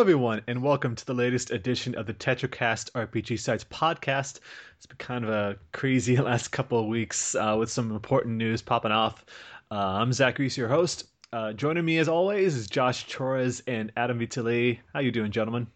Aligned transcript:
Hello, 0.00 0.08
everyone, 0.08 0.40
and 0.46 0.62
welcome 0.62 0.96
to 0.96 1.04
the 1.04 1.12
latest 1.12 1.50
edition 1.50 1.94
of 1.94 2.06
the 2.06 2.14
TetraCast 2.14 2.90
RPG 2.92 3.38
Sites 3.38 3.64
podcast. 3.64 4.40
It's 4.78 4.86
been 4.86 4.96
kind 4.96 5.24
of 5.24 5.28
a 5.28 5.58
crazy 5.72 6.16
last 6.22 6.48
couple 6.48 6.80
of 6.80 6.86
weeks 6.86 7.34
uh, 7.34 7.54
with 7.58 7.70
some 7.70 7.90
important 7.90 8.36
news 8.36 8.62
popping 8.62 8.92
off. 8.92 9.26
Uh, 9.70 9.74
I'm 9.74 10.10
Zach 10.14 10.38
Reese, 10.38 10.56
your 10.56 10.68
host. 10.68 11.04
Uh, 11.34 11.52
joining 11.52 11.84
me, 11.84 11.98
as 11.98 12.08
always, 12.08 12.56
is 12.56 12.66
Josh 12.66 13.08
Torres 13.08 13.62
and 13.66 13.92
Adam 13.94 14.18
Vitale. 14.18 14.80
How 14.94 15.00
you 15.00 15.12
doing, 15.12 15.32
gentlemen? 15.32 15.66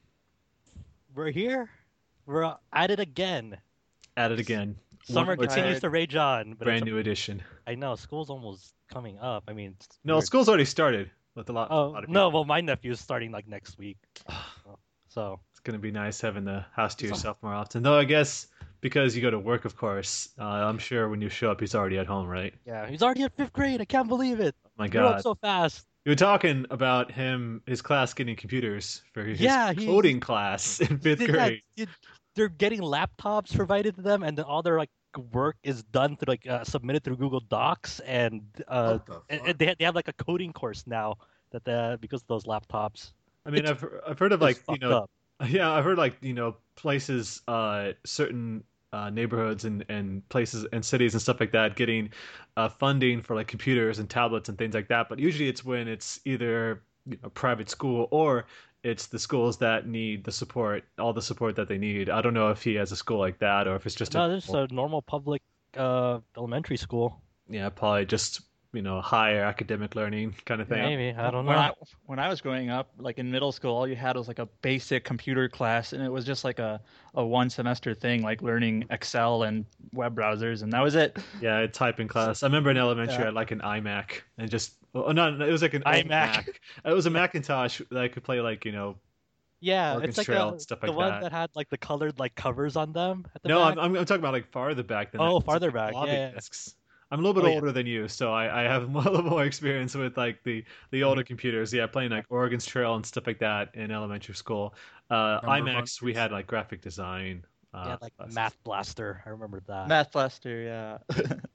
We're 1.15 1.31
here. 1.31 1.69
We're 2.25 2.51
at 2.73 2.91
it 2.91 3.01
again. 3.01 3.59
At 4.17 4.33
it 4.33 4.41
again. 4.41 4.77
Summer 5.05 5.37
One 5.37 5.49
continues 5.49 5.81
to 5.81 5.91
rage 5.91 6.17
on. 6.17 6.55
But 6.59 6.65
Brand 6.65 6.87
new 6.87 6.97
edition. 6.97 7.43
I 7.67 7.75
know 7.75 7.95
school's 7.95 8.31
almost 8.31 8.73
coming 8.91 9.19
up. 9.19 9.45
I 9.49 9.53
mean, 9.53 9.77
No, 10.03 10.15
weird. 10.15 10.25
school's 10.25 10.49
already 10.49 10.65
started 10.65 11.11
with 11.35 11.49
a 11.51 11.53
lot. 11.53 11.71
a 11.71 11.75
Oh 11.75 11.89
lot 11.89 12.05
of 12.05 12.11
no! 12.11 12.29
Well, 12.29 12.45
my 12.45 12.61
nephew's 12.61 13.01
starting 13.01 13.31
like 13.33 13.47
next 13.49 13.79
week. 13.79 13.99
So 15.09 15.39
It's 15.53 15.61
gonna 15.61 15.79
be 15.79 15.93
nice 15.93 16.21
having 16.21 16.45
the 16.45 16.65
house 16.73 16.97
to 16.97 17.07
yourself 17.07 17.37
more 17.41 17.55
often. 17.55 17.85
Though 17.85 17.97
I 17.97 18.03
guess 18.03 18.49
because 18.81 19.15
you 19.15 19.23
go 19.23 19.31
to 19.31 19.39
work, 19.39 19.65
of 19.65 19.77
course. 19.77 20.31
Uh, 20.37 20.43
I'm 20.43 20.79
sure 20.79 21.09
when 21.09 21.21
you 21.21 21.29
show 21.29 21.53
up, 21.53 21.61
he's 21.61 21.77
already 21.77 21.99
at 21.99 22.07
home, 22.09 22.27
right? 22.27 22.53
yeah, 22.67 22.89
he's 22.89 23.01
already 23.01 23.23
at 23.23 23.37
fifth 23.37 23.53
grade. 23.53 23.81
I 23.81 23.85
can't 23.85 24.09
believe 24.09 24.41
it. 24.41 24.57
Oh 24.67 24.71
my 24.77 24.89
God. 24.89 25.23
so 25.23 25.37
fast. 25.37 25.87
You 26.05 26.11
were 26.11 26.17
talking 26.17 26.67
about 26.71 27.13
him, 27.13 27.63
his 27.65 27.81
class 27.81 28.13
getting 28.13 28.35
computers 28.35 29.03
for 29.13 29.23
his 29.23 29.41
Yeah, 29.41 29.73
coding 29.73 30.19
class 30.19 30.81
in 30.81 30.99
fifth 30.99 31.25
grade. 31.25 31.63
it- 31.77 31.89
they're 32.35 32.49
getting 32.49 32.81
laptops 32.81 33.55
provided 33.55 33.95
to 33.95 34.03
them, 34.03 34.25
and 34.25 34.37
then 34.37 34.45
all 34.47 34.63
their 34.65 34.77
like 34.79 34.91
work 35.33 35.57
is 35.63 35.83
done 35.85 36.17
through 36.17 36.33
like 36.33 36.47
uh, 36.47 36.65
submitted 36.65 37.05
through 37.05 37.17
Google 37.17 37.41
Docs, 37.41 38.01
and 38.01 38.43
uh, 38.69 38.99
the 39.07 39.23
and, 39.29 39.41
and 39.47 39.59
they 39.59 39.75
they 39.79 39.85
have 39.85 39.95
like 39.95 40.09
a 40.09 40.13
coding 40.15 40.53
course 40.53 40.85
now 40.87 41.17
that 41.51 41.65
the 41.65 41.99
because 42.01 42.23
of 42.23 42.29
those 42.29 42.45
laptops. 42.45 43.13
I 43.47 43.51
mean, 43.51 43.67
I've 43.67 43.85
I've 44.07 44.19
heard 44.19 44.33
of 44.33 44.41
like 44.41 44.63
you 44.69 44.79
know, 44.79 44.99
up. 44.99 45.11
yeah, 45.49 45.71
I've 45.73 45.85
heard 45.85 45.99
like 45.99 46.17
you 46.21 46.35
know 46.35 46.57
places, 46.77 47.43
uh, 47.49 47.93
certain 48.05 48.65
uh, 48.93 49.11
neighborhoods 49.11 49.65
and 49.65 49.85
and 49.89 50.27
places 50.29 50.67
and 50.73 50.85
cities 50.85 51.15
and 51.15 51.23
stuff 51.23 51.41
like 51.41 51.53
that 51.53 51.77
getting 51.77 52.11
uh, 52.57 52.69
funding 52.69 53.23
for 53.23 53.35
like 53.35 53.49
computers 53.49 53.99
and 53.99 54.09
tablets 54.09 54.49
and 54.49 54.57
things 54.57 54.75
like 54.75 54.89
that. 54.89 55.09
But 55.09 55.19
usually 55.19 55.49
it's 55.49 55.65
when 55.65 55.89
it's 55.89 56.21
either 56.25 56.83
you 57.07 57.19
know, 57.23 57.29
private 57.31 57.69
school 57.69 58.09
or 58.11 58.47
it's 58.85 59.07
the 59.07 59.19
schools 59.19 59.59
that 59.59 59.89
need 59.89 60.25
the 60.25 60.31
support, 60.31 60.85
all 60.99 61.15
the 61.15 61.23
support 61.23 61.57
that 61.57 61.69
they 61.69 61.79
need. 61.79 62.11
I 62.11 62.21
don't 62.21 62.35
know 62.35 62.51
if 62.51 62.63
he 62.63 62.75
has 62.75 62.93
a 62.93 62.97
school 62.97 63.19
like 63.19 63.39
that 63.39 63.67
or 63.67 63.75
if 63.77 63.87
it's 63.87 63.95
just 63.95 64.13
no, 64.13 64.27
a, 64.27 64.29
this 64.29 64.45
is 64.45 64.55
a 64.55 64.69
normal 64.71 65.01
public 65.03 65.43
uh, 65.77 66.21
elementary 66.37 66.77
school. 66.77 67.21
yeah, 67.49 67.69
probably 67.71 68.05
just 68.05 68.43
you 68.75 68.83
know 68.83 69.01
higher 69.01 69.43
academic 69.43 69.95
learning 69.95 70.35
kind 70.45 70.61
of 70.61 70.69
thing. 70.69 70.83
Maybe 70.83 71.17
I 71.17 71.31
don't 71.31 71.47
know. 71.47 71.51
When 71.51 71.59
I 71.59 71.73
when 72.07 72.19
I 72.19 72.29
was 72.29 72.43
growing 72.43 72.69
up, 72.69 72.91
like 72.99 73.19
in 73.19 73.31
middle 73.31 73.53
school, 73.53 73.75
all 73.75 73.89
you 73.89 73.97
had 73.97 74.17
was 74.17 74.29
like 74.29 74.39
a 74.39 74.47
basic 74.61 75.03
computer 75.03 75.49
class, 75.49 75.95
and 75.95 76.03
it 76.03 76.11
was 76.11 76.27
just 76.27 76.45
like 76.45 76.59
a, 76.59 76.81
a 77.15 77.25
one 77.25 77.49
semester 77.49 77.95
thing, 77.95 78.23
like 78.23 78.43
learning 78.43 78.85
Excel 78.91 79.45
and 79.45 79.65
web 79.95 80.15
browsers, 80.15 80.63
and 80.63 80.71
that 80.75 80.83
was 80.83 80.95
it. 80.95 81.17
Yeah, 81.41 81.61
I 81.61 81.67
type 81.69 82.01
in 82.01 82.09
class. 82.09 82.43
I 82.43 82.47
remember 82.47 82.71
in 82.71 82.77
elementary, 82.77 83.17
I 83.17 83.27
had 83.27 83.35
like 83.35 83.51
an 83.51 83.61
iMac 83.61 84.21
and 84.37 84.51
just 84.51 84.75
oh 84.95 85.13
no, 85.13 85.31
no, 85.31 85.47
it 85.47 85.53
was 85.53 85.63
like 85.63 85.75
an 85.75 85.83
iMac. 85.85 86.07
Mac. 86.07 86.61
It 86.85 86.93
was 86.93 87.07
a 87.07 87.11
Macintosh 87.11 87.81
that 87.91 87.99
I 88.03 88.09
could 88.09 88.25
play 88.25 88.41
like 88.41 88.65
you 88.65 88.73
know. 88.73 88.97
Yeah, 89.61 89.95
Oregon 89.95 90.11
it's 90.11 90.19
like 90.19 90.27
Trail 90.27 90.49
a, 90.49 90.53
and 90.53 90.61
stuff 90.61 90.83
the 90.85 90.93
like 90.93 90.97
one 90.97 91.21
that. 91.21 91.21
that. 91.21 91.33
had 91.33 91.51
like 91.55 91.71
the 91.71 91.79
colored 91.79 92.19
like 92.19 92.35
covers 92.35 92.77
on 92.77 92.93
them. 92.93 93.27
At 93.35 93.43
the 93.43 93.49
No, 93.49 93.61
back. 93.61 93.73
I'm, 93.73 93.79
I'm 93.79 93.97
I'm 93.97 94.05
talking 94.05 94.21
about 94.21 94.33
like 94.35 94.51
farther 94.53 94.83
back 94.83 95.13
than. 95.13 95.21
Oh, 95.21 95.39
that. 95.39 95.45
It's 95.45 95.45
farther 95.47 95.71
like 95.71 95.73
back, 95.73 95.93
floppy 95.93 96.17
yeah, 96.17 96.19
yeah. 96.19 96.31
disks. 96.33 96.77
I'm 97.11 97.19
a 97.21 97.23
little 97.23 97.35
bit 97.41 97.45
Oh, 97.45 97.49
yeah. 97.49 97.55
older 97.55 97.73
than 97.73 97.87
you, 97.87 98.09
so 98.09 98.33
I, 98.33 98.63
I 98.63 98.65
have 98.65 98.83
a 98.95 98.99
little 98.99 99.23
more 99.23 99.45
experience 99.45 99.95
with 99.95 100.17
like 100.17 100.43
the 100.45 100.65
the 100.91 101.03
older 101.05 101.23
Mm-hmm. 101.23 101.27
computers. 101.27 101.73
Yeah, 101.73 101.87
playing 101.87 102.11
like 102.11 102.27
Oregon's 102.31 102.67
Trail 102.67 102.95
and 102.97 103.05
stuff 103.07 103.27
like 103.27 103.39
that 103.41 103.75
in 103.75 103.91
elementary 103.91 104.35
school. 104.35 104.75
Uh, 105.11 105.41
iMacs, 105.43 106.03
we 106.03 106.15
had 106.15 106.33
like 106.33 106.47
graphic 106.47 106.81
design. 106.83 107.45
Uh, 107.73 107.85
yeah, 107.89 107.97
like 108.01 108.15
classes. 108.17 108.35
Math 108.35 108.57
Blaster. 108.65 109.23
I 109.27 109.31
remember 109.31 109.61
that. 109.67 109.89
Math 109.89 110.13
Blaster, 110.13 110.61
yeah. 110.63 110.99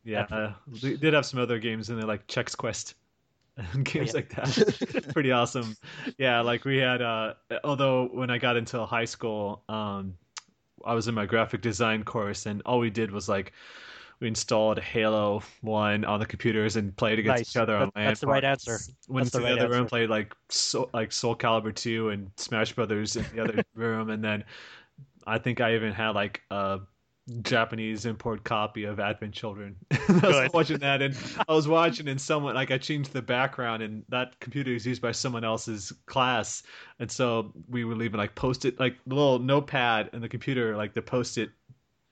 Yeah, 0.03 0.23
uh, 0.31 0.53
we 0.81 0.97
did 0.97 1.13
have 1.13 1.25
some 1.25 1.39
other 1.39 1.59
games 1.59 1.89
in 1.89 1.97
there 1.97 2.05
like 2.07 2.27
Chex 2.27 2.55
Quest 2.57 2.95
and 2.95 2.97
games 3.83 4.09
yeah. 4.09 4.13
like 4.13 4.29
that. 4.35 5.09
Pretty 5.13 5.31
awesome. 5.31 5.75
Yeah, 6.17 6.41
like 6.41 6.65
we 6.65 6.77
had. 6.77 7.01
Uh, 7.01 7.33
although 7.63 8.07
when 8.11 8.29
I 8.29 8.37
got 8.37 8.57
into 8.57 8.85
high 8.85 9.05
school, 9.05 9.63
um, 9.69 10.15
I 10.85 10.93
was 10.93 11.07
in 11.07 11.15
my 11.15 11.25
graphic 11.25 11.61
design 11.61 12.03
course, 12.03 12.45
and 12.45 12.61
all 12.65 12.79
we 12.79 12.89
did 12.89 13.11
was 13.11 13.27
like 13.29 13.53
we 14.19 14.27
installed 14.27 14.79
Halo 14.79 15.41
One 15.61 16.03
on 16.05 16.19
the 16.19 16.25
computers 16.25 16.75
and 16.75 16.95
played 16.95 17.19
against 17.19 17.39
Nice. 17.39 17.49
each 17.51 17.57
other 17.57 17.75
on 17.75 17.91
That- 17.93 17.95
LAN 17.95 18.07
that's 18.07 18.19
the 18.21 18.27
right 18.27 18.43
answer. 18.43 18.79
Went 19.07 19.25
That's 19.25 19.31
to 19.31 19.37
the 19.39 19.43
right 19.43 19.59
other 19.59 19.69
room, 19.69 19.87
played 19.87 20.09
like 20.09 20.35
Soul, 20.49 20.89
like 20.93 21.11
Soul 21.11 21.35
Calibur 21.35 21.73
Two 21.73 22.09
and 22.09 22.31
Smash 22.37 22.73
Brothers 22.73 23.15
in 23.15 23.25
the 23.33 23.43
other 23.43 23.63
room, 23.75 24.09
and 24.09 24.23
then 24.23 24.43
I 25.25 25.37
think 25.37 25.61
I 25.61 25.75
even 25.75 25.93
had 25.93 26.11
like 26.11 26.41
a 26.51 26.79
Japanese 27.41 28.05
import 28.05 28.43
copy 28.43 28.83
of 28.83 28.99
Advent 28.99 29.33
Children. 29.33 29.75
I 29.91 29.97
was 30.43 30.49
watching 30.53 30.77
that, 30.79 31.01
and 31.01 31.15
I 31.47 31.53
was 31.53 31.67
watching, 31.67 32.07
and 32.07 32.19
someone 32.19 32.55
like 32.55 32.71
I 32.71 32.77
changed 32.77 33.13
the 33.13 33.21
background, 33.21 33.83
and 33.83 34.03
that 34.09 34.39
computer 34.39 34.71
is 34.71 34.85
used 34.85 35.01
by 35.01 35.11
someone 35.11 35.43
else's 35.43 35.93
class, 36.05 36.63
and 36.99 37.09
so 37.11 37.53
we 37.69 37.85
were 37.85 37.95
leaving 37.95 38.17
like 38.17 38.35
post-it, 38.35 38.79
like 38.79 38.95
the 39.05 39.15
little 39.15 39.39
notepad 39.39 40.09
in 40.13 40.21
the 40.21 40.29
computer, 40.29 40.75
like 40.75 40.93
the 40.93 41.01
post-it 41.01 41.49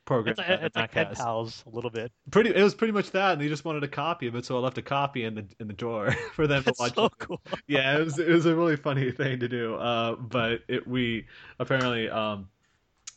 program. 0.06 0.32
It's, 0.32 0.48
the 0.48 0.66
it's 0.66 0.76
like 0.76 0.92
pen 0.92 1.14
pals 1.14 1.64
a 1.68 1.70
little 1.70 1.92
bit. 1.92 2.12
Pretty, 2.32 2.56
it 2.56 2.64
was 2.64 2.74
pretty 2.74 2.94
much 2.94 3.12
that, 3.12 3.34
and 3.34 3.42
they 3.42 3.48
just 3.48 3.66
wanted 3.66 3.84
a 3.84 3.88
copy 3.88 4.26
of 4.28 4.36
it, 4.36 4.46
so 4.46 4.58
I 4.58 4.60
left 4.60 4.78
a 4.78 4.82
copy 4.82 5.26
in 5.26 5.36
the 5.36 5.46
in 5.60 5.68
the 5.68 5.74
drawer 5.74 6.12
for 6.34 6.48
them 6.48 6.64
That's 6.64 6.78
to 6.78 6.84
watch. 6.84 6.96
so 6.96 7.06
it. 7.06 7.12
cool. 7.20 7.42
yeah, 7.68 7.98
it 7.98 8.04
was 8.04 8.18
it 8.18 8.30
was 8.30 8.46
a 8.46 8.56
really 8.56 8.78
funny 8.78 9.12
thing 9.12 9.40
to 9.42 9.48
do. 9.48 9.76
Uh, 9.76 10.16
but 10.16 10.62
it 10.68 10.88
we 10.88 11.28
apparently 11.60 12.10
um, 12.10 12.48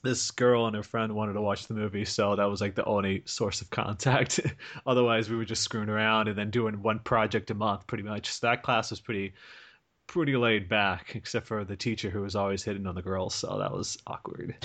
this 0.02 0.30
girl 0.30 0.66
and 0.66 0.74
her 0.74 0.82
friend 0.82 1.14
wanted 1.14 1.34
to 1.34 1.40
watch 1.42 1.66
the 1.66 1.74
movie, 1.74 2.04
so 2.04 2.34
that 2.36 2.44
was 2.44 2.60
like 2.60 2.74
the 2.74 2.84
only 2.84 3.22
source 3.26 3.60
of 3.60 3.68
contact. 3.70 4.40
Otherwise, 4.86 5.28
we 5.28 5.36
were 5.36 5.44
just 5.44 5.62
screwing 5.62 5.88
around 5.90 6.28
and 6.28 6.36
then 6.38 6.50
doing 6.50 6.82
one 6.82 6.98
project 7.00 7.50
a 7.50 7.54
month, 7.54 7.86
pretty 7.86 8.04
much. 8.04 8.30
So 8.32 8.46
that 8.46 8.62
class 8.62 8.90
was 8.90 9.00
pretty 9.00 9.34
pretty 10.06 10.36
laid 10.36 10.68
back, 10.68 11.12
except 11.14 11.46
for 11.46 11.64
the 11.64 11.76
teacher 11.76 12.10
who 12.10 12.22
was 12.22 12.34
always 12.34 12.62
hitting 12.64 12.86
on 12.86 12.94
the 12.96 13.02
girls, 13.02 13.34
so 13.34 13.58
that 13.58 13.70
was 13.72 13.96
awkward. 14.06 14.56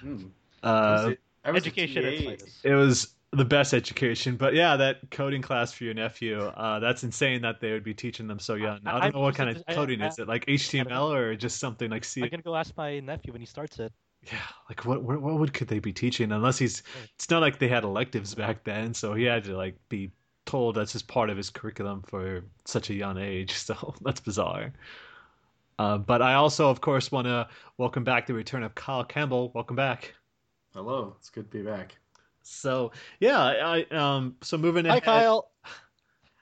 Hmm. 0.00 0.26
Uh, 0.62 1.02
Was 1.04 1.12
it- 1.12 1.20
was 1.46 1.56
Education 1.56 2.04
at 2.06 2.16
TA. 2.18 2.24
finest. 2.24 2.64
it 2.64 2.74
was 2.74 3.14
the 3.32 3.44
best 3.44 3.74
education, 3.74 4.36
but 4.36 4.54
yeah, 4.54 4.76
that 4.76 5.10
coding 5.10 5.42
class 5.42 5.72
for 5.72 5.82
your 5.84 5.92
nephew, 5.94 6.40
uh, 6.40 6.78
that's 6.78 7.02
insane 7.02 7.42
that 7.42 7.60
they 7.60 7.72
would 7.72 7.82
be 7.84 7.92
teaching 7.92 8.28
them 8.28 8.38
so 8.38 8.54
young. 8.54 8.78
I, 8.86 8.96
I- 8.96 9.00
don't 9.00 9.14
know 9.16 9.20
what 9.22 9.34
kind 9.34 9.50
of 9.50 9.56
just- 9.56 9.68
I- 9.68 9.74
coding 9.74 10.00
I- 10.00 10.06
is 10.08 10.18
it, 10.20 10.28
like 10.28 10.46
HTML 10.46 11.12
or 11.12 11.34
just 11.34 11.58
something 11.58 11.90
like 11.90 12.04
C? 12.04 12.22
I'm 12.22 12.28
gonna 12.28 12.42
go 12.44 12.54
ask 12.54 12.74
my 12.76 13.00
nephew 13.00 13.32
when 13.32 13.40
he 13.42 13.46
starts 13.46 13.78
it. 13.80 13.92
Yeah, 14.32 14.38
like 14.68 14.84
what 14.84 15.02
what 15.02 15.20
what 15.20 15.38
would 15.38 15.52
could 15.52 15.68
they 15.68 15.78
be 15.80 15.92
teaching? 15.92 16.32
Unless 16.32 16.58
he's, 16.58 16.82
it's 17.14 17.28
not 17.30 17.40
like 17.42 17.58
they 17.58 17.68
had 17.68 17.84
electives 17.84 18.34
back 18.34 18.64
then, 18.64 18.94
so 18.94 19.12
he 19.14 19.24
had 19.24 19.44
to 19.44 19.56
like 19.56 19.76
be 19.88 20.12
told 20.46 20.76
that's 20.76 20.92
just 20.92 21.08
part 21.08 21.30
of 21.30 21.36
his 21.36 21.50
curriculum 21.50 22.02
for 22.02 22.42
such 22.64 22.90
a 22.90 22.94
young 22.94 23.18
age. 23.18 23.52
So 23.58 23.94
that's 24.02 24.20
bizarre. 24.20 24.72
Uh, 25.78 25.98
but 25.98 26.22
I 26.22 26.34
also, 26.34 26.70
of 26.70 26.80
course, 26.80 27.10
want 27.12 27.26
to 27.26 27.48
welcome 27.78 28.04
back 28.04 28.26
the 28.26 28.34
return 28.34 28.62
of 28.62 28.74
Kyle 28.74 29.04
Campbell. 29.04 29.50
Welcome 29.54 29.76
back. 29.76 30.14
Hello, 30.74 31.14
it's 31.18 31.30
good 31.30 31.50
to 31.50 31.58
be 31.58 31.62
back. 31.64 31.96
So 32.42 32.92
yeah, 33.20 33.38
I 33.40 33.86
I, 33.90 33.96
um 34.16 34.36
so 34.42 34.58
moving 34.58 34.86
in. 34.86 34.92
Hi, 34.92 34.98
ahead. 34.98 35.00
Kyle. 35.00 35.50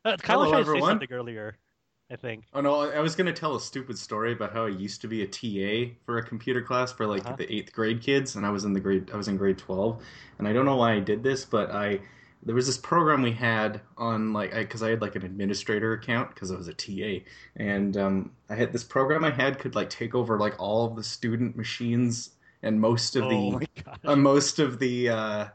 Uh, 0.05 0.17
Kyle 0.19 0.40
was 0.40 0.49
Hello, 0.49 0.50
trying 0.50 0.64
to 0.64 0.70
say 0.70 0.81
everyone. 0.81 0.82
something 0.82 1.12
earlier. 1.12 1.58
I 2.12 2.17
think. 2.17 2.44
Oh 2.53 2.61
no, 2.61 2.75
I 2.82 2.97
I 2.97 3.00
was 3.00 3.17
gonna 3.17 3.32
tell 3.32 3.56
a 3.56 3.61
stupid 3.61 3.99
story 3.99 4.32
about 4.32 4.53
how 4.53 4.67
I 4.67 4.69
used 4.69 5.00
to 5.00 5.09
be 5.09 5.23
a 5.23 5.26
TA 5.26 5.94
for 6.05 6.19
a 6.19 6.23
computer 6.23 6.62
class 6.62 6.93
for 6.93 7.06
like 7.06 7.25
Uh-huh. 7.25 7.37
the 7.37 7.53
eighth 7.53 7.73
grade 7.73 8.03
kids, 8.03 8.37
and 8.37 8.44
I 8.44 8.50
was 8.50 8.64
in 8.64 8.73
the 8.75 8.81
grade 8.81 9.11
I 9.12 9.17
was 9.17 9.29
in 9.29 9.37
grade 9.38 9.59
twelve, 9.59 10.03
and 10.38 10.47
I 10.47 10.53
don't 10.53 10.67
know 10.67 10.76
why 10.76 10.93
I 10.94 11.00
did 11.00 11.23
this, 11.23 11.44
but 11.44 11.70
I 11.70 12.00
there 12.44 12.55
was 12.55 12.67
this 12.67 12.76
program 12.79 13.23
we 13.23 13.32
had 13.32 13.81
on 13.97 14.32
like 14.32 14.53
because 14.53 14.82
I, 14.82 14.91
had 14.91 15.00
like 15.00 15.17
an 15.17 15.25
administrator 15.25 15.93
account 15.94 16.35
because 16.35 16.50
I 16.53 16.56
was 16.56 16.69
a 16.69 16.75
TA, 16.75 17.25
and 17.56 17.97
um, 17.97 18.32
I 18.50 18.56
had 18.56 18.73
this 18.73 18.85
program 18.85 19.25
I 19.25 19.31
had 19.31 19.59
could 19.59 19.75
like 19.75 19.88
take 19.91 20.14
over 20.14 20.38
like 20.38 20.61
all 20.61 20.85
of 20.87 20.97
the 20.97 21.05
student 21.05 21.56
machines 21.56 22.31
and 22.62 22.81
most 22.81 23.17
of 23.17 23.25
oh 23.25 23.59
the 23.61 23.85
uh, 24.05 24.17
most 24.17 24.59
of 24.59 24.79
the 24.79 25.09
uh, 25.09 25.47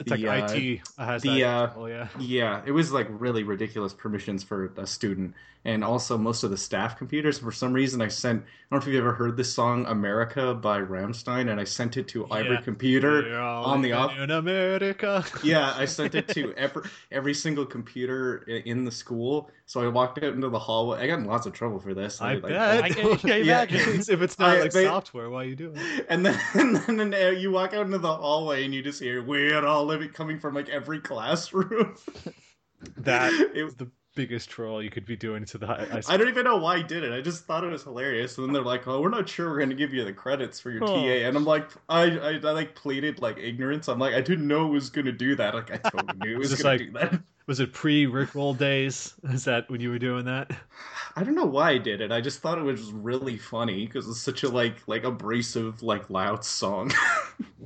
It's 0.00 0.10
the, 0.10 0.16
like 0.18 0.50
uh, 0.50 0.54
IT 0.54 0.80
has 0.98 1.22
the, 1.22 1.44
uh, 1.44 1.70
oh 1.76 1.86
yeah. 1.86 2.08
Yeah, 2.18 2.62
it 2.66 2.72
was 2.72 2.92
like 2.92 3.06
really 3.10 3.42
ridiculous 3.44 3.94
permissions 3.94 4.42
for 4.42 4.72
a 4.76 4.86
student, 4.86 5.34
and 5.64 5.82
also 5.82 6.18
most 6.18 6.42
of 6.42 6.50
the 6.50 6.56
staff 6.58 6.98
computers. 6.98 7.38
For 7.38 7.50
some 7.52 7.72
reason, 7.72 8.02
I 8.02 8.08
sent. 8.08 8.42
I 8.42 8.74
don't 8.74 8.80
know 8.84 8.88
if 8.88 8.92
you've 8.94 9.00
ever 9.04 9.14
heard 9.14 9.36
this 9.36 9.52
song 9.52 9.86
"America" 9.86 10.52
by 10.54 10.80
Rammstein, 10.80 11.50
and 11.50 11.58
I 11.60 11.64
sent 11.64 11.96
it 11.96 12.08
to 12.08 12.26
every 12.32 12.56
Yeah. 12.56 12.60
computer. 12.62 13.38
On 13.38 13.80
the 13.80 13.88
living 13.90 13.92
off- 13.94 14.18
in 14.18 14.30
America. 14.32 15.24
Yeah, 15.42 15.72
I 15.76 15.84
sent 15.86 16.14
it 16.14 16.28
to 16.28 16.52
every 16.54 16.82
every 17.10 17.32
single 17.34 17.64
computer 17.64 18.38
in 18.48 18.84
the 18.84 18.90
school. 18.90 19.50
So 19.68 19.80
I 19.82 19.88
walked 19.88 20.18
out 20.22 20.32
into 20.34 20.48
the 20.48 20.58
hallway. 20.58 21.00
I 21.00 21.06
got 21.08 21.18
in 21.20 21.24
lots 21.24 21.46
of 21.46 21.52
trouble 21.52 21.80
for 21.80 21.92
this. 21.94 22.20
I 22.20 22.34
like, 22.34 22.42
bet. 22.42 22.84
I 22.84 22.88
can- 22.90 23.30
I 23.30 23.36
Yeah. 23.38 23.62
if 23.68 24.08
it's 24.22 24.38
not 24.38 24.50
I- 24.56 24.60
like 24.60 24.72
they- 24.72 24.84
software, 24.84 25.30
why 25.30 25.42
are 25.42 25.48
you 25.48 25.56
doing? 25.56 25.76
it? 25.76 26.06
And 26.08 26.24
then, 26.26 26.38
and 26.54 27.00
then 27.00 27.14
uh, 27.14 27.30
you 27.30 27.50
walk 27.50 27.72
out 27.72 27.86
into 27.86 27.98
the 27.98 28.14
hallway 28.14 28.64
and 28.64 28.74
you 28.74 28.82
just 28.82 29.00
hear 29.00 29.22
"We're 29.22 29.64
all 29.64 29.85
living" 29.86 30.10
coming 30.10 30.38
from 30.38 30.54
like 30.54 30.68
every 30.68 31.00
classroom. 31.00 31.96
That 32.98 33.32
it, 33.54 33.64
was 33.64 33.74
the 33.74 33.90
biggest 34.14 34.50
troll 34.50 34.82
you 34.82 34.90
could 34.90 35.06
be 35.06 35.16
doing 35.16 35.46
to 35.46 35.58
the 35.58 35.66
high, 35.66 36.02
I 36.08 36.16
don't 36.18 36.28
even 36.28 36.44
know 36.44 36.58
why 36.58 36.76
I 36.76 36.82
did 36.82 37.04
it. 37.04 37.12
I 37.12 37.22
just 37.22 37.44
thought 37.46 37.64
it 37.64 37.70
was 37.70 37.82
hilarious. 37.84 38.36
And 38.36 38.46
then 38.46 38.52
they're 38.52 38.62
like, 38.62 38.86
"Oh, 38.86 39.00
we're 39.00 39.08
not 39.08 39.28
sure 39.28 39.48
we're 39.50 39.56
going 39.56 39.70
to 39.70 39.74
give 39.74 39.94
you 39.94 40.04
the 40.04 40.12
credits 40.12 40.60
for 40.60 40.70
your 40.70 40.84
Oh. 40.84 40.86
TA." 40.86 41.26
And 41.26 41.36
I'm 41.38 41.44
like, 41.46 41.70
I, 41.88 42.02
I, 42.18 42.30
I 42.34 42.50
like 42.52 42.74
pleaded 42.74 43.20
like 43.20 43.38
ignorance. 43.38 43.88
I'm 43.88 43.98
like, 43.98 44.14
I 44.14 44.20
didn't 44.20 44.46
know 44.46 44.66
it 44.66 44.70
was 44.70 44.90
going 44.90 45.06
to 45.06 45.12
do 45.12 45.36
that. 45.36 45.54
Like, 45.54 45.70
I 45.70 45.76
totally 45.90 46.18
knew 46.18 46.34
it 46.34 46.38
was 46.38 46.62
going 46.62 46.78
to 46.78 46.84
like- 46.84 46.92
do 47.10 47.16
that. 47.16 47.22
Was 47.46 47.58
it 47.60 47.72
pre 47.72 48.06
Rickroll 48.06 48.56
days? 48.56 49.14
Is 49.24 49.44
that 49.44 49.68
when 49.70 49.80
you 49.80 49.90
were 49.90 49.98
doing 49.98 50.24
that? 50.26 50.52
I 51.16 51.22
don't 51.24 51.34
know 51.34 51.46
why 51.46 51.70
I 51.70 51.78
did 51.78 52.00
it. 52.00 52.12
I 52.12 52.20
just 52.20 52.40
thought 52.40 52.58
it 52.58 52.62
was 52.62 52.92
really 52.92 53.38
funny 53.38 53.86
because 53.86 54.08
it's 54.08 54.20
such 54.20 54.42
a 54.42 54.48
like 54.48 54.86
like 54.86 55.04
abrasive 55.04 55.82
like 55.82 56.10
loud 56.10 56.44
song. 56.44 56.90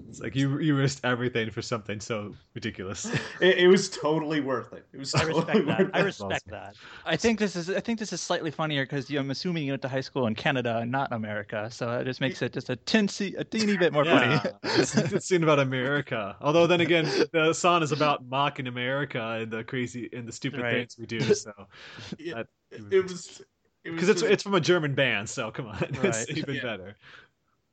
It's 0.08 0.20
like 0.20 0.34
you 0.34 0.58
you 0.58 0.76
risked 0.76 1.04
everything 1.04 1.50
for 1.50 1.62
something 1.62 2.00
so 2.00 2.36
ridiculous. 2.54 3.06
it, 3.38 3.58
it 3.58 3.68
was 3.68 3.88
totally 3.90 4.40
worth 4.40 4.72
it. 4.72 4.86
It 4.92 4.98
was 4.98 5.14
I 5.14 5.22
totally 5.22 5.22
respect 5.22 5.66
that. 5.66 5.84
worth 5.84 5.90
I 5.92 6.00
it. 6.00 6.02
respect 6.02 6.48
that. 6.50 6.76
I 7.04 7.16
think 7.16 7.38
this 7.38 7.56
is 7.56 7.70
I 7.70 7.80
think 7.80 7.98
this 7.98 8.12
is 8.12 8.20
slightly 8.20 8.50
funnier 8.50 8.84
because 8.84 9.08
I'm 9.10 9.30
assuming 9.30 9.64
you 9.64 9.72
went 9.72 9.82
to 9.82 9.88
high 9.88 10.00
school 10.00 10.26
in 10.26 10.34
Canada 10.34 10.78
and 10.78 10.90
not 10.90 11.12
America, 11.12 11.68
so 11.70 11.98
it 12.00 12.04
just 12.04 12.20
makes 12.20 12.42
it 12.42 12.52
just 12.52 12.70
a 12.70 12.76
tinsy, 12.76 13.38
a 13.38 13.44
teeny 13.44 13.76
bit 13.76 13.92
more 13.92 14.04
Yeah, 14.04 14.06
funny. 14.06 14.42
it's, 14.76 14.94
it's 14.96 15.26
scene 15.26 15.42
about 15.42 15.58
America. 15.58 16.36
Although 16.40 16.66
then 16.66 16.80
again, 16.80 17.12
the 17.32 17.52
song 17.52 17.82
is 17.82 17.92
about 17.92 18.26
mocking 18.26 18.66
America 18.66 19.38
and 19.42 19.50
the 19.50 19.64
crazy 19.70 20.10
and 20.12 20.26
the 20.28 20.32
stupid 20.32 20.60
Right. 20.60 20.72
things 20.72 20.96
we 20.98 21.06
do. 21.06 21.20
So 21.34 21.52
Yeah, 22.18 22.42
that- 22.70 22.92
it 22.92 23.02
was 23.02 23.40
it 23.84 23.92
because 23.92 24.08
it's 24.10 24.20
it's 24.22 24.42
from 24.42 24.54
a 24.54 24.60
German 24.60 24.94
band, 24.94 25.28
so 25.30 25.50
come 25.50 25.66
on, 25.66 25.78
it's 26.04 26.28
even 26.30 26.56
Yeah. 26.56 26.62
better. 26.62 26.96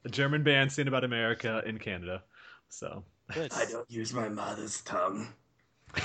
A 0.06 0.10
German 0.10 0.44
band 0.44 0.72
singing 0.72 0.88
about 0.88 1.04
America 1.04 1.62
in 1.66 1.78
Canada. 1.80 2.24
So 2.70 3.04
Good. 3.34 3.52
I 3.54 3.66
don't 3.66 3.90
use 3.92 4.14
my 4.14 4.30
mother's 4.30 4.82
tongue. 4.82 5.28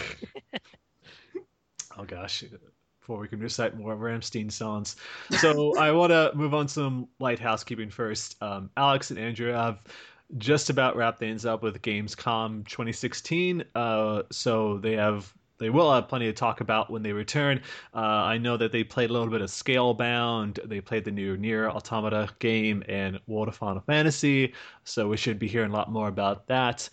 oh 1.99 2.05
gosh. 2.07 2.43
Before 3.01 3.19
we 3.19 3.27
can 3.29 3.41
recite 3.41 3.77
more 3.77 3.97
Rammstein 3.97 4.51
songs, 4.51 4.95
so 5.41 5.77
I 5.77 5.91
want 5.91 6.11
to 6.13 6.31
move 6.37 6.55
on 6.55 6.67
to 6.69 6.73
some 6.73 7.09
light 7.19 7.41
housekeeping 7.41 7.91
first. 7.91 8.41
Um, 8.41 8.71
Alex 8.77 9.11
and 9.11 9.19
Andrew 9.19 9.53
have 9.53 9.81
just 10.39 10.71
about 10.71 10.95
wrapped 10.97 11.19
things 11.19 11.45
up 11.45 11.65
with 11.65 11.83
Gamescom 11.83 12.65
2016. 12.69 13.65
Uh, 13.75 14.23
so 14.31 14.79
they 14.79 14.93
have 14.93 15.33
they 15.63 15.71
will 15.71 15.93
have 15.93 16.09
plenty 16.09 16.27
to 16.27 16.33
talk 16.33 16.61
about 16.61 16.91
when 16.91 17.03
they 17.03 17.13
return. 17.13 17.61
Uh, 17.95 17.99
I 17.99 18.39
know 18.39 18.57
that 18.57 18.73
they 18.73 18.85
played 18.85 19.11
a 19.11 19.13
little 19.13 19.29
bit 19.29 19.41
of 19.41 19.49
Scalebound. 19.49 20.59
They 20.69 20.81
played 20.81 21.05
the 21.05 21.11
new 21.11 21.37
NieR 21.37 21.71
Automata 21.71 22.29
game 22.39 22.83
and 22.89 23.19
World 23.27 23.49
of 23.49 23.57
Final 23.57 23.83
Fantasy. 23.83 24.55
So 24.85 25.09
we 25.09 25.17
should 25.17 25.39
be 25.39 25.49
hearing 25.49 25.71
a 25.71 25.75
lot 25.75 25.91
more 25.91 26.09
about 26.09 26.47
that. 26.49 26.89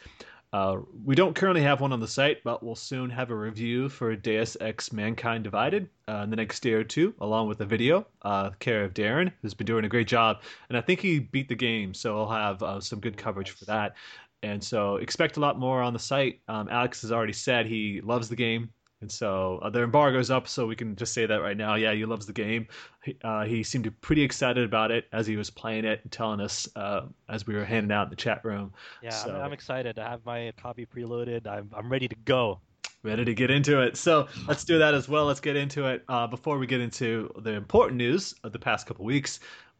Uh, 0.51 0.77
we 1.05 1.13
don't 1.13 1.35
currently 1.35 1.61
have 1.61 1.79
one 1.79 1.93
on 1.93 1.99
the 1.99 2.07
site, 2.07 2.43
but 2.43 2.63
we'll 2.63 2.73
soon 2.73 3.09
have 3.09 3.29
a 3.29 3.35
review 3.35 3.87
for 3.87 4.15
Deus 4.15 4.57
Ex 4.59 4.91
Mankind 4.91 5.43
Divided 5.43 5.87
uh, 6.07 6.21
in 6.23 6.31
the 6.31 6.35
next 6.35 6.61
day 6.61 6.73
or 6.73 6.83
two, 6.83 7.13
along 7.21 7.47
with 7.47 7.61
a 7.61 7.65
video, 7.65 8.07
uh, 8.23 8.49
care 8.59 8.83
of 8.83 8.95
Darren, 8.95 9.31
who's 9.41 9.53
been 9.53 9.67
doing 9.67 9.85
a 9.85 9.89
great 9.89 10.07
job. 10.07 10.41
And 10.69 10.77
I 10.77 10.81
think 10.81 11.01
he 11.01 11.19
beat 11.19 11.49
the 11.49 11.55
game, 11.55 11.93
so 11.93 12.17
I'll 12.17 12.31
have 12.31 12.63
uh, 12.63 12.81
some 12.81 12.99
good 12.99 13.15
coverage 13.15 13.51
for 13.51 13.65
that. 13.65 13.95
And 14.43 14.63
so 14.63 14.95
expect 14.97 15.37
a 15.37 15.39
lot 15.39 15.59
more 15.59 15.81
on 15.81 15.93
the 15.93 15.99
site. 15.99 16.39
Um, 16.47 16.69
Alex 16.69 17.01
has 17.01 17.11
already 17.11 17.33
said 17.33 17.65
he 17.65 18.01
loves 18.03 18.29
the 18.29 18.35
game. 18.35 18.69
And 19.01 19.09
so 19.09 19.59
uh, 19.61 19.69
their 19.69 19.85
embargo's 19.85 20.29
up, 20.29 20.45
so 20.45 20.67
we 20.67 20.75
can 20.75 20.93
just 20.97 21.13
say 21.13 21.25
that 21.25 21.41
right 21.41 21.55
now. 21.55 21.75
Yeah, 21.75 21.93
he 21.93 22.03
loves 22.03 22.25
the 22.25 22.33
game. 22.33 22.67
He, 23.05 23.15
uh, 23.23 23.45
he 23.45 23.63
seemed 23.63 23.89
pretty 24.01 24.21
excited 24.23 24.65
about 24.65 24.91
it 24.91 25.05
as 25.13 25.25
he 25.25 25.37
was 25.37 25.49
playing 25.49 25.85
it 25.85 26.01
and 26.03 26.11
telling 26.11 26.41
us 26.41 26.67
uh, 26.75 27.03
as 27.29 27.47
we 27.47 27.55
were 27.55 27.63
handing 27.63 27.93
out 27.93 28.07
in 28.07 28.09
the 28.09 28.17
chat 28.17 28.43
room. 28.43 28.73
Yeah, 29.01 29.11
So- 29.11 29.35
I'm, 29.35 29.41
I'm 29.43 29.53
excited. 29.53 29.97
I 29.99 30.09
have 30.09 30.25
my 30.25 30.51
copy 30.61 30.85
preloaded. 30.85 31.47
I'm 31.47 31.69
I'm 31.73 31.89
ready 31.89 32.09
to 32.09 32.15
go. 32.25 32.59
ready 33.01 33.23
to 33.23 33.33
get 33.33 33.49
into 33.49 33.81
it. 33.81 33.95
So 33.95 34.27
let's 34.49 34.65
do 34.65 34.77
that 34.79 34.93
as 34.93 35.07
well. 35.07 35.23
Let's 35.25 35.39
get 35.39 35.55
into 35.55 35.85
it. 35.85 36.03
Uh, 36.09 36.27
before 36.27 36.57
we 36.57 36.67
get 36.67 36.81
into 36.81 37.31
the 37.39 37.51
important 37.53 37.97
news 37.97 38.35
of 38.43 38.51
the 38.51 38.59
past 38.59 38.85
couple 38.85 39.05
weeks, 39.05 39.39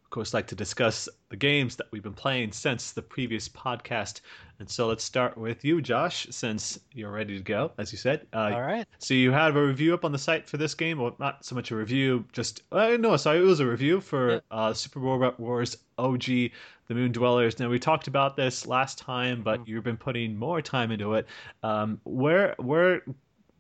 of 0.10 0.12
course, 0.12 0.34
like 0.34 0.48
to 0.48 0.56
discuss 0.56 1.08
the 1.30 1.36
games 1.36 1.76
that 1.76 1.86
we've 1.92 2.02
been 2.02 2.14
playing 2.16 2.52
since 2.52 2.94
the 2.94 3.02
previous 3.04 3.48
podcast. 3.48 4.22
And 4.58 4.68
so 4.68 4.88
let's 4.88 5.04
start 5.04 5.38
with 5.38 5.64
you, 5.64 5.84
Josh, 5.84 6.26
since 6.32 6.80
you're 6.96 7.12
ready 7.12 7.38
to 7.38 7.44
go, 7.44 7.74
as 7.78 7.92
you 7.92 8.00
said. 8.00 8.26
Uh, 8.34 8.50
All 8.56 8.62
right. 8.62 8.88
so 8.98 9.14
you 9.14 9.32
have 9.32 9.56
a 9.56 9.64
review 9.64 9.94
up 9.94 10.04
on 10.04 10.12
the 10.12 10.18
site 10.18 10.50
for 10.50 10.58
this 10.58 10.74
game. 10.74 10.98
Well, 10.98 11.16
not 11.20 11.46
so 11.46 11.54
much 11.54 11.70
a 11.70 11.76
review, 11.76 12.26
just 12.34 12.64
uh, 12.72 12.98
no, 13.00 13.16
sorry, 13.18 13.38
it 13.38 13.42
was 13.44 13.60
a 13.60 13.68
review 13.68 14.02
for 14.02 14.32
Yeah. 14.32 14.40
uh, 14.50 14.74
Super 14.74 15.00
Robot 15.00 15.40
Wars 15.40 15.78
OG, 16.00 16.24
The 16.26 16.96
Moon 16.96 17.12
Dwellers. 17.12 17.60
Now 17.60 17.70
we 17.70 17.78
talked 17.78 18.08
about 18.08 18.36
this 18.36 18.66
last 18.66 18.98
time, 18.98 19.44
but 19.44 19.60
Mhm. 19.60 19.68
you've 19.68 19.84
been 19.84 19.96
putting 19.96 20.36
more 20.36 20.60
time 20.60 20.90
into 20.90 21.14
it. 21.14 21.28
Um, 21.62 22.02
where 22.04 22.56
where 22.58 23.04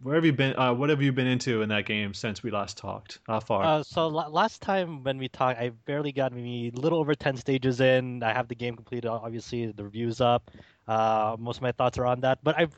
where 0.02 0.16
have 0.16 0.26
you 0.26 0.34
been? 0.34 0.58
Uh, 0.58 0.74
what 0.74 0.90
have 0.90 1.02
you 1.02 1.12
been 1.12 1.28
into 1.28 1.62
in 1.62 1.70
that 1.70 1.86
game 1.86 2.14
since 2.14 2.42
we 2.42 2.52
last 2.52 2.78
talked? 2.78 3.20
How 3.28 3.40
far? 3.40 3.64
Uh, 3.64 3.84
so 3.84 4.08
la- 4.08 4.28
last 4.28 4.62
time 4.62 5.04
when 5.04 5.18
we 5.18 5.28
talked, 5.28 5.60
I 5.60 5.70
barely 5.86 6.12
got 6.12 6.32
maybe 6.32 6.72
a 6.76 6.80
little 6.80 7.00
over 7.00 7.16
ten 7.16 7.36
stages 7.36 7.82
in. 7.82 8.24
I 8.24 8.34
have 8.34 8.48
the 8.48 8.56
game 8.56 8.76
completed. 8.76 9.10
Obviously, 9.10 9.72
the 9.72 9.84
reviews 9.84 10.22
up. 10.22 10.50
Uh, 10.88 11.36
most 11.40 11.58
of 11.58 11.62
my 11.64 11.72
thoughts 11.72 11.98
are 11.98 12.06
on 12.06 12.22
that. 12.22 12.40
But 12.44 12.58
I've 12.58 12.76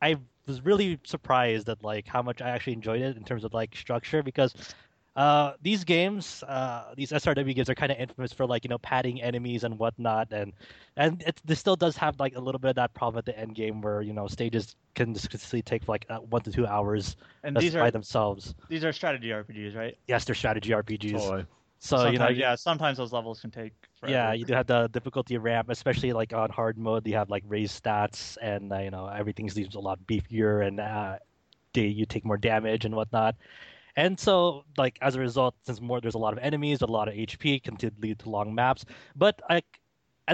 I 0.00 0.16
was 0.46 0.62
really 0.64 0.98
surprised 1.04 1.68
at 1.68 1.82
like 1.82 2.06
how 2.06 2.22
much 2.22 2.42
I 2.42 2.50
actually 2.50 2.74
enjoyed 2.74 3.00
it 3.00 3.16
in 3.16 3.24
terms 3.24 3.44
of 3.44 3.54
like 3.54 3.74
structure 3.76 4.22
because 4.22 4.54
uh, 5.16 5.52
these 5.60 5.84
games, 5.84 6.42
uh, 6.44 6.94
these 6.96 7.12
SRW 7.12 7.54
games 7.54 7.68
are 7.68 7.74
kind 7.74 7.92
of 7.92 7.98
infamous 7.98 8.32
for 8.32 8.46
like 8.46 8.64
you 8.64 8.68
know 8.68 8.78
padding 8.78 9.20
enemies 9.20 9.64
and 9.64 9.78
whatnot, 9.78 10.32
and 10.32 10.52
and 10.96 11.22
it 11.26 11.40
this 11.44 11.60
still 11.60 11.76
does 11.76 11.96
have 11.96 12.18
like 12.18 12.34
a 12.36 12.40
little 12.40 12.58
bit 12.58 12.70
of 12.70 12.76
that 12.76 12.94
problem 12.94 13.18
at 13.18 13.26
the 13.26 13.38
end 13.38 13.54
game 13.54 13.80
where 13.82 14.00
you 14.02 14.12
know 14.12 14.26
stages 14.26 14.74
can 14.94 15.12
just 15.12 15.28
consistently 15.30 15.62
take 15.62 15.86
like 15.88 16.06
uh, 16.08 16.18
one 16.18 16.42
to 16.42 16.50
two 16.50 16.66
hours 16.66 17.16
And 17.44 17.54
just 17.56 17.64
these 17.64 17.74
by 17.74 17.88
are 17.88 17.90
themselves. 17.90 18.54
these 18.68 18.84
are 18.84 18.92
strategy 18.92 19.28
RPGs, 19.32 19.76
right? 19.76 19.96
Yes, 20.08 20.24
they're 20.24 20.34
strategy 20.34 20.72
RPGs. 20.72 21.12
Totally. 21.12 21.46
So 21.78 21.96
sometimes, 21.96 22.12
you 22.12 22.18
know, 22.18 22.28
yeah, 22.28 22.54
sometimes 22.54 22.98
those 22.98 23.12
levels 23.12 23.40
can 23.40 23.50
take. 23.50 23.72
Forever. 24.00 24.12
yeah, 24.14 24.32
you 24.32 24.44
do 24.44 24.52
have 24.54 24.66
the 24.66 24.88
difficulty 24.88 25.36
ramp, 25.36 25.68
especially 25.68 26.12
like 26.12 26.32
on 26.32 26.48
hard 26.50 26.78
mode. 26.78 27.06
You 27.06 27.14
have 27.16 27.28
like 27.28 27.44
raised 27.46 27.82
stats, 27.82 28.38
and 28.40 28.72
uh, 28.72 28.78
you 28.78 28.90
know 28.90 29.08
everything 29.08 29.50
seems 29.50 29.74
a 29.74 29.80
lot 29.80 29.98
beefier, 30.06 30.66
and 30.66 30.80
uh, 30.80 31.18
they, 31.74 31.86
you 31.86 32.06
take 32.06 32.24
more 32.24 32.38
damage 32.38 32.84
and 32.84 32.94
whatnot. 32.94 33.34
And 33.96 34.18
so, 34.18 34.64
like 34.78 34.98
as 35.02 35.16
a 35.16 35.20
result, 35.20 35.54
since 35.64 35.80
more 35.80 36.00
there's 36.00 36.14
a 36.14 36.18
lot 36.18 36.32
of 36.32 36.38
enemies, 36.38 36.82
a 36.82 36.86
lot 36.86 37.08
of 37.08 37.14
HP, 37.14 37.62
can 37.62 37.76
lead 38.00 38.18
to 38.20 38.30
long 38.30 38.54
maps. 38.54 38.84
But 39.16 39.40
like, 39.50 39.66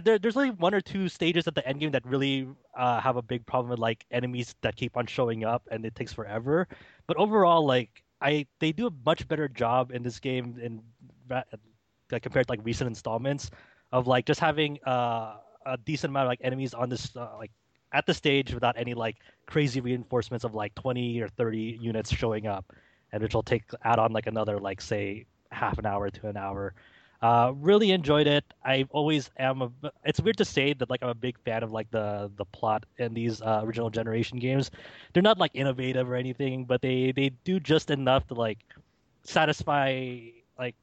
there, 0.02 0.18
there's 0.18 0.36
only 0.36 0.50
one 0.50 0.74
or 0.74 0.80
two 0.80 1.08
stages 1.08 1.48
at 1.48 1.54
the 1.54 1.66
end 1.66 1.80
game 1.80 1.90
that 1.92 2.06
really 2.06 2.46
uh, 2.76 3.00
have 3.00 3.16
a 3.16 3.22
big 3.22 3.44
problem 3.46 3.70
with 3.70 3.80
like 3.80 4.04
enemies 4.10 4.54
that 4.60 4.76
keep 4.76 4.96
on 4.96 5.06
showing 5.06 5.44
up, 5.44 5.66
and 5.70 5.84
it 5.84 5.94
takes 5.94 6.12
forever. 6.12 6.68
But 7.06 7.16
overall, 7.16 7.66
like 7.66 8.04
I, 8.20 8.46
they 8.60 8.72
do 8.72 8.86
a 8.86 8.92
much 9.04 9.26
better 9.26 9.48
job 9.48 9.90
in 9.92 10.02
this 10.02 10.20
game 10.20 10.58
in 10.62 10.82
like 12.10 12.22
compared 12.22 12.46
to 12.46 12.52
like 12.52 12.60
recent 12.64 12.88
installments 12.88 13.50
of 13.92 14.06
like 14.06 14.26
just 14.26 14.40
having 14.40 14.78
uh, 14.86 15.36
a 15.66 15.76
decent 15.84 16.10
amount 16.10 16.26
of 16.26 16.28
like 16.28 16.40
enemies 16.42 16.74
on 16.74 16.88
this 16.88 17.14
uh, 17.16 17.36
like 17.38 17.50
at 17.92 18.06
the 18.06 18.14
stage 18.14 18.52
without 18.52 18.76
any 18.78 18.94
like 18.94 19.16
crazy 19.46 19.80
reinforcements 19.80 20.44
of 20.44 20.54
like 20.54 20.74
20 20.74 21.20
or 21.20 21.28
30 21.28 21.78
units 21.80 22.12
showing 22.12 22.46
up 22.46 22.72
and 23.12 23.22
which 23.22 23.34
will 23.34 23.42
take 23.42 23.64
add 23.84 23.98
on 23.98 24.12
like 24.12 24.26
another 24.26 24.58
like 24.58 24.80
say 24.80 25.24
half 25.50 25.78
an 25.78 25.86
hour 25.86 26.10
to 26.10 26.28
an 26.28 26.36
hour 26.36 26.74
uh, 27.22 27.52
really 27.56 27.90
enjoyed 27.90 28.26
it 28.26 28.44
i 28.64 28.84
always 28.90 29.30
am 29.38 29.62
a, 29.62 29.70
it's 30.04 30.20
weird 30.20 30.36
to 30.36 30.44
say 30.44 30.72
that 30.72 30.88
like 30.88 31.02
i'm 31.02 31.08
a 31.08 31.14
big 31.14 31.38
fan 31.40 31.62
of 31.62 31.72
like 31.72 31.90
the 31.90 32.30
the 32.36 32.44
plot 32.46 32.84
in 32.98 33.12
these 33.14 33.42
uh, 33.42 33.60
original 33.64 33.90
generation 33.90 34.38
games 34.38 34.70
they're 35.12 35.22
not 35.22 35.38
like 35.38 35.50
innovative 35.54 36.08
or 36.08 36.14
anything 36.14 36.64
but 36.64 36.80
they 36.80 37.12
they 37.12 37.30
do 37.44 37.58
just 37.58 37.90
enough 37.90 38.26
to 38.26 38.34
like 38.34 38.58
satisfy 39.24 40.20
like 40.58 40.74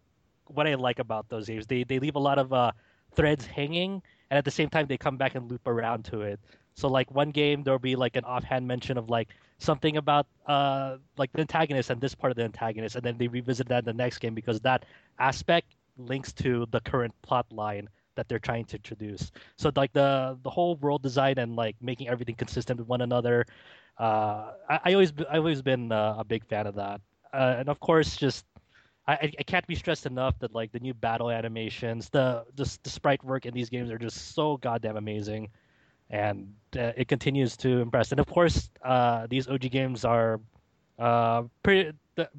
what 0.47 0.67
I 0.67 0.75
like 0.75 0.99
about 0.99 1.29
those 1.29 1.47
games. 1.47 1.65
They 1.67 1.83
they 1.83 1.99
leave 1.99 2.15
a 2.15 2.19
lot 2.19 2.37
of 2.37 2.53
uh, 2.53 2.71
threads 3.13 3.45
hanging, 3.45 4.01
and 4.29 4.37
at 4.37 4.45
the 4.45 4.51
same 4.51 4.69
time 4.69 4.85
they 4.87 4.97
come 4.97 5.17
back 5.17 5.35
and 5.35 5.49
loop 5.49 5.67
around 5.67 6.05
to 6.05 6.21
it. 6.21 6.39
So 6.75 6.87
like 6.87 7.11
one 7.11 7.31
game 7.31 7.63
there'll 7.63 7.79
be 7.79 7.95
like 7.95 8.15
an 8.15 8.25
offhand 8.25 8.67
mention 8.67 8.97
of 8.97 9.09
like 9.09 9.29
something 9.57 9.97
about 9.97 10.27
uh 10.47 10.97
like 11.17 11.31
the 11.33 11.41
antagonist 11.41 11.89
and 11.89 12.01
this 12.01 12.15
part 12.15 12.31
of 12.31 12.37
the 12.37 12.43
antagonist, 12.43 12.95
and 12.95 13.03
then 13.03 13.17
they 13.17 13.27
revisit 13.27 13.67
that 13.69 13.79
in 13.79 13.85
the 13.85 13.93
next 13.93 14.19
game 14.19 14.35
because 14.35 14.59
that 14.61 14.85
aspect 15.19 15.75
links 15.97 16.33
to 16.33 16.67
the 16.71 16.81
current 16.81 17.13
plot 17.21 17.45
line 17.51 17.89
that 18.15 18.27
they're 18.27 18.39
trying 18.39 18.65
to 18.65 18.77
introduce. 18.77 19.31
So 19.57 19.71
like 19.75 19.93
the 19.93 20.37
the 20.43 20.49
whole 20.49 20.75
world 20.77 21.01
design 21.03 21.37
and 21.37 21.55
like 21.55 21.75
making 21.81 22.07
everything 22.09 22.35
consistent 22.35 22.79
with 22.79 22.87
one 22.87 23.01
another. 23.01 23.45
Uh, 23.97 24.51
I, 24.69 24.79
I 24.85 24.93
always 24.93 25.13
I've 25.29 25.39
always 25.39 25.61
been 25.61 25.91
uh, 25.91 26.15
a 26.19 26.23
big 26.25 26.45
fan 26.45 26.67
of 26.67 26.75
that, 26.75 27.01
uh, 27.33 27.55
and 27.59 27.69
of 27.69 27.79
course 27.79 28.17
just 28.17 28.45
I, 29.07 29.31
I 29.39 29.43
can't 29.43 29.65
be 29.67 29.75
stressed 29.75 30.05
enough 30.05 30.37
that 30.39 30.53
like 30.53 30.71
the 30.71 30.79
new 30.79 30.93
battle 30.93 31.29
animations, 31.29 32.09
the 32.09 32.45
the, 32.55 32.65
the 32.83 32.89
sprite 32.89 33.23
work 33.23 33.45
in 33.45 33.53
these 33.53 33.69
games 33.69 33.91
are 33.91 33.97
just 33.99 34.33
so 34.33 34.57
goddamn 34.57 34.97
amazing, 34.97 35.49
and 36.09 36.53
uh, 36.77 36.91
it 36.95 37.07
continues 37.07 37.55
to 37.57 37.79
impress. 37.79 38.11
And 38.11 38.19
of 38.19 38.27
course, 38.27 38.69
uh, 38.83 39.27
these 39.29 39.47
OG 39.47 39.69
games 39.69 40.05
are 40.05 40.39
uh, 40.99 41.43
pretty. 41.63 41.91
The, 42.15 42.29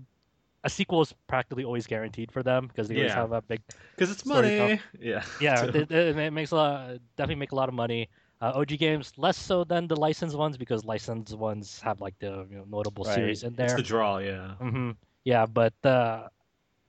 a 0.64 0.70
sequel 0.70 1.00
is 1.02 1.14
practically 1.28 1.64
always 1.64 1.86
guaranteed 1.86 2.32
for 2.32 2.42
them 2.42 2.66
because 2.66 2.88
they 2.88 2.96
always 2.96 3.12
have 3.14 3.32
a 3.32 3.40
big 3.42 3.62
Because 3.94 4.10
it's 4.10 4.24
money. 4.26 4.80
Yeah. 5.00 5.22
yeah, 5.40 5.54
So- 5.62 5.68
it, 5.78 5.90
it, 5.92 6.32
makes 6.32 6.50
a 6.50 6.56
lot, 6.56 6.98
definitely 7.16 7.36
make 7.36 7.52
a 7.52 7.54
lot 7.54 7.68
of 7.68 7.74
money. 7.74 8.08
Uh, 8.40 8.52
OG 8.54 8.76
games 8.76 9.12
less 9.16 9.38
so 9.38 9.64
than 9.64 9.86
the 9.86 9.96
licensed 9.96 10.36
ones 10.36 10.56
because 10.58 10.84
licensed 10.84 11.34
ones 11.36 11.80
have 11.80 12.00
like 12.00 12.18
the 12.18 12.46
you 12.50 12.56
know, 12.58 12.64
notable 12.68 13.04
Right. 13.04 13.14
series 13.14 13.44
in 13.44 13.54
there. 13.54 13.66
It's 13.66 13.74
the 13.76 13.82
draw, 13.82 14.18
yeah. 14.18 14.54
hmm 14.56 14.90
Yeah, 15.24 15.46
but 15.46 15.72
uh, 15.84 16.28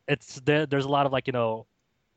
it's 0.08 0.40
there. 0.42 0.66
There's 0.66 0.86
a 0.86 0.90
lot 0.90 1.06
of 1.06 1.12
like 1.12 1.28
you 1.28 1.34
know, 1.34 1.68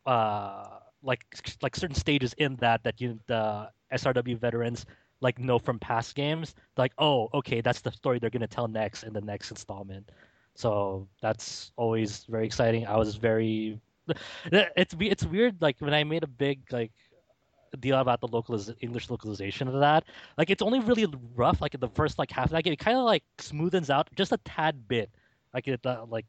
uh, 0.06 0.80
like 1.02 1.24
like 1.62 1.76
certain 1.76 1.94
stages 1.94 2.32
in 2.38 2.56
that 2.56 2.82
that 2.84 3.00
you 3.00 3.20
the 3.26 3.70
SRW 3.92 4.38
veterans 4.38 4.87
like 5.20 5.38
know 5.38 5.59
from 5.59 5.78
past 5.78 6.14
games. 6.14 6.54
Like, 6.76 6.92
oh, 6.99 7.28
okay, 7.35 7.61
that's 7.61 7.80
the 7.80 7.92
story 7.92 8.18
they're 8.18 8.30
gonna 8.30 8.47
tell 8.47 8.68
next 8.68 9.02
in 9.02 9.12
the 9.12 9.20
next 9.20 9.50
installment. 9.50 10.11
So 10.54 11.06
that's 11.23 11.73
always 11.76 12.25
very 12.25 12.47
exciting. 12.47 12.87
I 12.87 12.97
was 12.97 13.16
very, 13.16 13.80
it's 14.52 14.94
it's 14.99 15.25
weird. 15.25 15.61
Like 15.61 15.76
when 15.80 15.94
I 15.94 16.04
made 16.04 16.25
a 16.25 16.28
big 16.28 16.61
like 16.73 16.92
deal 17.78 17.99
about 17.99 18.20
the 18.20 18.28
localiz- 18.28 18.75
English 18.80 19.11
localization 19.11 19.68
of 19.68 19.75
that. 19.80 20.04
Like 20.37 20.50
it's 20.50 20.62
only 20.62 20.80
really 20.80 21.06
rough. 21.37 21.61
Like 21.61 21.75
in 21.75 21.80
the 21.80 21.88
first 21.88 22.18
like 22.18 22.30
half 22.30 22.47
of 22.47 22.50
that 22.52 22.64
game, 22.64 22.73
it 22.73 22.78
kind 22.78 22.97
of 22.97 23.04
like 23.04 23.23
smoothens 23.38 23.90
out 23.90 24.09
just 24.16 24.32
a 24.32 24.38
tad 24.38 24.88
bit. 24.88 25.11
Like 25.54 25.68
at 25.68 25.82
the 25.82 26.04
like 26.09 26.26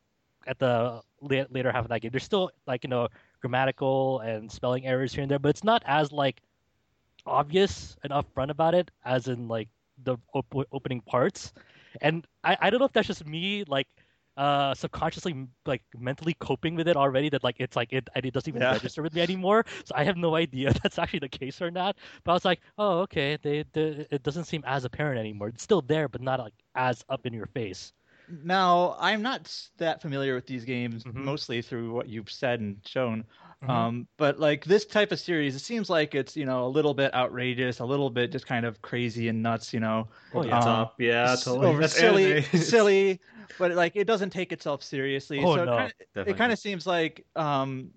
at 0.48 0.60
the 0.60 1.02
la- 1.22 1.46
later 1.50 1.72
half 1.72 1.86
of 1.86 1.90
that 1.90 2.02
game, 2.02 2.12
there's 2.12 2.24
still 2.24 2.52
like 2.68 2.84
you 2.84 2.90
know 2.90 3.08
grammatical 3.42 4.20
and 4.20 4.52
spelling 4.52 4.86
errors 4.86 5.14
here 5.14 5.24
and 5.24 5.32
there, 5.32 5.40
but 5.40 5.50
it's 5.50 5.64
not 5.64 5.82
as 5.86 6.12
like 6.12 6.42
obvious 7.26 7.96
and 8.04 8.12
upfront 8.12 8.50
about 8.50 8.74
it 8.74 8.92
as 9.04 9.28
in 9.28 9.48
like 9.48 9.70
the 10.04 10.18
op- 10.34 10.68
opening 10.72 11.02
parts. 11.02 11.54
And 12.02 12.26
I, 12.44 12.58
I 12.60 12.70
don't 12.70 12.80
know 12.80 12.86
if 12.86 12.94
that's 12.94 13.08
just 13.08 13.26
me 13.26 13.64
like 13.68 13.88
uh 14.38 14.74
subconsciously 14.74 15.48
like 15.66 15.82
mentally 15.98 16.34
coping 16.40 16.76
with 16.76 16.88
it 16.88 16.96
already 16.96 17.30
that 17.30 17.44
like 17.44 17.56
it's 17.60 17.76
like 17.76 17.92
it 17.92 18.08
it 18.16 18.34
doesn't 18.34 18.50
even 18.50 18.66
Yeah. 18.66 18.70
register 18.70 19.02
with 19.02 19.14
me 19.14 19.22
anymore 19.22 19.66
so 19.84 19.94
i 19.96 20.04
have 20.04 20.16
no 20.18 20.36
idea 20.36 20.70
if 20.70 20.82
that's 20.82 20.98
actually 20.98 21.20
the 21.20 21.28
case 21.30 21.62
or 21.62 21.70
not 21.70 21.98
but 22.24 22.32
i 22.32 22.34
was 22.34 22.46
like 22.46 22.62
oh 22.78 23.00
okay 23.00 23.38
they, 23.42 23.64
they 23.74 24.06
it 24.10 24.24
doesn't 24.24 24.46
seem 24.46 24.64
as 24.66 24.86
apparent 24.86 25.20
anymore 25.20 25.50
it's 25.50 25.64
still 25.64 25.82
there 25.82 26.08
but 26.08 26.22
not 26.22 26.40
like 26.40 26.54
as 26.76 27.04
up 27.10 27.26
in 27.26 27.34
your 27.34 27.46
face 27.48 27.94
Now, 28.28 28.96
I'm 29.00 29.22
not 29.22 29.70
that 29.78 30.02
familiar 30.02 30.36
with 30.36 30.46
these 30.48 30.64
games, 30.66 31.06
Mhm. 31.06 31.32
mostly 31.32 31.62
through 31.62 31.92
what 31.94 32.08
you've 32.08 32.32
said 32.32 32.60
and 32.60 32.86
shown. 32.88 33.26
Mhm. 33.64 33.70
Um, 33.70 34.08
but 34.18 34.40
like 34.40 34.66
this 34.66 34.86
type 34.86 35.12
of 35.12 35.20
series, 35.20 35.56
it 35.56 35.60
seems 35.60 35.90
like 35.90 36.16
it's 36.16 36.36
you 36.36 36.46
know 36.46 36.66
a 36.66 36.68
little 36.70 36.94
bit 36.96 37.14
outrageous, 37.14 37.80
a 37.80 37.86
little 37.86 38.10
bit 38.10 38.32
just 38.32 38.48
kind 38.48 38.66
of 38.66 38.82
crazy 38.82 39.28
and 39.28 39.44
nuts. 39.44 39.72
You 39.74 39.80
know, 39.82 40.08
Oh, 40.34 40.44
yeah. 40.44 40.50
the 40.50 40.56
Um, 40.58 40.62
top. 40.64 40.96
Yeah, 41.00 41.36
totally. 41.36 41.68
over 41.68 41.88
silly, 41.88 42.42
silly, 42.42 43.20
but 43.60 43.72
like 43.74 43.96
it 43.96 44.06
doesn't 44.08 44.32
take 44.32 44.52
itself 44.52 44.82
seriously. 44.82 45.44
Oh, 45.44 45.56
so 45.56 45.66
no. 45.66 45.74
it 45.74 45.76
kind 45.78 45.86
of, 45.92 45.98
Definitely. 46.16 46.32
it 46.34 46.38
kind 46.38 46.52
of 46.52 46.60
seems 46.60 46.88
like 46.88 47.26
um, 47.36 47.92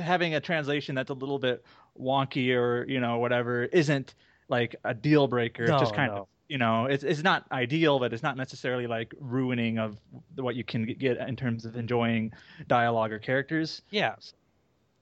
having 0.00 0.34
a 0.34 0.40
translation 0.40 0.94
that's 0.94 1.10
a 1.10 1.14
little 1.14 1.38
bit 1.40 1.64
wonky 1.98 2.54
or 2.54 2.84
you 2.88 3.00
know 3.00 3.18
whatever 3.18 3.64
isn't 3.64 4.14
like 4.48 4.76
a 4.84 4.94
deal 4.94 5.26
breaker. 5.26 5.66
no, 5.66 5.74
it's 5.74 5.82
just 5.82 5.94
kind 5.94 6.12
no. 6.12 6.18
of 6.22 6.28
you 6.48 6.58
know 6.58 6.86
it's 6.86 7.02
it's 7.02 7.24
not 7.24 7.46
ideal, 7.50 7.98
but 7.98 8.12
it's 8.12 8.22
not 8.22 8.36
necessarily 8.36 8.86
like 8.86 9.12
ruining 9.18 9.78
of 9.80 9.98
what 10.36 10.54
you 10.54 10.62
can 10.62 10.84
get 10.86 11.16
in 11.18 11.34
terms 11.34 11.64
of 11.64 11.74
enjoying 11.76 12.32
dialogue 12.68 13.10
or 13.10 13.18
characters. 13.18 13.82
Yeah. 13.90 14.14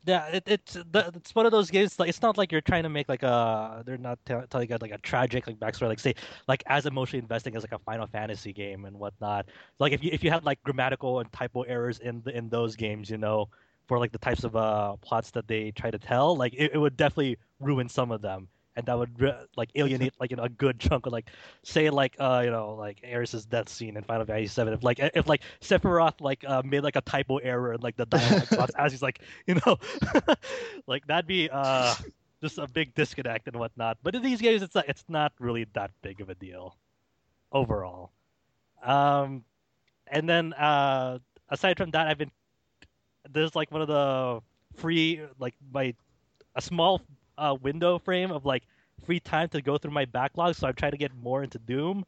Yeah, 0.08 0.26
it, 0.28 0.44
it's 0.46 0.72
the, 0.72 1.12
it's 1.14 1.34
one 1.34 1.44
of 1.44 1.52
those 1.52 1.70
games. 1.70 1.98
Like 1.98 2.08
it's 2.08 2.22
not 2.22 2.38
like 2.38 2.50
you're 2.50 2.62
trying 2.62 2.84
to 2.84 2.88
make 2.88 3.10
like 3.10 3.22
a 3.22 3.82
they're 3.84 3.98
not 3.98 4.18
tell 4.24 4.46
telling 4.46 4.70
you 4.70 4.78
like 4.80 4.90
a 4.90 4.96
tragic 4.98 5.46
like 5.46 5.58
backstory. 5.58 5.88
Like 5.88 5.98
say 5.98 6.14
like 6.48 6.62
as 6.66 6.86
emotionally 6.86 7.20
investing 7.20 7.54
as 7.54 7.62
like 7.62 7.72
a 7.72 7.78
Final 7.80 8.06
Fantasy 8.06 8.54
game 8.54 8.86
and 8.86 8.98
whatnot. 8.98 9.50
Like 9.78 9.92
if 9.92 10.02
you 10.02 10.08
if 10.10 10.24
you 10.24 10.30
had 10.30 10.44
like 10.46 10.62
grammatical 10.62 11.20
and 11.20 11.30
typo 11.30 11.60
errors 11.62 11.98
in 11.98 12.22
the, 12.22 12.34
in 12.34 12.48
those 12.48 12.74
games, 12.74 13.10
you 13.10 13.18
know, 13.18 13.50
for 13.86 13.98
like 13.98 14.12
the 14.12 14.18
types 14.18 14.44
of 14.44 14.56
uh 14.56 14.96
plots 15.02 15.30
that 15.32 15.46
they 15.46 15.72
try 15.72 15.90
to 15.90 15.98
tell, 15.98 16.34
like 16.34 16.54
it, 16.54 16.70
it 16.72 16.78
would 16.78 16.96
definitely 16.96 17.36
ruin 17.60 17.86
some 17.90 18.10
of 18.10 18.22
them. 18.22 18.48
And 18.78 18.86
that 18.86 18.96
would 18.96 19.34
like 19.56 19.70
alienate 19.74 20.14
like 20.20 20.30
you 20.30 20.36
know, 20.36 20.44
a 20.44 20.48
good 20.48 20.78
chunk 20.78 21.06
of 21.06 21.12
like 21.12 21.30
say 21.64 21.90
like 21.90 22.14
uh 22.20 22.42
you 22.44 22.50
know 22.52 22.76
like 22.76 23.00
Aeris's 23.02 23.44
death 23.44 23.68
scene 23.68 23.96
in 23.96 24.04
Final 24.04 24.24
Fantasy 24.24 24.46
Seven. 24.46 24.72
If 24.72 24.84
like 24.84 25.00
if 25.00 25.26
like 25.26 25.42
Sephiroth 25.60 26.20
like 26.20 26.44
uh, 26.46 26.62
made 26.64 26.84
like 26.84 26.94
a 26.94 27.00
typo 27.00 27.38
error 27.38 27.74
in 27.74 27.80
like 27.80 27.96
the 27.96 28.06
dialogue 28.06 28.46
spots 28.46 28.72
as 28.78 28.92
he's 28.92 29.02
like 29.02 29.20
you 29.48 29.56
know 29.66 29.76
like 30.86 31.04
that'd 31.08 31.26
be 31.26 31.50
uh 31.50 31.92
just 32.40 32.58
a 32.58 32.68
big 32.68 32.94
disconnect 32.94 33.48
and 33.48 33.56
whatnot. 33.56 33.98
But 34.04 34.14
in 34.14 34.22
these 34.22 34.40
games, 34.40 34.62
it's 34.62 34.76
not 34.76 34.88
it's 34.88 35.04
not 35.08 35.32
really 35.40 35.66
that 35.72 35.90
big 36.00 36.20
of 36.20 36.28
a 36.30 36.36
deal 36.36 36.76
overall. 37.50 38.12
Um, 38.80 39.42
and 40.06 40.28
then 40.28 40.52
uh 40.52 41.18
aside 41.48 41.78
from 41.78 41.90
that, 41.90 42.06
I've 42.06 42.18
been 42.18 42.30
there's 43.28 43.56
like 43.56 43.72
one 43.72 43.82
of 43.82 43.88
the 43.88 44.40
free 44.76 45.20
like 45.40 45.54
my 45.72 45.94
a 46.54 46.62
small 46.62 47.02
uh, 47.38 47.54
window 47.62 47.98
frame 47.98 48.30
of 48.32 48.44
like 48.46 48.64
free 49.06 49.20
time 49.20 49.48
to 49.50 49.62
go 49.62 49.78
through 49.78 49.92
my 49.92 50.06
backlog, 50.06 50.56
so 50.56 50.68
I'm 50.68 50.74
trying 50.74 50.92
to 50.92 50.98
get 50.98 51.14
more 51.14 51.44
into 51.44 51.58
Doom. 51.58 52.04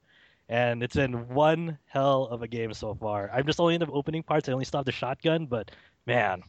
And 0.49 0.83
it's 0.83 0.97
in 0.97 1.29
one 1.29 1.79
hell 1.87 2.25
of 2.25 2.43
a 2.43 2.49
game 2.49 2.75
so 2.75 2.95
far. 2.95 3.31
I'm 3.33 3.47
just 3.47 3.61
only 3.61 3.75
in 3.75 3.81
the 3.81 3.87
opening 3.91 4.23
parts. 4.23 4.49
I 4.49 4.53
only 4.53 4.65
stopped 4.65 4.87
the 4.87 4.93
shotgun, 4.93 5.47
but 5.47 5.71
man, 6.07 6.43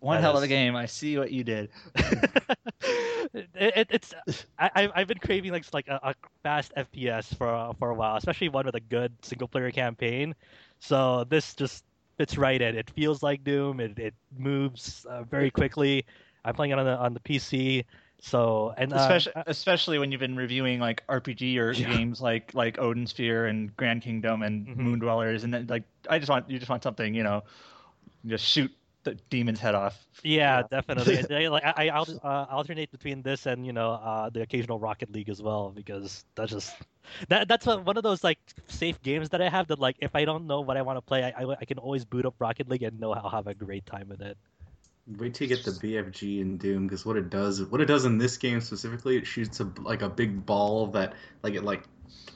One 0.00 0.20
hell 0.20 0.36
of 0.36 0.42
a 0.42 0.48
game. 0.48 0.76
I 0.76 0.86
see 0.86 1.18
what 1.18 1.32
you 1.32 1.44
did. 1.44 1.70
it, 3.32 3.48
it, 3.54 3.88
it's 3.90 4.14
I, 4.58 4.88
I've 4.94 5.08
been 5.08 5.18
craving 5.18 5.52
like 5.52 5.64
like 5.72 5.88
a, 5.88 6.00
a 6.02 6.14
fast 6.42 6.72
FPS 6.76 7.34
for 7.36 7.48
a- 7.48 7.74
for 7.78 7.90
a 7.90 7.94
while, 7.94 8.16
especially 8.16 8.48
one 8.48 8.66
with 8.66 8.74
a 8.74 8.80
good 8.80 9.12
single 9.22 9.48
player 9.48 9.70
campaign. 9.70 10.34
So 10.80 11.24
this 11.24 11.54
just 11.54 11.84
fits 12.18 12.36
right 12.36 12.60
in. 12.60 12.76
It 12.76 12.90
feels 12.90 13.22
like 13.22 13.44
Doom. 13.44 13.80
It 13.80 13.98
it 13.98 14.14
moves 14.36 15.04
uh, 15.08 15.24
very 15.24 15.50
quickly. 15.50 16.04
I'm 16.44 16.54
playing 16.54 16.72
it 16.72 16.78
on 16.78 16.84
the 16.86 16.96
on 16.98 17.14
the 17.14 17.20
PC. 17.20 17.84
So 18.20 18.72
and 18.76 18.92
uh, 18.92 18.96
especially 18.96 19.32
especially 19.46 19.98
when 19.98 20.10
you've 20.10 20.20
been 20.20 20.36
reviewing 20.36 20.80
like 20.80 21.04
RPG 21.08 21.58
or 21.58 21.72
Yeah. 21.72 21.88
games 21.88 22.20
like 22.20 22.54
like 22.54 22.78
Odin 22.78 23.06
Sphere 23.06 23.46
and 23.46 23.76
Grand 23.76 24.02
Kingdom 24.02 24.42
and 24.42 24.66
Mhm. 24.66 24.76
Moon 24.76 24.98
Dwellers, 24.98 25.44
and 25.44 25.52
then 25.52 25.66
like 25.66 25.84
I 26.08 26.18
just 26.18 26.30
want 26.30 26.48
you 26.48 26.58
just 26.58 26.70
want 26.70 26.82
something 26.82 27.14
you 27.14 27.22
know, 27.22 27.42
just 28.26 28.44
shoot 28.46 28.70
the 29.04 29.14
demon's 29.28 29.60
head 29.60 29.74
off. 29.74 30.06
Yeah, 30.22 30.62
Yeah. 30.62 30.68
definitely. 30.70 31.16
Like 31.50 31.64
I, 31.64 31.88
I 31.88 31.90
uh, 31.90 32.46
alternate 32.50 32.90
between 32.90 33.22
this 33.22 33.46
and 33.46 33.66
you 33.66 33.72
know 33.72 33.92
uh, 33.92 34.30
the 34.30 34.40
occasional 34.42 34.78
Rocket 34.78 35.10
League 35.10 35.28
as 35.28 35.42
well 35.42 35.70
because 35.70 36.24
that's 36.34 36.52
just 36.52 36.74
that 37.28 37.48
that's 37.48 37.66
one 37.66 37.96
of 37.96 38.02
those 38.02 38.24
like 38.24 38.38
safe 38.68 39.00
games 39.02 39.28
that 39.30 39.42
I 39.42 39.48
have 39.50 39.66
that 39.68 39.78
like 39.78 39.96
if 40.00 40.14
I 40.16 40.24
don't 40.24 40.46
know 40.46 40.62
what 40.62 40.76
I 40.78 40.82
want 40.82 40.96
to 40.96 41.02
play, 41.02 41.24
I, 41.24 41.42
I, 41.44 41.56
I 41.60 41.64
can 41.66 41.78
always 41.78 42.04
boot 42.06 42.24
up 42.24 42.34
Rocket 42.38 42.68
League 42.68 42.82
and 42.82 42.98
know 42.98 43.12
I'll 43.12 43.28
have 43.28 43.46
a 43.46 43.54
great 43.54 43.84
time 43.86 44.08
with 44.08 44.22
it. 44.22 44.38
Wait 45.06 45.34
till 45.34 45.46
you 45.48 45.54
get 45.54 45.64
the 45.64 45.70
BFG 45.72 46.40
in 46.40 46.56
Doom 46.56 46.86
because 46.86 47.04
what 47.04 47.16
it 47.16 47.28
does, 47.28 47.62
what 47.64 47.80
it 47.80 47.84
does 47.84 48.06
in 48.06 48.16
this 48.16 48.38
game 48.38 48.60
specifically, 48.60 49.16
it 49.18 49.26
shoots 49.26 49.60
a 49.60 49.70
like 49.82 50.00
a 50.00 50.08
big 50.08 50.46
ball 50.46 50.86
that 50.88 51.12
like 51.42 51.54
it 51.54 51.62
like 51.62 51.82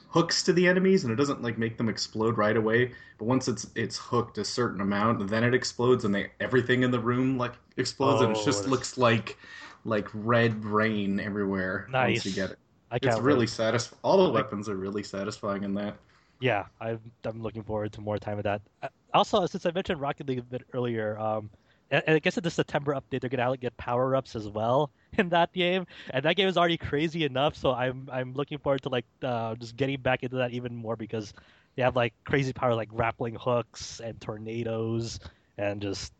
hooks 0.09 0.43
to 0.43 0.53
the 0.53 0.67
enemies 0.67 1.03
and 1.03 1.11
it 1.11 1.15
doesn't 1.15 1.41
like 1.41 1.57
make 1.57 1.77
them 1.77 1.89
explode 1.89 2.37
right 2.37 2.55
away. 2.55 2.91
But 3.17 3.25
once 3.25 3.47
it's 3.47 3.67
it's 3.73 3.97
hooked 3.97 4.37
a 4.37 4.45
certain 4.45 4.81
amount, 4.81 5.27
then 5.29 5.43
it 5.43 5.55
explodes 5.55 6.05
and 6.05 6.13
they 6.13 6.31
everything 6.39 6.83
in 6.83 6.91
the 6.91 6.99
room 6.99 7.39
like 7.39 7.53
explodes 7.77 8.21
and 8.21 8.31
it 8.31 8.37
Oh, 8.39 8.45
just 8.45 8.59
that's- 8.59 8.69
looks 8.69 8.97
like 8.99 9.37
like 9.83 10.07
red 10.13 10.63
rain 10.63 11.19
everywhere 11.19 11.87
Nice. 11.89 12.17
once 12.17 12.25
you 12.27 12.33
get 12.33 12.51
it. 12.51 12.59
I 12.91 12.97
It's 13.01 13.19
really 13.19 13.47
satisfying. 13.47 13.99
All 14.03 14.25
the 14.27 14.31
weapons 14.31 14.69
are 14.69 14.75
really 14.75 15.03
satisfying 15.03 15.63
in 15.63 15.73
that. 15.75 15.95
Yeah, 16.39 16.65
I'm 16.79 16.99
I'm 17.25 17.41
looking 17.41 17.63
forward 17.63 17.93
to 17.93 18.01
more 18.01 18.19
time 18.19 18.35
with 18.37 18.43
that. 18.45 18.61
Uh, 18.83 18.89
Also, 19.15 19.43
since 19.47 19.65
I 19.65 19.71
mentioned 19.71 19.99
Rocket 19.99 20.27
League 20.27 20.37
a 20.39 20.43
bit 20.43 20.61
earlier, 20.73 21.17
um, 21.17 21.49
and 21.91 22.03
I 22.07 22.19
guess 22.19 22.37
in 22.37 22.43
the 22.43 22.51
September 22.51 22.93
update 22.93 23.21
they're 23.21 23.29
gonna 23.29 23.57
get 23.57 23.75
power 23.77 24.15
ups 24.15 24.35
as 24.35 24.47
well 24.47 24.91
in 25.17 25.29
that 25.29 25.53
game, 25.53 25.87
and 26.11 26.23
that 26.25 26.35
game 26.35 26.47
is 26.47 26.57
already 26.57 26.77
crazy 26.77 27.25
enough. 27.25 27.55
So 27.55 27.71
I'm 27.71 28.09
I'm 28.11 28.33
looking 28.33 28.57
forward 28.57 28.81
to 28.83 28.89
like 28.89 29.05
uh, 29.23 29.55
just 29.55 29.75
getting 29.75 29.99
back 29.99 30.23
into 30.23 30.37
that 30.37 30.51
even 30.51 30.75
more 30.75 30.95
because 30.95 31.33
they 31.75 31.83
have 31.83 31.95
like 31.95 32.13
crazy 32.23 32.53
power 32.53 32.75
like 32.75 32.89
grappling 32.89 33.35
hooks 33.35 33.99
and 33.99 34.19
tornadoes 34.21 35.19
and 35.57 35.81
just 35.81 36.13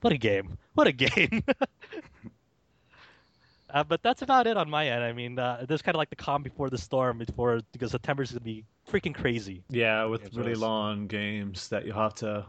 what 0.00 0.12
a 0.12 0.18
game! 0.18 0.58
What 0.74 0.86
a 0.86 0.92
game! 0.92 1.42
Uh, 3.72 3.82
but 3.82 4.02
that's 4.02 4.20
about 4.20 4.46
it 4.46 4.56
on 4.56 4.68
my 4.68 4.88
end. 4.88 5.02
I 5.02 5.12
mean, 5.12 5.38
uh, 5.38 5.64
there's 5.66 5.80
kind 5.80 5.94
of 5.94 5.98
like 5.98 6.10
the 6.10 6.16
calm 6.16 6.42
before 6.42 6.68
the 6.68 6.76
storm, 6.76 7.18
before 7.18 7.60
because 7.72 7.92
September's 7.92 8.30
gonna 8.30 8.40
be 8.40 8.64
freaking 8.90 9.14
crazy. 9.14 9.62
Yeah, 9.70 10.04
with 10.04 10.22
Games 10.22 10.36
really 10.36 10.54
long 10.54 11.06
games 11.06 11.68
that 11.68 11.86
you 11.86 11.92
have 11.92 12.14
to 12.16 12.44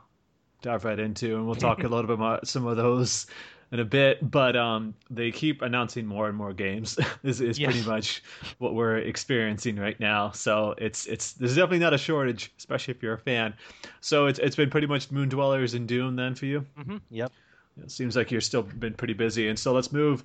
dive 0.63 0.83
right 0.85 0.99
into, 0.99 1.35
and 1.35 1.45
we'll 1.45 1.55
talk 1.67 1.79
a 1.83 1.87
little 1.87 2.07
bit 2.07 2.15
about 2.15 2.47
some 2.47 2.65
of 2.65 2.75
those 2.77 3.27
in 3.71 3.79
a 3.79 3.85
bit. 3.85 4.31
But 4.31 4.55
um, 4.55 4.95
they 5.11 5.31
keep 5.31 5.61
announcing 5.61 6.07
more 6.07 6.27
and 6.27 6.35
more 6.35 6.53
games. 6.53 6.97
is 7.23 7.39
is 7.41 7.59
Yeah. 7.59 7.69
pretty 7.69 7.87
much 7.87 8.23
what 8.57 8.73
we're 8.73 8.97
experiencing 8.97 9.75
right 9.75 9.99
now. 9.99 10.31
So 10.31 10.73
it's 10.79 11.05
it's 11.05 11.33
there's 11.33 11.55
definitely 11.55 11.79
not 11.79 11.93
a 11.93 11.97
shortage, 11.99 12.51
especially 12.57 12.95
if 12.95 13.03
you're 13.03 13.13
a 13.13 13.19
fan. 13.19 13.53
So 14.01 14.25
it's 14.25 14.39
it's 14.39 14.55
been 14.55 14.71
pretty 14.71 14.87
much 14.87 15.11
Moon 15.11 15.29
Dwellers 15.29 15.75
and 15.75 15.87
Doom 15.87 16.15
then 16.15 16.33
for 16.33 16.47
you. 16.47 16.65
hmm 16.83 16.97
Yep. 17.11 17.31
It 17.81 17.89
seems 17.89 18.15
like 18.15 18.29
you're 18.29 18.39
still 18.39 18.61
been 18.61 18.93
pretty 18.93 19.15
busy, 19.15 19.47
and 19.47 19.57
so 19.57 19.73
let's 19.73 19.91
move 19.91 20.23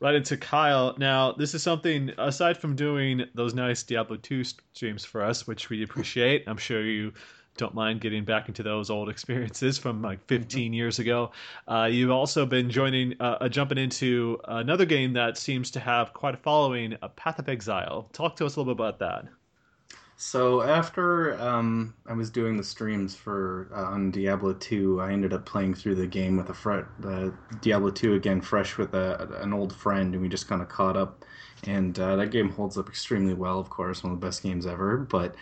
right 0.00 0.16
into 0.16 0.36
Kyle. 0.36 0.96
Now, 0.98 1.30
this 1.30 1.54
is 1.54 1.62
something 1.62 2.10
aside 2.18 2.58
from 2.58 2.74
doing 2.74 3.24
those 3.36 3.54
nice 3.54 3.84
Diablo 3.84 4.16
2 4.16 4.42
streams 4.42 5.04
for 5.04 5.22
us, 5.22 5.46
which 5.46 5.70
we 5.70 5.84
appreciate. 5.84 6.42
I'm 6.48 6.56
sure 6.56 6.84
you 6.84 7.12
don't 7.58 7.74
mind 7.74 8.00
getting 8.00 8.24
back 8.24 8.48
into 8.48 8.62
those 8.62 8.88
old 8.88 9.08
experiences 9.10 9.76
from 9.76 10.00
like 10.00 10.26
15 10.26 10.72
years 10.72 10.98
ago. 10.98 11.32
Uh, 11.66 11.88
you've 11.90 12.10
also 12.10 12.46
been 12.46 12.70
joining, 12.70 13.14
uh, 13.20 13.36
uh, 13.40 13.48
jumping 13.48 13.76
into 13.76 14.40
another 14.46 14.86
game 14.86 15.12
that 15.12 15.36
seems 15.36 15.70
to 15.72 15.80
have 15.80 16.14
quite 16.14 16.34
a 16.34 16.38
following, 16.38 16.96
a 17.02 17.08
Path 17.10 17.38
of 17.38 17.48
Exile. 17.48 18.08
Talk 18.12 18.36
to 18.36 18.46
us 18.46 18.56
a 18.56 18.60
little 18.60 18.74
bit 18.74 18.80
about 18.80 18.98
that. 19.00 19.26
So 20.20 20.62
after 20.62 21.40
um, 21.40 21.94
I 22.08 22.12
was 22.12 22.28
doing 22.28 22.56
the 22.56 22.64
streams 22.64 23.14
for 23.14 23.70
uh, 23.72 23.84
on 23.84 24.10
Diablo 24.10 24.52
2, 24.52 25.00
I 25.00 25.12
ended 25.12 25.32
up 25.32 25.46
playing 25.46 25.74
through 25.74 25.94
the 25.94 26.08
game 26.08 26.36
with 26.36 26.50
a 26.50 26.54
friend, 26.54 26.86
uh, 27.04 27.30
Diablo 27.60 27.90
2 27.90 28.14
again, 28.14 28.40
fresh 28.40 28.76
with 28.78 28.94
a, 28.94 29.28
an 29.40 29.52
old 29.52 29.72
friend, 29.72 30.14
and 30.14 30.20
we 30.20 30.28
just 30.28 30.48
kind 30.48 30.60
of 30.60 30.68
caught 30.68 30.96
up. 30.96 31.24
And 31.68 31.96
uh, 32.00 32.16
that 32.16 32.32
game 32.32 32.50
holds 32.50 32.76
up 32.76 32.88
extremely 32.88 33.34
well, 33.34 33.60
of 33.60 33.70
course, 33.70 34.02
one 34.02 34.12
of 34.12 34.20
the 34.20 34.26
best 34.26 34.42
games 34.42 34.66
ever. 34.66 34.98
But 34.98 35.36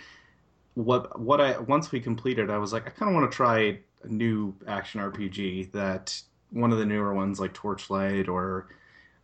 what 0.77 1.19
what 1.19 1.41
I 1.41 1.59
once 1.59 1.91
we 1.91 2.01
completed, 2.01 2.51
I 2.51 2.59
was 2.59 2.73
like, 2.73 2.87
I 2.87 2.91
kind 2.91 3.11
of 3.11 3.15
want 3.15 3.31
to 3.31 3.35
try 3.35 3.79
a 4.03 4.09
new 4.09 4.55
action 4.69 5.01
RPG 5.01 5.73
that 5.73 6.21
one 6.51 6.71
of 6.71 6.79
the 6.79 6.85
newer 6.85 7.15
ones 7.15 7.41
like 7.41 7.55
Torchlight 7.55 8.29
or 8.29 8.69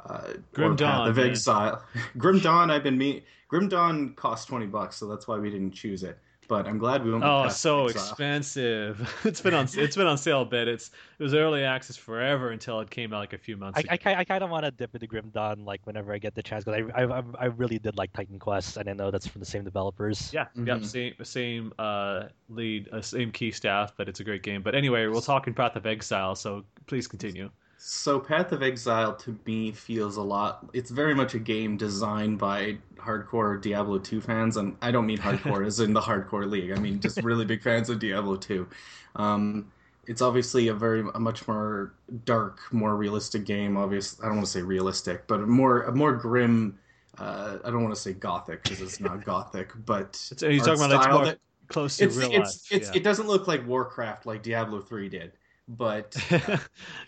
uh, 0.05 0.33
Grim 0.55 0.73
or 0.73 0.77
Dawn, 0.77 1.09
of. 1.09 1.19
Exile. 1.19 1.85
Grim 2.19 2.41
Dawn, 2.41 2.71
I've 2.71 2.83
been 2.83 2.97
me. 2.97 3.25
Grim 3.49 3.69
Dawn 3.69 4.15
cost 4.15 4.49
twenty 4.49 4.67
bucks, 4.67 4.97
so 4.97 5.07
that's 5.07 5.29
why 5.29 5.39
we 5.39 5.51
didn't 5.51 5.73
choose 5.73 6.03
it. 6.03 6.19
But 6.53 6.69
I'm 6.69 6.77
glad 6.77 7.03
we 7.03 7.11
went. 7.11 7.25
Oh, 7.25 7.49
so 7.49 7.87
expensive. 7.87 9.11
it's 9.25 9.41
been 9.41 9.55
on 9.55 9.67
it's 9.75 9.97
been 9.97 10.07
on 10.07 10.19
sale 10.19 10.43
a 10.43 10.45
bit. 10.45 10.69
It's 10.69 10.91
it 11.19 11.23
was 11.23 11.33
early 11.33 11.65
access 11.65 11.97
forever 11.97 12.51
until 12.51 12.79
it 12.81 12.91
came 12.91 13.15
out 13.15 13.21
like 13.21 13.33
a 13.33 13.39
few 13.39 13.57
months 13.57 13.79
I, 13.79 13.95
ago. 13.95 14.11
I, 14.11 14.15
I 14.17 14.25
kind 14.25 14.45
of 14.45 14.51
want 14.51 14.67
to 14.67 14.71
dip 14.71 14.95
into 14.95 15.07
Grim 15.07 15.31
Dawn 15.31 15.65
like 15.65 15.81
whenever 15.87 16.13
I 16.13 16.19
get 16.19 16.35
the 16.35 16.43
chance 16.43 16.65
because 16.65 16.91
I, 16.95 17.05
I 17.05 17.23
I 17.39 17.45
really 17.47 17.79
did 17.79 17.97
like 17.97 18.13
Titan 18.13 18.39
Quest 18.39 18.77
and 18.77 18.87
I 18.87 18.93
know 18.93 19.11
that's 19.11 19.27
from 19.27 19.41
the 19.41 19.47
same 19.47 19.65
developers. 19.65 20.31
Yeah, 20.31 20.49
yep, 20.55 20.81
Mhm. 20.81 20.85
same 20.85 21.15
same 21.23 21.73
uh, 21.79 22.25
lead, 22.51 22.91
uh, 22.93 23.01
same 23.01 23.33
key 23.33 23.51
staff, 23.51 23.95
but 23.97 24.11
it's 24.11 24.21
a 24.21 24.25
great 24.25 24.43
game. 24.43 24.61
But 24.61 24.75
anyway, 24.75 25.07
we'll 25.07 25.23
talk 25.23 25.47
in 25.47 25.55
Path 25.55 25.77
of 25.77 25.87
Exile, 25.87 26.35
so 26.35 26.67
please 26.87 27.09
continue. 27.09 27.49
So 27.85 28.21
Path 28.21 28.53
of 28.53 28.63
Exile 28.63 29.13
to 29.17 29.37
me 29.45 29.73
feels 29.73 30.17
a 30.17 30.23
lot. 30.23 30.65
It's 30.73 30.89
very 30.93 31.17
much 31.17 31.35
a 31.35 31.41
game 31.41 31.77
designed 31.77 32.39
by 32.39 32.79
hardcore 32.97 33.61
Diablo 33.61 33.99
2 33.99 34.21
fans, 34.21 34.57
and 34.57 34.77
I 34.81 34.93
don't 34.93 35.05
mean 35.05 35.19
hardcore 35.19 35.67
as 35.67 35.81
in 35.81 35.93
the 35.93 36.01
hardcore 36.01 36.49
league. 36.49 36.71
I 36.71 36.79
mean 36.79 37.01
just 37.01 37.21
really 37.25 37.45
big 37.45 37.61
fans 37.61 37.91
of 37.91 37.99
Diablo 37.99 38.37
2. 38.37 38.69
Um, 39.17 39.73
it's 40.07 40.23
obviously 40.23 40.69
a 40.69 40.75
very 40.75 41.01
a 41.13 41.19
much 41.19 41.49
more 41.49 41.95
dark, 42.25 42.61
more 42.73 42.95
realistic 42.97 43.45
game. 43.45 43.77
Obviously, 43.77 44.23
I 44.23 44.29
don't 44.29 44.37
want 44.37 44.47
to 44.47 44.53
say 44.53 44.63
realistic, 44.63 45.27
but 45.27 45.41
a 45.41 45.47
more 45.47 45.83
a 45.83 45.93
more 45.93 46.13
grim. 46.13 46.79
Uh, 47.19 47.59
I 47.65 47.71
don't 47.71 47.83
want 47.83 47.95
to 47.97 48.01
say 48.01 48.13
gothic 48.13 48.63
because 48.63 48.81
it's 48.81 49.01
not 49.01 49.25
gothic, 49.25 49.73
but 49.87 50.25
It's, 50.31 50.43
are 50.45 50.53
you 50.53 50.61
talking 50.61 50.85
about 50.85 51.01
like 51.01 51.11
more 51.11 51.25
that- 51.25 51.39
close 51.67 51.97
to 51.97 52.05
it's 52.05 52.17
real 52.17 52.31
it's 52.33 52.71
life? 52.71 52.81
it's 52.81 52.97
it 52.97 53.03
doesn't 53.03 53.27
look 53.27 53.49
like 53.49 53.67
Warcraft 53.67 54.25
like 54.25 54.43
Diablo 54.45 54.81
3 54.81 55.09
did, 55.09 55.33
but 55.77 56.17
yeah. 56.31 56.59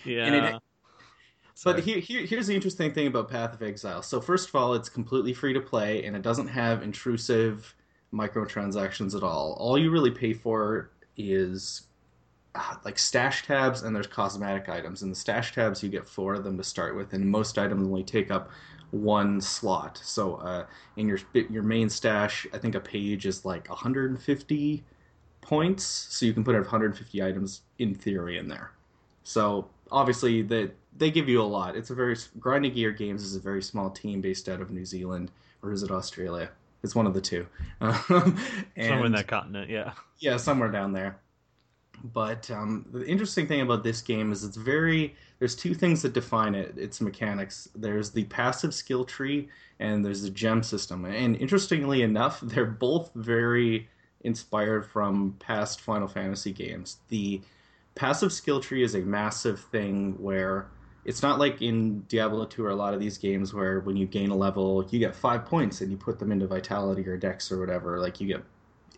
yeah. 0.05 0.49
it- 0.57 0.63
But 1.65 1.77
here, 1.85 1.99
here, 2.01 2.27
here's 2.27 2.47
the 2.47 2.55
interesting 2.55 2.93
thing 2.93 3.07
about 3.07 3.31
Path 3.31 3.55
of 3.55 3.63
Exile. 3.63 4.03
So 4.03 4.21
first 4.21 4.49
of 4.49 4.55
all, 4.57 4.75
it's 4.75 4.89
completely 4.89 5.33
free 5.33 5.53
to 5.55 5.61
play, 5.61 6.05
and 6.05 6.17
it 6.17 6.23
doesn't 6.23 6.49
have 6.49 6.83
intrusive 6.83 7.75
microtransactions 8.13 9.15
at 9.17 9.23
all. 9.23 9.55
All 9.59 9.79
you 9.79 9.91
really 9.91 10.11
pay 10.11 10.33
for 10.33 10.91
is 11.17 11.83
uh, 12.55 12.75
like 12.85 12.99
stash 12.99 13.45
tabs, 13.47 13.83
and 13.83 13.95
there's 13.95 14.07
cosmetic 14.07 14.69
items. 14.69 15.03
And 15.03 15.11
the 15.11 15.17
stash 15.17 15.55
tabs, 15.55 15.83
you 15.83 15.89
get 15.89 16.09
four 16.09 16.35
of 16.35 16.45
them 16.45 16.57
to 16.59 16.65
start 16.65 16.97
with, 16.97 17.13
and 17.13 17.29
most 17.29 17.59
items 17.59 17.87
only 17.87 18.05
take 18.05 18.31
up 18.31 18.51
one 18.91 19.41
slot. 19.41 20.01
So 20.05 20.37
uh, 20.37 20.67
in 20.97 21.09
your 21.09 21.19
your 21.51 21.63
main 21.63 21.89
stash, 21.89 22.47
I 22.53 22.59
think 22.59 22.75
a 22.75 22.81
page 22.81 23.27
is 23.27 23.45
like 23.45 23.69
150 23.69 24.85
points, 25.45 25.85
so 25.85 26.27
you 26.27 26.33
can 26.33 26.43
put 26.43 26.55
150 26.55 27.23
items 27.23 27.63
in 27.79 27.95
theory 27.95 28.39
in 28.39 28.49
there. 28.49 28.73
So 29.23 29.69
obviously 29.91 30.43
they 30.43 30.71
they 30.97 31.11
give 31.11 31.29
you 31.29 31.41
a 31.41 31.45
lot. 31.45 31.77
It's 31.77 31.91
a 31.91 31.95
very 31.95 32.17
grinding 32.39 32.75
gear 32.75 32.93
games 32.93 33.23
is 33.23 33.37
a 33.37 33.41
very 33.41 33.63
small 33.63 33.91
team 33.91 34.21
based 34.21 34.49
out 34.49 34.61
of 34.61 34.71
New 34.71 34.85
Zealand 34.85 35.31
or 35.63 35.73
is 35.73 35.83
it 35.83 35.91
Australia? 35.91 36.51
It's 36.83 36.95
one 36.95 37.07
of 37.07 37.15
the 37.15 37.21
two. 37.21 37.47
Um, 37.81 38.39
somewhere 38.77 39.07
in 39.07 39.13
that 39.13 39.27
continent, 39.27 39.71
yeah. 39.71 39.93
yeah, 40.19 40.37
somewhere 40.37 40.71
down 40.71 40.93
there. 40.93 41.19
But 42.13 42.51
um, 42.51 42.87
the 42.93 43.07
interesting 43.07 43.47
thing 43.47 43.61
about 43.63 43.83
this 43.83 44.03
game 44.03 44.33
is 44.33 44.45
it's 44.45 44.57
very. 44.57 45.15
There's 45.39 45.55
two 45.55 45.75
things 45.75 46.03
that 46.03 46.13
define 46.13 46.55
it. 46.55 46.77
Its 46.77 47.01
mechanics. 47.01 47.69
There's 47.75 48.11
the 48.11 48.25
passive 48.25 48.75
skill 48.75 49.05
tree 49.05 49.49
and 49.81 50.05
there's 50.05 50.23
the 50.23 50.31
gem 50.31 50.63
system. 50.63 51.05
And 51.05 51.37
interestingly 51.37 52.03
enough, 52.03 52.41
they're 52.41 52.67
both 52.67 53.11
very 53.15 53.89
inspired 54.25 54.85
from 54.87 55.37
past 55.39 55.81
Final 55.81 56.09
Fantasy 56.09 56.53
games. 56.53 56.99
The 57.09 57.41
passive 57.95 58.33
skill 58.33 58.61
tree 58.61 58.83
is 58.83 58.95
a 58.95 59.01
massive 59.01 59.61
thing 59.61 60.15
where 60.19 60.67
it's 61.05 61.23
not 61.23 61.39
like 61.39 61.61
in 61.63 62.01
Diablo 62.09 62.47
2 62.47 62.65
or 62.65 62.71
a 62.71 62.75
lot 62.77 62.95
of 62.95 63.01
these 63.01 63.19
games 63.19 63.53
where 63.53 63.81
when 63.81 63.97
you 63.97 64.07
gain 64.07 64.31
a 64.31 64.37
level, 64.37 64.87
you 64.91 64.99
get 64.99 65.15
five 65.15 65.45
points 65.45 65.81
and 65.81 65.91
you 65.91 65.97
put 65.97 66.19
them 66.19 66.33
into 66.33 66.47
Vitality 66.47 67.07
or 67.07 67.17
Dex 67.17 67.53
or 67.53 67.61
whatever. 67.61 68.01
Like 68.01 68.21
you 68.21 68.27
get 68.27 68.43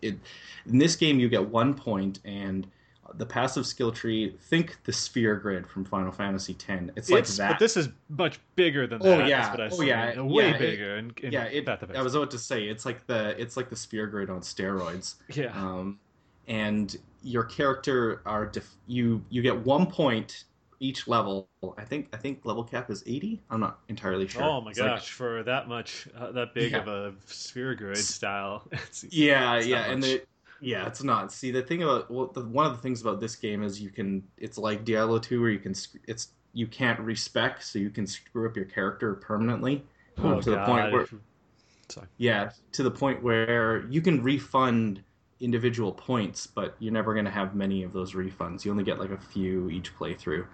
it 0.01 0.17
in 0.65 0.77
this 0.77 0.95
game, 0.95 1.19
you 1.19 1.27
get 1.27 1.47
one 1.47 1.73
point 1.73 2.19
and 2.23 2.65
the 3.15 3.25
passive 3.25 3.65
skill 3.65 3.91
tree. 3.91 4.35
Think 4.41 4.77
the 4.83 4.93
sphere 4.93 5.35
grid 5.35 5.67
from 5.67 5.85
Final 5.85 6.11
Fantasy 6.11 6.53
X. 6.67 6.83
It's 6.95 7.09
like 7.09 7.19
It's- 7.19 7.37
that. 7.37 7.51
But 7.51 7.59
this 7.59 7.77
is 7.77 7.89
much 8.09 8.39
bigger 8.55 8.87
than 8.87 8.99
Oh, 9.03 9.25
yeah. 9.25 9.49
What 9.51 9.61
I 9.61 9.69
Oh, 9.71 9.81
yeah. 9.81 10.21
Way 10.21 10.49
Yeah, 10.49 10.55
it- 10.55 10.59
bigger. 10.59 10.97
in, 10.97 11.11
in 11.23 11.31
yeah, 11.31 11.43
it, 11.45 11.67
I 11.95 12.01
was 12.01 12.15
about 12.15 12.31
to 12.31 12.39
say 12.39 12.65
it's 12.65 12.85
like 12.85 13.05
the 13.07 13.39
it's 13.41 13.55
like 13.57 13.69
the 13.69 13.75
sphere 13.75 14.07
grid 14.07 14.29
on 14.29 14.41
steroids. 14.41 15.15
Yeah. 15.33 15.51
um, 15.57 15.99
and 16.47 16.95
your 17.23 17.43
character 17.43 18.21
are 18.25 18.45
def- 18.45 18.75
you 18.87 19.23
you 19.29 19.41
get 19.41 19.57
one 19.65 19.85
point 19.87 20.45
each 20.79 21.07
level. 21.07 21.49
I 21.77 21.83
think 21.83 22.07
I 22.13 22.17
think 22.17 22.45
level 22.45 22.63
cap 22.63 22.89
is 22.91 23.03
eighty. 23.07 23.41
I'm 23.49 23.59
not 23.59 23.79
entirely 23.89 24.27
sure. 24.27 24.43
Oh 24.43 24.61
my 24.61 24.69
It's 24.71 24.79
like- 24.79 24.89
gosh! 24.91 25.11
for 25.11 25.43
that 25.43 25.67
much, 25.67 26.07
uh, 26.15 26.31
that 26.33 26.53
big 26.53 26.71
Yeah. 26.73 26.79
of 26.79 26.87
a 26.87 27.13
sphere 27.25 27.73
grid 27.75 27.97
style. 27.97 28.67
It's, 28.71 29.03
yeah, 29.09 29.59
yeah, 29.59 29.91
and 29.91 30.03
the, 30.03 30.21
yeah, 30.61 30.85
it's 30.87 31.03
not. 31.03 31.31
See, 31.31 31.51
the 31.51 31.61
thing 31.61 31.83
about 31.83 32.09
well, 32.11 32.27
the, 32.27 32.41
one 32.45 32.65
of 32.65 32.73
the 32.75 32.81
things 32.81 33.01
about 33.01 33.19
this 33.19 33.35
game 33.35 33.63
is 33.63 33.79
you 33.81 33.89
can. 33.89 34.23
It's 34.37 34.57
like 34.57 34.85
Diablo 34.85 35.19
two, 35.19 35.41
where 35.41 35.49
you 35.49 35.59
can. 35.59 35.73
It's 36.07 36.29
you 36.53 36.67
can't 36.67 36.99
respec, 36.99 37.61
so 37.61 37.77
you 37.79 37.89
can 37.89 38.07
screw 38.07 38.47
up 38.47 38.55
your 38.55 38.65
character 38.65 39.13
permanently 39.15 39.83
oh 40.23 40.41
to 40.41 40.49
the 40.49 40.55
god. 40.55 40.65
point 40.65 40.91
where 40.93 41.07
Sorry. 41.89 42.07
Yeah, 42.17 42.49
to 42.73 42.83
the 42.83 42.91
point 42.91 43.21
where 43.23 43.85
you 43.87 44.01
can 44.01 44.21
refund 44.23 45.03
individual 45.39 45.91
points, 45.93 46.47
but 46.47 46.75
you're 46.79 46.91
never 46.91 47.13
going 47.13 47.25
to 47.25 47.31
have 47.31 47.55
many 47.55 47.83
of 47.83 47.93
those 47.93 48.13
refunds. 48.13 48.65
You 48.65 48.71
only 48.71 48.83
get 48.83 48.99
like 48.99 49.11
a 49.11 49.17
few 49.17 49.69
each 49.69 49.95
playthrough, 49.95 50.45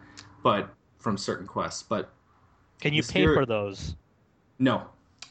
but 0.44 0.70
from 1.00 1.18
certain 1.18 1.48
quests. 1.48 1.82
But 1.84 2.12
Can 2.82 2.94
you 2.94 3.02
pay 3.02 3.08
spirit- 3.22 3.36
for 3.36 3.46
those? 3.46 3.96
no, 4.60 4.84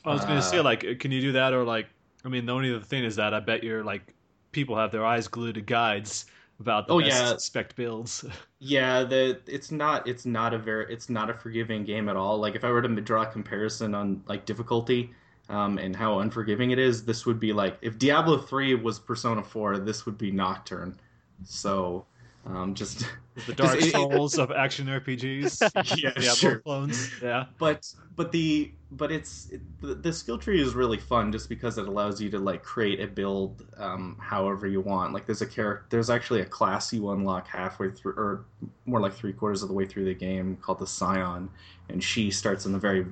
I 0.05 0.13
was 0.13 0.25
gonna 0.25 0.43
say, 0.43 0.59
Uh, 0.59 0.63
like, 0.65 0.99
can 0.99 1.13
you 1.13 1.21
do 1.21 1.33
that 1.33 1.53
or 1.53 1.65
like? 1.65 1.87
I 2.25 2.29
mean, 2.29 2.47
the 2.47 2.53
only 2.53 2.75
other 2.75 2.85
thing 2.85 3.05
is 3.05 3.17
that 3.17 3.35
I 3.35 3.41
bet 3.41 3.63
you're 3.63 3.85
like 3.85 4.15
people 4.53 4.77
have 4.77 4.93
their 4.93 5.05
eyes 5.05 5.29
glued 5.29 5.55
to 5.57 5.61
guides 5.61 6.27
about 6.61 6.87
the 6.87 6.93
Oh, 6.95 7.01
best 7.01 7.11
yeah. 7.11 7.37
spec 7.39 7.75
builds. 7.75 8.25
yeah, 8.61 9.03
the 9.03 9.41
it's 9.47 9.71
not 9.73 10.07
it's 10.07 10.25
not 10.25 10.55
a 10.55 10.59
very 10.59 10.93
it's 10.93 11.09
not 11.11 11.29
a 11.31 11.35
forgiving 11.35 11.85
game 11.85 12.09
at 12.09 12.17
all. 12.17 12.39
Like 12.39 12.55
if 12.55 12.63
I 12.65 12.71
were 12.71 12.83
to 12.83 12.89
draw 13.01 13.23
a 13.23 13.27
comparison 13.27 13.95
on 13.95 14.23
like 14.27 14.45
difficulty. 14.47 15.11
Um, 15.49 15.77
and 15.77 15.95
how 15.95 16.21
unforgiving 16.21 16.71
it 16.71 16.79
is. 16.79 17.05
This 17.05 17.27
would 17.27 17.39
be 17.41 17.53
like 17.53 17.77
if 17.83 17.99
Diablo 17.99 18.39
three 18.39 18.75
was 18.77 18.99
Persona 19.01 19.43
four. 19.43 19.77
This 19.77 20.07
would 20.07 20.17
be 20.17 20.31
Nocturne. 20.31 20.97
So, 21.45 22.07
um, 22.47 22.75
just 22.75 23.05
the 23.47 23.53
Dark 23.57 23.81
Souls 23.81 24.39
of 24.39 24.51
action 24.53 24.87
RPGs. 24.87 25.61
yeah, 26.01 26.11
Diablo 26.13 26.35
sure. 26.35 26.59
clones. 26.61 27.11
Yeah. 27.21 27.47
but 27.59 27.93
but 28.17 28.31
the 28.33 28.73
but 28.97 29.11
it's 29.11 29.49
it, 29.51 29.61
the, 29.81 29.95
the 29.95 30.13
skill 30.13 30.39
tree 30.39 30.61
is 30.61 30.75
really 30.75 30.99
fun 30.99 31.33
just 31.33 31.49
because 31.49 31.79
it 31.79 31.89
allows 31.89 32.21
you 32.21 32.31
to 32.31 32.39
like 32.39 32.63
create 32.63 33.01
a 33.01 33.07
build 33.07 33.65
um, 33.79 34.17
however 34.21 34.67
you 34.67 34.81
want. 34.81 35.13
Like 35.13 35.27
there's 35.27 35.43
a 35.43 35.47
character 35.47 35.87
there's 35.91 36.11
actually 36.11 36.41
a 36.41 36.45
class 36.45 36.93
you 36.93 37.11
unlock 37.11 37.49
halfway 37.49 37.91
through 37.91 38.13
or 38.13 38.45
more 38.85 39.01
like 39.01 39.15
three 39.15 39.33
quarters 39.33 39.63
of 39.63 39.69
the 39.69 39.75
way 39.75 39.87
through 39.87 40.05
the 40.05 40.15
game 40.15 40.57
called 40.61 40.79
the 40.79 40.87
scion 40.87 41.49
and 41.89 42.03
she 42.03 42.31
starts 42.31 42.67
in 42.67 42.73
the 42.73 42.79
very 42.79 43.07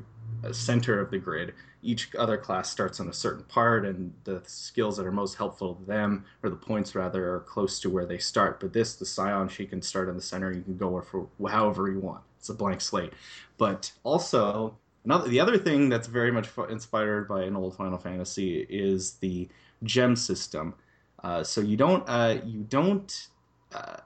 uh, 0.45 0.53
center 0.53 1.01
of 1.01 1.11
the 1.11 1.19
grid. 1.19 1.55
Each 1.83 2.15
other 2.15 2.37
class 2.37 2.69
starts 2.69 3.01
on 3.01 3.09
a 3.09 3.13
certain 3.13 3.45
part 3.45 3.87
and 3.87 4.13
the 4.25 4.43
skills 4.47 4.99
that 4.99 5.07
are 5.07 5.13
most 5.13 5.37
helpful 5.37 5.77
to 5.77 5.85
them 5.85 6.27
or 6.43 6.51
the 6.51 6.57
points 6.57 6.95
rather 6.95 7.35
are 7.35 7.41
close 7.41 7.81
to 7.81 7.89
where 7.89 8.05
they 8.05 8.19
start. 8.19 8.61
But 8.61 8.75
this 8.75 8.97
the 8.97 9.07
scion 9.07 9.49
she 9.49 9.65
can 9.65 9.81
start 9.81 10.11
in 10.11 10.17
the 10.17 10.23
center 10.23 10.53
you 10.53 10.61
can 10.61 10.77
go 10.77 11.01
for 11.01 11.27
however 11.49 11.91
you 11.91 12.01
want. 12.01 12.23
It's 12.39 12.51
a 12.51 12.55
blank 12.55 12.83
slate. 12.83 13.15
But 13.57 13.93
also 14.03 14.77
another 15.05 15.29
the 15.29 15.41
other 15.41 15.59
thing 15.59 15.89
that's 15.89 16.09
very 16.09 16.33
much 16.33 16.49
inspired 16.69 17.29
by 17.29 17.43
an 17.43 17.57
old 17.57 17.77
Final 17.77 17.99
Fantasy 17.99 18.67
is 18.69 19.15
the 19.15 19.49
gem 19.83 20.17
system. 20.17 20.75
Uh, 21.23 21.43
so 21.43 21.61
you 21.61 21.77
don't 21.77 22.05
uh, 22.09 22.39
you 22.45 22.61
don't 22.69 23.29
uh, 23.75 23.97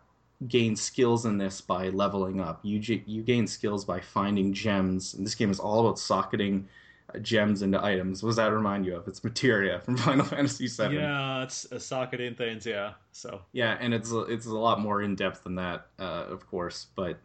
gain 0.48 0.76
skills 0.76 1.26
in 1.26 1.38
this 1.38 1.60
by 1.60 1.88
leveling 1.88 2.40
up. 2.40 2.60
You 2.62 2.80
you 3.06 3.22
gain 3.22 3.46
skills 3.46 3.84
by 3.84 4.00
finding 4.00 4.52
gems. 4.52 5.14
And 5.14 5.24
this 5.24 5.34
game 5.34 5.50
is 5.50 5.60
all 5.60 5.80
about 5.80 5.98
socketing 5.98 6.68
uh, 7.14 7.18
gems 7.18 7.62
into 7.62 7.82
items. 7.82 8.22
What 8.22 8.30
does 8.30 8.36
that 8.36 8.52
remind 8.52 8.84
you 8.86 8.96
of? 8.96 9.06
It's 9.08 9.22
materia 9.22 9.80
from 9.84 9.96
Final 9.96 10.24
Fantasy 10.24 10.66
VII. 10.66 10.94
Yeah, 10.94 11.42
it's 11.42 11.66
a 11.70 11.80
socket 11.80 12.20
in 12.20 12.34
things. 12.34 12.66
Yeah. 12.66 12.94
So 13.12 13.42
Yeah, 13.52 13.76
and 13.80 13.94
it's 13.94 14.12
a, 14.12 14.20
it's 14.22 14.46
a 14.46 14.54
lot 14.54 14.80
more 14.80 15.02
in 15.02 15.14
depth 15.14 15.44
than 15.44 15.54
that, 15.56 15.86
uh, 15.98 16.26
of 16.28 16.46
course. 16.46 16.86
But 16.96 17.18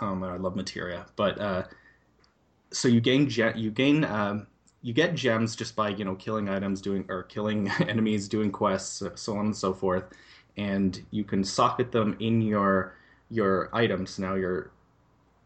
um, 0.00 0.22
I 0.22 0.36
love 0.36 0.56
materia. 0.56 1.06
But 1.16 1.40
uh, 1.40 1.62
so 2.76 2.88
you 2.88 3.00
gain 3.00 3.28
ge- 3.28 3.56
you 3.56 3.70
gain 3.70 4.04
um, 4.04 4.46
you 4.82 4.92
get 4.92 5.14
gems 5.14 5.56
just 5.56 5.74
by 5.74 5.88
you 5.88 6.04
know 6.04 6.14
killing 6.14 6.48
items, 6.48 6.80
doing 6.80 7.04
or 7.08 7.24
killing 7.24 7.68
enemies, 7.80 8.28
doing 8.28 8.52
quests, 8.52 9.02
so 9.14 9.36
on 9.36 9.46
and 9.46 9.56
so 9.56 9.72
forth, 9.72 10.04
and 10.56 11.04
you 11.10 11.24
can 11.24 11.42
socket 11.42 11.90
them 11.90 12.16
in 12.20 12.42
your 12.42 12.94
your 13.30 13.70
items. 13.72 14.18
Now 14.18 14.34
your 14.34 14.70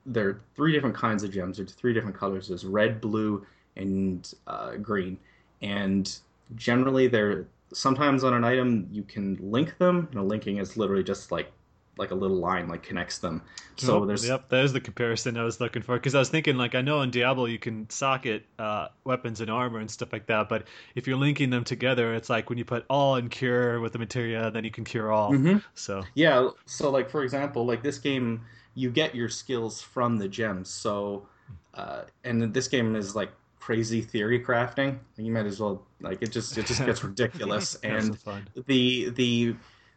there 0.07 0.29
are 0.29 0.41
three 0.57 0.73
different 0.73 0.97
kinds 0.97 1.23
of 1.23 1.31
gems. 1.31 1.59
There's 1.59 1.73
three 1.73 1.95
different 1.95 2.17
colors. 2.17 2.49
There's 2.49 2.65
red, 2.65 3.01
blue, 3.01 3.47
and 3.77 4.33
uh, 4.47 4.77
green. 4.77 5.19
And 5.63 6.13
generally, 6.57 7.07
they're 7.07 7.47
sometimes 7.73 8.25
on 8.25 8.35
an 8.35 8.45
item 8.45 8.89
you 8.91 9.05
can 9.05 9.39
link 9.41 9.79
them. 9.79 10.09
You 10.11 10.19
know, 10.19 10.25
linking 10.25 10.59
is 10.59 10.77
literally 10.77 11.05
just 11.05 11.31
like 11.31 11.53
like 12.01 12.11
a 12.11 12.15
little 12.15 12.39
line 12.39 12.67
like 12.67 12.83
connects 12.83 13.19
them. 13.19 13.43
So 13.77 14.01
Yep, 14.01 14.09
there's 14.09 14.27
yep, 14.27 14.49
that 14.49 14.65
is 14.65 14.73
the 14.73 14.81
comparison 14.81 15.37
I 15.37 15.45
was 15.45 15.61
looking 15.61 15.83
for 15.83 15.95
because 15.97 16.15
I 16.15 16.19
was 16.19 16.31
thinking 16.31 16.57
like 16.57 16.75
I 16.75 16.81
know 16.81 17.03
in 17.03 17.11
Diablo 17.11 17.45
you 17.45 17.59
can 17.59 17.89
socket 17.91 18.45
uh, 18.59 18.89
weapons 19.05 19.41
and 19.41 19.51
armor 19.51 19.79
and 19.79 19.91
stuff 19.91 20.13
like 20.13 20.27
that, 20.27 20.49
but 20.49 20.65
if 20.95 21.07
you're 21.07 21.17
linking 21.17 21.51
them 21.51 21.63
together, 21.63 22.15
it's 22.15 22.29
like 22.29 22.49
when 22.49 22.59
you 22.59 22.65
put 22.65 22.85
all 22.91 23.17
in 23.17 23.29
cure 23.29 23.79
with 23.81 23.93
the 23.93 23.99
materia, 23.99 24.51
then 24.51 24.65
you 24.65 24.71
can 24.71 24.85
cure 24.85 25.13
all. 25.13 25.31
Mhm. 25.31 25.63
So 25.75 26.03
Yeah, 26.15 26.49
so 26.67 26.91
like 26.91 27.09
for 27.11 27.23
example, 27.23 27.65
like 27.67 27.83
this 27.83 27.99
game, 27.99 28.41
you 28.75 28.91
get 28.91 29.15
your 29.15 29.29
skills 29.29 29.83
from 29.83 30.17
the 30.19 30.29
gems. 30.29 30.71
So, 30.71 31.27
uh, 31.75 32.03
and 32.25 32.53
this 32.55 32.67
game 32.69 32.97
is 32.97 33.15
like 33.15 33.31
crazy 33.61 34.01
theory 34.01 34.43
crafting. 34.43 34.99
You 35.17 35.31
might 35.33 35.47
as 35.47 35.61
well 35.61 35.87
like 36.01 36.23
it 36.23 36.33
just 36.33 36.57
it 36.57 36.67
just 36.67 36.85
gets 36.85 37.05
ridiculous. 37.11 37.77
and 37.83 38.19
fun. 38.19 38.49
the 38.67 39.11
the 39.11 39.55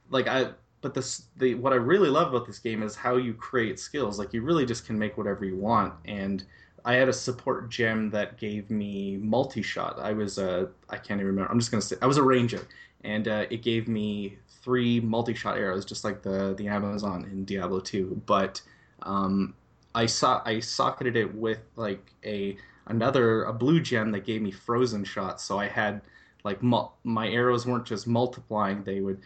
like 0.09 0.27
I 0.27 0.49
but 0.83 0.93
this 0.93 1.23
the 1.37 1.55
what 1.55 1.73
I 1.73 1.77
really 1.77 2.09
love 2.09 2.27
about 2.33 2.45
this 2.45 2.59
game 2.59 2.83
is 2.83 2.95
how 2.95 3.15
you 3.15 3.33
create 3.33 3.79
skills. 3.79 4.19
Like 4.19 4.33
you 4.33 4.43
really 4.43 4.65
just 4.65 4.85
can 4.85 4.99
make 4.99 5.17
whatever 5.17 5.45
you 5.45 5.55
want. 5.55 5.93
And 6.05 6.43
I 6.85 6.93
had 6.95 7.07
a 7.09 7.13
support 7.13 7.69
gem 7.69 8.11
that 8.11 8.37
gave 8.37 8.69
me 8.69 9.17
multi 9.17 9.63
shot. 9.63 9.97
I 9.97 10.11
was 10.11 10.37
a 10.37 10.69
I 10.89 10.97
can't 10.97 11.19
even 11.19 11.27
remember. 11.27 11.49
I'm 11.49 11.57
just 11.57 11.71
gonna 11.71 11.81
say 11.81 11.95
I 12.01 12.05
was 12.05 12.17
a 12.17 12.23
ranger, 12.23 12.67
and 13.03 13.27
uh, 13.27 13.45
it 13.49 13.63
gave 13.63 13.87
me 13.87 14.37
three 14.61 14.99
multi 14.99 15.33
shot 15.33 15.57
arrows, 15.57 15.85
just 15.85 16.03
like 16.03 16.21
the 16.21 16.53
the 16.55 16.67
Amazon 16.67 17.23
in 17.31 17.45
Diablo 17.45 17.79
2. 17.79 18.21
But 18.25 18.61
um, 19.03 19.55
I 19.95 20.05
saw 20.05 20.41
I 20.45 20.59
socketed 20.59 21.15
it 21.15 21.33
with 21.33 21.61
like 21.77 22.11
a 22.25 22.57
another 22.87 23.45
a 23.45 23.53
blue 23.53 23.79
gem 23.79 24.11
that 24.11 24.25
gave 24.25 24.41
me 24.41 24.51
frozen 24.51 25.05
shots. 25.05 25.45
So 25.45 25.57
I 25.57 25.69
had 25.69 26.01
like 26.43 26.61
mul- 26.61 26.97
my 27.05 27.29
arrows 27.29 27.65
weren't 27.65 27.85
just 27.85 28.05
multiplying; 28.05 28.83
they 28.83 28.99
would 28.99 29.21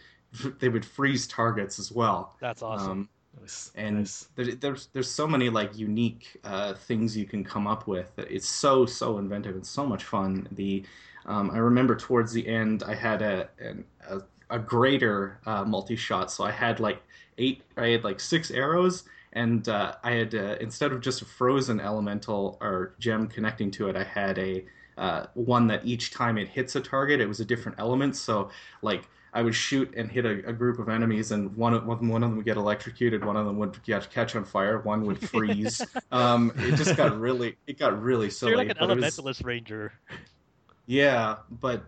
they 0.60 0.68
would 0.68 0.84
freeze 0.84 1.26
targets 1.26 1.78
as 1.78 1.92
well. 1.92 2.36
That's 2.40 2.62
awesome. 2.62 2.90
Um, 2.90 3.08
Nice, 3.40 3.70
and 3.74 3.98
nice. 3.98 4.28
there, 4.34 4.54
there's 4.54 4.88
there's 4.92 5.10
so 5.10 5.26
many 5.26 5.48
like 5.48 5.76
unique 5.76 6.38
uh, 6.44 6.74
things 6.74 7.16
you 7.16 7.24
can 7.24 7.44
come 7.44 7.66
up 7.66 7.86
with. 7.86 8.10
It's 8.18 8.48
so 8.48 8.86
so 8.86 9.18
inventive 9.18 9.54
and 9.54 9.66
so 9.66 9.86
much 9.86 10.04
fun. 10.04 10.48
The 10.52 10.84
um, 11.26 11.50
I 11.50 11.58
remember 11.58 11.94
towards 11.94 12.32
the 12.32 12.46
end 12.46 12.82
I 12.82 12.94
had 12.94 13.22
a 13.22 13.48
an, 13.60 13.84
a, 14.08 14.20
a 14.50 14.58
greater 14.58 15.38
uh, 15.46 15.64
multi 15.64 15.94
shot, 15.96 16.30
so 16.32 16.44
I 16.44 16.50
had 16.50 16.80
like 16.80 17.02
eight. 17.36 17.62
I 17.76 17.88
had 17.88 18.04
like 18.04 18.18
six 18.18 18.50
arrows, 18.50 19.04
and 19.34 19.68
uh, 19.68 19.94
I 20.02 20.12
had 20.12 20.34
uh, 20.34 20.56
instead 20.60 20.92
of 20.92 21.00
just 21.00 21.22
a 21.22 21.24
frozen 21.24 21.80
elemental 21.80 22.58
or 22.60 22.94
gem 22.98 23.28
connecting 23.28 23.70
to 23.72 23.88
it, 23.88 23.96
I 23.96 24.04
had 24.04 24.38
a 24.38 24.64
uh, 24.96 25.26
one 25.34 25.66
that 25.68 25.84
each 25.86 26.10
time 26.12 26.38
it 26.38 26.48
hits 26.48 26.74
a 26.74 26.80
target, 26.80 27.20
it 27.20 27.28
was 27.28 27.40
a 27.40 27.44
different 27.44 27.78
element. 27.78 28.16
So 28.16 28.50
like 28.82 29.08
I 29.38 29.42
would 29.42 29.54
shoot 29.54 29.94
and 29.96 30.10
hit 30.10 30.26
a, 30.26 30.48
a 30.48 30.52
group 30.52 30.80
of 30.80 30.88
enemies, 30.88 31.30
and 31.30 31.56
one 31.56 31.72
of 31.72 31.86
one, 31.86 32.08
one 32.08 32.24
of 32.24 32.30
them 32.30 32.36
would 32.38 32.44
get 32.44 32.56
electrocuted, 32.56 33.24
one 33.24 33.36
of 33.36 33.46
them 33.46 33.56
would 33.58 33.80
get, 33.84 34.10
catch 34.10 34.34
on 34.34 34.44
fire, 34.44 34.80
one 34.80 35.06
would 35.06 35.20
freeze. 35.30 35.80
um, 36.10 36.52
it 36.56 36.74
just 36.74 36.96
got 36.96 37.16
really, 37.20 37.56
it 37.68 37.78
got 37.78 38.02
really 38.02 38.30
silly. 38.30 38.50
you're 38.50 38.58
like 38.58 38.70
an 38.70 38.90
it 38.90 38.96
was- 38.96 39.16
elementalist 39.16 39.44
ranger. 39.44 39.92
yeah, 40.86 41.36
but 41.60 41.84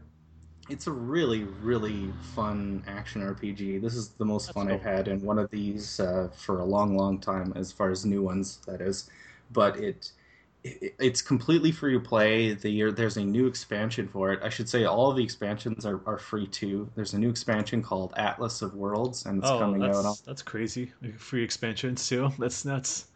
it's 0.68 0.86
a 0.86 0.92
really, 0.92 1.42
really 1.60 2.12
fun 2.36 2.84
action 2.86 3.20
RPG. 3.20 3.82
This 3.82 3.96
is 3.96 4.10
the 4.10 4.24
most 4.24 4.46
That's 4.46 4.54
fun 4.54 4.66
cool. 4.68 4.76
I've 4.76 4.82
had 4.82 5.08
in 5.08 5.20
one 5.20 5.40
of 5.40 5.50
these 5.50 5.98
uh, 5.98 6.28
for 6.36 6.60
a 6.60 6.64
long, 6.64 6.96
long 6.96 7.18
time, 7.18 7.52
as 7.56 7.72
far 7.72 7.90
as 7.90 8.06
new 8.06 8.22
ones, 8.22 8.60
that 8.68 8.80
is. 8.80 9.10
But 9.52 9.76
it 9.80 10.12
it's 10.62 11.22
completely 11.22 11.72
free 11.72 11.94
to 11.94 12.00
play. 12.00 12.52
The 12.54 12.70
year 12.70 12.92
there's 12.92 13.16
a 13.16 13.24
new 13.24 13.46
expansion 13.46 14.08
for 14.08 14.32
it. 14.32 14.40
I 14.42 14.48
should 14.50 14.68
say 14.68 14.84
all 14.84 15.10
of 15.10 15.16
the 15.16 15.24
expansions 15.24 15.86
are, 15.86 16.00
are 16.06 16.18
free 16.18 16.46
too. 16.46 16.90
There's 16.94 17.14
a 17.14 17.18
new 17.18 17.30
expansion 17.30 17.82
called 17.82 18.12
Atlas 18.16 18.60
of 18.62 18.74
Worlds, 18.74 19.24
and 19.26 19.38
it's 19.38 19.50
Oh, 19.50 19.58
coming 19.58 19.86
out 19.86 20.04
on 20.04 20.04
that's 20.04 20.20
that's 20.20 20.42
crazy. 20.42 20.92
Free 21.16 21.42
expansions 21.42 22.06
too. 22.08 22.30
That's 22.38 22.64
nuts. 22.64 23.06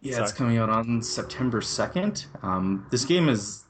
Yeah, 0.00 0.20
it's 0.20 0.32
coming 0.32 0.58
out 0.58 0.70
on 0.70 1.02
September 1.02 1.60
2nd. 1.60 2.26
Um, 2.42 2.86
this 2.90 3.04
game 3.04 3.28
is 3.28 3.64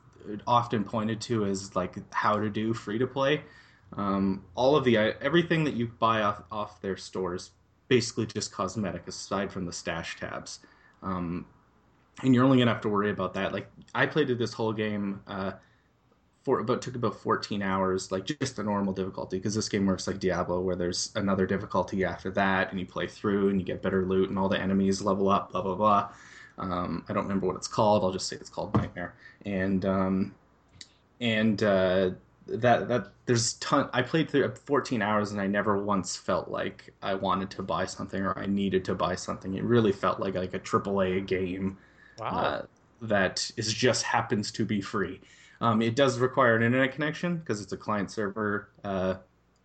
often 0.46 0.84
pointed 0.84 1.20
to 1.22 1.46
as 1.46 1.74
like 1.74 1.96
how 2.12 2.38
to 2.38 2.50
do 2.50 2.74
free 2.74 2.98
to 2.98 3.06
play. 3.06 3.42
Um, 3.96 4.44
all 4.54 4.76
of 4.76 4.84
the 4.84 4.96
everything 4.98 5.64
that 5.64 5.74
you 5.74 5.88
buy 5.98 6.22
off 6.22 6.42
off 6.52 6.80
their 6.82 6.96
stores 6.96 7.52
basically 7.88 8.26
just 8.26 8.52
cosmetic 8.52 9.08
aside 9.08 9.50
from 9.50 9.64
the 9.64 9.72
stash 9.72 10.18
tabs. 10.20 10.60
Um, 11.02 11.46
and 12.22 12.34
you're 12.34 12.44
only 12.44 12.58
gonna 12.58 12.72
have 12.72 12.82
to 12.82 12.88
worry 12.88 13.10
about 13.10 13.34
that. 13.34 13.52
Like 13.52 13.68
I 13.94 14.06
played 14.06 14.28
this 14.28 14.52
whole 14.52 14.72
game 14.72 15.20
uh, 15.26 15.52
for 16.42 16.60
about 16.60 16.82
took 16.82 16.96
about 16.96 17.20
14 17.20 17.62
hours, 17.62 18.10
like 18.10 18.24
just 18.24 18.58
a 18.58 18.62
normal 18.62 18.92
difficulty, 18.92 19.38
because 19.38 19.54
this 19.54 19.68
game 19.68 19.86
works 19.86 20.06
like 20.06 20.18
Diablo, 20.18 20.60
where 20.60 20.76
there's 20.76 21.12
another 21.14 21.46
difficulty 21.46 22.04
after 22.04 22.30
that, 22.32 22.70
and 22.70 22.80
you 22.80 22.86
play 22.86 23.06
through 23.06 23.50
and 23.50 23.60
you 23.60 23.66
get 23.66 23.82
better 23.82 24.04
loot, 24.04 24.30
and 24.30 24.38
all 24.38 24.48
the 24.48 24.60
enemies 24.60 25.02
level 25.02 25.28
up, 25.28 25.52
blah 25.52 25.62
blah 25.62 25.74
blah. 25.74 26.10
Um, 26.58 27.04
I 27.08 27.12
don't 27.12 27.24
remember 27.24 27.46
what 27.46 27.56
it's 27.56 27.68
called. 27.68 28.02
I'll 28.02 28.12
just 28.12 28.26
say 28.26 28.36
it's 28.36 28.50
called 28.50 28.74
Nightmare. 28.74 29.14
And 29.44 29.84
um, 29.84 30.34
and 31.20 31.62
uh, 31.62 32.10
that 32.46 32.88
that 32.88 33.08
there's 33.26 33.54
ton. 33.54 33.88
I 33.92 34.02
played 34.02 34.30
through 34.30 34.52
14 34.54 35.02
hours, 35.02 35.32
and 35.32 35.40
I 35.40 35.46
never 35.46 35.78
once 35.82 36.16
felt 36.16 36.48
like 36.48 36.92
I 37.02 37.14
wanted 37.14 37.50
to 37.50 37.62
buy 37.62 37.84
something 37.86 38.22
or 38.22 38.36
I 38.38 38.46
needed 38.46 38.84
to 38.86 38.94
buy 38.94 39.14
something. 39.14 39.54
It 39.54 39.64
really 39.64 39.92
felt 39.92 40.18
like 40.18 40.34
like 40.34 40.54
a 40.54 40.58
AAA 40.58 41.26
game 41.26 41.78
Wow. 42.18 42.30
uh, 42.30 42.62
that 43.02 43.50
is 43.56 43.72
just 43.72 44.02
happens 44.04 44.52
to 44.52 44.64
be 44.64 44.80
free. 44.80 45.20
Um, 45.60 45.82
it 45.82 45.96
does 45.96 46.18
require 46.18 46.56
an 46.56 46.62
internet 46.62 46.92
connection 46.92 47.38
because 47.38 47.60
it's 47.60 47.72
a 47.72 47.76
client 47.76 48.10
server 48.10 48.72
uh, 48.84 49.16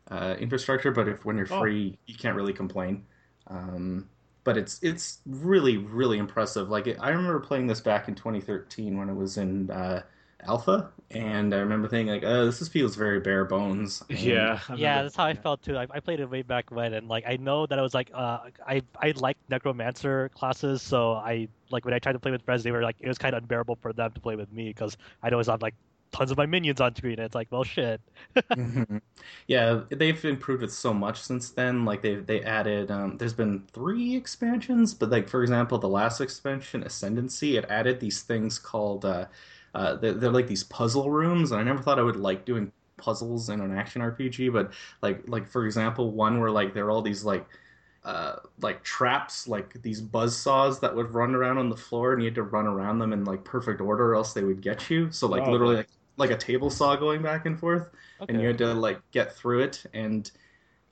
uh, 0.09 0.35
infrastructure, 0.39 0.91
but 0.91 1.07
if 1.07 1.25
when 1.25 1.37
you're 1.37 1.45
Oh. 1.49 1.69
free, 1.69 1.99
you 2.05 2.15
can't 2.15 2.35
really 2.35 2.53
complain. 2.53 3.05
Um, 3.47 4.09
but 4.43 4.57
it's 4.57 4.81
it's 4.83 5.21
really 5.25 5.77
really 5.77 6.17
impressive. 6.17 6.69
Like 6.69 6.87
it, 6.87 6.97
I 6.99 7.09
remember 7.09 7.39
playing 7.39 7.67
this 7.67 7.81
back 7.81 8.07
in 8.07 8.15
2013 8.15 8.97
when 8.97 9.09
it 9.09 9.15
was 9.15 9.37
in 9.37 9.69
uh, 9.71 10.03
alpha, 10.47 10.91
and 11.11 11.53
I 11.53 11.57
remember 11.59 11.87
thinking 11.87 12.13
like, 12.13 12.23
"Oh, 12.23 12.45
this 12.45 12.61
is, 12.61 12.67
feels 12.69 12.95
very 12.95 13.19
bare 13.19 13.45
bones." 13.45 14.03
And- 14.09 14.19
Yeah. 14.19 14.59
Yeah, 14.75 15.03
that's 15.03 15.15
how 15.15 15.25
I 15.25 15.33
felt 15.33 15.61
too. 15.63 15.77
I, 15.77 15.87
I 15.89 15.99
played 15.99 16.19
it 16.19 16.29
way 16.29 16.41
back 16.41 16.71
when, 16.71 16.93
and 16.93 17.07
like 17.07 17.25
I 17.27 17.37
know 17.37 17.65
that 17.65 17.77
I 17.79 17.81
was 17.81 17.93
like, 17.93 18.11
uh, 18.13 18.39
I 18.67 18.81
I 19.01 19.13
like 19.15 19.37
necromancer 19.49 20.29
classes, 20.29 20.81
so 20.81 21.13
I 21.13 21.47
like 21.69 21.85
when 21.85 21.93
I 21.93 21.99
tried 21.99 22.13
to 22.13 22.19
play 22.19 22.31
with 22.31 22.43
friends, 22.43 22.63
they 22.63 22.71
were 22.71 22.83
like, 22.83 22.97
it 22.99 23.07
was 23.07 23.17
kind 23.17 23.35
of 23.35 23.43
unbearable 23.43 23.77
for 23.81 23.93
them 23.93 24.11
to 24.11 24.19
play 24.21 24.35
with 24.35 24.51
me 24.51 24.69
because 24.69 24.97
I'd 25.23 25.33
always 25.33 25.47
have 25.47 25.61
like 25.61 25.75
tons 26.11 26.29
of 26.29 26.37
my 26.37 26.45
minions 26.45 26.79
on 26.79 26.95
screen, 26.95 27.13
and 27.13 27.25
it's 27.25 27.35
like, 27.35 27.47
well, 27.51 27.63
shit. 27.63 27.99
Mhm. 28.53 29.01
Yeah, 29.47 29.81
they've 29.89 30.23
improved 30.25 30.63
it 30.63 30.71
so 30.71 30.93
much 30.93 31.21
since 31.21 31.49
then. 31.51 31.85
Like 31.85 32.01
they 32.01 32.15
they 32.15 32.41
added, 32.43 32.91
um, 32.91 33.17
there's 33.17 33.33
been 33.33 33.63
three 33.73 34.15
expansions, 34.15 34.93
but 34.93 35.09
like 35.09 35.27
for 35.27 35.41
example, 35.41 35.77
the 35.79 35.89
last 35.89 36.21
expansion, 36.21 36.83
Ascendancy, 36.83 37.57
it 37.57 37.65
added 37.69 37.99
these 37.99 38.21
things 38.21 38.59
called, 38.59 39.05
uh, 39.05 39.25
uh, 39.73 39.95
they're, 39.95 40.13
they're 40.13 40.31
like 40.31 40.47
these 40.47 40.63
puzzle 40.63 41.09
rooms, 41.09 41.51
and 41.51 41.59
I 41.59 41.63
never 41.63 41.81
thought 41.81 41.99
I 41.99 42.03
would 42.03 42.15
like 42.15 42.45
doing 42.45 42.71
puzzles 42.97 43.49
in 43.49 43.59
an 43.61 43.75
action 43.75 44.01
RPG, 44.01 44.49
but 44.49 44.73
like 45.01 45.27
like 45.27 45.47
for 45.49 45.65
example, 45.65 46.11
one 46.11 46.39
where 46.39 46.51
like 46.51 46.73
there 46.73 46.85
are 46.85 46.91
all 46.91 47.01
these 47.01 47.23
like 47.23 47.45
uh, 48.03 48.35
like 48.61 48.83
traps, 48.83 49.47
like 49.47 49.81
these 49.81 50.01
buzz 50.01 50.35
saws 50.37 50.79
that 50.81 50.95
would 50.95 51.13
run 51.13 51.33
around 51.35 51.57
on 51.57 51.69
the 51.69 51.77
floor, 51.77 52.13
and 52.13 52.21
you 52.21 52.27
had 52.27 52.35
to 52.35 52.43
run 52.43 52.67
around 52.67 52.99
them 52.99 53.13
in 53.13 53.23
like 53.25 53.43
perfect 53.45 53.79
order, 53.81 54.11
or 54.11 54.15
else 54.15 54.33
they 54.33 54.43
would 54.43 54.61
get 54.61 54.89
you. 54.89 55.09
So 55.11 55.27
like 55.27 55.47
Oh. 55.47 55.47
literally 55.47 55.77
like, 55.77 55.89
like 56.17 56.31
a 56.31 56.37
table 56.37 56.69
saw 56.69 56.95
going 56.95 57.21
back 57.21 57.45
and 57.45 57.59
forth 57.59 57.89
and 58.27 58.39
you 58.39 58.47
had 58.47 58.57
to 58.59 58.73
like 58.73 59.01
get 59.11 59.33
through 59.35 59.61
it 59.61 59.83
and 59.93 60.31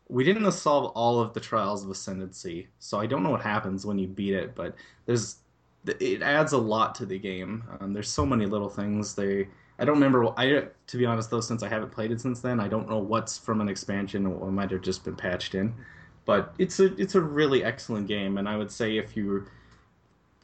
we 0.09 0.23
didn't 0.23 0.51
solve 0.51 0.91
all 0.95 1.19
of 1.19 1.33
the 1.33 1.39
trials 1.39 1.83
of 1.83 1.89
ascendancy 1.89 2.67
so 2.79 2.99
i 2.99 3.05
don't 3.05 3.23
know 3.23 3.29
what 3.31 3.41
happens 3.41 3.85
when 3.85 3.97
you 3.99 4.07
beat 4.07 4.33
it 4.33 4.55
but 4.55 4.75
there's 5.05 5.37
it 5.85 6.21
adds 6.21 6.53
a 6.53 6.57
lot 6.57 6.95
to 6.95 7.05
the 7.05 7.17
game. 7.17 7.63
Um, 7.79 7.93
there's 7.93 8.09
so 8.09 8.25
many 8.25 8.45
little 8.45 8.69
things. 8.69 9.15
They 9.15 9.47
i 9.79 9.85
don't 9.85 9.95
remember 9.95 10.27
i 10.37 10.67
to 10.85 10.97
be 10.97 11.05
honest 11.05 11.31
though 11.31 11.41
since 11.41 11.63
i 11.63 11.67
haven't 11.67 11.91
played 11.91 12.11
it 12.11 12.21
since 12.21 12.39
then 12.39 12.59
i 12.59 12.67
don't 12.67 12.87
know 12.87 12.99
what's 12.99 13.37
from 13.37 13.61
an 13.61 13.67
expansion 13.67 14.27
or 14.27 14.51
might 14.51 14.69
have 14.69 14.81
just 14.81 15.03
been 15.03 15.15
patched 15.15 15.55
in. 15.55 15.73
But 16.25 16.53
it's 16.59 16.79
a 16.79 16.93
it's 17.01 17.15
a 17.15 17.21
really 17.21 17.63
excellent 17.63 18.07
game 18.07 18.37
and 18.37 18.47
i 18.47 18.55
would 18.55 18.71
say 18.71 18.97
if 18.97 19.17
you 19.17 19.47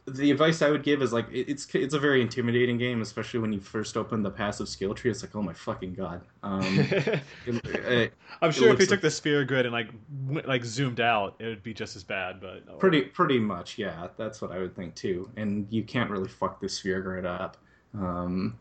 the 0.08 0.30
advice 0.30 0.62
I 0.62 0.70
would 0.70 0.82
give 0.82 1.02
is 1.02 1.12
like 1.12 1.26
it's 1.32 1.72
it's 1.74 1.94
a 1.94 1.98
very 1.98 2.20
intimidating 2.22 2.78
game, 2.78 3.00
especially 3.02 3.40
when 3.40 3.52
you 3.52 3.60
first 3.60 3.96
open 3.96 4.22
the 4.22 4.30
passive 4.30 4.68
skill 4.68 4.94
tree. 4.94 5.10
It's 5.10 5.22
like, 5.22 5.34
oh 5.36 5.42
my 5.42 5.52
fucking 5.52 5.94
god! 5.94 6.22
Um, 6.42 6.62
it- 6.90 7.22
it- 7.46 8.14
I'm 8.40 8.50
sure 8.52 8.64
if 8.68 8.70
looks 8.72 8.80
you 8.82 8.86
took 8.86 9.00
the 9.00 9.10
sphere 9.10 9.44
grid 9.44 9.66
and 9.66 9.72
like 9.72 9.88
went, 10.26 10.46
like 10.46 10.64
zoomed 10.64 11.00
out, 11.00 11.36
it 11.38 11.46
would 11.46 11.62
be 11.62 11.74
just 11.74 11.96
as 11.96 12.04
bad. 12.04 12.40
But 12.40 12.64
oh, 12.70 12.74
pretty 12.76 13.02
pretty 13.02 13.38
much, 13.38 13.78
yeah. 13.78 14.08
That's 14.16 14.40
what 14.40 14.52
I 14.52 14.58
would 14.58 14.74
think 14.76 14.94
too. 14.94 15.30
And 15.36 15.66
you 15.70 15.82
can't 15.82 16.10
really 16.10 16.28
fuck 16.28 16.60
the 16.60 16.68
sphere 16.68 17.00
grid 17.00 17.26
up. 17.26 17.56
Um, 17.94 18.58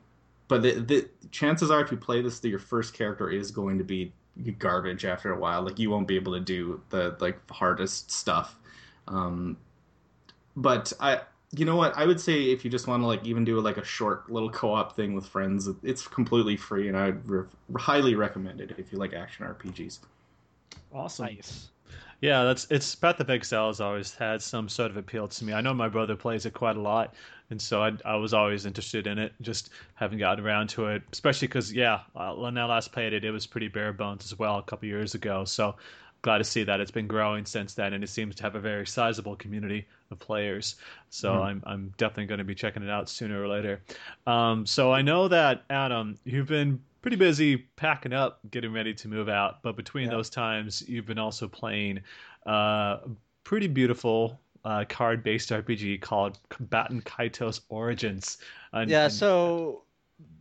but 0.48 0.62
the, 0.62 0.74
the 0.80 1.10
chances 1.32 1.70
are, 1.70 1.82
if 1.82 1.92
you 1.92 1.98
play 1.98 2.22
this, 2.22 2.40
that 2.40 2.50
your 2.50 2.60
first 2.60 2.94
character 2.94 3.30
is 3.30 3.52
going 3.52 3.78
to 3.78 3.84
be 3.84 4.14
garbage 4.60 5.04
after 5.04 5.32
a 5.34 5.38
while. 5.40 5.62
Like 5.62 5.78
you 5.80 5.90
won't 5.90 6.08
be 6.08 6.16
able 6.16 6.34
to 6.34 6.40
do 6.40 6.82
the 6.90 7.18
like 7.20 7.38
hardest 7.52 8.12
stuff. 8.12 8.58
Um, 9.08 9.58
but 10.56 10.92
I, 11.00 11.22
you 11.56 11.66
know 11.66 11.76
what? 11.76 11.98
I 11.98 12.06
would 12.06 12.20
say 12.20 12.52
if 12.52 12.66
you 12.66 12.72
just 12.72 12.88
want 12.88 13.02
to 13.04 13.08
like 13.08 13.26
even 13.26 13.46
do 13.46 13.60
like 13.62 13.78
a 13.78 13.84
short 13.84 14.30
little 14.30 14.50
co-op 14.50 14.96
thing 14.96 15.14
with 15.14 15.26
friends, 15.26 15.70
it's 15.84 16.08
completely 16.08 16.58
free, 16.58 16.88
and 16.88 16.98
I 16.98 17.08
would 17.08 17.30
re- 17.30 17.48
highly 17.78 18.16
recommend 18.16 18.60
it 18.60 18.76
if 18.78 18.92
you 18.92 18.98
like 18.98 19.14
action 19.14 19.46
RPGs. 19.46 20.00
Awesome. 20.94 21.26
Nice. 21.28 21.70
Yeah, 22.20 22.44
that's 22.44 22.66
it's 22.72 22.96
Path 22.96 23.20
of 23.20 23.30
Exile 23.30 23.68
has 23.68 23.80
always 23.80 24.14
had 24.16 24.42
some 24.42 24.68
sort 24.68 24.90
of 24.90 24.98
appeal 24.98 25.28
to 25.28 25.46
me. 25.46 25.54
I 25.54 25.62
know 25.62 25.74
my 25.74 25.88
brother 25.88 26.16
plays 26.16 26.46
it 26.48 26.54
quite 26.54 26.76
a 26.76 26.82
lot, 26.82 27.14
and 27.52 27.62
so 27.62 27.84
I, 27.84 27.92
I 28.04 28.16
was 28.16 28.34
always 28.34 28.66
interested 28.66 29.06
in 29.06 29.20
it. 29.20 29.34
Just 29.42 29.70
haven't 29.94 30.18
gotten 30.18 30.44
around 30.44 30.68
to 30.70 30.88
it, 30.88 31.04
especially 31.14 31.48
because 31.48 31.72
yeah, 31.72 32.02
uh, 32.16 32.34
when 32.34 32.58
I 32.58 32.66
last 32.66 32.92
played 32.92 33.14
it, 33.14 33.24
it 33.24 33.32
was 33.32 33.46
pretty 33.46 33.68
bare 33.68 33.94
bones 33.94 34.26
as 34.26 34.38
well 34.38 34.58
a 34.58 34.64
couple 34.64 34.88
years 34.88 35.14
ago. 35.14 35.46
So 35.46 35.76
glad 36.22 36.40
to 36.40 36.44
see 36.44 36.64
that 36.64 36.80
it's 36.80 36.92
been 36.92 37.08
growing 37.08 37.46
since 37.46 37.74
then, 37.74 37.94
and 37.94 38.04
it 38.04 38.10
seems 38.10 38.36
to 38.36 38.44
have 38.44 38.56
a 38.56 38.60
very 38.60 38.86
sizable 38.86 39.36
community 39.36 39.86
of 40.12 40.20
players. 40.20 40.76
So 41.10 41.34
mm 41.34 41.44
I'm 41.44 41.64
I'm 41.66 41.94
definitely 41.98 42.26
going 42.26 42.40
to 42.40 42.44
be 42.44 42.56
checking 42.56 42.84
it 42.84 42.90
out 42.90 43.10
sooner 43.10 43.42
or 43.42 43.48
later. 43.48 43.82
Um, 44.26 44.66
so 44.66 44.92
I 44.92 45.02
know 45.02 45.28
that 45.28 45.64
Adam, 45.70 46.18
you've 46.26 46.48
been 46.48 46.82
pretty 47.02 47.18
busy 47.18 47.58
packing 47.76 48.14
up, 48.14 48.40
getting 48.52 48.74
ready 48.74 48.94
to 48.94 49.08
move 49.08 49.30
out, 49.30 49.62
but 49.62 49.76
between 49.76 50.06
yeah. 50.06 50.12
those 50.12 50.30
times, 50.30 50.84
you've 50.88 51.06
been 51.06 51.20
also 51.20 51.48
playing 51.48 52.02
uh, 52.46 52.98
pretty 53.44 53.68
beautiful 53.68 54.40
uh, 54.66 54.84
card-based 54.90 55.50
RPG 55.50 56.02
called 56.02 56.40
Baten 56.70 57.02
Kaitos 57.04 57.62
Origins. 57.70 58.40
And, 58.74 58.90
yeah, 58.90 59.08
so 59.08 59.84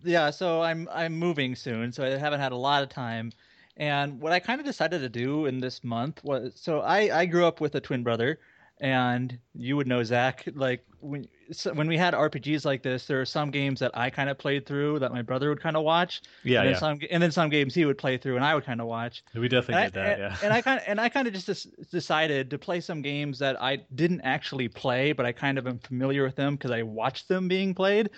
yeah, 0.03 0.31
so 0.31 0.63
I'm 0.63 0.89
I'm 0.93 1.15
moving 1.15 1.55
soon, 1.55 1.93
so 1.93 2.05
I 2.05 2.19
haven't 2.19 2.41
had 2.41 2.53
a 2.53 2.57
lot 2.57 2.83
of 2.83 2.89
time 2.89 3.33
and 3.77 4.21
what 4.21 4.33
I 4.33 4.41
kind 4.41 4.61
of 4.61 4.67
decided 4.67 5.01
to 5.01 5.09
do 5.09 5.47
in 5.47 5.61
this 5.61 5.85
month 5.85 6.23
was 6.25 6.53
so 6.57 6.81
I, 6.81 7.21
I 7.21 7.27
grew 7.27 7.47
up 7.47 7.61
with 7.61 7.75
a 7.75 7.81
twin 7.81 8.03
brother, 8.03 8.39
and 8.81 9.39
you 9.55 9.77
would 9.77 9.87
know 9.87 10.03
Zach. 10.03 10.49
Like 10.55 10.85
when 11.01 11.27
so 11.53 11.73
when 11.75 11.87
we 11.87 11.97
had 11.97 12.15
RPGs 12.15 12.65
like 12.65 12.83
this, 12.83 13.07
there 13.07 13.21
are 13.21 13.27
some 13.27 13.51
games 13.51 13.81
that 13.81 13.91
I 13.95 14.11
kind 14.11 14.31
of 14.31 14.39
played 14.39 14.67
through 14.67 14.99
that 15.01 15.13
my 15.13 15.23
brother 15.23 15.51
would 15.51 15.61
kind 15.61 15.77
of 15.77 15.83
watch. 15.83 16.23
Yeah, 16.43 16.61
and 16.61 16.69
then 16.69 16.73
yeah. 16.75 16.79
Some, 16.79 16.99
and 17.11 17.23
then 17.23 17.31
some 17.31 17.51
games 17.51 17.75
he 17.75 17.85
would 17.85 17.99
play 17.99 18.17
through, 18.17 18.37
and 18.37 18.45
I 18.45 18.55
would 18.55 18.65
kind 18.65 18.81
of 18.81 18.87
watch. 18.87 19.23
We 19.35 19.49
definitely 19.49 19.85
and 19.85 19.93
did 19.93 20.01
I, 20.01 20.05
that. 20.05 20.13
And, 20.13 20.21
yeah. 20.21 20.39
and 20.43 20.53
I 20.53 20.63
kind 20.63 20.81
of 20.81 20.85
and 20.87 21.01
I 21.01 21.09
kind 21.09 21.29
of 21.29 21.35
just 21.35 21.91
decided 21.91 22.51
to 22.51 22.59
play 22.59 22.81
some 22.81 23.03
games 23.03 23.39
that 23.41 23.61
I 23.63 23.77
didn't 23.95 24.23
actually 24.23 24.69
play, 24.69 25.13
but 25.13 25.27
I 25.27 25.33
kind 25.33 25.59
of 25.59 25.67
am 25.67 25.79
familiar 25.79 26.25
with 26.25 26.37
them 26.37 26.57
because 26.57 26.71
I 26.71 26.83
watched 26.83 27.29
them 27.29 27.49
being 27.49 27.75
played. 27.75 28.11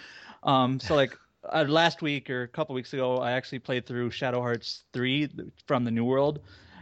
Um, 0.44 0.78
so 0.78 0.94
like 0.94 1.16
uh, 1.44 1.64
last 1.68 2.02
week 2.02 2.30
or 2.30 2.42
a 2.42 2.48
couple 2.48 2.74
weeks 2.74 2.92
ago, 2.92 3.18
I 3.18 3.32
actually 3.32 3.60
played 3.60 3.86
through 3.86 4.10
Shadow 4.10 4.40
Hearts 4.40 4.84
three 4.92 5.28
from 5.66 5.84
the 5.84 5.90
New 5.90 6.04
World. 6.04 6.40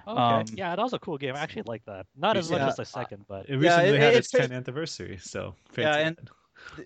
Okay. 0.09 0.21
Um, 0.21 0.45
yeah, 0.55 0.77
that 0.77 0.83
was 0.83 0.93
a 0.93 0.99
cool 1.01 1.19
game. 1.19 1.35
I 1.35 1.41
actually 1.41 1.65
like 1.67 1.85
that. 1.87 2.07
Not 2.17 2.37
as 2.37 2.51
much 2.51 2.61
as 2.61 2.77
the 2.77 2.85
second, 2.85 3.25
but 3.29 3.49
it 3.49 3.57
recently 3.57 3.91
yeah, 3.91 3.95
it, 3.95 4.01
had 4.01 4.15
its 4.15 4.31
10th 4.31 4.53
anniversary, 4.53 5.19
so 5.21 5.55
yeah, 5.77 5.97
and 5.97 6.31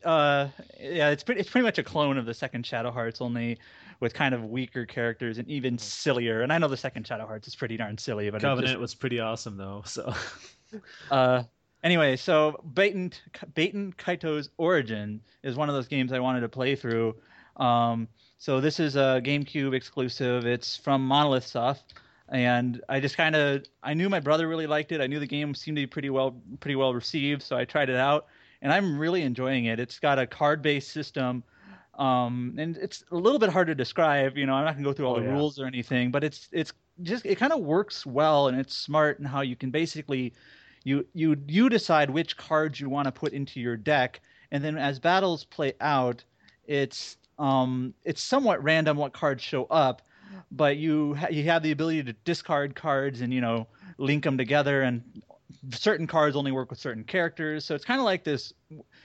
uh, 0.05 0.49
yeah, 0.79 1.11
it's 1.11 1.23
pretty, 1.23 1.41
it's 1.41 1.51
pretty 1.51 1.65
much 1.65 1.79
a 1.79 1.83
clone 1.83 2.17
of 2.17 2.27
the 2.27 2.35
second 2.35 2.65
Shadow 2.65 2.91
Hearts, 2.91 3.21
only 3.21 3.59
with 4.01 4.15
kind 4.15 4.35
of 4.35 4.45
weaker 4.45 4.87
characters 4.87 5.39
and 5.39 5.49
even 5.49 5.77
sillier. 5.77 6.41
And 6.43 6.53
I 6.53 6.59
know 6.59 6.69
the 6.69 6.77
second 6.77 7.07
Shadow 7.07 7.27
Hearts 7.27 7.47
is 7.47 7.55
pretty 7.55 7.77
darn 7.77 7.99
silly, 7.99 8.31
but 8.31 8.41
Covenant 8.41 8.73
just... 8.73 8.81
was 8.81 8.95
pretty 8.95 9.21
awesome 9.21 9.57
though. 9.57 9.83
So, 9.85 10.15
uh, 11.11 11.43
anyway, 11.85 12.17
so 12.17 12.59
Baten 12.73 13.13
Baten 13.53 13.95
Kaitos 13.97 14.49
Origin 14.57 15.21
is 15.43 15.57
one 15.57 15.69
of 15.69 15.75
those 15.75 15.89
games 15.89 16.13
I 16.13 16.21
wanted 16.21 16.41
to 16.41 16.49
play 16.49 16.75
through 16.75 17.17
um, 17.61 18.09
so 18.39 18.61
this 18.61 18.81
is 18.81 18.97
a 18.97 19.21
GameCube 19.23 19.75
exclusive. 19.75 20.47
It's 20.47 20.77
from 20.77 21.07
Monolith 21.07 21.47
Soft, 21.47 21.95
and 22.31 22.81
I 22.89 22.99
just 22.99 23.17
kind 23.17 23.37
of 23.37 23.65
I 23.83 23.95
knew 23.95 24.09
my 24.09 24.21
brother 24.21 24.49
really 24.49 24.67
liked 24.67 24.93
it. 24.93 25.01
I 25.01 25.07
knew 25.07 25.21
the 25.21 25.27
game 25.27 25.55
seemed 25.55 25.77
to 25.77 25.83
be 25.83 25.87
pretty 25.87 26.11
well 26.11 26.41
pretty 26.61 26.77
well 26.77 26.95
received, 26.95 27.43
so 27.43 27.57
I 27.57 27.65
tried 27.65 27.91
it 27.91 27.97
out, 27.97 28.27
and 28.63 28.73
I'm 28.73 28.99
really 28.99 29.23
enjoying 29.23 29.67
it. 29.67 29.79
It's 29.79 29.99
got 29.99 30.19
a 30.19 30.27
card-based 30.27 30.91
system. 30.91 31.45
Um, 31.99 32.55
and 32.57 32.79
it's 32.79 33.05
a 33.11 33.17
little 33.17 33.39
bit 33.39 33.51
hard 33.51 33.67
to 33.67 33.75
describe. 33.75 34.39
You 34.39 34.47
know, 34.47 34.55
I'm 34.55 34.65
not 34.65 34.73
gonna 34.73 34.85
go 34.85 34.95
through 34.95 35.07
all 35.07 35.17
oh, 35.17 35.21
the 35.21 35.27
yeah. 35.27 35.33
rules 35.33 35.61
or 35.61 35.67
anything, 35.67 36.11
but 36.11 36.25
it's 36.25 36.49
it's 36.51 36.73
just 37.03 37.27
it 37.27 37.37
kind 37.37 37.53
of 37.53 37.61
works 37.61 38.07
well 38.07 38.49
and 38.49 38.59
it's 38.59 38.75
smart 38.75 39.19
in 39.19 39.25
how 39.25 39.43
you 39.43 39.57
can 39.57 39.71
basically 39.71 40.33
you 40.85 41.07
you 41.13 41.37
you 41.47 41.69
decide 41.69 42.09
which 42.09 42.37
cards 42.39 42.81
you 42.81 42.89
want 42.89 43.05
to 43.05 43.13
put 43.13 43.35
into 43.35 43.61
your 43.61 43.77
deck, 43.77 44.21
and 44.51 44.65
then 44.65 44.79
as 44.79 44.99
battles 44.99 45.45
play 45.45 45.75
out, 45.83 46.25
it's 46.67 47.19
um, 47.41 47.95
it's 48.05 48.23
somewhat 48.23 48.63
random 48.63 48.99
what 48.99 49.13
cards 49.13 49.43
show 49.43 49.65
up, 49.65 50.03
but 50.53 50.77
you 50.77 51.15
ha- 51.15 51.29
you 51.31 51.45
have 51.45 51.63
the 51.63 51.73
ability 51.73 52.05
to 52.05 52.13
discard 52.25 52.77
cards 52.77 53.23
and 53.23 53.33
you 53.33 53.41
know 53.41 53.67
link 53.99 54.25
them 54.25 54.37
together 54.39 54.83
and 54.83 55.03
certain 55.73 56.07
cards 56.07 56.37
only 56.37 56.53
work 56.53 56.71
with 56.71 56.79
certain 56.79 57.05
characters. 57.05 57.65
So 57.65 57.75
it's 57.75 57.85
kind 57.85 57.99
of 57.99 58.05
like 58.05 58.25
this. 58.25 58.53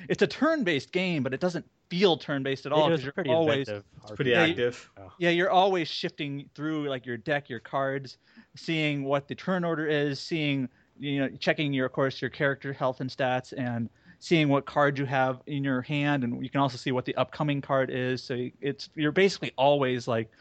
It's 0.09 0.21
a 0.21 0.27
turn-based 0.27 0.91
game, 0.91 1.23
but 1.23 1.33
it 1.33 1.39
doesn't 1.39 1.65
feel 1.89 2.17
turn-based 2.17 2.65
at 2.65 2.71
all 2.71 2.89
because 2.89 3.03
you're 3.03 3.13
pretty 3.13 3.29
always 3.29 3.69
it's 3.69 4.11
pretty 4.13 4.31
yeah, 4.31 4.43
active. 4.43 4.89
You, 4.97 5.03
yeah, 5.19 5.29
you're 5.29 5.49
always 5.49 5.87
shifting 5.87 6.49
through 6.55 6.89
like 6.89 7.05
your 7.05 7.17
deck, 7.17 7.49
your 7.49 7.59
cards, 7.61 8.17
seeing 8.55 9.05
what 9.05 9.27
the 9.29 9.35
turn 9.35 9.63
order 9.63 9.87
is, 9.87 10.19
seeing 10.19 10.67
you 10.99 11.19
know 11.19 11.29
checking 11.39 11.71
your 11.73 11.85
of 11.85 11.93
course 11.93 12.21
your 12.21 12.29
character 12.29 12.73
health 12.73 12.99
and 12.99 13.09
stats 13.09 13.53
and 13.57 13.89
seeing 14.19 14.49
what 14.49 14.65
card 14.65 14.97
you 14.97 15.05
have 15.05 15.41
in 15.47 15.63
your 15.63 15.81
hand, 15.81 16.23
and 16.23 16.43
you 16.43 16.49
can 16.49 16.61
also 16.61 16.77
see 16.77 16.91
what 16.91 17.05
the 17.05 17.15
upcoming 17.15 17.61
card 17.61 17.89
is. 17.89 18.23
So 18.23 18.49
it's 18.61 18.89
you're 18.95 19.11
basically 19.11 19.51
always 19.57 20.07
like 20.07 20.31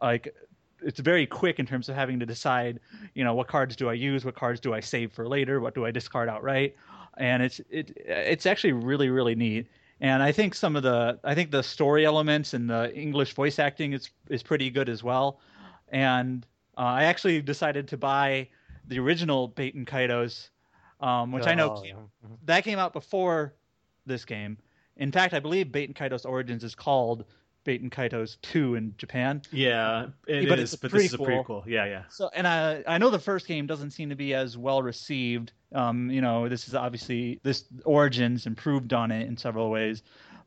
like 0.00 0.34
it's 0.84 1.00
very 1.00 1.26
quick 1.26 1.58
in 1.58 1.66
terms 1.66 1.88
of 1.88 1.94
having 1.94 2.18
to 2.20 2.26
decide, 2.26 2.80
you 3.14 3.24
know, 3.24 3.34
what 3.34 3.46
cards 3.46 3.76
do 3.76 3.88
I 3.88 3.92
use, 3.92 4.24
what 4.24 4.34
cards 4.34 4.60
do 4.60 4.74
I 4.74 4.80
save 4.80 5.12
for 5.12 5.28
later, 5.28 5.60
what 5.60 5.74
do 5.74 5.86
I 5.86 5.90
discard 5.90 6.28
outright, 6.28 6.76
and 7.16 7.42
it's 7.42 7.60
it 7.70 7.96
it's 8.06 8.46
actually 8.46 8.72
really 8.72 9.08
really 9.08 9.34
neat. 9.34 9.68
And 10.00 10.22
I 10.22 10.32
think 10.32 10.54
some 10.54 10.74
of 10.74 10.82
the 10.82 11.18
I 11.22 11.34
think 11.34 11.50
the 11.50 11.62
story 11.62 12.04
elements 12.04 12.54
and 12.54 12.68
the 12.68 12.92
English 12.94 13.34
voice 13.34 13.58
acting 13.58 13.92
is 13.92 14.10
is 14.28 14.42
pretty 14.42 14.70
good 14.70 14.88
as 14.88 15.02
well. 15.04 15.40
And 15.90 16.46
uh, 16.76 16.80
I 16.80 17.04
actually 17.04 17.40
decided 17.42 17.86
to 17.88 17.96
buy 17.96 18.48
the 18.88 18.98
original 18.98 19.48
Baten 19.48 19.86
Kaitos 19.86 20.48
um, 21.02 21.32
which 21.32 21.46
oh, 21.46 21.50
I 21.50 21.54
know 21.54 21.76
oh, 21.78 21.84
yeah. 21.84 21.92
Mm-hmm. 21.92 22.34
that 22.44 22.64
came 22.64 22.78
out 22.78 22.92
before 22.92 23.54
this 24.06 24.24
game. 24.24 24.58
In 24.96 25.10
fact, 25.10 25.34
I 25.34 25.40
believe 25.40 25.66
Baten 25.66 25.94
Kaitos 25.94 26.24
Origins 26.24 26.64
is 26.64 26.74
called 26.74 27.24
Baten 27.64 27.90
Kaitos 27.90 28.36
2 28.42 28.74
in 28.74 28.94
Japan. 28.98 29.42
Yeah, 29.50 30.08
it 30.26 30.48
but 30.48 30.58
is, 30.58 30.74
but 30.74 30.90
this 30.90 31.04
is 31.04 31.14
a 31.14 31.18
prequel. 31.18 31.64
Yeah, 31.66 31.84
yeah. 31.86 32.02
So, 32.08 32.30
and 32.34 32.46
I 32.46 32.82
I 32.86 32.98
know 32.98 33.10
the 33.10 33.18
first 33.18 33.46
game 33.46 33.66
doesn't 33.66 33.92
seem 33.92 34.08
to 34.10 34.16
be 34.16 34.34
as 34.34 34.56
well 34.56 34.82
received. 34.82 35.52
Um, 35.72 36.10
you 36.10 36.20
know, 36.20 36.48
this 36.48 36.68
is 36.68 36.74
obviously 36.74 37.40
this 37.42 37.64
Origins 37.84 38.46
improved 38.46 38.92
on 38.92 39.10
it 39.10 39.26
in 39.28 39.36
several 39.36 39.70
ways 39.70 40.02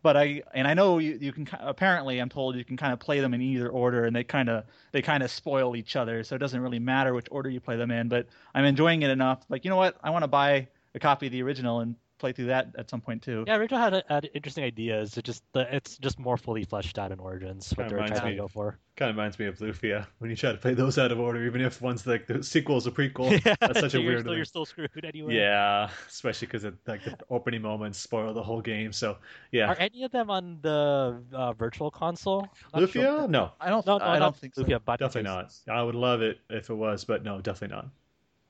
but 0.05 0.15
I 0.15 0.43
and 0.53 0.67
I 0.67 0.75
know 0.75 0.99
you, 0.99 1.17
you 1.19 1.33
can 1.33 1.49
apparently 1.59 2.19
I'm 2.19 2.29
told 2.29 2.55
you 2.55 2.63
can 2.63 2.77
kind 2.77 2.93
of 2.93 2.99
play 2.99 3.21
them 3.21 3.33
in 3.33 3.41
either 3.41 3.69
order 3.69 4.05
and 4.05 4.15
they 4.15 4.23
kind 4.23 4.49
of 4.49 4.65
they 4.91 5.01
kind 5.01 5.23
of 5.23 5.31
spoil 5.31 5.75
each 5.75 5.95
other 5.95 6.23
so 6.23 6.35
it 6.35 6.37
doesn't 6.37 6.61
really 6.61 6.77
matter 6.77 7.15
which 7.15 7.25
order 7.31 7.49
you 7.49 7.59
play 7.59 7.75
them 7.75 7.89
in 7.89 8.07
but 8.07 8.27
I'm 8.53 8.65
enjoying 8.65 9.01
it 9.01 9.09
enough. 9.09 9.43
Like 9.49 9.65
you 9.65 9.71
know 9.71 9.77
what? 9.77 9.97
I 10.03 10.11
want 10.11 10.21
to 10.21 10.27
buy 10.27 10.67
a 10.93 10.99
copy 10.99 11.25
of 11.25 11.31
the 11.31 11.41
original 11.41 11.79
and 11.79 11.95
play 12.17 12.31
through 12.31 12.47
that 12.47 12.69
at 12.77 12.89
some 12.89 13.01
point 13.01 13.21
too. 13.21 13.43
Yeah, 13.47 13.57
Rachel 13.57 13.77
had, 13.77 14.03
had 14.09 14.29
interesting 14.33 14.63
ideas. 14.63 15.17
It 15.17 15.25
just 15.25 15.43
the, 15.53 15.73
it's 15.75 15.97
just 15.97 16.19
more 16.19 16.37
fully 16.37 16.63
fleshed 16.63 16.97
out 16.97 17.11
in 17.11 17.19
Origins. 17.19 17.71
What 17.75 17.89
they're 17.89 18.07
trying 18.07 18.31
to 18.31 18.35
go 18.35 18.47
for. 18.47 18.77
Kind 18.95 19.09
of 19.09 19.17
reminds 19.17 19.37
me 19.37 19.45
of 19.47 19.57
Lufia 19.59 20.07
when 20.19 20.29
you 20.29 20.37
try 20.37 20.51
to 20.51 20.57
play 20.57 20.73
those 20.73 20.97
out 20.97 21.11
of 21.11 21.19
order, 21.19 21.45
even 21.45 21.61
if 21.61 21.81
one's 21.81 22.07
like 22.07 22.27
the 22.27 22.41
sequel 22.43 22.77
is 22.77 22.87
a 22.87 22.91
prequel. 22.91 23.31
Yeah, 23.45 23.55
that's 23.59 23.79
such 23.79 23.91
so 23.91 23.97
a 23.97 24.01
you're 24.01 24.11
weird. 24.11 24.21
Still, 24.21 24.35
you're 24.35 24.45
still 24.45 24.65
screwed 24.65 25.05
anyway. 25.05 25.35
Yeah, 25.35 25.89
especially 26.07 26.47
because 26.47 26.63
like 26.87 27.03
the 27.03 27.17
opening 27.29 27.61
moments 27.61 27.99
spoil 27.99 28.33
the 28.33 28.43
whole 28.43 28.61
game. 28.61 28.93
So 28.93 29.17
yeah. 29.51 29.67
Are 29.67 29.75
any 29.77 30.03
of 30.03 30.11
them 30.11 30.29
on 30.29 30.59
the 30.61 31.21
uh, 31.33 31.53
virtual 31.53 31.91
console? 31.91 32.47
Not 32.73 32.83
Lufia? 32.83 32.93
Sure. 32.93 33.27
No, 33.27 33.51
I 33.59 33.69
don't. 33.69 33.85
No, 33.85 33.97
no 33.97 34.05
I 34.05 34.19
don't 34.19 34.35
think 34.35 34.55
so. 34.55 34.63
Lufia, 34.63 34.79
definitely 34.97 35.23
not. 35.23 35.53
I 35.69 35.83
would 35.83 35.95
love 35.95 36.21
it 36.21 36.39
if 36.49 36.69
it 36.69 36.75
was, 36.75 37.03
but 37.03 37.23
no, 37.23 37.41
definitely 37.41 37.75
not. 37.75 37.89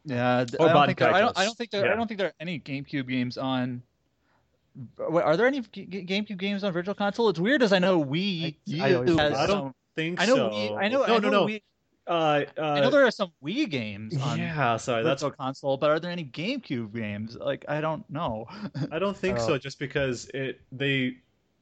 Yeah, 0.05 0.37
I 0.37 0.43
don't, 0.43 0.85
think 0.85 0.99
there, 0.99 1.13
I 1.13 1.19
don't, 1.19 1.37
I 1.37 1.45
don't 1.45 1.57
think 1.57 1.71
there. 1.71 1.85
Yeah. 1.85 1.93
I 1.93 1.95
don't 1.95 2.07
think 2.07 2.19
there 2.19 2.27
are 2.27 2.35
any 2.39 2.59
GameCube 2.59 3.07
games 3.07 3.37
on 3.37 3.81
are 4.99 5.37
there 5.37 5.47
any 5.47 5.61
GameCube 5.61 6.37
games 6.37 6.63
on 6.63 6.73
Virtual 6.73 6.93
Console? 6.93 7.29
It's 7.29 7.39
weird 7.39 7.63
as 7.63 7.71
I 7.73 7.79
know 7.79 8.03
Wii. 8.03 8.55
I, 8.73 8.81
I, 8.81 9.43
I 9.43 9.47
don't 9.47 9.75
think 9.95 10.21
I 10.21 10.25
know. 10.25 10.35
So. 10.35 10.49
Wii, 10.49 10.77
I 10.77 10.87
know. 10.87 10.99
No, 10.99 11.03
I 11.03 11.07
know 11.07 11.19
no, 11.19 11.29
no. 11.29 11.45
Wii, 11.45 11.61
uh, 12.07 12.11
uh, 12.57 12.61
I 12.61 12.79
know 12.81 12.89
there 12.91 13.05
are 13.05 13.11
some 13.11 13.31
Wii 13.43 13.69
games 13.69 14.15
on 14.17 14.37
yeah, 14.37 14.77
sorry, 14.77 15.03
Virtual 15.03 15.29
that's 15.29 15.37
Console, 15.37 15.77
but 15.77 15.89
are 15.89 15.99
there 15.99 16.11
any 16.11 16.25
GameCube 16.25 16.93
games? 16.93 17.35
Like 17.35 17.65
I 17.67 17.81
don't 17.81 18.07
know. 18.09 18.45
I 18.91 18.99
don't 18.99 19.17
think 19.17 19.39
so. 19.39 19.57
Just 19.57 19.79
because 19.79 20.29
it 20.33 20.61
they, 20.71 21.17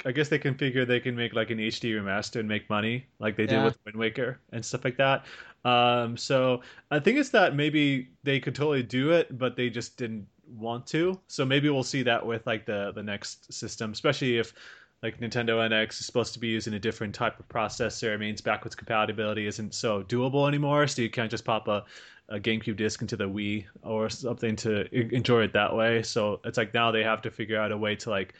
I 0.05 0.11
guess 0.11 0.29
they 0.29 0.39
can 0.39 0.55
figure 0.55 0.85
they 0.85 0.99
can 0.99 1.15
make 1.15 1.33
like 1.33 1.51
an 1.51 1.59
HD 1.59 1.93
remaster 1.93 2.39
and 2.39 2.49
make 2.49 2.69
money, 2.69 3.05
like 3.19 3.37
they 3.37 3.45
did 3.45 3.63
with 3.63 3.77
Wind 3.85 3.97
Waker 3.97 4.39
and 4.51 4.65
stuff 4.65 4.83
like 4.83 4.97
that. 4.97 5.25
Um, 5.65 6.17
so 6.17 6.61
I 6.91 6.99
think 6.99 7.17
it's 7.17 7.29
that 7.29 7.55
maybe 7.55 8.09
they 8.23 8.39
could 8.39 8.55
totally 8.55 8.83
do 8.83 9.11
it, 9.11 9.37
but 9.37 9.55
they 9.55 9.69
just 9.69 9.97
didn't 9.97 10.27
want 10.47 10.85
to. 10.87 11.19
So 11.27 11.45
maybe 11.45 11.69
we'll 11.69 11.83
see 11.83 12.03
that 12.03 12.25
with 12.25 12.45
like 12.45 12.65
the 12.65 12.91
the 12.93 13.03
next 13.03 13.51
system, 13.53 13.91
especially 13.91 14.37
if 14.37 14.53
like 15.01 15.19
Nintendo 15.19 15.57
NX 15.69 15.99
is 15.99 16.05
supposed 16.05 16.33
to 16.33 16.39
be 16.39 16.47
using 16.47 16.73
a 16.73 16.79
different 16.79 17.13
type 17.13 17.39
of 17.39 17.47
processor. 17.49 18.15
It 18.15 18.19
means 18.19 18.39
backwards 18.39 18.75
compatibility 18.75 19.45
isn't 19.47 19.73
so 19.73 20.03
doable 20.03 20.47
anymore. 20.47 20.87
So 20.87 21.01
you 21.01 21.09
can't 21.09 21.29
just 21.29 21.43
pop 21.43 21.67
a, 21.67 21.83
a 22.29 22.39
GameCube 22.39 22.77
disc 22.77 23.01
into 23.01 23.17
the 23.17 23.25
Wii 23.27 23.65
or 23.83 24.09
something 24.09 24.55
to 24.57 24.93
enjoy 25.13 25.43
it 25.43 25.53
that 25.53 25.75
way. 25.75 26.03
So 26.03 26.39
it's 26.45 26.57
like 26.57 26.73
now 26.73 26.91
they 26.91 27.03
have 27.03 27.21
to 27.23 27.31
figure 27.31 27.59
out 27.59 27.73
a 27.73 27.77
way 27.77 27.97
to 27.97 28.09
like 28.09 28.33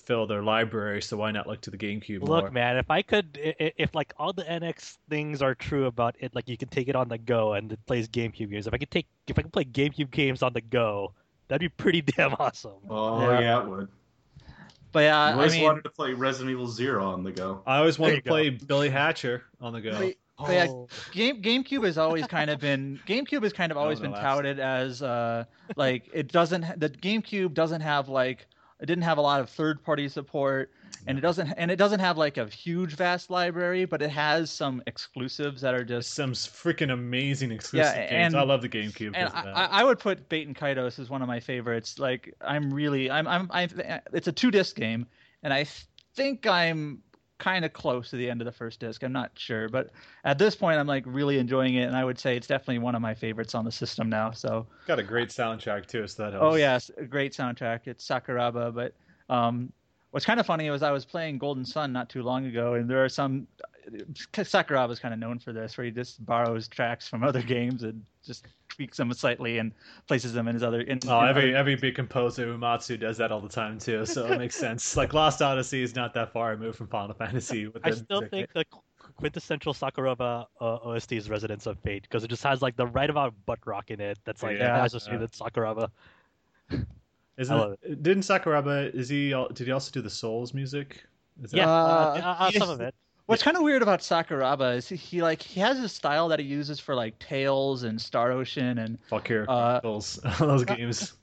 fill 0.00 0.26
their 0.26 0.42
library. 0.42 1.00
So 1.02 1.16
why 1.16 1.30
not 1.30 1.46
look 1.46 1.60
to 1.62 1.70
the 1.70 1.78
GameCube? 1.78 2.20
Look, 2.22 2.44
more? 2.44 2.50
man, 2.50 2.76
if 2.76 2.90
I 2.90 3.02
could, 3.02 3.38
if 3.42 3.94
like 3.94 4.12
all 4.18 4.32
the 4.32 4.42
NX 4.44 4.98
things 5.08 5.42
are 5.42 5.54
true 5.54 5.86
about 5.86 6.16
it, 6.20 6.34
like 6.34 6.48
you 6.48 6.56
can 6.56 6.68
take 6.68 6.88
it 6.88 6.96
on 6.96 7.08
the 7.08 7.18
go 7.18 7.54
and 7.54 7.72
it 7.72 7.78
plays 7.86 8.08
GameCube 8.08 8.50
games. 8.50 8.66
If 8.66 8.74
I 8.74 8.78
could 8.78 8.90
take, 8.90 9.06
if 9.26 9.38
I 9.38 9.42
could 9.42 9.52
play 9.52 9.64
GameCube 9.64 10.10
games 10.10 10.42
on 10.42 10.52
the 10.52 10.60
go, 10.60 11.12
that'd 11.48 11.60
be 11.60 11.68
pretty 11.68 12.00
damn 12.16 12.34
awesome. 12.34 12.72
Oh 12.90 13.20
Yeah. 13.30 13.40
yeah, 13.40 13.62
it 13.62 13.68
would. 13.68 13.88
But 14.92 15.00
yeah, 15.00 15.18
I 15.18 15.30
I 15.30 15.32
always 15.32 15.54
mean, 15.54 15.64
wanted 15.64 15.84
to 15.84 15.90
play 15.90 16.12
Resident 16.12 16.52
Evil 16.52 16.68
Zero 16.68 17.04
on 17.10 17.24
the 17.24 17.32
go. 17.32 17.62
I 17.66 17.78
always 17.78 17.98
wanted 17.98 18.16
to 18.16 18.22
There 18.22 18.30
play 18.30 18.50
Billy 18.50 18.90
Hatcher 18.90 19.44
on 19.60 19.72
the 19.72 19.80
go. 19.80 19.92
But- 19.98 20.14
but 20.36 20.50
yeah, 20.52 20.66
Oh. 20.68 20.88
Game 21.12 21.40
GameCube 21.42 21.84
has 21.84 21.96
always 21.96 22.26
kind 22.26 22.50
of 22.50 22.58
been 22.58 22.98
GameCube 23.06 23.44
has 23.44 23.52
kind 23.52 23.70
of 23.70 23.78
always 23.78 24.00
been 24.00 24.10
last. 24.10 24.20
touted 24.20 24.58
as 24.58 25.00
uh 25.00 25.44
like 25.76 26.10
it 26.12 26.32
doesn't 26.32 26.80
the 26.80 26.90
GameCube 26.90 27.54
doesn't 27.54 27.82
have 27.82 28.08
like 28.08 28.48
it 28.84 28.86
didn't 28.86 29.04
have 29.04 29.16
a 29.16 29.22
lot 29.22 29.40
of 29.40 29.48
third 29.48 29.82
party 29.82 30.06
support 30.10 30.70
and 31.06 31.16
it 31.16 31.22
doesn't 31.22 31.52
and 31.56 31.70
it 31.70 31.76
doesn't 31.76 32.00
have 32.00 32.18
like 32.18 32.36
a 32.36 32.44
huge 32.46 32.96
vast 32.96 33.30
library 33.30 33.86
but 33.86 34.02
it 34.02 34.10
has 34.10 34.50
some 34.50 34.82
exclusives 34.86 35.62
that 35.62 35.72
are 35.74 35.84
just 35.84 36.12
Some 36.12 36.32
freaking 36.32 36.92
amazing 36.92 37.50
exclusive 37.50 37.94
Yeah, 37.96 38.10
games. 38.10 38.34
and- 38.34 38.36
I 38.36 38.42
love 38.44 38.60
the 38.60 38.68
GameCube. 38.68 39.12
and 39.14 39.30
I. 39.32 39.68
I 39.80 39.84
would 39.84 39.98
put 39.98 40.28
Baten 40.28 40.54
Kaitos 40.54 40.98
as 40.98 41.08
one 41.08 41.22
of 41.22 41.28
my 41.28 41.40
favorites. 41.40 41.98
Like 41.98 42.34
I'm 42.42 42.72
really 42.72 43.10
I'm 43.10 43.26
I'm 43.26 43.50
I 43.50 43.68
it's 44.12 44.28
a 44.28 44.32
two 44.32 44.50
disc 44.50 44.76
game 44.76 45.06
and 45.42 45.50
I 45.54 45.64
think 46.14 46.46
I'm 46.46 47.00
kind 47.44 47.64
of 47.64 47.72
close 47.74 48.08
to 48.08 48.16
the 48.16 48.30
end 48.30 48.40
of 48.40 48.46
the 48.46 48.52
first 48.52 48.80
disc. 48.80 49.02
I'm 49.02 49.12
not 49.12 49.30
sure, 49.34 49.68
but 49.68 49.90
at 50.24 50.38
this 50.38 50.56
point 50.56 50.78
I'm 50.78 50.86
like 50.86 51.04
really 51.06 51.38
enjoying 51.38 51.74
it 51.74 51.82
and 51.84 51.94
I 51.94 52.02
would 52.02 52.18
say 52.18 52.36
it's 52.38 52.46
definitely 52.46 52.78
one 52.78 52.94
of 52.94 53.02
my 53.02 53.14
favorites 53.14 53.54
on 53.54 53.64
the 53.66 53.70
system 53.72 54.08
now. 54.08 54.30
So 54.30 54.66
Got 54.86 54.98
a 54.98 55.02
great 55.02 55.28
soundtrack 55.28 55.86
too, 55.86 56.06
so 56.06 56.22
that 56.22 56.32
helps. 56.32 56.44
oh 56.44 56.54
yes, 56.56 56.90
a 56.96 57.04
great 57.04 57.32
soundtrack. 57.34 57.80
It's 57.84 58.08
Sakuraba, 58.08 58.74
but 58.74 58.94
um 59.34 59.70
what's 60.10 60.24
kind 60.24 60.40
of 60.40 60.46
funny 60.46 60.70
was 60.70 60.82
I 60.82 60.90
was 60.90 61.04
playing 61.04 61.36
Golden 61.38 61.66
Sun 61.66 61.92
not 61.92 62.08
too 62.08 62.22
long 62.22 62.46
ago 62.46 62.74
and 62.74 62.88
there 62.88 63.04
are 63.04 63.10
some 63.10 63.46
Sakuraba 64.32 64.90
is 64.90 64.98
kind 64.98 65.12
of 65.14 65.20
known 65.20 65.38
for 65.38 65.52
this, 65.52 65.76
where 65.76 65.84
he 65.84 65.90
just 65.90 66.24
borrows 66.24 66.68
tracks 66.68 67.06
from 67.08 67.22
other 67.22 67.42
games 67.56 67.82
and 67.82 68.02
just 68.24 68.46
tweaks 68.68 68.96
them 68.96 69.12
slightly 69.12 69.58
and 69.58 69.72
places 70.06 70.32
them 70.32 70.48
in 70.48 70.54
his 70.54 70.62
other. 70.62 70.80
In, 70.80 70.98
Oh, 71.06 71.20
in 71.20 71.28
every 71.28 71.50
other- 71.50 71.56
every 71.58 71.76
big 71.76 71.94
composer, 71.94 72.46
Uematsu 72.46 72.98
does 72.98 73.16
that 73.18 73.30
all 73.32 73.40
the 73.40 73.48
time 73.48 73.78
too, 73.78 74.04
so 74.06 74.26
it 74.26 74.38
makes 74.38 74.56
sense. 74.66 74.96
Like 74.96 75.12
Lost 75.14 75.42
Odyssey 75.42 75.82
is 75.82 75.94
not 75.94 76.14
that 76.14 76.32
far 76.32 76.50
removed 76.50 76.78
from 76.78 76.88
Final 76.88 77.14
Fantasy. 77.14 77.66
With 77.66 77.86
I 77.86 77.90
still 77.90 78.20
music. 78.22 78.30
think 78.30 78.52
the 78.52 78.64
quintessential 79.16 79.74
Sakuraba 79.74 80.46
uh, 80.60 80.64
OST 80.64 81.12
is 81.12 81.30
Resonance 81.30 81.66
of 81.66 81.78
Fate 81.80 82.02
because 82.02 82.24
it 82.24 82.28
just 82.28 82.42
has 82.42 82.62
like 82.62 82.76
the 82.76 82.86
right 82.86 83.08
amount 83.10 83.28
of 83.28 83.46
butt 83.46 83.60
rock 83.66 83.90
in 83.90 84.00
it. 84.00 84.18
That's 84.24 84.42
like 84.42 84.58
Yeah. 84.58 84.84
associated 84.84 85.20
with 85.20 85.32
Sakuraba. 85.38 85.88
Isn't 87.36 87.56
I 87.56 87.58
love 87.60 87.76
it, 87.82 88.02
didn't 88.02 88.22
Sakuraba? 88.22 88.94
Is 88.94 89.08
he? 89.08 89.32
al- 89.32 89.48
Did 89.48 89.66
he 89.66 89.72
also 89.72 89.90
do 89.90 90.00
the 90.00 90.10
Souls 90.10 90.54
music? 90.54 91.02
Is 91.42 91.50
that- 91.50 91.56
Yeah, 91.58 91.68
Uh, 91.68 92.20
uh, 92.22 92.36
uh, 92.44 92.50
some 92.52 92.70
of 92.70 92.80
it. 92.80 92.94
What's 93.26 93.42
kind 93.42 93.56
of 93.56 93.62
weird 93.62 93.80
about 93.82 94.00
Sakuraba 94.00 94.76
is 94.76 94.88
he, 94.88 94.96
he 94.96 95.22
like 95.22 95.40
he 95.40 95.60
has 95.60 95.78
a 95.78 95.88
style 95.88 96.28
that 96.28 96.38
he 96.40 96.44
uses 96.46 96.78
for 96.78 96.94
like 96.94 97.18
Tales 97.18 97.82
and 97.82 98.00
Star 98.00 98.32
Ocean 98.32 98.78
and 98.78 98.98
Valkyria 99.08 99.44
Uh, 99.44 99.80
Chronicles. 99.80 100.20
those 100.38 100.64
games. 100.64 101.14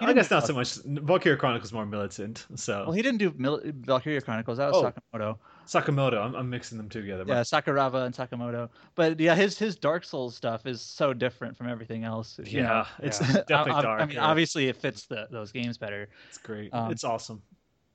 I 0.00 0.12
guess 0.12 0.30
not 0.30 0.46
so 0.46 0.52
much. 0.52 0.74
Valkyria 0.84 1.38
Chronicles 1.38 1.72
more 1.72 1.86
militant. 1.86 2.46
So 2.56 2.82
well 2.84 2.92
he 2.92 3.00
didn't 3.00 3.18
do 3.18 3.32
Mil- 3.38 3.62
Valkyria 3.64 4.20
Chronicles 4.20 4.58
that 4.58 4.70
was 4.72 4.76
Oh. 4.84 4.92
Sakimoto 5.18 5.38
Sakimoto. 5.66 6.18
I'm, 6.22 6.34
I'm 6.34 6.50
mixing 6.50 6.76
them 6.76 6.90
together. 6.90 7.24
yeah 7.26 7.40
Sakuraba 7.40 8.04
and 8.04 8.14
Sakimoto 8.14 8.68
but 8.94 9.18
yeah 9.18 9.34
his 9.34 9.58
his 9.58 9.74
Dark 9.76 10.04
Souls 10.04 10.36
stuff 10.36 10.66
is 10.66 10.82
so 10.82 11.14
different 11.14 11.56
from 11.56 11.68
everything 11.70 12.04
else 12.04 12.38
yeah, 12.44 12.62
know. 12.62 12.84
it's 13.02 13.20
Yeah. 13.22 13.26
definitely 13.48 13.72
I, 13.72 13.78
I- 13.78 13.82
dark. 13.82 14.00
I 14.02 14.04
mean 14.06 14.18
obviously 14.18 14.68
it 14.68 14.76
fits 14.76 15.06
the, 15.06 15.26
those 15.30 15.50
games 15.52 15.78
better 15.78 16.08
it's 16.28 16.36
great. 16.38 16.72
um, 16.74 16.92
it's 16.92 17.04
awesome. 17.04 17.40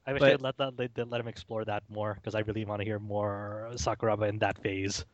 I 0.05 0.13
wish 0.13 0.19
But- 0.19 0.29
they'd 0.29 0.41
let 0.41 0.57
that 0.57 0.77
let, 0.77 1.09
let 1.09 1.21
him 1.21 1.27
explore 1.27 1.63
that 1.65 1.83
more 1.89 2.15
because 2.15 2.35
I 2.35 2.39
really 2.39 2.65
want 2.65 2.81
to 2.81 2.85
hear 2.85 2.99
more 2.99 3.69
Sakuraba 3.75 4.27
in 4.29 4.39
that 4.39 4.57
phase. 4.57 5.05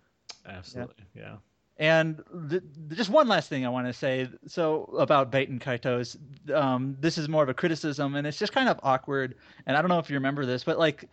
Absolutely. 0.45 1.06
Yeah. 1.15 1.38
And 1.78 2.21
th- 2.49 2.63
just 2.89 3.10
one 3.10 3.28
last 3.30 3.47
thing 3.47 3.65
I 3.65 3.69
want 3.69 3.88
to 3.88 3.93
say. 3.93 4.28
So 4.47 4.84
about 4.97 5.32
Baten 5.32 5.62
Kaitos, 5.62 6.17
um, 6.54 6.97
this 6.99 7.17
is 7.17 7.30
more 7.30 7.41
of 7.43 7.49
a 7.49 7.54
criticism, 7.54 8.15
and 8.15 8.28
it's 8.28 8.38
just 8.38 8.52
kind 8.52 8.67
of 8.67 8.80
awkward. 8.84 9.36
And 9.65 9.78
I 9.78 9.82
don't 9.82 9.88
know 9.89 9.99
if 9.99 10.10
you 10.10 10.15
remember 10.15 10.45
this, 10.45 10.63
but 10.63 10.78
like 10.78 11.08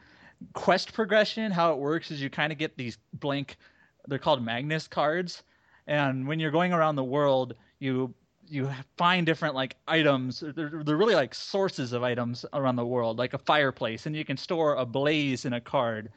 quest 0.54 0.92
progression, 0.92 1.52
how 1.52 1.72
it 1.72 1.78
works 1.78 2.10
is 2.10 2.20
you 2.20 2.30
kind 2.30 2.50
of 2.52 2.58
get 2.58 2.76
these 2.76 2.98
blank. 3.12 3.56
They're 4.08 4.18
called 4.18 4.44
Magnus 4.44 4.88
cards, 4.88 5.42
and 5.86 6.26
when 6.26 6.40
you're 6.40 6.50
going 6.50 6.72
around 6.72 6.96
the 6.96 7.04
world, 7.04 7.54
you 7.78 8.12
you 8.48 8.70
find 8.96 9.26
different 9.26 9.54
like 9.54 9.76
items. 9.88 10.40
They're, 10.40 10.82
they're 10.84 10.96
really 10.96 11.14
like 11.14 11.34
sources 11.34 11.92
of 11.92 12.02
items 12.02 12.44
around 12.52 12.76
the 12.76 12.86
world, 12.86 13.18
like 13.18 13.34
a 13.34 13.38
fireplace, 13.38 14.06
and 14.06 14.16
you 14.16 14.24
can 14.24 14.36
store 14.36 14.76
a 14.76 14.84
blaze 14.86 15.44
in 15.44 15.52
a 15.52 15.60
card. 15.60 16.10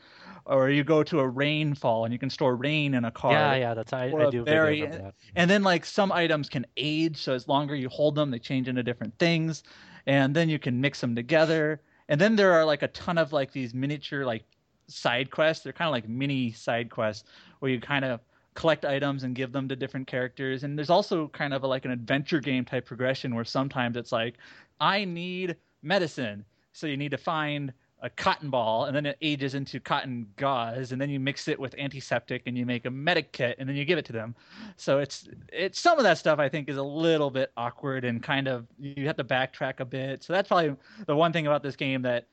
Or 0.46 0.70
you 0.70 0.84
go 0.84 1.04
to 1.04 1.20
a 1.20 1.28
rainfall 1.28 2.06
and 2.06 2.14
you 2.14 2.18
can 2.18 2.30
store 2.30 2.56
rain 2.56 2.96
in 2.96 3.06
a 3.06 3.12
card. 3.12 3.34
Yeah, 3.34 3.56
yeah, 3.56 3.74
that's 3.74 3.94
I, 3.94 4.06
I 4.06 4.30
do 4.32 4.44
very- 4.44 4.86
that. 4.86 5.14
And 5.36 5.50
then 5.50 5.64
like 5.64 5.86
some 5.86 6.12
items 6.12 6.50
can 6.50 6.66
age, 6.78 7.18
so 7.18 7.34
as 7.34 7.48
longer 7.48 7.76
you 7.76 7.90
hold 7.90 8.16
them, 8.16 8.32
they 8.32 8.40
change 8.40 8.68
into 8.68 8.82
different 8.82 9.18
things, 9.20 9.64
and 10.08 10.36
then 10.36 10.50
you 10.50 10.58
can 10.58 10.82
mix 10.82 11.02
them 11.02 11.16
together. 11.16 11.82
And 12.08 12.20
then 12.20 12.36
there 12.36 12.54
are 12.54 12.66
like 12.66 12.82
a 12.82 12.88
ton 12.88 13.20
of 13.20 13.32
like 13.32 13.52
these 13.52 13.76
miniature 13.76 14.26
like 14.26 14.44
side 14.88 15.30
quests. 15.30 15.64
They're 15.64 15.74
kind 15.74 15.88
of 15.88 15.92
like 15.92 16.10
mini 16.10 16.52
side 16.52 16.90
quests 16.90 17.30
where 17.60 17.70
you 17.70 17.80
kind 17.80 18.04
of 18.04 18.20
collect 18.60 18.84
items 18.84 19.24
and 19.24 19.36
give 19.36 19.54
them 19.54 19.70
to 19.70 19.76
different 19.76 20.06
characters. 20.06 20.66
And 20.66 20.78
there's 20.78 20.90
also 20.90 21.30
kind 21.30 21.54
of 21.54 21.64
a, 21.64 21.68
like 21.68 21.86
an 21.86 21.92
adventure 21.92 22.42
game 22.42 22.66
type 22.66 22.86
progression 22.86 23.34
where 23.34 23.46
sometimes 23.46 23.96
it's 23.96 24.12
like, 24.12 24.36
I 24.82 25.06
need 25.06 25.56
medicine, 25.82 26.44
so 26.74 26.86
you 26.86 26.98
need 26.98 27.12
to 27.12 27.18
find 27.18 27.72
a 28.02 28.10
cotton 28.10 28.50
ball 28.50 28.86
and 28.86 28.96
then 28.96 29.06
it 29.06 29.18
ages 29.22 29.56
into 29.56 29.80
cotton 29.80 30.28
gauze 30.36 30.92
and 30.92 31.02
then 31.02 31.10
you 31.10 31.22
mix 31.22 31.48
it 31.48 31.58
with 31.58 31.74
antiseptic 31.78 32.44
and 32.48 32.58
you 32.58 32.66
make 32.66 32.86
a 32.86 32.90
medic 32.90 33.32
kit 33.32 33.56
and 33.60 33.68
then 33.68 33.78
you 33.78 33.86
give 33.86 33.98
it 33.98 34.06
to 34.06 34.14
them. 34.14 34.36
So 34.76 35.00
it's 35.00 35.30
it's 35.52 35.80
some 35.80 35.98
of 35.98 36.04
that 36.04 36.18
stuff 36.18 36.40
i 36.40 36.48
think 36.48 36.70
is 36.70 36.78
a 36.78 36.84
little 36.84 37.30
bit 37.30 37.52
awkward 37.58 38.06
and 38.06 38.24
kind 38.24 38.48
of 38.48 38.68
you 38.80 39.06
have 39.08 39.18
to 39.18 39.24
backtrack 39.26 39.80
a 39.80 39.86
bit. 39.86 40.24
So 40.24 40.32
that's 40.34 40.48
probably 40.48 40.76
the 41.08 41.16
one 41.16 41.34
thing 41.34 41.48
about 41.48 41.62
this 41.62 41.76
game 41.76 42.02
that 42.04 42.28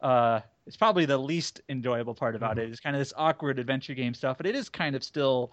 uh 0.00 0.40
it's 0.66 0.76
probably 0.76 1.04
the 1.04 1.18
least 1.18 1.60
enjoyable 1.68 2.14
part 2.14 2.36
about 2.36 2.58
it. 2.58 2.64
it 2.64 2.72
is 2.72 2.80
kind 2.80 2.94
of 2.96 3.00
this 3.00 3.12
awkward 3.16 3.58
adventure 3.58 3.94
game 3.94 4.14
stuff 4.14 4.36
but 4.36 4.46
it 4.46 4.54
is 4.54 4.68
kind 4.68 4.94
of 4.96 5.02
still 5.04 5.52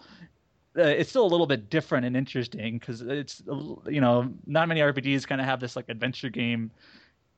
uh, 0.78 0.82
it's 0.82 1.10
still 1.10 1.24
a 1.24 1.28
little 1.28 1.46
bit 1.46 1.70
different 1.70 2.06
and 2.06 2.16
interesting 2.16 2.78
because 2.78 3.00
it's 3.00 3.42
you 3.86 4.00
know 4.00 4.32
not 4.46 4.68
many 4.68 4.80
rpgs 4.80 5.26
kind 5.26 5.40
of 5.40 5.46
have 5.46 5.60
this 5.60 5.76
like 5.76 5.88
adventure 5.88 6.30
game 6.30 6.70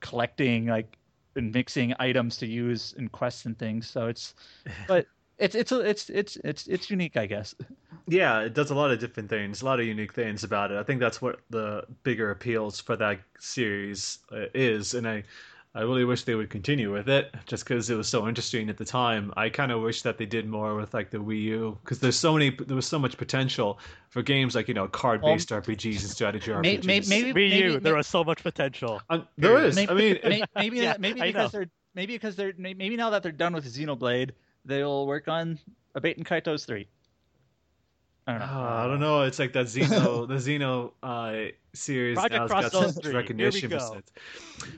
collecting 0.01 0.67
like 0.67 0.99
and 1.37 1.53
mixing 1.53 1.95
items 2.01 2.37
to 2.39 2.47
use 2.47 2.93
in 2.95 3.09
quests 3.09 3.47
and 3.47 3.59
things 3.59 3.89
so 3.89 4.09
it's 4.09 4.35
but 4.87 5.07
it's 5.39 5.55
it's 5.55 5.73
it's 5.73 6.11
it's 6.11 6.37
it's 6.45 6.67
it's 6.67 6.91
unique 6.91 7.17
i 7.17 7.27
guess 7.27 7.55
Yeah, 8.07 8.41
it 8.41 8.55
does 8.55 8.71
a 8.71 8.75
lot 8.75 8.91
of 8.91 8.99
different 8.99 9.29
things, 9.29 9.63
a 9.63 9.65
lot 9.65 9.79
of 9.81 9.87
unique 9.87 10.13
things 10.15 10.43
about 10.43 10.73
it. 10.73 10.79
I 10.79 10.83
think 10.83 11.01
that's 11.01 11.23
what 11.23 11.41
the 11.51 11.87
bigger 12.03 12.31
appeals 12.31 12.81
for 12.81 12.97
that 12.97 13.21
series 13.39 14.19
uh, 14.33 14.47
is, 14.55 14.95
and 14.95 15.07
I, 15.07 15.25
I 15.73 15.83
really 15.83 16.05
wish 16.05 16.25
they 16.25 16.35
would 16.35 16.51
continue 16.51 16.93
with 16.93 17.09
it, 17.09 17.33
just 17.47 17.65
because 17.65 17.91
it 17.91 17.95
was 17.95 18.09
so 18.09 18.27
interesting 18.27 18.69
at 18.69 18.77
the 18.77 18.85
time. 18.85 19.33
I 19.37 19.49
kind 19.49 19.71
of 19.71 19.81
wish 19.83 20.03
that 20.03 20.19
they 20.19 20.27
did 20.27 20.49
more 20.49 20.75
with 20.75 20.93
like 20.93 21.11
the 21.11 21.19
Wii 21.19 21.43
U, 21.43 21.79
because 21.85 22.01
there's 22.01 22.19
so 22.19 22.33
many, 22.33 22.51
there 22.51 22.75
was 22.75 22.87
so 22.89 22.99
much 22.99 23.17
potential 23.17 23.79
for 24.09 24.21
games 24.21 24.57
like 24.57 24.67
you 24.67 24.75
know 24.75 24.89
card-based 24.89 25.51
RPGs 25.51 26.01
and 26.01 26.11
strategy 26.11 26.53
may- 26.55 26.79
RPGs. 26.79 26.85
may- 26.87 27.01
maybe- 27.23 27.41
Wii 27.51 27.57
U, 27.57 27.69
maybe- 27.71 27.79
there 27.79 27.95
was 27.95 28.09
so 28.09 28.25
much 28.25 28.43
potential. 28.43 29.01
Um, 29.11 29.29
there 29.39 29.63
is. 29.63 29.77
maybe, 29.77 29.91
I 29.91 29.95
mean, 29.95 30.19
may- 30.25 30.45
maybe 30.57 30.77
Yeah, 30.81 30.97
maybe 30.99 31.23
I 31.23 31.27
because 31.29 31.53
they're 31.53 31.71
maybe 31.95 32.15
because 32.17 32.35
they're 32.35 32.53
maybe 32.59 32.97
now 32.97 33.11
that 33.11 33.23
they're 33.23 33.31
done 33.31 33.53
with 33.53 33.65
Xenoblade, 33.65 34.31
they'll 34.65 35.07
work 35.07 35.29
on 35.29 35.57
a 35.95 36.01
Baten 36.01 36.25
Kaitos 36.25 36.67
three. 36.67 36.89
I 38.27 38.33
don't 38.33 38.41
know. 38.41 38.47
Uh, 38.47 38.85
I 38.85 38.87
don't 38.87 39.01
know. 39.01 39.23
It's 39.23 39.39
like 39.39 39.53
that 39.55 39.67
Xeno, 39.67 40.29
the 40.29 40.35
Xeno 40.35 40.93
uh, 41.03 41.51
series 41.73 42.17
Project 42.17 42.35
now 42.35 42.43
has 42.43 42.51
got 42.51 42.73
Cross 42.73 42.95
such 42.95 43.07
recognition. 43.07 43.71
Here 43.71 43.79
we 43.79 43.85
for 43.85 43.93
go. 43.93 43.99
it. 43.99 44.11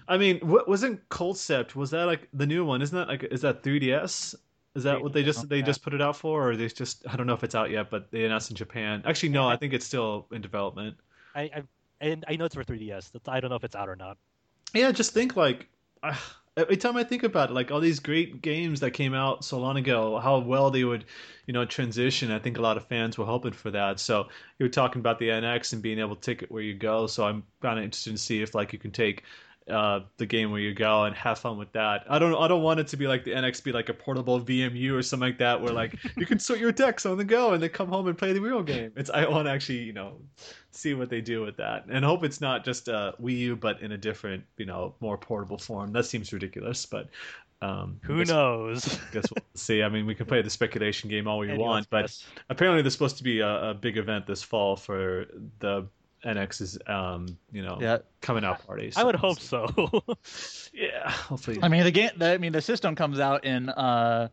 I 0.09 0.16
mean, 0.16 0.38
what 0.40 0.68
wasn't 0.68 1.07
Concept? 1.09 1.76
Was 1.76 1.90
that 1.90 2.05
like 2.05 2.28
the 2.32 2.47
new 2.47 2.64
one? 2.64 2.82
Isn't 2.82 2.97
that 2.97 3.09
like 3.09 3.24
is 3.24 3.43
that 3.43 3.62
3DS? 3.62 4.34
Is 4.74 4.84
that 4.84 5.03
what 5.03 5.12
they 5.12 5.22
just 5.22 5.49
they 5.49 5.59
Yeah. 5.59 5.64
just 5.66 5.82
put 5.82 5.93
it 5.93 6.01
out 6.01 6.16
for, 6.16 6.49
or 6.51 6.57
they 6.57 6.68
just 6.68 7.07
I 7.07 7.16
don't 7.16 7.26
know 7.26 7.34
if 7.34 7.45
it's 7.45 7.55
out 7.55 7.70
yet, 7.70 7.90
but 7.90 8.11
they 8.11 8.24
announced 8.24 8.51
in 8.51 8.57
Japan. 8.57 9.03
Actually, 9.05 9.28
no, 9.30 9.47
I 9.49 9.57
think 9.57 9.74
it's 9.74 9.84
still 9.84 10.26
in 10.32 10.40
development. 10.40 10.97
I, 11.34 11.43
I 11.43 11.62
and 12.01 12.24
I 12.26 12.36
know 12.36 12.47
it's 12.47 12.55
for 12.55 12.64
3DS. 12.64 13.12
That's, 13.12 13.28
I 13.28 13.40
don't 13.40 13.51
know 13.51 13.57
if 13.57 13.64
it's 13.64 13.76
out 13.76 13.88
or 13.88 13.97
not. 13.97 14.16
Yeah, 14.72 14.90
just 14.93 15.12
think 15.12 15.36
like 15.36 15.68
uh, 16.03 16.16
every 16.57 16.77
time 16.77 16.97
I 16.97 17.05
think 17.05 17.23
about 17.23 17.51
it, 17.51 17.53
like 17.55 17.71
all 17.71 17.81
these 17.81 18.01
great 18.01 18.43
games 18.43 18.81
that 18.81 18.93
came 18.93 19.15
out 19.15 19.45
so 19.45 19.59
long 19.59 19.77
ago, 19.77 20.19
how 20.19 20.39
well 20.39 20.71
they 20.71 20.85
would, 20.85 21.05
you 21.47 21.55
know, 21.55 21.65
transition. 21.65 22.31
I 22.31 22.39
think 22.39 22.59
a 22.59 22.63
lot 22.63 22.77
of 22.77 22.87
fans 22.87 23.17
were 23.17 23.25
hoping 23.25 23.53
for 23.53 23.71
that. 23.71 24.01
So 24.01 24.29
you 24.59 24.65
were 24.65 24.71
talking 24.71 25.01
about 25.01 25.19
the 25.19 25.29
NX 25.29 25.73
and 25.73 25.83
being 25.83 25.99
able 25.99 26.17
to 26.17 26.21
take 26.21 26.43
it 26.43 26.51
where 26.51 26.63
you 26.63 26.75
go. 26.75 27.07
So 27.07 27.25
I'm 27.25 27.45
kind 27.61 27.79
of 27.79 27.85
interested 27.85 28.13
to 28.13 28.19
see 28.19 28.43
if 28.43 28.55
like 28.55 28.73
you 28.73 28.79
can 28.79 28.91
take 28.91 29.25
uh, 29.69 30.01
the 30.17 30.27
game 30.27 30.51
where 30.51 30.61
you 30.61 30.75
go 30.75 31.05
and 31.05 31.15
have 31.15 31.39
fun 31.39 31.59
with 31.59 31.73
that. 31.73 32.05
I 32.09 32.19
don't 32.19 32.35
I 32.35 32.49
don't 32.49 32.63
want 32.63 32.81
it 32.81 32.89
to 32.89 32.97
be 32.97 33.07
like 33.07 33.25
the 33.25 33.33
NX 33.33 33.63
be 33.63 33.73
like 33.73 33.89
a 33.89 33.95
portable 33.95 34.41
VMU 34.41 34.93
or 34.93 35.03
something 35.03 35.29
like 35.29 35.39
that 35.39 35.61
where 35.61 35.73
like 35.73 35.97
you 36.17 36.27
can 36.27 36.39
sort 36.39 36.59
your 36.59 36.73
decks 36.73 37.07
on 37.07 37.17
the 37.17 37.25
go 37.25 37.53
and 37.53 37.63
then 37.63 37.71
come 37.71 37.89
home 37.89 38.09
and 38.09 38.19
play 38.19 38.33
the 38.33 38.41
real 38.41 38.63
game. 38.63 38.93
It's 38.97 39.11
I 39.11 39.29
want 39.29 39.47
to 39.47 39.53
actually 39.53 39.79
you 39.79 39.93
know 39.93 40.17
see 40.71 40.95
what 40.95 41.11
they 41.11 41.21
do 41.21 41.43
with 41.43 41.57
that 41.59 41.85
and 41.91 42.05
hope 42.05 42.25
it's 42.25 42.41
not 42.41 42.65
just 42.65 42.89
a 42.89 43.15
Wii 43.23 43.39
U 43.39 43.57
but 43.57 43.81
in 43.81 43.93
a 43.93 43.99
different 43.99 44.45
you 44.57 44.67
know 44.67 44.95
more 45.01 45.17
portable 45.17 45.59
form. 45.59 45.93
That 45.93 46.07
seems 46.07 46.33
ridiculous, 46.33 46.85
but 46.85 47.09
um, 47.63 48.01
Who 48.03 48.19
guess, 48.19 48.29
knows? 48.29 48.99
guess 49.13 49.25
we'll 49.31 49.45
see. 49.55 49.85
I 49.85 49.89
mean, 49.89 50.05
we 50.05 50.17
can 50.17 50.27
play 50.27 50.43
the 50.43 50.51
speculation 50.51 51.09
game 51.09 51.29
all 51.29 51.39
we 51.39 51.49
Anyone's 51.49 51.89
want, 51.91 51.91
but 51.91 52.25
apparently 52.51 52.83
there's 52.83 52.95
supposed 52.95 53.19
to 53.19 53.23
be 53.23 53.39
a, 53.39 53.71
a 53.71 53.75
big 53.75 53.97
event 53.97 54.27
this 54.27 54.43
fall 54.43 54.75
for 54.75 55.27
the 55.61 55.87
NX's 56.25 56.79
um, 56.87 57.27
you 57.51 57.62
know 57.62 57.79
Yeah. 57.81 57.99
coming 58.20 58.45
out 58.45 58.66
party. 58.66 58.93
I 58.97 59.05
would 59.05 59.16
hope 59.16 59.41
so. 59.41 59.66
Yeah, 60.75 61.11
hopefully. 61.11 61.59
I 61.62 61.68
mean 61.68 61.85
the 61.85 61.91
game. 61.91 62.11
The, 62.16 62.33
I 62.33 62.39
mean 62.39 62.53
the 62.53 62.62
system 62.62 62.95
comes 62.95 63.18
out 63.20 63.45
in 63.45 63.68
uh, 63.68 64.29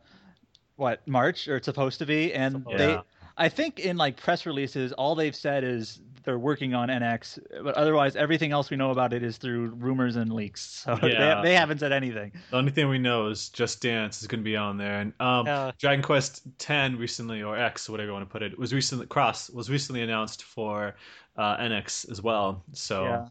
what 0.77 1.05
March 1.07 1.47
or 1.47 1.57
it's 1.57 1.65
supposed 1.65 1.99
to 1.99 2.05
be, 2.05 2.33
and 2.33 2.65
Yeah. 2.69 2.77
they. 2.77 2.97
I 3.37 3.47
think 3.47 3.79
in 3.79 3.95
like 3.95 4.17
press 4.17 4.45
releases, 4.45 4.91
all 4.91 5.15
they've 5.15 5.35
said 5.35 5.63
is 5.63 6.01
they're 6.25 6.37
working 6.37 6.73
on 6.73 6.89
NX, 6.89 7.39
but 7.63 7.75
otherwise 7.75 8.17
everything 8.17 8.51
else 8.51 8.69
we 8.69 8.75
know 8.75 8.91
about 8.91 9.13
it 9.13 9.23
is 9.23 9.37
through 9.37 9.67
rumors 9.77 10.17
and 10.17 10.31
leaks. 10.33 10.61
So 10.85 10.97
Yeah. 11.07 11.35
they, 11.41 11.49
they 11.49 11.55
haven't 11.55 11.79
said 11.79 11.93
anything. 11.93 12.33
The 12.51 12.57
only 12.57 12.71
thing 12.71 12.89
we 12.89 12.99
know 12.99 13.27
is 13.27 13.47
Just 13.47 13.81
Dance 13.81 14.21
is 14.21 14.27
going 14.27 14.41
to 14.41 14.43
be 14.43 14.57
on 14.57 14.77
there, 14.77 14.99
and 14.99 15.13
um, 15.21 15.45
Yeah. 15.45 15.71
Dragon 15.77 16.03
Quest 16.03 16.41
X 16.67 16.93
recently, 16.95 17.41
or 17.41 17.57
X, 17.57 17.89
whatever 17.89 18.07
you 18.07 18.13
want 18.13 18.27
to 18.27 18.31
put 18.31 18.43
it, 18.43 18.59
was 18.59 18.73
recently 18.73 19.05
Cross 19.07 19.49
was 19.51 19.69
recently 19.69 20.01
announced 20.01 20.43
for 20.43 20.95
uh, 21.39 21.57
NX 21.57 22.11
as 22.11 22.21
well. 22.21 22.63
So 22.73 23.03
Yeah. 23.05 23.27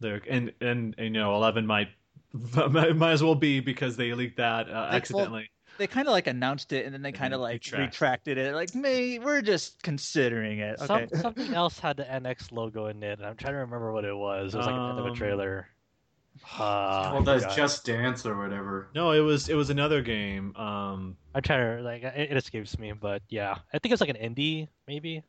they're 0.00 0.20
and, 0.28 0.52
and 0.60 0.94
and 0.98 1.06
you 1.14 1.20
know 1.22 1.34
Eleven 1.36 1.66
might 1.66 1.88
might, 2.70 2.96
might 2.96 3.12
as 3.12 3.22
well 3.22 3.34
be 3.34 3.60
because 3.60 3.96
they 3.96 4.12
leaked 4.12 4.36
that 4.38 4.68
uh, 4.68 4.90
They- 4.90 4.96
accidentally. 4.96 5.50
They 5.76 5.88
kind 5.88 6.06
of 6.06 6.12
like 6.12 6.28
announced 6.28 6.72
it 6.72 6.84
and 6.86 6.94
then 6.94 7.02
they 7.02 7.10
kind 7.10 7.34
of 7.34 7.40
like 7.40 7.54
retract. 7.54 7.94
retracted 7.94 8.38
it. 8.38 8.54
Like, 8.54 8.76
may 8.76 9.18
we're 9.18 9.42
just 9.42 9.82
considering 9.82 10.60
it. 10.60 10.80
Okay. 10.80 11.08
Some, 11.10 11.20
something 11.20 11.52
else 11.52 11.80
had 11.80 11.96
the 11.96 12.04
NX 12.04 12.52
logo 12.52 12.86
in 12.86 13.02
it. 13.02 13.18
and 13.18 13.26
I'm 13.26 13.34
trying 13.36 13.54
to 13.54 13.58
remember 13.58 13.92
what 13.92 14.04
it 14.04 14.16
was. 14.16 14.54
It 14.54 14.58
was 14.58 14.66
like 14.68 14.76
the 14.76 14.80
end 14.90 14.98
of 15.00 15.06
a 15.06 15.08
Um, 15.08 15.14
trailer. 15.16 15.66
Uh, 16.58 17.10
well, 17.14 17.22
that's 17.22 17.54
Just 17.56 17.84
Dance 17.86 18.26
or 18.26 18.36
whatever. 18.36 18.88
No, 18.94 19.12
it 19.12 19.20
was 19.20 19.48
it 19.48 19.54
was 19.54 19.70
another 19.70 20.02
game. 20.02 20.54
Um, 20.56 21.16
I'm 21.34 21.42
trying 21.42 21.76
to 21.78 21.82
like 21.82 22.02
it, 22.02 22.30
it 22.32 22.36
escapes 22.36 22.78
me, 22.78 22.92
but 22.92 23.22
yeah, 23.28 23.56
I 23.72 23.78
think 23.78 23.92
it's 23.92 24.00
like 24.00 24.10
an 24.10 24.16
indie 24.34 24.68
maybe. 24.88 25.22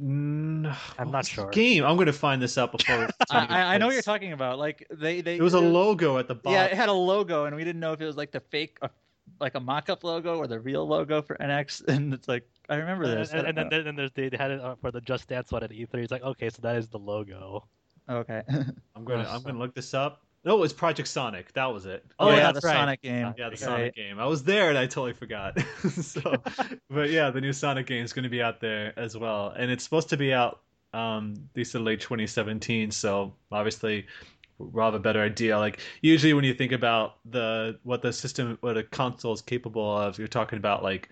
Mm, 0.00 0.76
I'm 0.98 1.10
not 1.10 1.26
sure. 1.26 1.50
Game. 1.50 1.84
I'm 1.84 1.96
going 1.96 2.06
to 2.06 2.12
find 2.12 2.40
this 2.40 2.56
out 2.58 2.72
before. 2.72 3.08
I, 3.30 3.46
I- 3.46 3.74
I 3.74 3.78
know 3.78 3.86
what 3.86 3.92
you're 3.94 4.02
talking 4.02 4.32
about. 4.32 4.58
Like 4.58 4.86
they 4.90 5.20
they 5.20 5.36
It 5.36 5.42
was 5.42 5.54
a 5.54 5.60
logo 5.60 6.18
at 6.18 6.28
the 6.28 6.34
bottom. 6.34 6.54
Yeah, 6.54 6.64
it 6.66 6.74
had 6.74 6.88
a 6.88 6.92
logo, 6.92 7.44
and 7.46 7.54
we 7.56 7.64
didn't 7.64 7.80
know 7.80 7.92
if 7.92 8.00
it 8.00 8.06
was 8.06 8.16
like 8.16 8.30
the 8.32 8.40
fake, 8.40 8.78
uh, 8.82 8.88
like 9.40 9.54
a 9.54 9.60
mock-up 9.60 10.04
logo 10.04 10.36
or 10.38 10.46
the 10.46 10.60
real 10.60 10.86
logo 10.86 11.22
for 11.22 11.36
NX. 11.36 11.82
And 11.88 12.12
it's 12.14 12.28
like 12.28 12.48
I 12.68 12.76
remember 12.76 13.04
And, 13.04 13.18
this. 13.20 13.30
and, 13.32 13.42
I 13.46 13.48
and 13.50 13.70
then, 13.70 13.84
then 13.84 13.96
there's 13.96 14.12
they 14.12 14.28
they 14.28 14.36
had 14.36 14.50
it 14.50 14.60
uh, 14.60 14.76
for 14.76 14.90
the 14.90 15.00
Just 15.00 15.28
Dance 15.28 15.50
one 15.52 15.62
at 15.62 15.70
E3. 15.70 15.94
It's 15.94 16.12
like 16.12 16.22
okay, 16.22 16.48
so 16.50 16.60
that 16.62 16.76
is 16.76 16.88
the 16.88 16.98
logo. 16.98 17.66
okay. 18.08 18.42
I'm 18.96 19.04
gonna 19.04 19.28
I'm 19.28 19.42
gonna 19.42 19.58
look 19.58 19.74
this 19.74 19.94
up. 19.94 20.22
No, 20.44 20.56
it 20.56 20.60
was 20.60 20.72
Project 20.72 21.08
Sonic. 21.08 21.52
That 21.52 21.66
was 21.66 21.86
it. 21.86 22.04
Oh, 22.18 22.30
yeah, 22.30 22.48
the 22.48 22.54
that's 22.54 22.64
right. 22.64 22.74
Sonic 22.74 23.02
game. 23.02 23.34
Yeah, 23.38 23.44
the 23.44 23.50
Right. 23.50 23.58
Sonic 23.58 23.94
game. 23.94 24.18
I 24.18 24.26
was 24.26 24.42
there 24.42 24.70
and 24.70 24.76
I 24.78 24.86
totally 24.86 25.12
forgot. 25.12 25.56
so, 26.00 26.34
but 26.90 27.10
yeah, 27.10 27.30
the 27.30 27.40
new 27.40 27.52
Sonic 27.52 27.86
game 27.86 28.04
is 28.04 28.12
going 28.12 28.24
to 28.24 28.28
be 28.28 28.42
out 28.42 28.60
there 28.60 28.92
as 28.98 29.16
well, 29.16 29.50
and 29.56 29.70
it's 29.70 29.84
supposed 29.84 30.08
to 30.08 30.16
be 30.16 30.32
out. 30.32 30.60
Um, 30.92 31.48
they 31.54 31.64
said 31.64 31.82
late 31.82 32.00
2017. 32.00 32.90
So 32.90 33.34
obviously, 33.52 34.06
we'll 34.58 34.84
have 34.84 34.94
a 34.94 34.98
better 34.98 35.22
idea. 35.22 35.58
Like 35.58 35.78
usually, 36.00 36.34
when 36.34 36.44
you 36.44 36.54
think 36.54 36.72
about 36.72 37.18
the 37.24 37.78
what 37.84 38.02
the 38.02 38.12
system, 38.12 38.58
what 38.62 38.76
a 38.76 38.82
console 38.82 39.32
is 39.32 39.42
capable 39.42 39.96
of, 39.96 40.18
you're 40.18 40.28
talking 40.28 40.58
about 40.58 40.82
like 40.82 41.08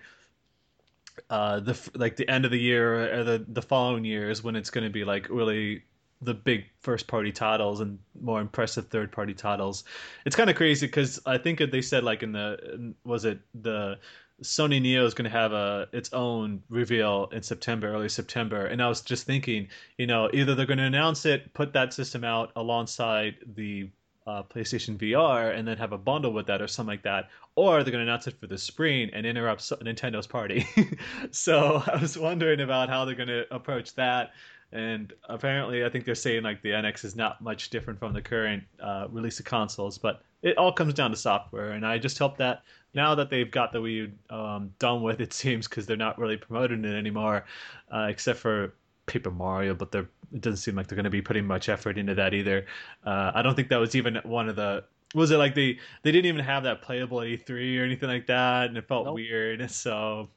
uh 1.29 1.59
the 1.59 1.77
like 1.95 2.15
the 2.15 2.27
end 2.29 2.45
of 2.45 2.51
the 2.51 2.59
year 2.59 3.19
or 3.19 3.23
the 3.23 3.45
the 3.47 3.61
following 3.61 4.05
years 4.05 4.43
when 4.43 4.55
it's 4.55 4.69
going 4.69 4.83
to 4.83 4.89
be 4.89 5.03
like 5.03 5.27
really 5.29 5.83
the 6.21 6.33
big 6.33 6.65
first 6.81 7.07
party 7.07 7.31
titles 7.31 7.79
and 7.79 7.97
more 8.21 8.39
impressive 8.39 8.87
third 8.87 9.11
party 9.11 9.33
titles 9.33 9.83
it's 10.25 10.35
kind 10.35 10.49
of 10.49 10.55
crazy 10.55 10.85
because 10.85 11.19
i 11.25 11.37
think 11.37 11.59
they 11.71 11.81
said 11.81 12.03
like 12.03 12.23
in 12.23 12.31
the 12.31 12.93
was 13.03 13.25
it 13.25 13.39
the 13.61 13.97
sony 14.43 14.81
neo 14.81 15.05
is 15.05 15.13
going 15.13 15.29
to 15.29 15.35
have 15.35 15.51
a 15.51 15.87
its 15.93 16.11
own 16.13 16.61
reveal 16.69 17.29
in 17.31 17.41
september 17.41 17.87
early 17.93 18.09
september 18.09 18.65
and 18.65 18.81
i 18.81 18.87
was 18.87 19.01
just 19.01 19.25
thinking 19.25 19.67
you 19.97 20.07
know 20.07 20.29
either 20.33 20.55
they're 20.55 20.65
going 20.65 20.77
to 20.77 20.83
announce 20.83 21.25
it 21.25 21.53
put 21.53 21.73
that 21.73 21.93
system 21.93 22.23
out 22.23 22.51
alongside 22.55 23.35
the 23.55 23.89
uh, 24.27 24.43
PlayStation 24.43 24.97
VR 24.97 25.55
and 25.55 25.67
then 25.67 25.77
have 25.77 25.93
a 25.93 25.97
bundle 25.97 26.31
with 26.31 26.47
that 26.47 26.61
or 26.61 26.67
something 26.67 26.93
like 26.93 27.03
that, 27.03 27.29
or 27.55 27.83
they're 27.83 27.91
going 27.91 28.05
to 28.05 28.09
announce 28.09 28.27
it 28.27 28.39
for 28.39 28.47
the 28.47 28.57
spring 28.57 29.09
and 29.13 29.25
interrupt 29.25 29.61
Nintendo's 29.83 30.27
party. 30.27 30.65
so 31.31 31.83
I 31.91 31.99
was 31.99 32.17
wondering 32.17 32.61
about 32.61 32.89
how 32.89 33.05
they're 33.05 33.15
going 33.15 33.29
to 33.29 33.53
approach 33.53 33.95
that. 33.95 34.31
And 34.73 35.13
apparently, 35.27 35.83
I 35.83 35.89
think 35.89 36.05
they're 36.05 36.15
saying 36.15 36.43
like 36.43 36.61
the 36.61 36.69
NX 36.69 37.03
is 37.05 37.15
not 37.15 37.41
much 37.41 37.69
different 37.69 37.99
from 37.99 38.13
the 38.13 38.21
current 38.21 38.63
uh, 38.81 39.07
release 39.09 39.39
of 39.39 39.45
consoles, 39.45 39.97
but 39.97 40.21
it 40.41 40.57
all 40.57 40.71
comes 40.71 40.93
down 40.93 41.11
to 41.11 41.17
software. 41.17 41.71
And 41.71 41.85
I 41.85 41.97
just 41.97 42.17
hope 42.17 42.37
that 42.37 42.63
now 42.93 43.13
that 43.15 43.29
they've 43.29 43.51
got 43.51 43.71
the 43.71 43.79
Wii 43.79 43.93
U 44.29 44.35
um, 44.35 44.73
done 44.79 45.01
with, 45.01 45.19
it 45.19 45.33
seems 45.33 45.67
because 45.67 45.85
they're 45.85 45.97
not 45.97 46.17
really 46.17 46.37
promoting 46.37 46.85
it 46.85 46.95
anymore, 46.95 47.45
uh, 47.93 48.07
except 48.09 48.39
for 48.39 48.73
Paper 49.05 49.31
Mario, 49.31 49.73
but 49.73 49.91
they're 49.91 50.07
it 50.33 50.39
doesn't 50.39 50.57
seem 50.57 50.75
like 50.75 50.87
they're 50.87 50.95
going 50.95 51.03
to 51.03 51.09
be 51.09 51.21
putting 51.21 51.45
much 51.45 51.67
effort 51.67 51.97
into 51.97 52.15
that 52.15 52.33
either. 52.33 52.65
Uh, 53.05 53.33
I 53.35 53.41
don't 53.41 53.53
think 53.55 53.67
that 53.69 53.77
was 53.79 53.95
even 53.95 54.15
one 54.23 54.47
of 54.47 54.55
the. 54.55 54.83
Was 55.13 55.31
it 55.31 55.37
like 55.37 55.55
they 55.55 55.77
they 56.03 56.11
didn't 56.13 56.27
even 56.27 56.43
have 56.45 56.63
that 56.63 56.81
playable 56.81 57.17
E3 57.17 57.79
or 57.79 57.83
anything 57.83 58.07
like 58.07 58.27
that, 58.27 58.67
and 58.69 58.77
it 58.77 58.87
felt 58.87 59.05
Nope. 59.05 59.15
weird. 59.15 59.69
So 59.71 60.29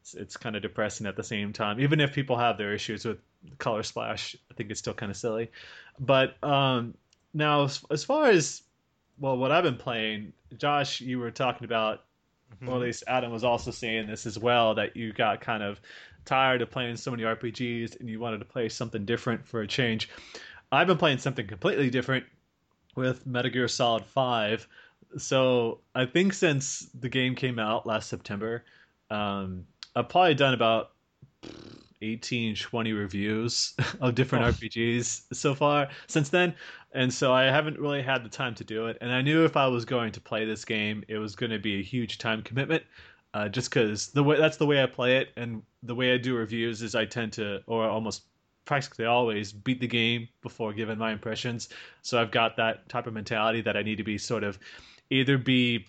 it's, 0.00 0.14
it's 0.14 0.36
kind 0.36 0.56
of 0.56 0.62
depressing 0.62 1.06
at 1.06 1.14
the 1.14 1.22
same 1.22 1.52
time. 1.52 1.78
Even 1.78 2.00
if 2.00 2.12
people 2.12 2.36
have 2.36 2.58
their 2.58 2.74
issues 2.74 3.04
with 3.04 3.18
Color 3.58 3.82
Splash, 3.82 4.36
I 4.50 4.54
think 4.54 4.70
it's 4.70 4.80
still 4.80 4.94
kind 4.94 5.10
of 5.10 5.16
silly. 5.16 5.50
But 5.98 6.42
um, 6.42 6.94
now, 7.34 7.64
as, 7.64 7.84
as 7.90 8.04
far 8.04 8.26
as 8.26 8.62
well, 9.18 9.36
what 9.36 9.50
I've 9.50 9.64
been 9.64 9.76
playing, 9.76 10.32
Josh, 10.56 11.00
you 11.00 11.18
were 11.18 11.30
talking 11.30 11.64
about 11.64 12.04
or 12.66 12.74
at 12.74 12.80
least 12.80 13.04
Adam 13.06 13.30
was 13.30 13.44
also 13.44 13.70
saying 13.70 14.06
this 14.06 14.26
as 14.26 14.38
well 14.38 14.74
that 14.74 14.96
you 14.96 15.12
got 15.12 15.40
kind 15.40 15.62
of 15.62 15.80
tired 16.24 16.62
of 16.62 16.70
playing 16.70 16.96
so 16.96 17.10
many 17.10 17.22
RPGs 17.22 18.00
and 18.00 18.08
you 18.08 18.20
wanted 18.20 18.38
to 18.38 18.44
play 18.44 18.68
something 18.68 19.04
different 19.04 19.46
for 19.46 19.60
a 19.60 19.66
change. 19.66 20.08
I've 20.72 20.86
been 20.86 20.98
playing 20.98 21.18
something 21.18 21.46
completely 21.46 21.90
different 21.90 22.24
with 22.96 23.26
Metal 23.26 23.50
Gear 23.50 23.68
Solid 23.68 24.04
5. 24.04 24.66
So 25.16 25.78
I 25.94 26.06
think 26.06 26.32
since 26.34 26.88
the 26.98 27.08
game 27.08 27.34
came 27.34 27.58
out 27.58 27.86
last 27.86 28.08
September, 28.08 28.64
um, 29.10 29.66
I've 29.94 30.08
probably 30.08 30.34
done 30.34 30.54
about 30.54 30.90
18, 32.02 32.54
20 32.56 32.92
reviews 32.92 33.74
of 34.00 34.14
different 34.14 34.44
Oh. 34.44 34.50
RPGs 34.50 35.34
so 35.34 35.54
far 35.54 35.88
since 36.06 36.28
then. 36.28 36.54
And 36.92 37.12
so 37.12 37.32
I 37.32 37.44
haven't 37.44 37.78
really 37.78 38.02
had 38.02 38.24
the 38.24 38.28
time 38.28 38.54
to 38.56 38.64
do 38.64 38.86
it. 38.86 38.98
And 39.00 39.12
I 39.12 39.20
knew 39.22 39.44
if 39.44 39.56
I 39.56 39.66
was 39.66 39.84
going 39.84 40.12
to 40.12 40.20
play 40.20 40.44
this 40.44 40.64
game, 40.64 41.04
it 41.08 41.18
was 41.18 41.36
going 41.36 41.50
to 41.50 41.58
be 41.58 41.80
a 41.80 41.82
huge 41.82 42.18
time 42.18 42.42
commitment. 42.42 42.82
Uh, 43.34 43.46
just 43.48 43.68
because 43.68 44.08
the 44.08 44.24
way 44.24 44.38
that's 44.38 44.56
the 44.56 44.64
way 44.64 44.82
I 44.82 44.86
play 44.86 45.18
it, 45.18 45.28
and 45.36 45.62
the 45.82 45.94
way 45.94 46.14
I 46.14 46.16
do 46.16 46.34
reviews 46.34 46.80
is 46.80 46.94
I 46.94 47.04
tend 47.04 47.34
to, 47.34 47.60
or 47.66 47.86
almost 47.86 48.22
practically 48.64 49.04
always, 49.04 49.52
beat 49.52 49.80
the 49.80 49.86
game 49.86 50.28
before 50.40 50.72
giving 50.72 50.96
my 50.96 51.12
impressions. 51.12 51.68
So 52.00 52.20
I've 52.20 52.30
got 52.30 52.56
that 52.56 52.88
type 52.88 53.06
of 53.06 53.12
mentality 53.12 53.60
that 53.62 53.76
I 53.76 53.82
need 53.82 53.96
to 53.96 54.02
be 54.02 54.16
sort 54.16 54.44
of 54.44 54.58
either 55.10 55.36
be 55.36 55.86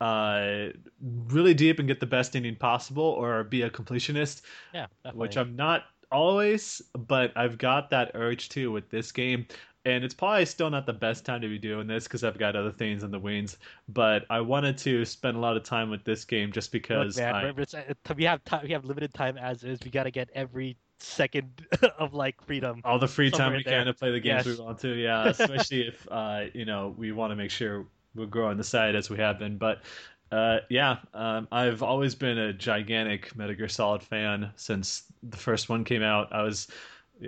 uh, 0.00 0.68
really 1.00 1.54
deep 1.54 1.78
and 1.78 1.88
get 1.88 2.00
the 2.00 2.06
best 2.06 2.36
ending 2.36 2.56
possible, 2.56 3.04
or 3.04 3.44
be 3.44 3.62
a 3.62 3.70
completionist 3.70 4.42
Yeah, 4.72 4.86
definitely. 5.04 5.18
which 5.18 5.36
I'm 5.36 5.56
not 5.56 5.84
always, 6.10 6.80
but 6.94 7.32
I've 7.36 7.58
got 7.58 7.90
that 7.90 8.12
urge 8.14 8.48
too 8.48 8.70
with 8.72 8.90
this 8.90 9.12
game. 9.12 9.46
And 9.84 10.04
it's 10.04 10.14
probably 10.14 10.44
still 10.44 10.68
not 10.70 10.86
the 10.86 10.92
best 10.92 11.24
time 11.24 11.40
to 11.40 11.48
be 11.48 11.58
doing 11.58 11.86
this 11.86 12.04
because 12.04 12.22
I've 12.24 12.38
got 12.38 12.56
other 12.56 12.72
things 12.72 13.02
in 13.04 13.10
the 13.10 13.18
wings. 13.18 13.58
But 13.88 14.26
I 14.30 14.40
wanted 14.40 14.76
to 14.78 15.04
spend 15.04 15.36
a 15.36 15.40
lot 15.40 15.56
of 15.56 15.62
time 15.64 15.88
with 15.90 16.04
this 16.04 16.24
game 16.24 16.52
just 16.52 16.72
Look, 16.92 17.08
because 17.08 17.14
man, 17.14 17.34
I, 17.34 17.42
remember, 17.42 17.64
uh, 17.74 18.14
we 18.16 18.24
have 18.24 18.42
time. 18.44 18.64
We 18.64 18.72
have 18.72 18.84
limited 18.84 19.12
time 19.14 19.36
as 19.38 19.62
is. 19.64 19.80
We 19.84 19.90
got 19.90 20.04
to 20.04 20.10
get 20.10 20.30
every 20.34 20.78
second 21.00 21.66
of 21.98 22.14
like 22.14 22.40
freedom. 22.42 22.84
all 22.84 22.98
the 22.98 23.08
free 23.08 23.30
time 23.30 23.54
we 23.54 23.62
there. 23.62 23.84
can 23.84 23.86
to 23.86 23.94
play 23.94 24.10
the 24.10 24.20
games 24.20 24.44
Yes. 24.44 24.46
we 24.46 24.54
want 24.54 24.78
to. 24.80 24.94
Yeah, 24.94 25.26
especially 25.28 25.86
if 25.88 26.06
uh, 26.10 26.46
you 26.54 26.64
know 26.64 26.94
we 26.96 27.12
want 27.12 27.30
to 27.30 27.36
make 27.36 27.50
sure 27.50 27.86
we're 28.14 28.44
on 28.44 28.56
the 28.56 28.64
side 28.64 28.94
as 28.94 29.10
we 29.10 29.18
have 29.18 29.38
been. 29.38 29.58
But 29.58 29.82
uh, 30.30 30.58
yeah, 30.68 30.98
um, 31.14 31.48
I've 31.50 31.82
always 31.82 32.14
been 32.14 32.38
a 32.38 32.52
gigantic 32.52 33.34
Metal 33.36 33.54
Gear 33.54 33.68
Solid 33.68 34.02
fan 34.02 34.50
since 34.56 35.04
the 35.22 35.36
first 35.36 35.68
one 35.68 35.84
came 35.84 36.02
out. 36.02 36.32
I 36.32 36.42
was 36.42 36.68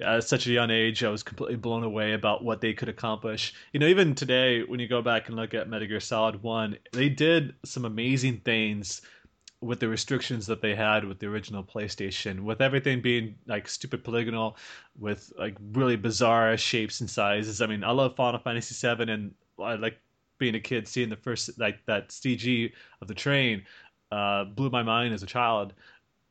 at 0.02 0.24
such 0.24 0.46
a 0.46 0.52
young 0.52 0.70
age, 0.70 1.02
I 1.02 1.08
was 1.08 1.22
completely 1.22 1.56
blown 1.56 1.82
away 1.82 2.12
about 2.12 2.44
what 2.44 2.60
they 2.60 2.72
could 2.72 2.88
accomplish. 2.88 3.54
You 3.72 3.80
know, 3.80 3.86
even 3.86 4.14
today, 4.14 4.62
when 4.62 4.80
you 4.80 4.86
go 4.86 5.02
back 5.02 5.28
and 5.28 5.36
look 5.36 5.54
at 5.54 5.68
Metal 5.68 5.88
Gear 5.88 6.00
Solid 6.00 6.42
One, 6.42 6.76
they 6.92 7.08
did 7.08 7.54
some 7.64 7.84
amazing 7.84 8.38
things 8.38 9.02
with 9.62 9.80
the 9.80 9.88
restrictions 9.88 10.46
that 10.46 10.62
they 10.62 10.74
had 10.74 11.04
with 11.04 11.18
the 11.18 11.26
original 11.26 11.62
PlayStation, 11.62 12.40
with 12.40 12.62
everything 12.62 13.02
being 13.02 13.34
like 13.46 13.68
stupid 13.68 14.04
polygonal, 14.04 14.56
with 14.98 15.32
like 15.38 15.56
really 15.72 15.96
bizarre 15.96 16.56
shapes 16.56 17.00
and 17.00 17.10
sizes. 17.10 17.60
I 17.60 17.66
mean, 17.66 17.84
I 17.84 17.90
love 17.90 18.16
Final 18.16 18.40
Fantasy 18.40 18.74
VII, 18.74 19.10
and 19.10 19.34
I 19.58 19.74
like 19.74 19.98
being 20.40 20.56
a 20.56 20.60
kid, 20.60 20.88
seeing 20.88 21.08
the 21.08 21.16
first 21.16 21.56
like 21.60 21.78
that 21.86 22.08
CG 22.08 22.72
of 23.00 23.06
the 23.06 23.14
train, 23.14 23.62
uh, 24.10 24.44
blew 24.44 24.70
my 24.70 24.82
mind 24.82 25.14
as 25.14 25.22
a 25.22 25.26
child. 25.26 25.72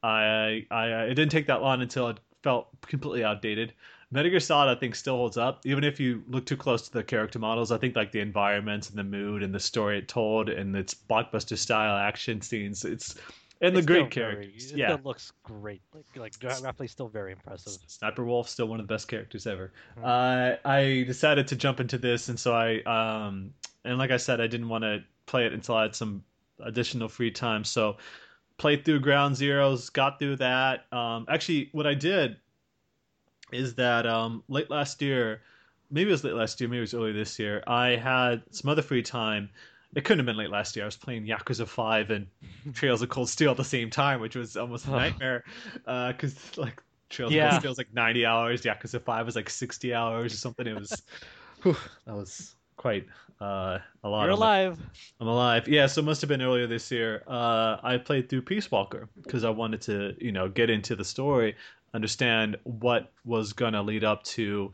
I, 0.03 0.65
I 0.71 0.87
it 1.05 1.13
didn't 1.15 1.31
take 1.31 1.47
that 1.47 1.61
long 1.61 1.81
until 1.81 2.09
it 2.09 2.19
felt 2.43 2.67
completely 2.81 3.23
outdated. 3.23 3.73
Metal 4.11 4.31
Gear 4.31 4.39
Solid, 4.39 4.75
I 4.75 4.79
think, 4.79 4.95
still 4.95 5.17
holds 5.17 5.37
up, 5.37 5.61
even 5.65 5.83
if 5.83 5.99
you 5.99 6.23
look 6.27 6.45
too 6.45 6.57
close 6.57 6.81
to 6.87 6.91
the 6.91 7.03
character 7.03 7.37
models. 7.37 7.71
I 7.71 7.77
think 7.77 7.95
like 7.95 8.11
the 8.11 8.21
environments 8.21 8.89
and 8.89 8.97
the 8.97 9.03
mood 9.03 9.43
and 9.43 9.53
the 9.53 9.59
story 9.59 9.99
it 9.99 10.07
told 10.07 10.49
and 10.49 10.75
its 10.75 10.95
blockbuster 10.95 11.55
style 11.57 11.95
action 11.95 12.41
scenes. 12.41 12.83
It's 12.85 13.15
and 13.61 13.75
the 13.75 13.79
It's 13.79 13.85
great 13.85 13.97
very- 13.97 14.09
characters. 14.09 14.71
it 14.71 14.77
yeah, 14.77 14.95
still 14.95 15.01
looks 15.03 15.31
great. 15.43 15.81
Like 15.93 16.05
like 16.15 16.33
Rappley's 16.39 16.91
still 16.91 17.09
very 17.09 17.33
impressive. 17.33 17.73
Sniper 17.87 18.23
Wolf 18.25 18.47
still 18.49 18.67
one 18.67 18.79
of 18.79 18.87
the 18.87 18.91
best 18.93 19.07
characters 19.09 19.45
ever. 19.45 19.73
Mhm. 19.99 20.03
Uh, 20.05 20.57
I 20.67 21.03
decided 21.05 21.45
to 21.47 21.55
jump 21.57 21.79
into 21.81 21.97
this, 21.99 22.29
and 22.29 22.39
so 22.39 22.53
I 22.55 22.79
um 22.83 23.53
and 23.85 23.97
like 23.97 24.11
I 24.11 24.17
said, 24.17 24.41
I 24.41 24.47
didn't 24.47 24.69
want 24.69 24.83
to 24.83 25.03
play 25.25 25.45
it 25.45 25.53
until 25.53 25.75
I 25.75 25.83
had 25.83 25.95
some 25.95 26.23
additional 26.59 27.07
free 27.07 27.31
time. 27.31 27.63
So 27.63 27.97
played 28.57 28.85
through 28.85 28.99
Ground 28.99 29.35
Zeroes, 29.35 29.91
got 29.91 30.19
through 30.19 30.37
that. 30.37 30.85
Um, 30.91 31.25
actually, 31.29 31.69
what 31.71 31.87
I 31.87 31.93
did 31.93 32.37
is 33.51 33.75
that 33.75 34.05
um 34.05 34.43
late 34.47 34.69
last 34.69 35.01
year, 35.01 35.41
maybe 35.89 36.09
it 36.09 36.13
was 36.13 36.23
late 36.23 36.35
last 36.35 36.61
year, 36.61 36.69
maybe 36.69 36.79
it 36.79 36.81
was 36.81 36.93
early 36.93 37.13
this 37.13 37.39
year. 37.39 37.63
I 37.65 37.95
had 37.95 38.43
some 38.51 38.69
other 38.69 38.81
free 38.81 39.01
time. 39.01 39.49
It 39.95 40.03
couldn't 40.05 40.19
have 40.19 40.27
been 40.27 40.37
late 40.37 40.51
last 40.51 40.75
year. 40.75 40.85
I 40.85 40.87
was 40.87 40.97
playing 40.97 41.25
Yakuza 41.25 41.67
Five 41.67 42.11
and 42.11 42.27
Trails 42.73 43.01
of 43.01 43.09
Cold 43.09 43.27
Steel 43.27 43.51
at 43.51 43.57
the 43.57 43.63
same 43.63 43.89
time, 43.89 44.21
which 44.21 44.35
was 44.35 44.55
almost 44.55 44.85
a 44.85 44.91
nightmare. 44.91 45.43
Because 45.73 46.57
like 46.57 46.79
Trails 47.09 47.33
of 47.33 47.39
Cold 47.49 47.59
Steel 47.61 47.71
was 47.71 47.77
like 47.79 47.93
ninety 47.93 48.25
hours, 48.25 48.61
Yakuza 48.61 49.01
Five 49.01 49.25
was 49.25 49.35
like 49.35 49.49
sixty 49.49 49.93
hours 49.93 50.33
or 50.33 50.37
something. 50.37 50.67
It 50.67 50.77
was 50.77 51.01
whew, 51.63 51.75
that 52.05 52.13
was 52.13 52.55
quite 52.79 53.05
uh, 53.41 53.77
a 54.03 54.09
lot. 54.09 54.23
You're 54.23 54.31
alive. 54.31 54.79
I'm 55.19 55.27
alive. 55.27 55.67
Yeah, 55.67 55.85
so 55.85 55.99
it 55.99 56.05
must 56.05 56.21
have 56.21 56.29
been 56.29 56.41
earlier 56.41 56.65
this 56.65 56.89
year. 56.89 57.23
Uh, 57.27 57.77
I 57.83 57.97
played 57.97 58.29
through 58.29 58.43
Peace 58.43 58.71
Walker 58.71 59.09
because 59.21 59.43
I 59.43 59.49
wanted 59.49 59.81
to, 59.81 60.15
you 60.17 60.31
know, 60.31 60.47
get 60.47 60.69
into 60.69 60.95
the 60.95 61.03
story, 61.03 61.55
understand 61.93 62.55
what 62.63 63.11
was 63.25 63.51
gonna 63.53 63.83
lead 63.83 64.03
up 64.05 64.23
to 64.23 64.71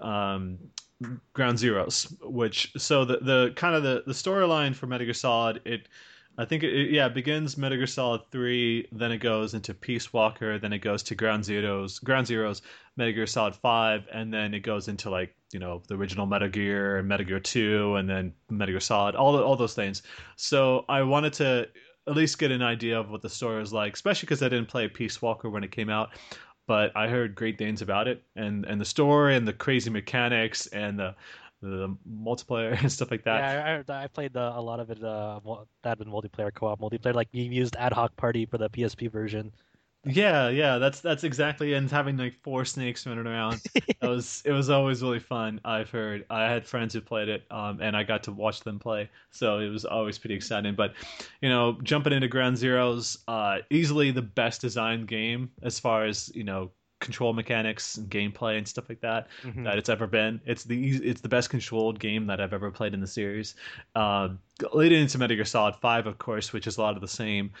um, 0.00 0.58
Ground 1.34 1.58
Zeroes. 1.58 2.16
Which 2.22 2.72
so 2.78 3.04
the 3.04 3.18
the 3.18 3.52
kind 3.56 3.76
of 3.76 3.82
the 3.82 4.02
the 4.06 4.14
storyline 4.14 4.74
for 4.74 4.86
Metal 4.86 5.06
Gear 5.06 5.14
Solid 5.14 5.60
it. 5.64 5.88
I 6.36 6.44
think 6.44 6.64
it, 6.64 6.90
yeah 6.90 7.06
it 7.06 7.14
begins 7.14 7.56
Metal 7.56 7.78
Gear 7.78 7.86
Solid 7.86 8.22
three, 8.32 8.88
then 8.90 9.12
it 9.12 9.18
goes 9.18 9.54
into 9.54 9.72
Peace 9.72 10.12
Walker, 10.12 10.58
then 10.58 10.72
it 10.72 10.80
goes 10.80 11.02
to 11.04 11.14
Ground 11.14 11.44
Zeroes, 11.44 12.02
Ground 12.02 12.26
Zeroes, 12.26 12.60
Metal 12.96 13.12
Gear 13.12 13.26
Solid 13.26 13.54
five, 13.54 14.08
and 14.12 14.34
then 14.34 14.52
it 14.52 14.60
goes 14.60 14.88
into 14.88 15.10
like 15.10 15.32
you 15.54 15.60
know 15.60 15.80
the 15.86 15.94
original 15.94 16.26
Metal 16.26 16.48
Gear 16.48 16.98
and 16.98 17.06
Metal 17.06 17.24
Gear 17.24 17.38
two, 17.38 17.94
and 17.94 18.10
then 18.10 18.34
Metal 18.50 18.72
Gear 18.72 18.80
Solid, 18.80 19.14
all 19.14 19.32
the, 19.32 19.42
all 19.42 19.54
those 19.54 19.72
things. 19.72 20.02
So 20.34 20.84
I 20.88 21.02
wanted 21.02 21.32
to 21.34 21.68
at 22.08 22.16
least 22.16 22.40
get 22.40 22.50
an 22.50 22.60
idea 22.60 22.98
of 22.98 23.08
what 23.08 23.22
the 23.22 23.30
story 23.30 23.60
was 23.60 23.72
like, 23.72 23.94
especially 23.94 24.26
because 24.26 24.42
I 24.42 24.48
didn't 24.48 24.66
play 24.66 24.88
Peace 24.88 25.22
Walker 25.22 25.48
when 25.48 25.62
it 25.62 25.70
came 25.70 25.88
out, 25.88 26.10
but 26.66 26.90
I 26.96 27.06
heard 27.06 27.36
great 27.36 27.56
things 27.56 27.82
about 27.82 28.08
it 28.08 28.24
and 28.34 28.64
and 28.66 28.80
the 28.80 28.84
story 28.84 29.36
and 29.36 29.46
the 29.46 29.52
crazy 29.52 29.90
mechanics 29.90 30.66
and 30.66 30.98
the 30.98 31.14
the 31.62 31.96
multiplayer 32.04 32.76
and 32.82 32.90
stuff 32.90 33.12
like 33.12 33.22
that. 33.22 33.38
Yeah, 33.38 33.82
I, 33.88 34.04
I 34.04 34.06
played 34.08 34.36
uh, 34.36 34.54
a 34.56 34.60
lot 34.60 34.80
of 34.80 34.90
it. 34.90 35.02
Uh, 35.04 35.38
that 35.84 36.00
and 36.00 36.12
multiplayer, 36.12 36.52
co-op 36.52 36.80
multiplayer. 36.80 37.14
Like 37.14 37.28
you 37.30 37.44
used 37.44 37.76
Ad 37.76 37.92
Hoc 37.92 38.16
Party 38.16 38.44
for 38.44 38.58
the 38.58 38.68
PSP 38.68 39.08
version. 39.08 39.52
Yeah, 40.06 40.48
yeah, 40.50 40.78
that's 40.78 41.00
that's 41.00 41.24
exactly 41.24 41.72
and 41.72 41.90
having 41.90 42.16
like 42.16 42.34
four 42.42 42.64
snakes 42.64 43.06
running 43.06 43.26
around. 43.26 43.60
It 44.04 44.06
was 44.08 44.42
it 44.44 44.52
was 44.52 44.68
always 44.68 45.02
really 45.02 45.18
fun. 45.18 45.60
I've 45.64 45.88
heard 45.88 46.26
I 46.28 46.42
had 46.42 46.66
friends 46.66 46.92
who 46.92 47.00
played 47.00 47.30
it, 47.30 47.44
um, 47.50 47.80
and 47.80 47.96
I 47.96 48.02
got 48.02 48.22
to 48.24 48.32
watch 48.32 48.60
them 48.60 48.78
play, 48.78 49.08
so 49.30 49.58
it 49.60 49.70
was 49.70 49.86
always 49.86 50.18
pretty 50.18 50.34
exciting. 50.34 50.74
But 50.74 50.92
you 51.40 51.48
know, 51.48 51.78
jumping 51.82 52.12
into 52.12 52.28
Ground 52.28 52.56
Zeroes, 52.58 53.18
uh, 53.28 53.58
easily 53.70 54.10
the 54.10 54.20
best 54.20 54.60
designed 54.60 55.08
game 55.08 55.50
as 55.62 55.80
far 55.80 56.04
as 56.04 56.30
you 56.34 56.44
know 56.44 56.70
control 57.00 57.32
mechanics 57.32 57.96
and 57.96 58.10
gameplay 58.10 58.56
and 58.56 58.66
stuff 58.68 58.88
like 58.88 59.00
that 59.00 59.28
Mhm. 59.42 59.64
that 59.64 59.78
it's 59.78 59.88
ever 59.88 60.06
been. 60.06 60.40
It's 60.44 60.64
the 60.64 60.96
it's 60.96 61.22
the 61.22 61.28
best 61.30 61.48
controlled 61.48 61.98
game 61.98 62.26
that 62.26 62.40
I've 62.42 62.52
ever 62.52 62.70
played 62.70 62.92
in 62.92 63.00
the 63.00 63.06
series. 63.06 63.54
Um, 63.94 64.38
leading 64.74 65.00
into 65.00 65.16
Metal 65.18 65.36
Gear 65.36 65.44
Solid 65.46 65.76
Five, 65.76 66.06
of 66.06 66.18
course, 66.18 66.52
which 66.52 66.66
is 66.66 66.76
a 66.76 66.82
lot 66.82 66.94
of 66.94 67.00
the 67.00 67.08
same. 67.08 67.52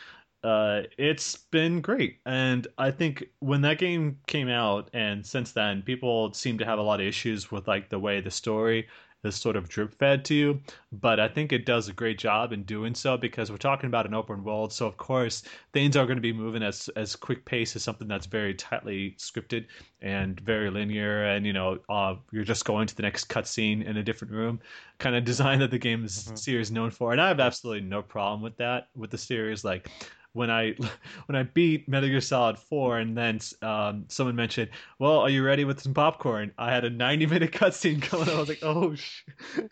Uh, 0.44 0.82
it's 0.98 1.36
been 1.36 1.80
great, 1.80 2.18
and 2.26 2.66
I 2.76 2.90
think 2.90 3.24
when 3.40 3.62
that 3.62 3.78
game 3.78 4.18
came 4.26 4.48
out, 4.48 4.90
and 4.92 5.24
since 5.24 5.52
then, 5.52 5.80
people 5.82 6.34
seem 6.34 6.58
to 6.58 6.66
have 6.66 6.78
a 6.78 6.82
lot 6.82 7.00
of 7.00 7.06
issues 7.06 7.50
with 7.50 7.66
like 7.66 7.88
the 7.88 7.98
way 7.98 8.20
the 8.20 8.30
story 8.30 8.86
is 9.24 9.36
sort 9.36 9.56
of 9.56 9.70
drip 9.70 9.94
fed 9.94 10.22
to 10.26 10.34
you. 10.34 10.60
But 10.92 11.18
I 11.18 11.28
think 11.28 11.50
it 11.52 11.64
does 11.64 11.88
a 11.88 11.94
great 11.94 12.18
job 12.18 12.52
in 12.52 12.64
doing 12.64 12.94
so 12.94 13.16
because 13.16 13.50
we're 13.50 13.56
talking 13.56 13.86
about 13.86 14.04
an 14.06 14.12
open 14.12 14.44
world, 14.44 14.70
so 14.70 14.86
of 14.86 14.98
course 14.98 15.44
things 15.72 15.96
are 15.96 16.04
going 16.04 16.18
to 16.18 16.22
be 16.22 16.32
moving 16.32 16.62
as 16.62 16.90
as 16.94 17.16
quick 17.16 17.46
pace 17.46 17.74
as 17.74 17.82
something 17.82 18.06
that's 18.06 18.26
very 18.26 18.52
tightly 18.54 19.12
scripted 19.18 19.66
and 20.02 20.38
very 20.40 20.70
linear. 20.70 21.24
And 21.24 21.46
you 21.46 21.54
know 21.54 21.78
uh, 21.88 22.16
you're 22.32 22.44
just 22.44 22.66
going 22.66 22.86
to 22.86 22.94
the 22.96 23.02
next 23.02 23.30
cutscene 23.30 23.82
in 23.84 23.96
a 23.96 24.02
different 24.02 24.32
room 24.34 24.60
kind 24.98 25.16
of 25.16 25.24
design 25.24 25.58
that 25.60 25.70
the 25.70 25.78
game 25.78 26.04
is 26.04 26.32
Mhm. 26.32 26.38
series 26.38 26.70
known 26.70 26.90
for. 26.90 27.12
And 27.12 27.20
i 27.20 27.28
have 27.28 27.40
absolutely 27.40 27.88
no 27.88 28.02
problem 28.02 28.42
with 28.42 28.56
that 28.58 28.88
with 28.94 29.10
the 29.10 29.18
series. 29.18 29.64
Like 29.64 29.90
when 30.34 30.50
I 30.50 30.74
when 31.26 31.36
I 31.36 31.44
beat 31.44 31.88
Metal 31.88 32.08
Gear 32.08 32.20
Solid 32.20 32.58
4 32.58 32.98
and 32.98 33.16
then 33.16 33.40
um, 33.62 34.04
someone 34.08 34.36
mentioned, 34.36 34.70
"Well, 34.98 35.20
are 35.20 35.30
you 35.30 35.42
ready 35.42 35.64
with 35.64 35.80
some 35.80 35.94
popcorn?" 35.94 36.52
I 36.58 36.70
had 36.70 36.84
a 36.84 36.90
90 36.90 37.26
minute 37.26 37.52
cutscene 37.52 38.08
going. 38.10 38.28
I 38.28 38.38
was 38.38 38.48
like, 38.48 38.62
"Oh 38.62 38.94
sh!" 38.94 39.22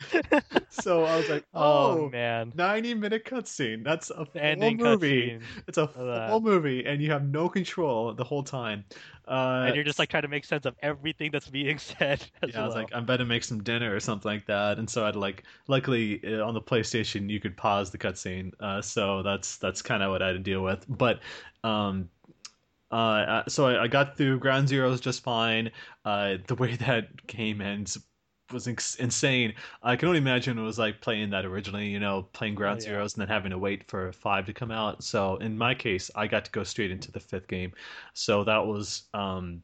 so 0.70 1.04
I 1.04 1.16
was 1.16 1.28
like, 1.28 1.44
Oh 1.52 2.06
"Oh, 2.06 2.08
man, 2.08 2.52
90 2.54 2.94
minute 2.94 3.24
cutscene. 3.24 3.84
That's 3.84 4.10
a 4.10 4.24
full 4.24 4.72
movie. 4.74 5.38
It's 5.68 5.78
a 5.78 5.86
full 5.88 6.40
movie, 6.40 6.86
and 6.86 7.02
you 7.02 7.10
have 7.10 7.28
no 7.28 7.48
control 7.48 8.14
the 8.14 8.24
whole 8.24 8.42
time." 8.42 8.84
Uh, 9.26 9.64
and 9.66 9.76
you're 9.76 9.84
just 9.84 10.00
like 10.00 10.08
trying 10.08 10.22
to 10.22 10.28
make 10.28 10.44
sense 10.44 10.66
of 10.66 10.74
everything 10.82 11.30
that's 11.30 11.48
being 11.48 11.78
said. 11.78 12.24
Yeah, 12.44 12.62
I 12.62 12.66
was 12.66 12.74
like, 12.74 12.90
I'm 12.92 13.06
better 13.06 13.24
make 13.24 13.44
some 13.44 13.62
dinner 13.62 13.94
or 13.94 14.00
something 14.00 14.28
like 14.28 14.46
that, 14.46 14.78
and 14.78 14.88
so 14.88 15.06
I'd 15.06 15.16
like. 15.16 15.44
Luckily, 15.68 16.20
uh, 16.26 16.44
on 16.44 16.54
the 16.54 16.60
PlayStation, 16.60 17.30
you 17.30 17.38
could 17.38 17.56
pause 17.56 17.90
the 17.90 17.98
cutscene, 17.98 18.52
uh, 18.60 18.82
so 18.82 19.22
that's 19.22 19.56
that's 19.58 19.80
kind 19.80 20.02
of 20.02 20.10
what 20.10 20.22
I 20.22 20.32
to 20.32 20.38
deal 20.53 20.62
with. 20.62 20.84
But, 20.88 21.20
um, 21.64 22.09
uh, 22.90 22.94
uh, 22.94 23.42
so 23.48 23.66
I, 23.66 23.84
I 23.84 23.88
got 23.88 24.16
through 24.16 24.38
Ground 24.38 24.68
Zeroes 24.68 25.00
just 25.00 25.22
fine. 25.22 25.70
Uh, 26.05 26.36
the 26.46 26.55
way 26.55 26.76
that 26.76 27.26
game 27.26 27.61
ends 27.61 27.98
was 28.53 28.66
ins- 28.66 28.96
insane. 28.96 29.55
I 29.82 29.96
can 29.96 30.09
only 30.09 30.20
imagine 30.20 30.59
it 30.59 30.62
was 30.62 30.78
like 30.78 31.00
playing 31.00 31.30
that 31.30 31.44
originally, 31.46 31.88
you 31.88 32.00
know, 32.00 32.28
playing 32.34 32.55
Ground 32.55 32.80
Oh, 32.82 32.90
yeah. 32.90 32.96
Zeroes 32.96 33.14
and 33.14 33.22
then 33.22 33.28
having 33.28 33.50
to 33.50 33.59
wait 33.59 33.88
for 33.88 34.12
five 34.12 34.44
to 34.46 34.53
come 34.53 34.70
out. 34.70 35.03
So 35.03 35.36
in 35.36 35.57
my 35.57 35.74
case, 35.74 36.11
I 36.14 36.26
got 36.26 36.44
to 36.44 36.50
go 36.50 36.62
straight 36.64 36.90
into 36.90 37.11
the 37.11 37.20
fifth 37.20 37.48
game. 37.48 37.72
So 38.12 38.44
that 38.44 38.66
was 38.66 39.05
um, 39.14 39.62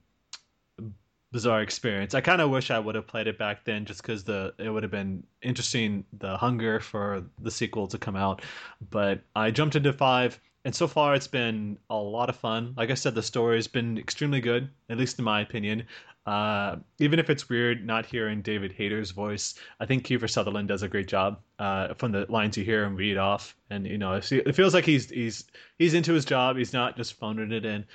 bizarre 1.33 1.61
experience. 1.61 2.15
I 2.15 2.23
kind 2.23 2.41
of 2.41 2.49
wish 2.51 2.71
I 2.71 2.79
would 2.79 2.95
have 2.95 3.07
played 3.07 3.27
it 3.27 3.39
back 3.39 3.65
then, 3.65 3.85
just 3.85 4.01
because 4.03 4.25
the 4.25 4.55
it 4.59 4.71
would 4.71 4.83
have 4.83 4.93
been 4.93 5.23
interesting 5.43 6.05
the 6.19 6.37
hunger 6.39 6.81
for 6.81 7.25
the 7.43 7.51
sequel 7.51 7.87
to 7.89 7.99
come 7.99 8.17
out. 8.17 8.43
But 8.91 9.21
I 9.37 9.51
jumped 9.51 9.77
into 9.77 9.93
five, 9.93 10.41
and 10.65 10.75
so 10.75 10.87
far 10.87 11.15
it's 11.15 11.27
been 11.27 11.79
a 11.91 11.97
lot 11.97 12.29
of 12.29 12.37
fun. 12.37 12.75
Like 12.77 12.91
I 12.91 12.95
said, 12.95 13.15
the 13.15 13.23
story's 13.23 13.69
been 13.69 13.99
extremely 13.99 14.41
good, 14.41 14.69
at 14.91 14.99
least 14.99 15.19
in 15.19 15.25
my 15.25 15.41
opinion. 15.41 15.85
Uh, 16.27 16.77
even 16.99 17.19
if 17.19 17.31
it's 17.31 17.49
weird 17.49 17.87
not 17.87 18.05
hearing 18.05 18.43
David 18.43 18.73
Hayter's 18.73 19.13
voice, 19.13 19.55
I 19.81 19.87
think 19.87 20.05
Kiefer 20.05 20.29
Sutherland 20.29 20.69
does 20.69 20.83
a 20.83 20.89
great 20.89 21.09
job 21.09 21.41
uh, 21.59 21.95
from 21.95 22.13
the 22.13 22.27
lines 22.29 22.57
you 22.57 22.65
hear 22.65 22.85
him 22.85 22.97
read 22.97 23.17
off, 23.17 23.57
and 23.71 23.87
you 23.87 23.97
know 23.97 24.13
it 24.13 24.31
it 24.31 24.55
feels 24.55 24.75
like 24.75 24.85
he's 24.85 25.09
he's 25.09 25.45
he's 25.79 25.95
into 25.95 26.13
his 26.13 26.27
job. 26.27 26.59
He's 26.59 26.75
not 26.75 26.99
just 26.99 27.15
phoning 27.15 27.53
it 27.53 27.65
in 27.65 27.87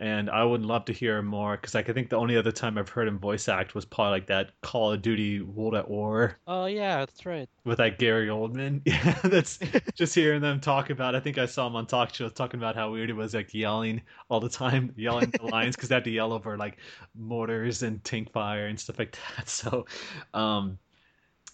and 0.00 0.30
I 0.30 0.42
would 0.42 0.62
love 0.62 0.86
to 0.86 0.92
hear 0.92 1.22
more 1.22 1.56
because 1.56 1.74
like, 1.74 1.88
I 1.90 1.92
think 1.92 2.08
the 2.08 2.16
only 2.16 2.36
other 2.36 2.52
time 2.52 2.78
I've 2.78 2.88
heard 2.88 3.06
him 3.06 3.18
voice 3.18 3.48
act 3.48 3.74
was 3.74 3.84
probably 3.84 4.12
like 4.12 4.26
that 4.28 4.52
Call 4.62 4.92
of 4.92 5.02
Duty 5.02 5.40
World 5.42 5.74
at 5.74 5.88
War 5.88 6.38
oh 6.46 6.66
yeah, 6.66 6.98
that's 7.00 7.26
right. 7.26 7.48
with 7.64 7.78
like 7.78 7.98
Gary 7.98 8.28
Oldman. 8.28 8.82
Yeah, 8.86 9.12
that's 9.24 9.58
just 9.94 10.14
hearing 10.14 10.40
them 10.40 10.60
talk 10.60 10.90
about. 10.90 11.14
I 11.14 11.20
think 11.20 11.38
I 11.38 11.46
saw 11.46 11.66
him 11.66 11.76
on 11.76 11.86
talk 11.86 12.14
shows 12.14 12.32
talking 12.32 12.58
about 12.58 12.74
how 12.76 12.90
weird 12.90 13.10
it 13.10 13.14
was 13.14 13.34
like 13.34 13.54
yelling 13.54 14.02
all 14.28 14.40
the 14.40 14.48
time, 14.48 14.92
yelling 14.96 15.30
the 15.30 15.46
lines 15.46 15.76
because 15.76 15.88
they 15.90 15.94
had 15.96 16.04
to 16.04 16.10
yell 16.10 16.32
over 16.32 16.56
like 16.56 16.78
mortars 17.14 17.82
and 17.82 18.02
tank 18.04 18.32
fire 18.32 18.66
and 18.66 18.80
stuff 18.80 18.98
like 18.98 19.12
that. 19.36 19.48
So, 19.60 19.86
um, 20.34 20.78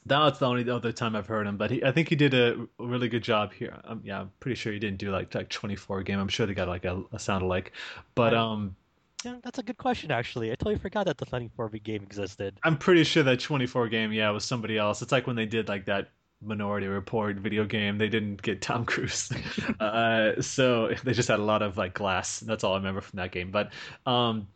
that's 0.06 0.38
the 0.38 0.46
only 0.46 0.68
other 0.70 0.92
time 0.92 1.16
I've 1.16 1.26
heard 1.26 1.46
him, 1.46 1.56
but 1.56 1.70
he, 1.70 1.84
I 1.84 1.92
think 1.92 2.08
he 2.08 2.16
did 2.16 2.34
a 2.34 2.66
really 2.78 3.08
good 3.08 3.22
job 3.22 3.52
here. 3.52 3.80
Um, 3.84 4.00
yeah, 4.04 4.20
I'm 4.20 4.32
pretty 4.40 4.54
sure 4.56 4.72
he 4.72 4.78
didn't 4.78 4.98
do 4.98 5.10
like 5.10 5.34
like 5.34 5.48
24 5.48 6.02
game. 6.04 6.18
I'm 6.18 6.28
sure 6.28 6.46
they 6.46 6.54
got 6.54 6.68
like 6.68 6.84
a, 6.84 7.02
a 7.12 7.18
sound 7.18 7.42
alike, 7.44 7.72
but 8.14 8.34
um, 8.34 8.76
Yeah, 9.24 9.36
that's 9.42 9.58
a 9.58 9.62
good 9.62 9.76
question 9.76 10.10
actually. 10.10 10.50
I 10.52 10.54
totally 10.54 10.76
forgot 10.78 11.04
that 11.06 11.18
the 11.18 11.26
94 11.30 11.68
bit 11.68 11.82
game 11.84 12.02
existed. 12.02 12.60
I'm 12.62 12.76
pretty 12.78 13.04
sure 13.04 13.22
that 13.22 13.40
24 13.40 13.88
game, 13.88 14.12
yeah, 14.12 14.30
was 14.30 14.44
somebody 14.44 14.78
else. 14.78 15.02
It's 15.02 15.12
like 15.12 15.26
when 15.26 15.36
they 15.36 15.46
did 15.46 15.68
like 15.68 15.84
that 15.86 16.10
Minority 16.42 16.86
Report 16.88 17.36
video 17.36 17.64
game, 17.64 17.98
they 17.98 18.08
didn't 18.08 18.42
get 18.42 18.60
Tom 18.60 18.84
Cruise, 18.84 19.30
uh, 19.80 20.40
so 20.42 20.92
they 21.04 21.12
just 21.12 21.28
had 21.28 21.38
a 21.38 21.42
lot 21.44 21.62
of 21.62 21.76
like 21.78 21.94
glass. 21.94 22.40
That's 22.40 22.64
all 22.64 22.74
I 22.74 22.76
remember 22.76 23.00
from 23.00 23.18
that 23.18 23.32
game. 23.32 23.50
But 23.50 23.72
um, 24.04 24.48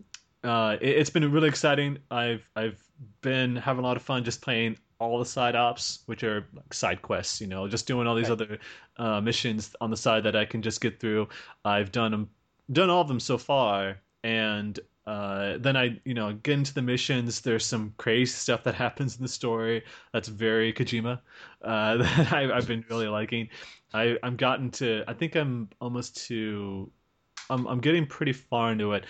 uh, 0.44 0.76
it, 0.80 0.88
it's 0.88 1.10
been 1.10 1.30
really 1.30 1.48
exciting. 1.48 1.98
I've 2.10 2.48
I've 2.56 2.82
been 3.22 3.56
having 3.56 3.84
a 3.84 3.86
lot 3.86 3.96
of 3.96 4.02
fun 4.02 4.24
just 4.24 4.42
playing 4.42 4.76
all 5.00 5.18
the 5.18 5.26
side 5.26 5.56
ops, 5.56 6.00
which 6.06 6.22
are 6.24 6.46
like 6.54 6.74
side 6.74 7.02
quests. 7.02 7.40
You 7.40 7.48
know, 7.48 7.68
just 7.68 7.86
doing 7.88 8.06
all 8.06 8.14
these 8.16 8.30
Right. 8.30 8.30
other 8.30 8.58
uh, 8.98 9.20
missions 9.20 9.74
on 9.80 9.90
the 9.90 9.96
side 9.96 10.24
that 10.24 10.36
I 10.36 10.44
can 10.46 10.62
just 10.62 10.80
get 10.80 11.00
through. 11.00 11.28
I've 11.64 11.92
done 11.92 12.12
them, 12.12 12.30
done 12.72 12.90
all 12.90 13.02
of 13.02 13.08
them 13.08 13.20
so 13.20 13.38
far, 13.38 14.00
and 14.24 14.78
uh, 15.06 15.58
then 15.58 15.76
I, 15.76 16.00
you 16.04 16.14
know, 16.14 16.32
get 16.34 16.54
into 16.54 16.74
the 16.74 16.82
missions. 16.82 17.40
There's 17.40 17.66
some 17.66 17.94
crazy 17.98 18.32
stuff 18.32 18.64
that 18.64 18.74
happens 18.76 19.16
in 19.16 19.22
the 19.22 19.28
story 19.28 19.84
that's 20.12 20.28
very 20.28 20.72
Kojima 20.72 21.20
uh, 21.62 21.96
that 21.98 22.32
I, 22.32 22.52
I've 22.56 22.66
been 22.66 22.84
really 22.88 23.08
liking. 23.08 23.48
I, 23.92 24.18
I'm 24.22 24.36
gotten 24.36 24.70
to. 24.72 25.04
I 25.08 25.14
think 25.14 25.34
I'm 25.36 25.70
almost 25.80 26.16
to. 26.28 26.90
I'm 27.50 27.66
I'm 27.66 27.80
getting 27.80 28.06
pretty 28.06 28.32
far 28.32 28.72
into 28.72 28.92
it. 28.92 29.06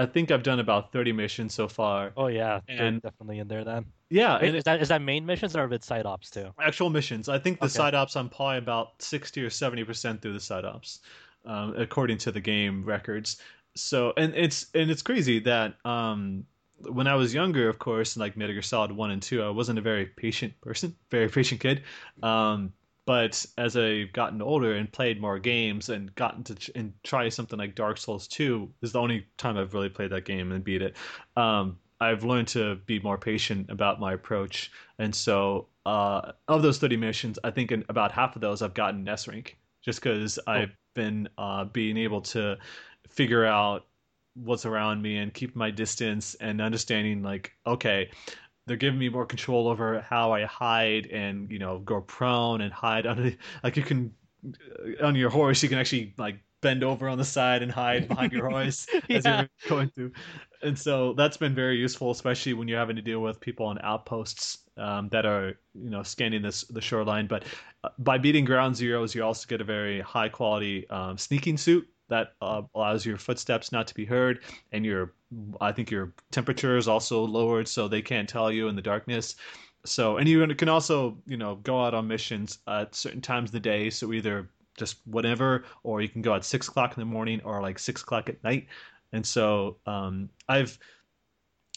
I 0.00 0.06
think 0.06 0.30
I've 0.30 0.42
done 0.42 0.60
about 0.60 0.92
30 0.92 1.12
missions 1.12 1.54
so 1.54 1.68
far. 1.68 2.12
Oh 2.16 2.28
yeah, 2.28 2.60
And- 2.68 3.02
definitely 3.02 3.38
in 3.38 3.48
there 3.48 3.64
then. 3.64 3.84
Yeah, 4.08 4.40
Wait, 4.40 4.48
and 4.48 4.56
is 4.56 4.64
that 4.64 4.80
is 4.82 4.88
that 4.88 5.02
main 5.02 5.24
missions 5.26 5.54
or 5.54 5.68
with 5.68 5.84
side 5.84 6.06
ops 6.06 6.30
too? 6.30 6.52
actual 6.60 6.90
missions. 6.90 7.28
I 7.28 7.38
think 7.38 7.60
the 7.60 7.66
Okay. 7.66 7.72
side 7.80 7.94
ops 7.94 8.16
I'm 8.16 8.28
probably 8.28 8.58
about 8.58 9.00
60 9.02 9.42
or 9.44 9.50
70 9.50 9.84
percent 9.84 10.20
through 10.22 10.32
the 10.32 10.40
side 10.40 10.64
ops, 10.64 11.00
um, 11.44 11.74
according 11.76 12.18
to 12.18 12.32
the 12.32 12.40
game 12.40 12.84
records. 12.84 13.40
So 13.76 14.12
and 14.16 14.34
it's 14.34 14.66
and 14.74 14.90
it's 14.90 15.02
crazy 15.02 15.38
that 15.40 15.74
um, 15.84 16.44
when 16.78 17.06
I 17.06 17.14
was 17.14 17.32
younger, 17.32 17.68
of 17.68 17.78
course, 17.78 18.16
like 18.16 18.36
Metal 18.36 18.54
Gear 18.54 18.62
Solid 18.62 18.90
One 18.90 19.10
and 19.12 19.22
Two, 19.22 19.42
I 19.44 19.50
wasn't 19.50 19.78
a 19.78 19.82
very 19.82 20.06
patient 20.06 20.60
person, 20.60 20.96
very 21.10 21.28
patient 21.38 21.60
kid. 21.60 21.82
Um, 22.22 22.72
but 23.10 23.44
as 23.58 23.76
I've 23.76 24.12
gotten 24.12 24.40
older 24.40 24.74
and 24.76 24.92
played 24.92 25.20
more 25.20 25.40
games 25.40 25.88
and 25.88 26.14
gotten 26.14 26.44
to 26.44 26.54
ch- 26.54 26.70
and 26.76 26.92
try 27.02 27.28
something 27.28 27.58
like 27.58 27.74
Dark 27.74 27.98
Souls 27.98 28.28
Two, 28.28 28.72
is 28.82 28.92
the 28.92 29.00
only 29.00 29.26
time 29.36 29.58
I've 29.58 29.74
really 29.74 29.88
played 29.88 30.10
that 30.10 30.24
game 30.24 30.52
and 30.52 30.62
beat 30.62 30.80
it. 30.80 30.94
Um, 31.34 31.76
I've 32.00 32.22
learned 32.22 32.46
to 32.48 32.76
be 32.86 33.00
more 33.00 33.18
patient 33.18 33.68
about 33.68 33.98
my 33.98 34.12
approach, 34.12 34.70
and 35.00 35.12
so 35.12 35.66
uh, 35.86 36.30
of 36.46 36.62
those 36.62 36.78
thirty 36.78 36.96
missions, 36.96 37.36
I 37.42 37.50
think 37.50 37.72
in 37.72 37.84
about 37.88 38.12
half 38.12 38.36
of 38.36 38.42
those 38.42 38.62
I've 38.62 38.74
gotten 38.74 39.08
S 39.08 39.26
rank, 39.26 39.58
just 39.84 40.00
because 40.00 40.38
I've 40.46 40.70
been 40.94 41.28
uh, 41.36 41.64
being 41.64 41.96
able 41.96 42.20
to 42.20 42.58
figure 43.08 43.44
out 43.44 43.86
what's 44.34 44.66
around 44.66 45.02
me 45.02 45.16
and 45.16 45.34
keep 45.34 45.56
my 45.56 45.72
distance 45.72 46.36
and 46.36 46.60
understanding 46.60 47.24
like 47.24 47.50
okay 47.66 48.08
they're 48.70 48.76
giving 48.76 49.00
me 49.00 49.08
more 49.08 49.26
control 49.26 49.66
over 49.66 50.00
how 50.00 50.30
I 50.30 50.44
hide 50.44 51.06
and 51.06 51.50
you 51.50 51.58
know 51.58 51.80
go 51.80 52.02
prone 52.02 52.60
and 52.60 52.72
hide 52.72 53.04
under 53.04 53.32
like 53.64 53.76
you 53.76 53.82
can 53.82 54.12
uh, 54.46 55.04
on 55.04 55.16
your 55.16 55.28
horse 55.28 55.60
you 55.60 55.68
can 55.68 55.78
actually 55.78 56.14
like 56.18 56.38
bend 56.60 56.84
over 56.84 57.08
on 57.08 57.18
the 57.18 57.24
side 57.24 57.62
and 57.62 57.72
hide 57.72 58.06
behind 58.06 58.32
your 58.32 58.48
horse 58.50 58.86
as 59.08 59.24
you're 59.24 59.48
going 59.68 59.88
through. 59.88 60.12
And 60.62 60.78
so 60.78 61.14
that's 61.14 61.36
been 61.36 61.54
very 61.54 61.78
useful 61.78 62.12
especially 62.12 62.52
when 62.52 62.68
you're 62.68 62.78
having 62.78 62.94
to 62.94 63.02
deal 63.02 63.20
with 63.20 63.40
people 63.40 63.66
on 63.66 63.80
outposts 63.82 64.58
um, 64.76 65.08
that 65.08 65.26
are 65.26 65.58
you 65.74 65.90
know 65.90 66.04
scanning 66.04 66.42
this 66.42 66.62
the 66.64 66.80
shoreline. 66.80 67.26
But 67.26 67.46
uh, 67.82 67.88
by 67.98 68.18
beating 68.18 68.44
Ground 68.44 68.76
Zeroes 68.76 69.16
you 69.16 69.24
also 69.24 69.48
get 69.48 69.60
a 69.60 69.64
very 69.64 70.00
high 70.00 70.28
quality 70.28 70.88
um, 70.90 71.18
sneaking 71.18 71.56
suit 71.56 71.88
that 72.10 72.34
uh, 72.42 72.62
allows 72.74 73.06
your 73.06 73.16
footsteps 73.16 73.72
not 73.72 73.86
to 73.86 73.94
be 73.94 74.04
heard 74.04 74.40
and 74.72 74.84
your 74.84 75.12
i 75.60 75.72
think 75.72 75.90
your 75.90 76.12
temperature 76.30 76.76
is 76.76 76.86
also 76.88 77.24
lowered 77.24 77.66
so 77.66 77.88
they 77.88 78.02
can't 78.02 78.28
tell 78.28 78.52
you 78.52 78.68
in 78.68 78.76
the 78.76 78.82
darkness. 78.82 79.36
So 79.86 80.18
and 80.18 80.28
you 80.28 80.46
can 80.54 80.68
also 80.68 81.16
you 81.26 81.38
know 81.38 81.56
go 81.56 81.82
out 81.82 81.94
on 81.94 82.06
missions 82.06 82.58
at 82.68 82.94
certain 82.94 83.22
times 83.22 83.48
of 83.48 83.52
the 83.52 83.60
day 83.60 83.88
so 83.88 84.12
either 84.12 84.50
just 84.76 84.98
whatever 85.06 85.64
or 85.82 86.02
you 86.02 86.08
can 86.08 86.20
go 86.20 86.34
at 86.34 86.44
six 86.44 86.68
o'clock 86.68 86.96
in 86.96 87.00
the 87.00 87.06
morning 87.06 87.40
or 87.44 87.62
like 87.62 87.78
six 87.78 88.02
o'clock 88.02 88.28
at 88.28 88.42
night. 88.44 88.66
And 89.12 89.26
so 89.26 89.78
um, 89.86 90.28
i've 90.48 90.78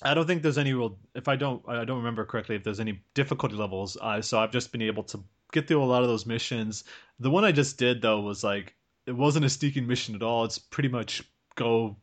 i 0.01 0.13
don't 0.13 0.27
think 0.27 0.41
there's 0.41 0.57
any 0.57 0.73
real 0.73 0.97
if 1.15 1.27
i 1.27 1.35
don't 1.35 1.61
i 1.67 1.85
don't 1.85 1.97
remember 1.97 2.25
correctly 2.25 2.55
if 2.55 2.63
there's 2.63 2.81
any 2.81 3.01
difficulty 3.13 3.55
levels 3.55 3.97
uh, 4.01 4.21
so 4.21 4.39
i've 4.39 4.51
just 4.51 4.71
been 4.71 4.81
able 4.81 5.03
to 5.03 5.23
get 5.53 5.67
through 5.67 5.81
a 5.81 5.85
lot 5.85 6.01
of 6.01 6.09
those 6.09 6.25
missions. 6.25 6.83
The 7.19 7.29
one 7.29 7.45
i 7.45 7.51
just 7.53 7.77
did 7.77 8.01
though 8.01 8.19
was 8.19 8.43
like 8.43 8.75
it 9.05 9.15
wasn't 9.15 9.43
a 9.45 9.49
sneaking 9.49 9.87
mission 9.87 10.15
at 10.15 10.23
all 10.23 10.43
it's 10.45 10.57
pretty 10.59 10.89
much 10.89 11.23
go 11.55 11.95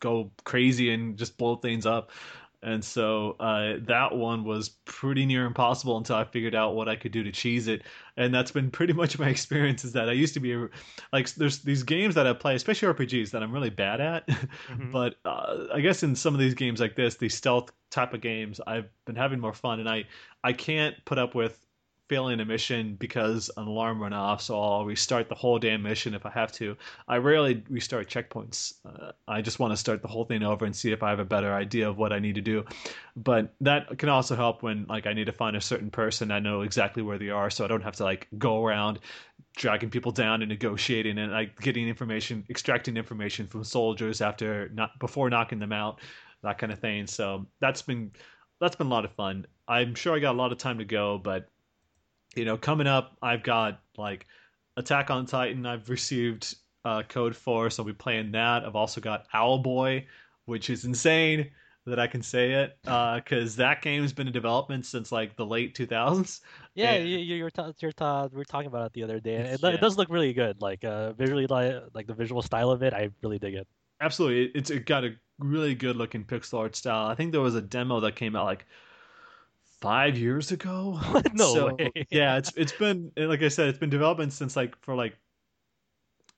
go 0.00 0.30
crazy 0.44 0.92
and 0.92 1.16
just 1.16 1.36
blow 1.36 1.56
things 1.56 1.86
up 1.86 2.10
and 2.62 2.84
so 2.84 3.36
uh, 3.40 3.76
that 3.86 4.14
one 4.14 4.44
was 4.44 4.68
pretty 4.84 5.24
near 5.24 5.46
impossible 5.46 5.96
until 5.96 6.16
I 6.16 6.24
figured 6.24 6.54
out 6.54 6.74
what 6.74 6.90
I 6.90 6.96
could 6.96 7.10
do 7.10 7.22
to 7.22 7.32
cheese 7.32 7.68
it. 7.68 7.84
And 8.18 8.34
that's 8.34 8.50
been 8.50 8.70
pretty 8.70 8.92
much 8.92 9.18
my 9.18 9.28
experience. 9.30 9.82
Is 9.82 9.92
that 9.94 10.10
I 10.10 10.12
used 10.12 10.34
to 10.34 10.40
be 10.40 10.66
like 11.10 11.30
there's 11.36 11.60
these 11.60 11.82
games 11.82 12.14
that 12.16 12.26
I 12.26 12.34
play, 12.34 12.54
especially 12.54 12.88
RPGs, 12.88 13.30
that 13.30 13.42
I'm 13.42 13.52
really 13.52 13.70
bad 13.70 14.00
at. 14.00 14.28
Mhm. 14.68 14.92
but 14.92 15.16
uh, 15.24 15.68
I 15.72 15.80
guess 15.80 16.02
in 16.02 16.14
some 16.14 16.34
of 16.34 16.40
these 16.40 16.52
games 16.54 16.80
like 16.80 16.96
this, 16.96 17.16
these 17.16 17.34
stealth 17.34 17.72
type 17.90 18.12
of 18.12 18.20
games, 18.20 18.60
I've 18.66 18.90
been 19.06 19.16
having 19.16 19.40
more 19.40 19.54
fun, 19.54 19.80
and 19.80 19.88
I 19.88 20.04
I 20.44 20.52
can't 20.52 20.94
put 21.06 21.16
up 21.18 21.34
with 21.34 21.66
failing 22.10 22.40
a 22.40 22.44
mission 22.44 22.96
because 22.96 23.52
an 23.56 23.68
alarm 23.68 24.00
went 24.00 24.14
off, 24.14 24.42
so 24.42 24.60
I'll 24.60 24.84
restart 24.84 25.28
the 25.28 25.36
whole 25.36 25.60
damn 25.60 25.80
mission 25.80 26.12
if 26.12 26.26
I 26.26 26.30
have 26.30 26.50
to. 26.54 26.76
I 27.06 27.18
rarely 27.18 27.62
restart 27.70 28.10
checkpoints. 28.10 28.74
Uh, 28.84 29.12
I 29.28 29.40
just 29.42 29.60
want 29.60 29.72
to 29.72 29.76
start 29.76 30.02
the 30.02 30.08
whole 30.08 30.24
thing 30.24 30.42
over 30.42 30.64
and 30.64 30.74
see 30.74 30.90
if 30.90 31.04
I 31.04 31.10
have 31.10 31.20
a 31.20 31.24
better 31.24 31.54
idea 31.54 31.88
of 31.88 31.98
what 31.98 32.12
I 32.12 32.18
need 32.18 32.34
to 32.34 32.40
do. 32.40 32.64
But 33.14 33.54
that 33.60 33.96
can 33.96 34.08
also 34.08 34.34
help 34.34 34.64
when 34.64 34.86
like 34.88 35.06
I 35.06 35.12
need 35.12 35.26
to 35.26 35.32
find 35.32 35.54
a 35.54 35.60
certain 35.60 35.88
person. 35.88 36.32
I 36.32 36.40
know 36.40 36.62
exactly 36.62 37.00
where 37.00 37.16
they 37.16 37.30
are, 37.30 37.48
so 37.48 37.64
I 37.64 37.68
don't 37.68 37.84
have 37.84 37.94
to 37.96 38.04
like 38.04 38.26
go 38.36 38.66
around 38.66 38.98
dragging 39.56 39.90
people 39.90 40.10
down 40.10 40.42
and 40.42 40.48
negotiating 40.48 41.16
and 41.16 41.30
like 41.30 41.60
getting 41.60 41.86
information, 41.86 42.44
extracting 42.50 42.96
information 42.96 43.46
from 43.46 43.62
soldiers 43.62 44.20
after 44.20 44.68
not 44.74 44.98
before 44.98 45.30
knocking 45.30 45.60
them 45.60 45.72
out, 45.72 46.00
that 46.42 46.58
kind 46.58 46.72
of 46.72 46.80
thing. 46.80 47.06
So 47.06 47.46
that's 47.60 47.82
been 47.82 48.10
that's 48.60 48.74
been 48.74 48.88
a 48.88 48.90
lot 48.90 49.04
of 49.04 49.12
fun. 49.12 49.46
I'm 49.68 49.94
sure 49.94 50.16
I 50.16 50.18
got 50.18 50.34
a 50.34 50.38
lot 50.38 50.50
of 50.50 50.58
time 50.58 50.78
to 50.78 50.84
go, 50.84 51.16
but 51.16 51.48
you 52.34 52.44
know, 52.44 52.56
coming 52.56 52.86
up, 52.86 53.16
I've 53.22 53.42
got 53.42 53.80
like 53.96 54.26
Attack 54.76 55.10
on 55.10 55.26
Titan. 55.26 55.66
I've 55.66 55.88
received 55.90 56.54
uh, 56.84 57.02
code 57.02 57.36
for, 57.36 57.68
so 57.70 57.82
I'll 57.82 57.86
be 57.86 57.92
playing 57.92 58.32
that. 58.32 58.64
I've 58.64 58.76
also 58.76 59.00
got 59.00 59.30
Owlboy, 59.32 60.06
which 60.46 60.70
is 60.70 60.84
insane 60.84 61.50
that 61.86 61.98
I 61.98 62.06
can 62.06 62.22
say 62.22 62.52
it 62.52 62.78
because 62.82 63.56
that 63.56 63.82
game's 63.82 64.12
been 64.12 64.26
in 64.26 64.32
development 64.32 64.86
since 64.86 65.10
like 65.10 65.34
the 65.36 65.46
late 65.46 65.74
2000s. 65.74 66.40
Yeah, 66.74 66.92
And- 66.92 67.08
you, 67.08 67.18
you, 67.18 67.34
you're 67.36 67.50
ta- 67.50 67.72
you're 67.80 67.90
ta- 67.92 68.28
we 68.30 68.36
were 68.38 68.44
talking 68.44 68.68
about 68.68 68.86
it 68.86 68.92
the 68.92 69.02
other 69.02 69.18
day, 69.18 69.36
and 69.36 69.46
it, 69.48 69.60
Yeah. 69.62 69.70
it 69.70 69.80
does 69.80 69.96
look 69.96 70.08
really 70.10 70.32
good. 70.32 70.60
Like 70.60 70.84
uh, 70.84 71.12
visually, 71.14 71.46
like, 71.46 71.74
like 71.94 72.06
the 72.06 72.14
visual 72.14 72.42
style 72.42 72.70
of 72.70 72.82
it, 72.82 72.92
I 72.94 73.10
really 73.22 73.38
dig 73.38 73.54
it. 73.54 73.66
Absolutely, 74.00 74.44
It- 74.44 74.52
it's 74.54 74.70
it 74.70 74.86
got 74.86 75.04
a 75.04 75.14
really 75.38 75.74
good 75.74 75.96
looking 75.96 76.24
pixel 76.24 76.58
art 76.60 76.76
style. 76.76 77.06
I 77.06 77.14
think 77.14 77.32
there 77.32 77.40
was 77.40 77.54
a 77.54 77.62
demo 77.62 77.98
that 78.00 78.14
came 78.14 78.36
out 78.36 78.44
like 78.44 78.66
five 79.80 80.16
years 80.18 80.52
ago. 80.52 81.00
no 81.32 81.54
So, 81.54 81.70
way. 81.78 81.92
yeah, 82.10 82.36
it's 82.38 82.52
it's 82.56 82.72
been 82.72 83.12
like 83.16 83.42
I 83.42 83.48
said, 83.48 83.68
it's 83.68 83.78
been 83.78 83.90
development 83.90 84.32
since 84.32 84.56
like 84.56 84.76
for 84.82 84.94
like 84.94 85.16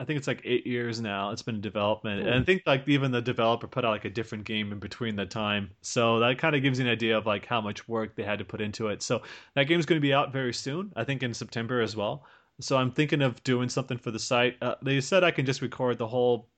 I 0.01 0.05
think 0.05 0.19
it's 0.19 0.27
like 0.27 0.41
eight 0.45 0.67
years 0.67 1.01
now. 1.01 1.31
It's 1.31 1.43
been 1.43 1.57
in 1.57 1.61
development, 1.61 2.27
and 2.27 2.35
I 2.35 2.41
Hmm. 2.41 2.43
think 2.43 2.63
like 2.67 2.89
even 2.89 3.13
the 3.13 3.23
developer 3.23 3.69
put 3.69 3.85
out 3.85 3.91
like 3.93 4.05
a 4.05 4.11
different 4.11 4.45
game 4.45 4.73
in 4.73 4.79
between 4.81 5.17
the 5.17 5.27
time. 5.27 5.71
So 5.83 6.19
that 6.19 6.39
kind 6.39 6.57
of 6.57 6.63
gives 6.63 6.79
you 6.79 6.87
an 6.87 6.91
idea 6.91 7.17
of 7.17 7.27
like 7.27 7.47
how 7.47 7.61
much 7.61 7.87
work 7.89 8.17
they 8.17 8.25
had 8.25 8.39
to 8.41 8.45
put 8.45 8.61
into 8.61 8.89
it. 8.89 9.03
So 9.03 9.23
that 9.55 9.65
game's 9.65 9.87
going 9.87 10.01
to 10.01 10.03
be 10.07 10.13
out 10.13 10.33
very 10.33 10.53
soon. 10.55 10.93
I 10.97 11.05
think 11.05 11.23
in 11.23 11.35
September 11.35 11.81
as 11.81 11.95
well. 11.95 12.27
So 12.61 12.77
I'm 12.77 12.91
thinking 12.91 13.23
of 13.23 13.43
doing 13.45 13.69
something 13.69 13.99
for 13.99 14.11
the 14.11 14.19
site. 14.19 14.57
Uh, 14.63 14.75
they 14.83 15.01
said 15.01 15.25
I 15.25 15.31
can 15.31 15.47
just 15.47 15.63
record 15.63 15.99
the 15.99 16.09
whole 16.09 16.49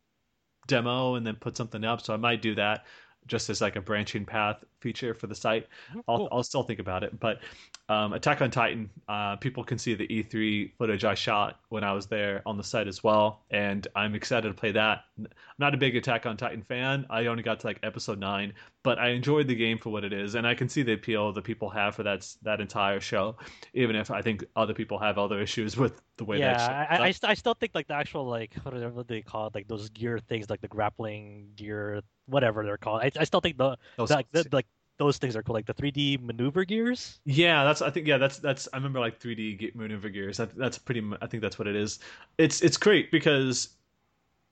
demo 0.66 1.14
and 1.16 1.26
then 1.26 1.36
put 1.36 1.56
something 1.56 1.84
up. 1.84 2.00
So 2.02 2.14
I 2.14 2.18
might 2.18 2.42
do 2.42 2.54
that 2.56 2.86
just 3.26 3.50
as 3.50 3.60
like 3.60 3.76
a 3.76 3.80
branching 3.80 4.24
path 4.24 4.64
feature 4.80 5.14
for 5.14 5.26
the 5.26 5.34
site. 5.34 5.66
I'll, 6.08 6.18
Cool. 6.18 6.28
I'll 6.30 6.42
still 6.42 6.62
think 6.62 6.78
about 6.78 7.02
it. 7.02 7.18
But 7.18 7.40
um, 7.88 8.12
Attack 8.12 8.40
on 8.42 8.50
Titan, 8.50 8.90
uh, 9.08 9.36
people 9.36 9.64
can 9.64 9.78
see 9.78 9.94
the 9.94 10.06
E3 10.08 10.72
footage 10.78 11.04
I 11.04 11.14
shot 11.14 11.60
when 11.68 11.84
I 11.84 11.92
was 11.92 12.06
there 12.06 12.42
on 12.46 12.56
the 12.56 12.64
site 12.64 12.88
as 12.88 13.02
well, 13.02 13.42
and 13.50 13.86
I'm 13.94 14.14
excited 14.14 14.48
to 14.48 14.54
play 14.54 14.72
that. 14.72 15.04
I'm 15.18 15.26
not 15.58 15.74
a 15.74 15.76
big 15.76 15.96
Attack 15.96 16.26
on 16.26 16.36
Titan 16.36 16.62
fan. 16.62 17.06
I 17.10 17.26
only 17.26 17.42
got 17.42 17.60
to 17.60 17.66
like 17.66 17.78
episode 17.82 18.18
nine, 18.18 18.52
but 18.84 18.98
I 18.98 19.08
enjoyed 19.08 19.48
the 19.48 19.54
game 19.56 19.78
for 19.78 19.90
what 19.90 20.04
it 20.04 20.12
is, 20.12 20.36
and 20.36 20.46
I 20.46 20.54
can 20.54 20.68
see 20.68 20.82
the 20.82 20.92
appeal 20.92 21.32
that 21.32 21.42
people 21.42 21.70
have 21.70 21.96
for 21.96 22.04
that 22.04 22.28
that 22.42 22.60
entire 22.60 23.00
show, 23.00 23.36
even 23.72 23.96
if 23.96 24.10
I 24.10 24.22
think 24.22 24.44
other 24.54 24.74
people 24.74 24.98
have 24.98 25.18
other 25.18 25.40
issues 25.40 25.76
with 25.82 26.00
the 26.18 26.24
way 26.24 26.38
yeah, 26.38 26.56
that. 26.56 26.70
I, 26.70 26.96
I, 26.96 27.06
I, 27.06 27.10
st- 27.10 27.30
I 27.30 27.34
still 27.34 27.54
think 27.54 27.74
like 27.74 27.88
the 27.88 27.94
actual 27.94 28.26
like 28.26 28.54
what 28.62 28.74
are 28.74 29.02
they 29.02 29.22
call 29.22 29.48
it? 29.48 29.54
Like 29.54 29.66
those 29.66 29.88
gear 29.88 30.18
things, 30.18 30.48
like 30.48 30.60
the 30.60 30.68
grappling 30.68 31.48
gear, 31.56 32.02
whatever 32.26 32.64
they're 32.64 32.76
called. 32.76 33.00
I, 33.02 33.10
I 33.18 33.24
still 33.24 33.40
think 33.40 33.56
the, 33.56 33.76
those- 33.96 34.10
like 34.10 34.30
the, 34.30 34.46
like 34.52 34.66
those 34.98 35.18
things 35.18 35.34
are 35.34 35.42
cool, 35.42 35.54
like 35.54 35.66
the 35.66 35.74
3D 35.74 36.20
maneuver 36.22 36.64
gears. 36.64 37.18
Yeah, 37.24 37.64
that's 37.64 37.82
I 37.82 37.90
think 37.90 38.06
yeah 38.06 38.18
that's 38.18 38.38
that's 38.38 38.68
I 38.72 38.76
remember 38.76 39.00
like 39.00 39.18
3D 39.18 39.74
maneuver 39.74 40.10
gears. 40.10 40.36
That, 40.36 40.54
that's 40.56 40.78
pretty. 40.78 41.02
I 41.22 41.26
think 41.26 41.42
that's 41.42 41.58
what 41.58 41.66
it 41.66 41.74
is. 41.74 42.00
It's 42.36 42.60
it's 42.60 42.76
great 42.76 43.10
because 43.10 43.70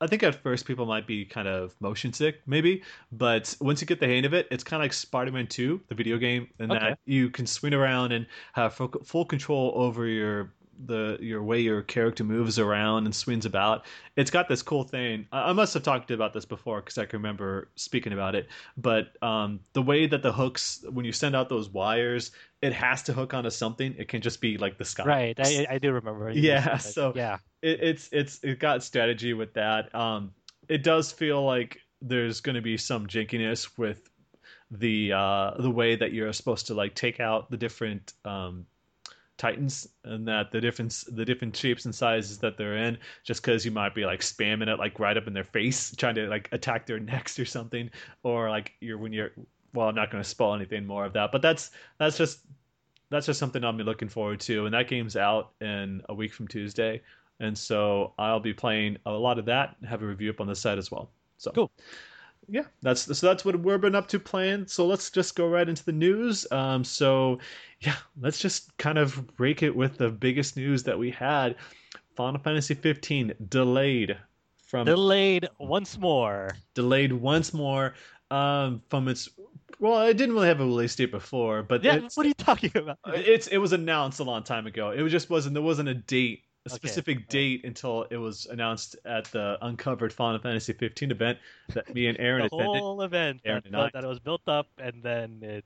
I 0.03 0.07
think 0.07 0.21
at 0.23 0.35
first 0.35 0.65
people 0.65 0.85
might 0.85 1.07
be 1.07 1.23
kind 1.23 1.47
of 1.47 1.73
motion 1.79 2.11
sick 2.11 2.41
maybe, 2.45 2.83
but 3.13 3.55
once 3.61 3.79
you 3.79 3.87
get 3.87 3.99
the 4.01 4.07
hang 4.07 4.25
of 4.25 4.33
it, 4.33 4.47
it's 4.51 4.63
kind 4.63 4.81
of 4.81 4.83
like 4.85 4.93
Spider-Man 4.93 5.47
2, 5.47 5.81
the 5.87 5.95
video 5.95 6.17
game, 6.17 6.49
in 6.59 6.69
Okay. 6.71 6.79
that 6.89 6.99
you 7.05 7.29
can 7.29 7.47
swing 7.47 7.73
around 7.73 8.11
and 8.11 8.27
have 8.53 8.73
full 8.75 9.25
control 9.25 9.71
over 9.75 10.05
your 10.05 10.53
the 10.85 11.17
your 11.21 11.43
way 11.43 11.61
your 11.61 11.81
character 11.81 12.23
moves 12.23 12.59
around 12.59 13.05
and 13.05 13.15
swings 13.15 13.45
about. 13.45 13.85
It's 14.15 14.31
got 14.31 14.47
this 14.47 14.61
cool 14.61 14.83
thing. 14.83 15.27
I, 15.31 15.49
I 15.49 15.53
must 15.53 15.73
have 15.73 15.83
talked 15.83 16.11
about 16.11 16.33
this 16.33 16.45
before 16.45 16.81
because 16.81 16.97
I 16.97 17.05
can 17.05 17.19
remember 17.19 17.69
speaking 17.75 18.13
about 18.13 18.35
it. 18.35 18.47
But 18.77 19.21
um, 19.23 19.59
the 19.73 19.81
way 19.81 20.07
that 20.07 20.23
the 20.23 20.31
hooks, 20.31 20.83
when 20.89 21.05
you 21.05 21.11
send 21.11 21.35
out 21.35 21.49
those 21.49 21.69
wires, 21.69 22.31
it 22.61 22.73
has 22.73 23.03
to 23.03 23.13
hook 23.13 23.33
onto 23.33 23.49
something. 23.49 23.95
It 23.97 24.07
can 24.07 24.21
just 24.21 24.41
be 24.41 24.57
like 24.57 24.77
the 24.77 24.85
sky. 24.85 25.05
Right, 25.05 25.39
I, 25.39 25.67
I 25.69 25.77
do 25.77 25.91
remember. 25.91 26.31
Yeah, 26.31 26.77
so 26.77 27.13
yeah, 27.15 27.37
it, 27.61 27.79
it's 27.81 28.09
it's 28.11 28.39
it 28.43 28.59
got 28.59 28.83
strategy 28.83 29.33
with 29.33 29.53
that. 29.53 29.93
Um, 29.93 30.31
it 30.67 30.83
does 30.83 31.11
feel 31.11 31.43
like 31.43 31.79
there's 32.01 32.41
going 32.41 32.55
to 32.55 32.61
be 32.61 32.77
some 32.77 33.07
jinkiness 33.07 33.77
with 33.77 34.09
the 34.71 35.13
uh, 35.13 35.51
the 35.59 35.69
way 35.69 35.95
that 35.95 36.13
you're 36.13 36.33
supposed 36.33 36.67
to 36.67 36.73
like 36.73 36.95
take 36.95 37.19
out 37.19 37.49
the 37.49 37.57
different 37.57 38.13
um, 38.25 38.65
titans 39.43 39.89
and 40.05 40.25
that 40.25 40.51
the 40.53 40.61
different 40.61 41.03
the 41.11 41.25
different 41.25 41.53
shapes 41.53 41.83
and 41.83 41.93
sizes 41.93 42.37
that 42.37 42.57
they're 42.57 42.77
in 42.77 42.97
just 43.25 43.41
because 43.41 43.65
you 43.65 43.71
might 43.71 43.93
be 43.93 44.05
like 44.05 44.21
spamming 44.21 44.69
it 44.69 44.79
like 44.79 44.97
right 44.99 45.17
up 45.17 45.27
in 45.27 45.33
their 45.33 45.43
face 45.43 45.93
trying 45.97 46.15
to 46.15 46.27
like 46.27 46.47
attack 46.53 46.85
their 46.85 46.99
necks 47.11 47.37
or 47.37 47.43
something 47.43 47.89
or 48.23 48.49
like 48.49 48.71
you're 48.79 48.97
when 48.97 49.11
you're 49.11 49.31
well 49.73 49.89
i'm 49.89 49.95
not 49.95 50.09
going 50.09 50.23
to 50.23 50.29
spoil 50.29 50.53
anything 50.53 50.85
more 50.87 51.03
of 51.03 51.11
that 51.11 51.29
but 51.33 51.41
that's 51.41 51.71
that's 51.99 52.17
just 52.17 52.39
that's 53.09 53.25
just 53.25 53.37
something 53.37 53.65
i'll 53.65 53.73
be 53.73 53.83
looking 53.83 54.07
forward 54.07 54.39
to 54.39 54.65
and 54.65 54.73
that 54.73 54.87
game's 54.87 55.17
out 55.17 55.51
in 55.59 56.01
a 56.07 56.13
week 56.13 56.33
from 56.33 56.47
tuesday 56.47 57.01
and 57.41 57.57
so 57.57 58.13
i'll 58.17 58.39
be 58.39 58.53
playing 58.53 58.95
a 59.05 59.11
lot 59.11 59.37
of 59.37 59.43
that 59.43 59.75
and 59.81 59.89
have 59.89 60.01
a 60.03 60.05
review 60.07 60.29
up 60.29 60.39
on 60.39 60.47
the 60.47 60.55
site 60.55 60.77
as 60.77 60.89
well 60.89 61.11
so 61.37 61.51
Cool. 61.51 61.71
Yeah. 62.47 62.65
That's 62.81 63.01
so 63.17 63.27
that's 63.27 63.45
what 63.45 63.59
we've 63.59 63.81
been 63.81 63.95
up 63.95 64.07
to 64.09 64.19
playing. 64.19 64.67
So 64.67 64.85
let's 64.85 65.09
just 65.09 65.35
go 65.35 65.47
right 65.47 65.67
into 65.67 65.83
the 65.85 65.91
news. 65.91 66.49
Um 66.51 66.83
so 66.83 67.39
yeah 67.79 67.95
let's 68.19 68.39
just 68.39 68.75
kind 68.77 68.97
of 68.97 69.35
break 69.35 69.63
it 69.63 69.75
with 69.75 69.97
the 69.97 70.09
biggest 70.09 70.55
news 70.57 70.83
that 70.83 70.97
we 70.97 71.11
had. 71.11 71.55
Final 72.15 72.41
fantasy 72.41 72.73
15 72.75 73.33
delayed 73.49 74.17
from 74.67 74.85
delayed 74.85 75.47
once 75.59 75.97
more. 75.97 76.51
delayed 76.73 77.11
once 77.13 77.53
more 77.53 77.93
um 78.31 78.81
from 78.89 79.07
its 79.07 79.29
well 79.79 80.01
it 80.07 80.15
didn't 80.17 80.33
really 80.35 80.47
have 80.47 80.59
a 80.61 80.65
release 80.65 80.95
date 80.95 81.11
before 81.11 81.63
but 81.63 81.83
Yeah, 81.83 81.99
what 82.15 82.25
are 82.25 82.29
you 82.29 82.33
talking 82.35 82.71
about? 82.75 82.97
it's 83.07 83.47
it 83.47 83.57
was 83.57 83.73
announced 83.73 84.19
a 84.19 84.23
long 84.23 84.43
time 84.43 84.67
ago. 84.67 84.91
It 84.91 85.01
was 85.01 85.11
just 85.11 85.29
wasn't 85.29 85.53
there 85.55 85.63
wasn't 85.63 85.89
a 85.89 85.93
date 85.95 86.43
a 86.65 86.69
Okay, 86.71 87.03
specific 87.09 87.29
date 87.29 87.65
until 87.65 88.03
it 88.11 88.17
was 88.17 88.45
announced 88.45 88.95
at 89.05 89.25
the 89.31 89.57
uncovered 89.61 90.13
final 90.13 90.39
fantasy 90.39 90.73
15 90.73 91.11
event 91.11 91.39
that 91.73 91.93
me 91.93 92.07
and 92.07 92.19
aaron 92.19 92.43
the 92.43 92.45
attended 92.45 92.85
whole 92.85 93.01
event 93.01 93.41
Aaron 93.45 93.63
that, 93.63 93.65
and 93.65 93.75
I. 93.75 93.91
that 93.93 94.03
it 94.03 94.07
was 94.07 94.19
built 94.19 94.47
up 94.47 94.67
and 94.77 95.03
then 95.03 95.41
it 95.43 95.65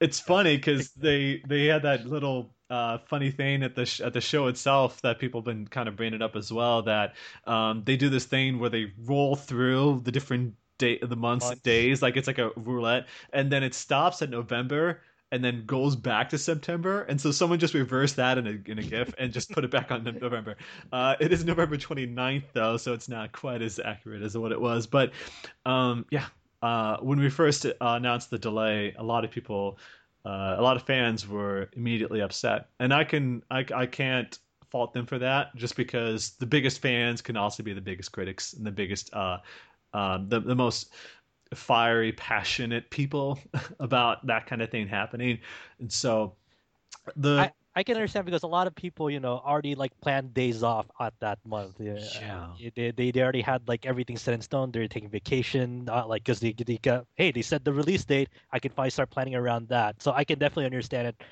it's 0.00 0.18
funny 0.20 0.56
because 0.56 0.92
they 0.92 1.42
they 1.46 1.66
had 1.66 1.82
that 1.82 2.06
little 2.06 2.54
uh, 2.70 2.98
funny 2.98 3.30
thing 3.30 3.62
at 3.62 3.74
the 3.74 3.84
sh- 3.86 4.00
at 4.00 4.12
the 4.12 4.20
show 4.20 4.46
itself 4.46 5.00
that 5.02 5.18
people 5.18 5.40
have 5.40 5.44
been 5.46 5.66
kind 5.66 5.88
of 5.88 5.96
bringing 5.96 6.22
up 6.22 6.36
as 6.36 6.52
well 6.52 6.82
that 6.82 7.14
um, 7.46 7.82
they 7.84 7.96
do 7.96 8.08
this 8.08 8.24
thing 8.24 8.58
where 8.58 8.70
they 8.70 8.92
roll 9.04 9.36
through 9.36 10.00
the 10.04 10.12
different 10.12 10.54
day 10.78 10.98
the 11.02 11.16
months, 11.16 11.50
Months. 11.50 11.62
days 11.62 12.00
like 12.00 12.16
it's 12.16 12.26
like 12.26 12.38
a 12.38 12.50
roulette 12.56 13.06
and 13.32 13.50
then 13.52 13.62
it 13.62 13.74
stops 13.74 14.22
at 14.22 14.30
November 14.30 15.02
and 15.32 15.44
then 15.44 15.64
goes 15.66 15.96
back 15.96 16.28
to 16.30 16.38
September. 16.38 17.02
And 17.02 17.20
so 17.20 17.30
someone 17.30 17.58
just 17.58 17.74
reversed 17.74 18.16
that 18.16 18.38
in 18.38 18.46
a 18.46 18.70
in 18.70 18.78
a 18.78 18.82
gif 18.82 19.14
and 19.18 19.32
just 19.32 19.50
put 19.50 19.64
it 19.64 19.70
back 19.70 19.90
on 19.90 20.04
November. 20.20 20.56
Uh, 20.92 21.16
it 21.20 21.32
is 21.32 21.44
November 21.44 21.76
29th 21.76 22.44
though 22.52 22.76
so 22.76 22.92
it's 22.92 23.08
not 23.08 23.32
quite 23.32 23.62
as 23.62 23.78
accurate 23.78 24.22
as 24.22 24.36
what 24.36 24.52
it 24.52 24.60
was. 24.60 24.86
But 24.86 25.12
um, 25.64 26.06
yeah 26.10 26.26
uh, 26.62 26.98
when 26.98 27.18
we 27.18 27.30
first 27.30 27.64
uh, 27.66 27.72
announced 27.80 28.30
the 28.30 28.38
delay, 28.38 28.94
a 28.98 29.02
lot 29.02 29.24
of 29.24 29.30
people, 29.30 29.78
uh, 30.24 30.56
a 30.58 30.62
lot 30.62 30.76
of 30.76 30.82
fans 30.82 31.26
were 31.26 31.68
immediately 31.72 32.20
upset, 32.20 32.68
and 32.78 32.92
I 32.92 33.04
can 33.04 33.42
I, 33.50 33.64
I 33.74 33.86
can't 33.86 34.38
fault 34.70 34.92
them 34.92 35.06
for 35.06 35.18
that, 35.18 35.54
just 35.56 35.76
because 35.76 36.32
the 36.32 36.46
biggest 36.46 36.80
fans 36.80 37.22
can 37.22 37.36
also 37.36 37.62
be 37.62 37.72
the 37.72 37.80
biggest 37.80 38.12
critics 38.12 38.52
and 38.52 38.66
the 38.66 38.70
biggest 38.70 39.12
uh, 39.14 39.38
um, 39.94 40.28
the 40.28 40.40
the 40.40 40.54
most 40.54 40.92
fiery, 41.54 42.12
passionate 42.12 42.90
people 42.90 43.38
about 43.80 44.26
that 44.26 44.46
kind 44.46 44.62
of 44.62 44.70
thing 44.70 44.88
happening, 44.88 45.40
and 45.78 45.92
so 45.92 46.36
the 47.16 47.46
I, 47.46 47.50
I 47.74 47.82
can 47.82 47.96
understand 47.96 48.26
because 48.26 48.42
a 48.42 48.48
lot 48.48 48.66
of 48.66 48.74
people, 48.74 49.10
you 49.10 49.20
know, 49.20 49.38
already 49.38 49.74
like 49.74 49.98
planned 50.00 50.34
days 50.34 50.62
off 50.62 50.86
at 51.00 51.14
that 51.20 51.38
month. 51.46 51.76
Yeah, 51.80 52.10
Yeah. 52.20 52.56
they, 52.74 52.90
they 52.92 53.10
they 53.10 53.22
already 53.22 53.40
had 53.42 53.68
like 53.68 53.86
everything 53.86 54.16
set 54.16 54.34
in 54.34 54.40
stone. 54.42 54.70
They're 54.72 54.88
taking 54.88 55.08
vacation, 55.10 55.88
uh, 55.88 56.06
like 56.06 56.24
because 56.24 56.40
they 56.40 56.52
they 56.52 56.78
got 56.78 57.06
hey 57.16 57.30
they 57.32 57.42
set 57.42 57.64
the 57.64 57.72
release 57.72 58.04
date. 58.04 58.30
I 58.52 58.58
can 58.58 58.72
finally 58.72 58.90
start 58.90 59.10
planning 59.10 59.34
around 59.34 59.68
that. 59.68 60.02
So 60.02 60.12
I 60.12 60.24
can 60.24 60.38
definitely 60.38 60.66
understand 60.66 61.08
it. 61.08 61.22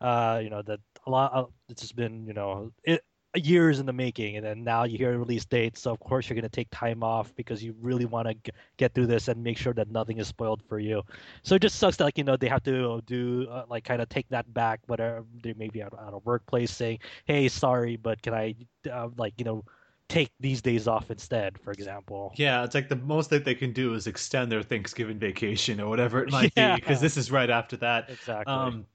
Uh, 0.00 0.40
you 0.42 0.50
know 0.50 0.62
that 0.62 0.80
a 1.06 1.10
lot. 1.10 1.32
Of, 1.32 1.52
it's 1.68 1.82
just 1.82 1.96
been 1.96 2.26
you 2.26 2.34
know 2.34 2.72
it, 2.84 3.02
years 3.36 3.78
in 3.78 3.86
the 3.86 3.92
making, 3.92 4.36
and 4.36 4.44
then 4.44 4.64
now 4.64 4.84
you 4.84 4.96
hear 4.98 5.12
a 5.12 5.18
release 5.18 5.44
date. 5.44 5.76
So 5.76 5.92
of 5.92 6.00
course 6.00 6.28
you're 6.28 6.34
gonna 6.34 6.48
take 6.48 6.68
time 6.70 7.02
off 7.02 7.34
because 7.36 7.62
you 7.62 7.74
really 7.80 8.06
want 8.06 8.28
to 8.28 8.34
g- 8.34 8.56
get 8.78 8.94
through 8.94 9.06
this 9.06 9.28
and 9.28 9.42
make 9.42 9.58
sure 9.58 9.74
that 9.74 9.90
nothing 9.90 10.18
is 10.18 10.26
spoiled 10.28 10.62
for 10.62 10.78
you. 10.78 11.02
So 11.42 11.54
it 11.54 11.62
just 11.62 11.76
sucks 11.78 11.96
that 11.98 12.04
like 12.04 12.18
you 12.18 12.24
know 12.24 12.36
they 12.36 12.48
have 12.48 12.62
to 12.64 13.00
do 13.06 13.46
uh, 13.50 13.66
like 13.68 13.84
kind 13.84 14.00
of 14.02 14.08
take 14.08 14.28
that 14.30 14.52
back, 14.54 14.80
whatever 14.86 15.24
they 15.42 15.52
may 15.54 15.68
be 15.68 15.82
at, 15.82 15.92
at 15.92 16.12
a 16.14 16.18
workplace 16.18 16.70
saying, 16.70 16.98
"Hey, 17.26 17.48
sorry, 17.48 17.96
but 17.96 18.22
can 18.22 18.34
I 18.34 18.54
uh, 18.90 19.08
like 19.16 19.34
you 19.38 19.44
know 19.44 19.64
take 20.08 20.30
these 20.40 20.62
days 20.62 20.88
off 20.88 21.10
instead?" 21.10 21.58
For 21.58 21.72
example. 21.72 22.32
Yeah, 22.36 22.64
it's 22.64 22.74
like 22.74 22.88
the 22.88 22.96
most 22.96 23.30
that 23.30 23.44
they 23.44 23.54
can 23.54 23.72
do 23.72 23.94
is 23.94 24.06
extend 24.06 24.50
their 24.50 24.62
Thanksgiving 24.62 25.18
vacation 25.18 25.80
or 25.80 25.88
whatever 25.88 26.22
it 26.22 26.30
might 26.32 26.54
Yeah. 26.56 26.74
be, 26.74 26.80
because 26.80 27.00
this 27.00 27.16
is 27.16 27.30
right 27.30 27.50
after 27.50 27.76
that. 27.78 28.08
Exactly. 28.10 28.54
Um, 28.54 28.86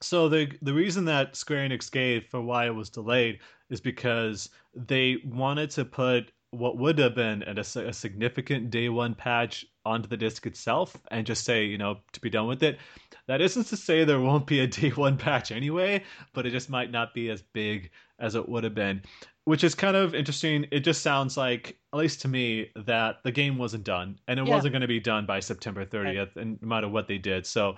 so 0.00 0.28
the 0.28 0.52
the 0.62 0.74
reason 0.74 1.06
that 1.06 1.36
Square 1.36 1.68
Enix 1.68 1.90
gave 1.90 2.26
for 2.26 2.40
why 2.40 2.66
it 2.66 2.74
was 2.74 2.90
delayed 2.90 3.40
is 3.70 3.80
because 3.80 4.50
they 4.74 5.16
wanted 5.24 5.70
to 5.70 5.84
put 5.84 6.30
what 6.50 6.78
would 6.78 6.98
have 6.98 7.14
been 7.14 7.42
a, 7.42 7.60
a 7.60 7.92
significant 7.92 8.70
day 8.70 8.88
one 8.88 9.14
patch 9.14 9.66
onto 9.84 10.08
the 10.08 10.16
disc 10.16 10.46
itself 10.46 10.96
and 11.10 11.26
just 11.26 11.44
say, 11.44 11.64
you 11.64 11.76
know, 11.76 11.98
to 12.12 12.20
be 12.20 12.30
done 12.30 12.46
with 12.46 12.62
it. 12.62 12.78
That 13.26 13.40
isn't 13.40 13.64
to 13.66 13.76
say 13.76 14.04
there 14.04 14.20
won't 14.20 14.46
be 14.46 14.60
a 14.60 14.66
day 14.66 14.90
one 14.90 15.18
patch 15.18 15.50
anyway, 15.52 16.04
but 16.32 16.46
it 16.46 16.50
just 16.50 16.70
might 16.70 16.90
not 16.90 17.12
be 17.14 17.30
as 17.30 17.42
big 17.42 17.90
as 18.18 18.34
it 18.34 18.48
would 18.48 18.64
have 18.64 18.74
been. 18.74 19.02
Which 19.44 19.62
is 19.62 19.74
kind 19.74 19.96
of 19.96 20.14
interesting. 20.14 20.66
It 20.72 20.80
just 20.80 21.02
sounds 21.02 21.36
like, 21.36 21.78
at 21.92 21.98
least 21.98 22.22
to 22.22 22.28
me, 22.28 22.70
that 22.74 23.22
the 23.22 23.30
game 23.30 23.58
wasn't 23.58 23.84
done, 23.84 24.18
and 24.26 24.40
it 24.40 24.46
Yeah. 24.46 24.54
wasn't 24.54 24.72
going 24.72 24.82
to 24.82 24.88
be 24.88 24.98
done 25.00 25.24
by 25.26 25.38
September 25.40 25.84
30th, 25.84 26.36
and 26.36 26.60
no 26.62 26.66
matter 26.68 26.88
what 26.88 27.06
they 27.06 27.18
did. 27.18 27.46
So 27.46 27.76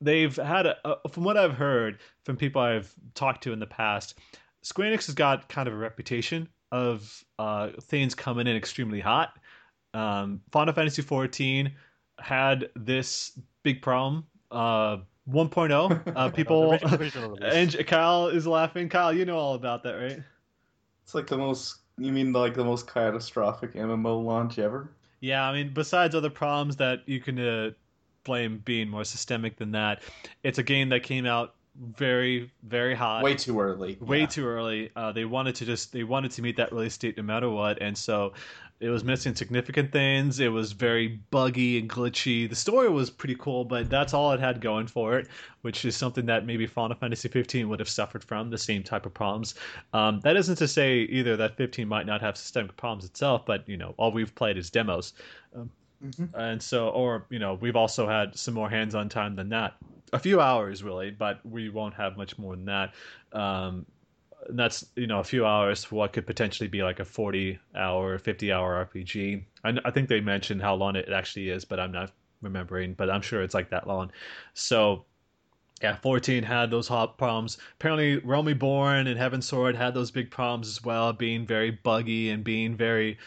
they've 0.00 0.34
had 0.36 0.66
a, 0.66 0.76
a, 0.84 1.08
from 1.08 1.24
what 1.24 1.36
I've 1.36 1.54
heard 1.54 1.98
from 2.24 2.36
people 2.36 2.62
I've 2.62 2.92
talked 3.14 3.42
to 3.44 3.52
in 3.52 3.58
the 3.58 3.66
past, 3.66 4.18
Square 4.62 4.92
Enix 4.92 5.06
has 5.06 5.14
got 5.14 5.48
kind 5.48 5.68
of 5.68 5.74
a 5.74 5.76
reputation 5.76 6.48
of 6.72 7.24
uh, 7.38 7.70
things 7.82 8.14
coming 8.14 8.46
in 8.46 8.56
extremely 8.56 9.00
hot. 9.00 9.38
Um, 9.94 10.40
Final 10.52 10.74
Fantasy 10.74 11.02
XIV 11.02 11.72
had 12.18 12.68
this 12.76 13.38
big 13.62 13.82
problem. 13.82 14.26
Uh, 14.50 14.98
1.0, 15.28 16.12
uh, 16.16 16.28
people, 16.34 16.78
original 16.92 17.30
release. 17.30 17.74
and 17.78 17.86
Kyle 17.86 18.28
is 18.28 18.46
laughing. 18.46 18.88
Kyle, 18.88 19.12
you 19.12 19.24
know 19.24 19.36
all 19.36 19.54
about 19.54 19.82
that, 19.84 19.92
right? 19.92 20.18
It's 21.04 21.14
like 21.14 21.26
the 21.26 21.38
most. 21.38 21.76
You 21.98 22.12
mean 22.12 22.32
like 22.32 22.54
the 22.54 22.64
most 22.64 22.86
catastrophic 22.86 23.74
MMO 23.74 24.24
launch 24.24 24.58
ever? 24.58 24.90
Yeah, 25.20 25.46
I 25.46 25.52
mean, 25.52 25.72
besides 25.74 26.14
other 26.14 26.30
problems 26.30 26.76
that 26.76 27.00
you 27.06 27.20
can 27.20 27.38
uh, 27.38 27.70
blame 28.24 28.62
being 28.64 28.88
more 28.88 29.04
systemic 29.04 29.56
than 29.56 29.72
that, 29.72 30.02
it's 30.42 30.58
a 30.58 30.62
game 30.62 30.88
that 30.90 31.02
came 31.02 31.26
out 31.26 31.54
very, 31.76 32.50
very 32.62 32.94
hot. 32.94 33.22
Way 33.22 33.34
too 33.34 33.60
early. 33.60 33.96
way 34.00 34.20
Yeah. 34.20 34.26
too 34.26 34.46
early. 34.46 34.90
Uh, 34.96 35.12
they 35.12 35.24
wanted 35.24 35.54
to 35.56 35.64
just 35.64 35.92
they 35.92 36.04
wanted 36.04 36.30
to 36.32 36.42
meet 36.42 36.56
that 36.56 36.72
release 36.72 36.96
date 36.98 37.16
no 37.16 37.22
matter 37.22 37.48
what, 37.48 37.80
and 37.80 37.96
so 37.96 38.32
it 38.80 38.88
was 38.88 39.04
missing 39.04 39.34
significant 39.34 39.92
things. 39.92 40.40
It 40.40 40.48
was 40.48 40.72
very 40.72 41.20
buggy 41.30 41.78
and 41.78 41.88
glitchy. 41.88 42.48
The 42.48 42.56
story 42.56 42.88
was 42.88 43.10
pretty 43.10 43.34
cool, 43.38 43.62
but 43.64 43.90
that's 43.90 44.14
all 44.14 44.32
it 44.32 44.40
had 44.40 44.60
going 44.62 44.86
for 44.86 45.18
it, 45.18 45.28
which 45.60 45.84
is 45.84 45.94
something 45.96 46.24
that 46.26 46.46
maybe 46.46 46.66
Final 46.66 46.96
Fantasy 46.96 47.28
15 47.28 47.68
would 47.68 47.78
have 47.78 47.90
suffered 47.90 48.24
from 48.24 48.48
the 48.48 48.56
same 48.56 48.82
type 48.82 49.04
of 49.04 49.12
problems. 49.12 49.54
Um, 49.92 50.20
that 50.20 50.34
isn't 50.36 50.56
to 50.56 50.66
say 50.68 51.00
either 51.00 51.36
that 51.36 51.56
15 51.58 51.86
might 51.86 52.06
not 52.06 52.22
have 52.22 52.38
systemic 52.38 52.74
problems 52.78 53.04
itself, 53.04 53.44
but 53.44 53.68
you 53.68 53.76
know 53.76 53.94
all 53.98 54.12
we've 54.12 54.34
played 54.34 54.56
is 54.56 54.70
demos, 54.70 55.12
um, 55.54 55.70
Mhm. 56.02 56.30
and 56.34 56.62
so 56.62 56.88
or 56.88 57.26
you 57.28 57.38
know 57.38 57.54
we've 57.60 57.76
also 57.76 58.08
had 58.08 58.34
some 58.34 58.54
more 58.54 58.70
hands-on 58.70 59.10
time 59.10 59.36
than 59.36 59.50
that, 59.50 59.74
a 60.12 60.18
few 60.18 60.40
hours 60.40 60.82
really, 60.82 61.10
but 61.10 61.44
we 61.44 61.68
won't 61.68 61.94
have 61.94 62.16
much 62.16 62.38
more 62.38 62.56
than 62.56 62.66
that. 62.66 62.94
Um, 63.32 63.86
and 64.48 64.58
that's 64.58 64.86
you 64.96 65.06
know 65.06 65.20
a 65.20 65.24
few 65.24 65.44
hours 65.46 65.84
for 65.84 65.96
what 65.96 66.12
could 66.12 66.26
potentially 66.26 66.68
be 66.68 66.82
like 66.82 67.00
a 67.00 67.04
40 67.04 67.58
hour 67.74 68.18
50 68.18 68.52
hour 68.52 68.86
rpg 68.86 69.44
I, 69.64 69.78
I 69.84 69.90
think 69.90 70.08
they 70.08 70.20
mentioned 70.20 70.62
how 70.62 70.74
long 70.74 70.96
it 70.96 71.10
actually 71.10 71.50
is 71.50 71.64
but 71.64 71.78
i'm 71.78 71.92
not 71.92 72.12
remembering 72.40 72.94
but 72.94 73.10
i'm 73.10 73.20
sure 73.20 73.42
it's 73.42 73.54
like 73.54 73.70
that 73.70 73.86
long. 73.86 74.10
So 74.54 75.04
yeah 75.82 75.96
14 75.96 76.42
had 76.42 76.70
those 76.70 76.88
hot 76.88 77.16
problems. 77.16 77.58
Apparently 77.74 78.18
realm 78.18 78.46
reborn 78.46 79.06
and 79.06 79.18
Heavensward 79.18 79.74
had 79.74 79.94
those 79.94 80.10
big 80.10 80.30
problems 80.30 80.68
as 80.68 80.84
well 80.84 81.12
being 81.12 81.46
very 81.46 81.70
buggy 81.70 82.30
and 82.30 82.44
being 82.44 82.76
very 82.76 83.18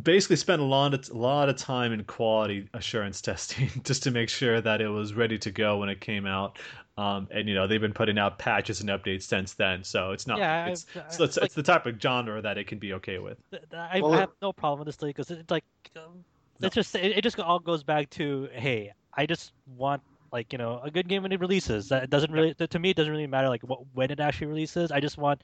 basically 0.00 0.36
spent 0.36 0.62
a 0.62 0.64
lot 0.64 0.94
of 0.94 1.08
a 1.10 1.16
lot 1.16 1.48
of 1.48 1.56
time 1.56 1.92
in 1.92 2.02
quality 2.04 2.68
assurance 2.74 3.20
testing 3.28 3.68
just 3.84 4.02
to 4.04 4.10
make 4.10 4.28
sure 4.28 4.60
that 4.60 4.80
it 4.80 4.88
was 4.88 5.14
ready 5.14 5.38
to 5.38 5.50
go 5.50 5.78
when 5.78 5.88
it 5.88 6.00
came 6.00 6.26
out 6.26 6.58
Um, 6.98 7.26
and 7.30 7.48
you 7.48 7.54
know 7.54 7.66
they've 7.66 7.80
been 7.80 7.92
putting 7.94 8.18
out 8.18 8.38
patches 8.38 8.80
and 8.82 8.90
updates 8.90 9.22
since 9.22 9.54
then, 9.54 9.82
so 9.82 10.10
it's 10.12 10.26
not. 10.26 10.38
Yeah, 10.38 10.66
it's, 10.66 10.84
I've- 10.94 11.00
it's, 11.06 11.20
it's, 11.20 11.36
like- 11.36 11.44
it's 11.46 11.54
the 11.54 11.62
type 11.62 11.86
of 11.86 12.00
genre 12.00 12.40
that 12.42 12.58
it 12.58 12.66
can 12.66 12.78
be 12.78 12.92
okay 12.94 13.18
with. 13.18 13.38
Th- 13.50 13.62
th- 13.70 13.80
I, 13.94 14.00
Well, 14.00 14.12
I 14.14 14.20
have 14.20 14.30
no 14.42 14.52
problem 14.52 14.80
with 14.80 14.86
this 14.86 15.00
league 15.02 15.16
because 15.16 15.30
it's 15.30 15.50
like 15.50 15.64
um, 15.96 16.22
No. 16.60 16.66
it's 16.66 16.74
just 16.74 16.94
it, 16.94 17.16
it 17.18 17.22
just 17.22 17.40
all 17.40 17.58
goes 17.58 17.82
back 17.82 18.10
to 18.10 18.48
hey, 18.52 18.92
I 19.14 19.24
just 19.26 19.52
want 19.76 20.02
like 20.32 20.52
you 20.52 20.58
know 20.58 20.80
a 20.84 20.90
good 20.90 21.08
game 21.08 21.22
when 21.22 21.32
it 21.32 21.40
releases. 21.40 21.88
That 21.88 22.10
doesn't 22.10 22.30
really 22.30 22.52
to, 22.54 22.66
to 22.66 22.78
me 22.78 22.90
it 22.90 22.96
doesn't 22.96 23.12
really 23.12 23.26
matter 23.26 23.48
like 23.48 23.62
what, 23.62 23.80
when 23.94 24.10
it 24.10 24.20
actually 24.20 24.48
releases. 24.48 24.90
I 24.92 25.00
just 25.00 25.16
want 25.16 25.42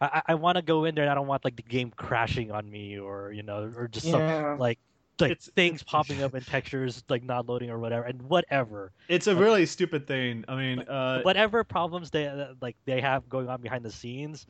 I, 0.00 0.06
I- 0.06 0.22
I 0.28 0.34
want 0.34 0.56
to 0.56 0.62
go 0.62 0.84
in 0.84 0.94
there 0.94 1.04
and 1.04 1.10
I 1.10 1.14
don't 1.14 1.26
want 1.26 1.44
like 1.44 1.56
the 1.56 1.62
game 1.62 1.92
crashing 1.96 2.50
on 2.50 2.70
me 2.70 2.98
or 2.98 3.32
you 3.32 3.42
know 3.42 3.72
or 3.76 3.88
just 3.88 4.10
some 4.10 4.58
like 4.58 4.78
like 5.20 5.32
It's- 5.32 5.50
things 5.54 5.82
popping 5.82 6.22
up 6.22 6.34
in 6.34 6.42
textures 6.42 7.04
like 7.08 7.22
not 7.24 7.46
loading 7.46 7.70
or 7.70 7.78
whatever 7.78 8.04
and 8.04 8.22
whatever 8.22 8.92
It's 9.08 9.26
a 9.26 9.32
Okay. 9.32 9.40
really 9.40 9.66
stupid 9.66 10.06
thing. 10.06 10.44
I 10.48 10.54
mean, 10.56 10.78
uh, 10.80 11.20
whatever 11.22 11.62
problems 11.64 12.10
they 12.10 12.26
uh, 12.26 12.54
like 12.62 12.76
they 12.86 13.00
have 13.02 13.28
going 13.28 13.48
on 13.48 13.60
behind 13.60 13.84
the 13.84 13.90
scenes 13.92 14.46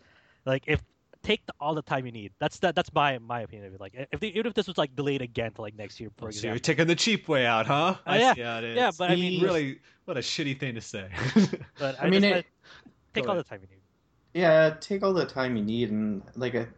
like 0.47 0.63
if 0.69 0.81
take 1.23 1.45
the, 1.45 1.53
all 1.61 1.75
the 1.75 1.83
time 1.83 2.07
you 2.07 2.13
need 2.13 2.33
that's 2.39 2.59
that 2.61 2.75
that's 2.75 2.91
my 2.95 3.19
my 3.19 3.41
opinion 3.43 3.67
of 3.67 3.75
it 3.75 3.81
like 3.81 3.93
if 4.13 4.21
they, 4.21 4.29
even 4.29 4.47
if 4.47 4.55
this 4.55 4.67
was 4.69 4.79
like 4.79 4.95
delayed 4.97 5.21
again 5.21 5.51
to 5.53 5.61
like 5.61 5.77
next 5.77 5.99
year 6.01 6.09
for 6.17 6.29
example. 6.29 6.41
so 6.43 6.53
you're 6.53 6.59
taking 6.61 6.87
the 6.87 6.95
cheap 6.95 7.29
way 7.29 7.45
out, 7.45 7.67
huh? 7.67 7.95
Oh, 7.99 8.01
I 8.07 8.19
yeah. 8.19 8.35
see 8.35 8.41
how 8.43 8.59
it 8.59 8.65
is. 8.65 8.77
Yeah, 8.77 8.91
but 8.97 9.11
I 9.11 9.17
mean, 9.17 9.43
really, 9.43 9.81
what 10.07 10.17
a 10.17 10.21
shitty 10.21 10.59
thing 10.59 10.75
to 10.77 10.81
say. 10.81 11.09
but 11.79 11.99
I 12.01 12.07
I, 12.07 12.11
mean, 12.11 12.23
just 12.23 12.25
it- 12.25 12.31
wanna 12.31 12.45
take 13.13 13.25
Go 13.25 13.31
all 13.31 13.37
the 13.37 13.43
time 13.43 13.59
you 13.61 13.67
need 13.69 13.80
Yeah, 14.35 14.75
take 14.81 15.03
all 15.03 15.13
the 15.13 15.27
time 15.27 15.57
you 15.57 15.65
need, 15.65 15.91
and 15.91 16.23
like 16.37 16.55
a, 16.55 16.69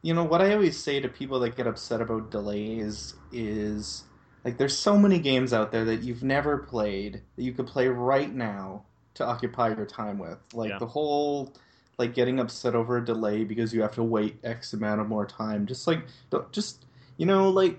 you 0.00 0.14
know, 0.14 0.24
what 0.24 0.40
I 0.40 0.54
always 0.54 0.82
say 0.82 1.00
to 1.00 1.08
people 1.08 1.40
that 1.40 1.56
get 1.56 1.66
upset 1.66 2.00
about 2.00 2.30
delays 2.30 3.14
is 3.30 4.04
like, 4.44 4.56
there's 4.56 4.76
so 4.76 4.96
many 4.98 5.18
games 5.18 5.52
out 5.52 5.72
there 5.72 5.84
that 5.84 6.02
you've 6.02 6.22
never 6.22 6.58
played 6.58 7.22
that 7.36 7.42
you 7.42 7.52
could 7.52 7.66
play 7.66 7.86
right 7.88 8.32
now 8.34 8.84
to 9.14 9.24
occupy 9.26 9.68
your 9.68 9.86
time 9.86 10.18
with. 10.18 10.38
Like 10.54 10.70
Yeah. 10.70 10.78
the 10.78 10.86
whole, 10.86 11.52
like 11.98 12.14
getting 12.14 12.40
upset 12.40 12.74
over 12.74 12.96
a 12.96 13.04
delay 13.04 13.44
because 13.44 13.74
you 13.74 13.82
have 13.82 13.94
to 13.96 14.02
wait 14.02 14.38
X 14.42 14.72
amount 14.72 15.00
of 15.00 15.08
more 15.08 15.26
time. 15.26 15.66
Just 15.66 15.86
like, 15.86 16.00
don't 16.30 16.50
just, 16.50 16.86
you 17.18 17.26
know, 17.26 17.50
like. 17.50 17.78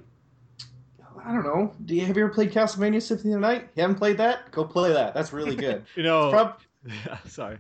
I 1.26 1.32
don't 1.32 1.44
know. 1.44 1.74
Do 1.86 1.96
you 1.96 2.06
have 2.06 2.18
you 2.18 2.26
ever 2.26 2.34
played 2.34 2.52
Castlevania 2.52 3.02
Symphony 3.02 3.34
of 3.34 3.40
the 3.40 3.48
Night? 3.48 3.70
You 3.76 3.82
haven't 3.82 3.96
played 3.96 4.18
that? 4.18 4.52
Go 4.52 4.66
play 4.66 4.92
that. 4.92 5.14
That's 5.14 5.32
really 5.32 5.56
good. 5.56 5.86
you 5.96 6.04
know, 6.04 6.30
Prob- 6.30 6.60
yeah, 7.06 7.18
sorry. 7.26 7.60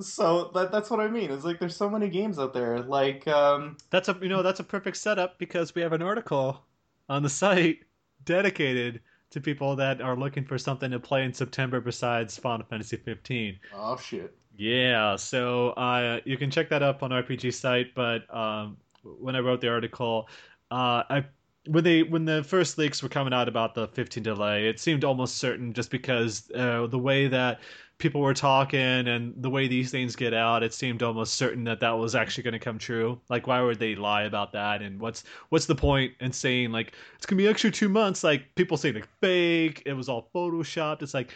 So 0.00 0.50
that, 0.54 0.72
that's 0.72 0.90
what 0.90 1.00
I 1.00 1.08
mean. 1.08 1.30
It's 1.30 1.44
like 1.44 1.58
there's 1.58 1.76
so 1.76 1.88
many 1.90 2.08
games 2.08 2.38
out 2.38 2.52
there. 2.54 2.80
Like, 2.80 3.26
um, 3.28 3.76
That's 3.90 4.08
a 4.08 4.18
you 4.20 4.28
know 4.28 4.42
that's 4.42 4.60
a 4.60 4.64
perfect 4.64 4.96
setup 4.96 5.38
because 5.38 5.74
we 5.74 5.82
have 5.82 5.92
an 5.92 6.02
article 6.02 6.64
on 7.08 7.22
the 7.22 7.28
site 7.28 7.80
dedicated 8.24 9.00
to 9.30 9.40
people 9.40 9.76
that 9.76 10.00
are 10.00 10.16
looking 10.16 10.44
for 10.44 10.58
something 10.58 10.90
to 10.90 11.00
play 11.00 11.24
in 11.24 11.32
September 11.32 11.80
besides 11.80 12.36
Final 12.38 12.66
Fantasy 12.66 12.96
15. 12.96 13.58
oh 13.72 13.96
shit. 13.96 14.36
Yeah, 14.56 15.16
so 15.16 15.70
uh, 15.70 16.20
you 16.24 16.38
can 16.38 16.50
check 16.50 16.70
that 16.70 16.82
up 16.82 17.02
on 17.02 17.10
RPG 17.10 17.52
site. 17.52 17.94
But 17.94 18.32
um, 18.34 18.78
when 19.02 19.36
I 19.36 19.40
wrote 19.40 19.60
the 19.60 19.68
article, 19.68 20.28
uh, 20.70 21.02
I 21.10 21.26
when 21.66 21.84
they 21.84 22.02
when 22.02 22.24
the 22.24 22.42
first 22.44 22.78
leaks 22.78 23.02
were 23.02 23.08
coming 23.08 23.32
out 23.32 23.48
about 23.48 23.74
the 23.74 23.88
15 23.88 24.22
delay, 24.22 24.68
it 24.68 24.80
seemed 24.80 25.04
almost 25.04 25.36
certain 25.36 25.72
just 25.72 25.90
because 25.90 26.50
uh, 26.54 26.86
the 26.86 26.98
way 26.98 27.28
that 27.28 27.60
people 27.98 28.20
were 28.20 28.34
talking 28.34 28.78
and 28.80 29.34
the 29.42 29.48
way 29.48 29.66
these 29.66 29.90
things 29.90 30.14
get 30.14 30.34
out, 30.34 30.62
it 30.62 30.74
seemed 30.74 31.02
almost 31.02 31.34
certain 31.34 31.64
that 31.64 31.80
that 31.80 31.92
was 31.92 32.14
actually 32.14 32.42
going 32.42 32.52
to 32.52 32.58
come 32.58 32.78
true. 32.78 33.18
Like, 33.30 33.46
why 33.46 33.60
would 33.62 33.78
they 33.78 33.94
lie 33.94 34.24
about 34.24 34.52
that? 34.52 34.82
And 34.82 35.00
what's 35.00 35.24
what's 35.48 35.66
the 35.66 35.74
point 35.74 36.12
in 36.20 36.32
saying 36.32 36.72
like 36.72 36.92
it's 37.16 37.26
gonna 37.26 37.38
be 37.38 37.48
extra 37.48 37.70
two 37.70 37.88
months? 37.88 38.22
Like 38.22 38.54
people 38.54 38.76
say 38.76 38.92
like 38.92 39.08
fake, 39.20 39.82
it 39.86 39.94
was 39.94 40.08
all 40.08 40.28
photoshopped. 40.34 41.02
It's 41.02 41.14
like, 41.14 41.30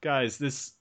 guys, 0.00 0.38
this 0.38 0.72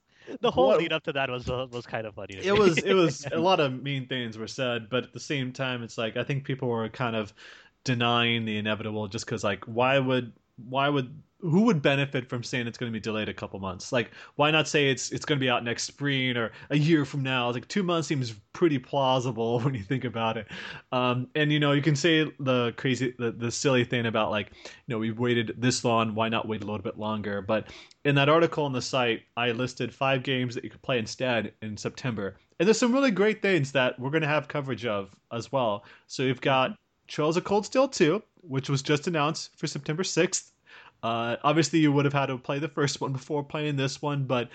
the 0.42 0.50
whole 0.50 0.68
What- 0.68 0.80
lead 0.80 0.94
up 0.94 1.04
to 1.04 1.14
that 1.14 1.30
was 1.30 1.50
uh, 1.50 1.68
was 1.72 1.86
kind 1.86 2.08
of 2.08 2.16
funny 2.16 2.36
to 2.36 2.48
it 2.48 2.58
was 2.58 2.78
it 2.80 2.94
was 2.94 3.28
a 3.32 3.40
lot 3.40 3.60
of 3.60 3.84
mean 3.84 4.08
things 4.08 4.40
were 4.40 4.48
said 4.48 4.90
but 4.90 5.04
at 5.04 5.14
the 5.14 5.20
same 5.20 5.52
time 5.52 5.84
it's 5.84 6.00
like 6.00 6.18
i 6.18 6.24
think 6.24 6.44
people 6.44 6.68
were 6.68 6.90
kind 6.90 7.16
of 7.16 7.32
denying 7.86 8.44
the 8.44 8.58
inevitable 8.58 9.08
just 9.08 9.26
because 9.26 9.44
like 9.44 9.64
why 9.66 9.98
would 9.98 10.34
why 10.68 10.90
would 10.90 11.22
who 11.42 11.62
would 11.62 11.82
benefit 11.82 12.28
from 12.28 12.44
saying 12.44 12.66
it's 12.66 12.78
going 12.78 12.92
to 12.92 12.94
be 12.94 13.00
delayed 13.00 13.30
a 13.30 13.34
couple 13.34 13.60
months 13.60 13.92
like 13.92 14.12
why 14.36 14.50
not 14.50 14.68
say 14.68 14.90
it's 14.90 15.12
it's 15.12 15.26
going 15.26 15.40
to 15.40 15.44
be 15.44 15.50
out 15.50 15.64
next 15.64 15.84
spring 15.84 16.36
or 16.36 16.52
a 16.72 16.78
year 16.78 17.06
from 17.06 17.22
now 17.22 17.52
like 17.52 17.68
two 17.68 17.84
months 17.84 18.08
seems 18.08 18.34
pretty 18.52 18.80
plausible 18.80 19.60
when 19.62 19.74
you 19.74 19.84
think 19.84 20.04
about 20.04 20.36
it 20.38 20.48
um 20.92 21.28
and 21.36 21.52
you 21.54 21.60
know 21.60 21.72
you 21.72 21.82
can 21.82 21.96
say 21.96 22.30
the 22.40 22.74
crazy 22.78 23.14
the, 23.20 23.32
the 23.32 23.52
silly 23.52 23.84
thing 23.86 24.08
about 24.08 24.32
like 24.32 24.52
you 24.66 24.72
know 24.88 24.98
we've 24.98 25.20
waited 25.20 25.54
this 25.58 25.86
long 25.86 26.16
why 26.16 26.28
not 26.28 26.48
wait 26.48 26.64
a 26.64 26.66
little 26.66 26.82
bit 26.82 26.98
longer 26.98 27.42
but 27.42 27.68
in 28.06 28.14
that 28.14 28.30
article 28.30 28.64
on 28.64 28.72
the 28.72 28.82
site, 28.82 29.24
I 29.36 29.52
listed 29.52 29.92
five 29.94 30.22
games 30.22 30.54
that 30.54 30.64
you 30.64 30.70
could 30.70 30.82
play 30.84 31.00
instead 31.00 31.54
in 31.64 31.76
September. 31.76 32.38
And 32.60 32.68
there's 32.68 32.78
some 32.78 32.94
really 32.94 33.12
great 33.12 33.42
things 33.42 33.72
that 33.72 34.00
we're 34.00 34.12
going 34.12 34.22
to 34.22 34.28
have 34.28 34.48
coverage 34.48 34.86
of 34.86 35.14
as 35.34 35.52
well. 35.52 35.84
So 36.06 36.22
you've 36.22 36.40
got 36.40 36.78
Trails 37.08 37.38
of 37.38 37.44
Cold 37.44 37.66
Steel 37.66 37.88
2, 37.88 38.22
which 38.42 38.70
was 38.70 38.82
just 38.82 39.08
announced 39.08 39.58
for 39.58 39.68
September 39.68 40.04
6th. 40.04 40.52
Uh, 41.04 41.36
obviously, 41.44 41.80
you 41.80 41.92
would 41.92 42.06
have 42.06 42.14
had 42.14 42.28
to 42.28 42.38
play 42.38 42.60
the 42.60 42.68
first 42.68 43.02
one 43.02 43.14
before 43.14 43.44
playing 43.44 43.76
this 43.76 44.02
one, 44.02 44.24
but 44.24 44.50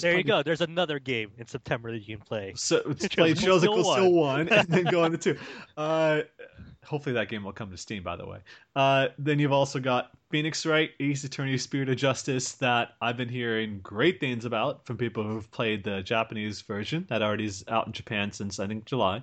there 0.00 0.16
you 0.16 0.24
go. 0.24 0.42
There's 0.42 0.60
another 0.60 0.98
game 0.98 1.30
in 1.38 1.46
September 1.46 1.90
that 1.92 2.06
you 2.06 2.16
can 2.16 2.24
play. 2.24 2.52
So 2.56 2.80
play 3.10 3.34
Trails 3.34 3.62
of 3.64 3.70
Cold 3.70 3.86
Steel 3.86 4.12
1 4.12 4.48
and 4.48 4.68
then 4.68 4.84
go 4.84 5.02
on 5.02 5.12
to 5.12 5.18
2. 5.18 5.36
Uh, 5.76 6.22
hopefully 6.84 7.12
that 7.12 7.28
game 7.28 7.44
will 7.44 7.52
come 7.52 7.70
to 7.70 7.76
Steam, 7.76 8.02
by 8.02 8.16
the 8.16 8.26
way. 8.26 8.38
Uh, 8.74 9.08
then 9.18 9.38
you've 9.38 9.52
also 9.52 9.78
got 9.78 10.10
Phoenix 10.30 10.64
Wright, 10.66 10.90
Ace 10.98 11.22
Attorney 11.22 11.56
Spirit 11.56 11.88
of 11.88 11.96
Justice, 11.96 12.52
that 12.54 12.94
I've 13.00 13.16
been 13.16 13.28
hearing 13.28 13.78
great 13.80 14.18
things 14.18 14.44
about 14.44 14.84
from 14.86 14.96
people 14.96 15.22
who've 15.22 15.48
played 15.52 15.84
the 15.84 16.02
Japanese 16.02 16.62
version 16.62 17.06
that 17.10 17.22
already 17.22 17.44
is 17.44 17.64
out 17.68 17.86
in 17.86 17.92
Japan 17.92 18.32
since, 18.32 18.58
I 18.58 18.66
think, 18.66 18.86
July. 18.86 19.22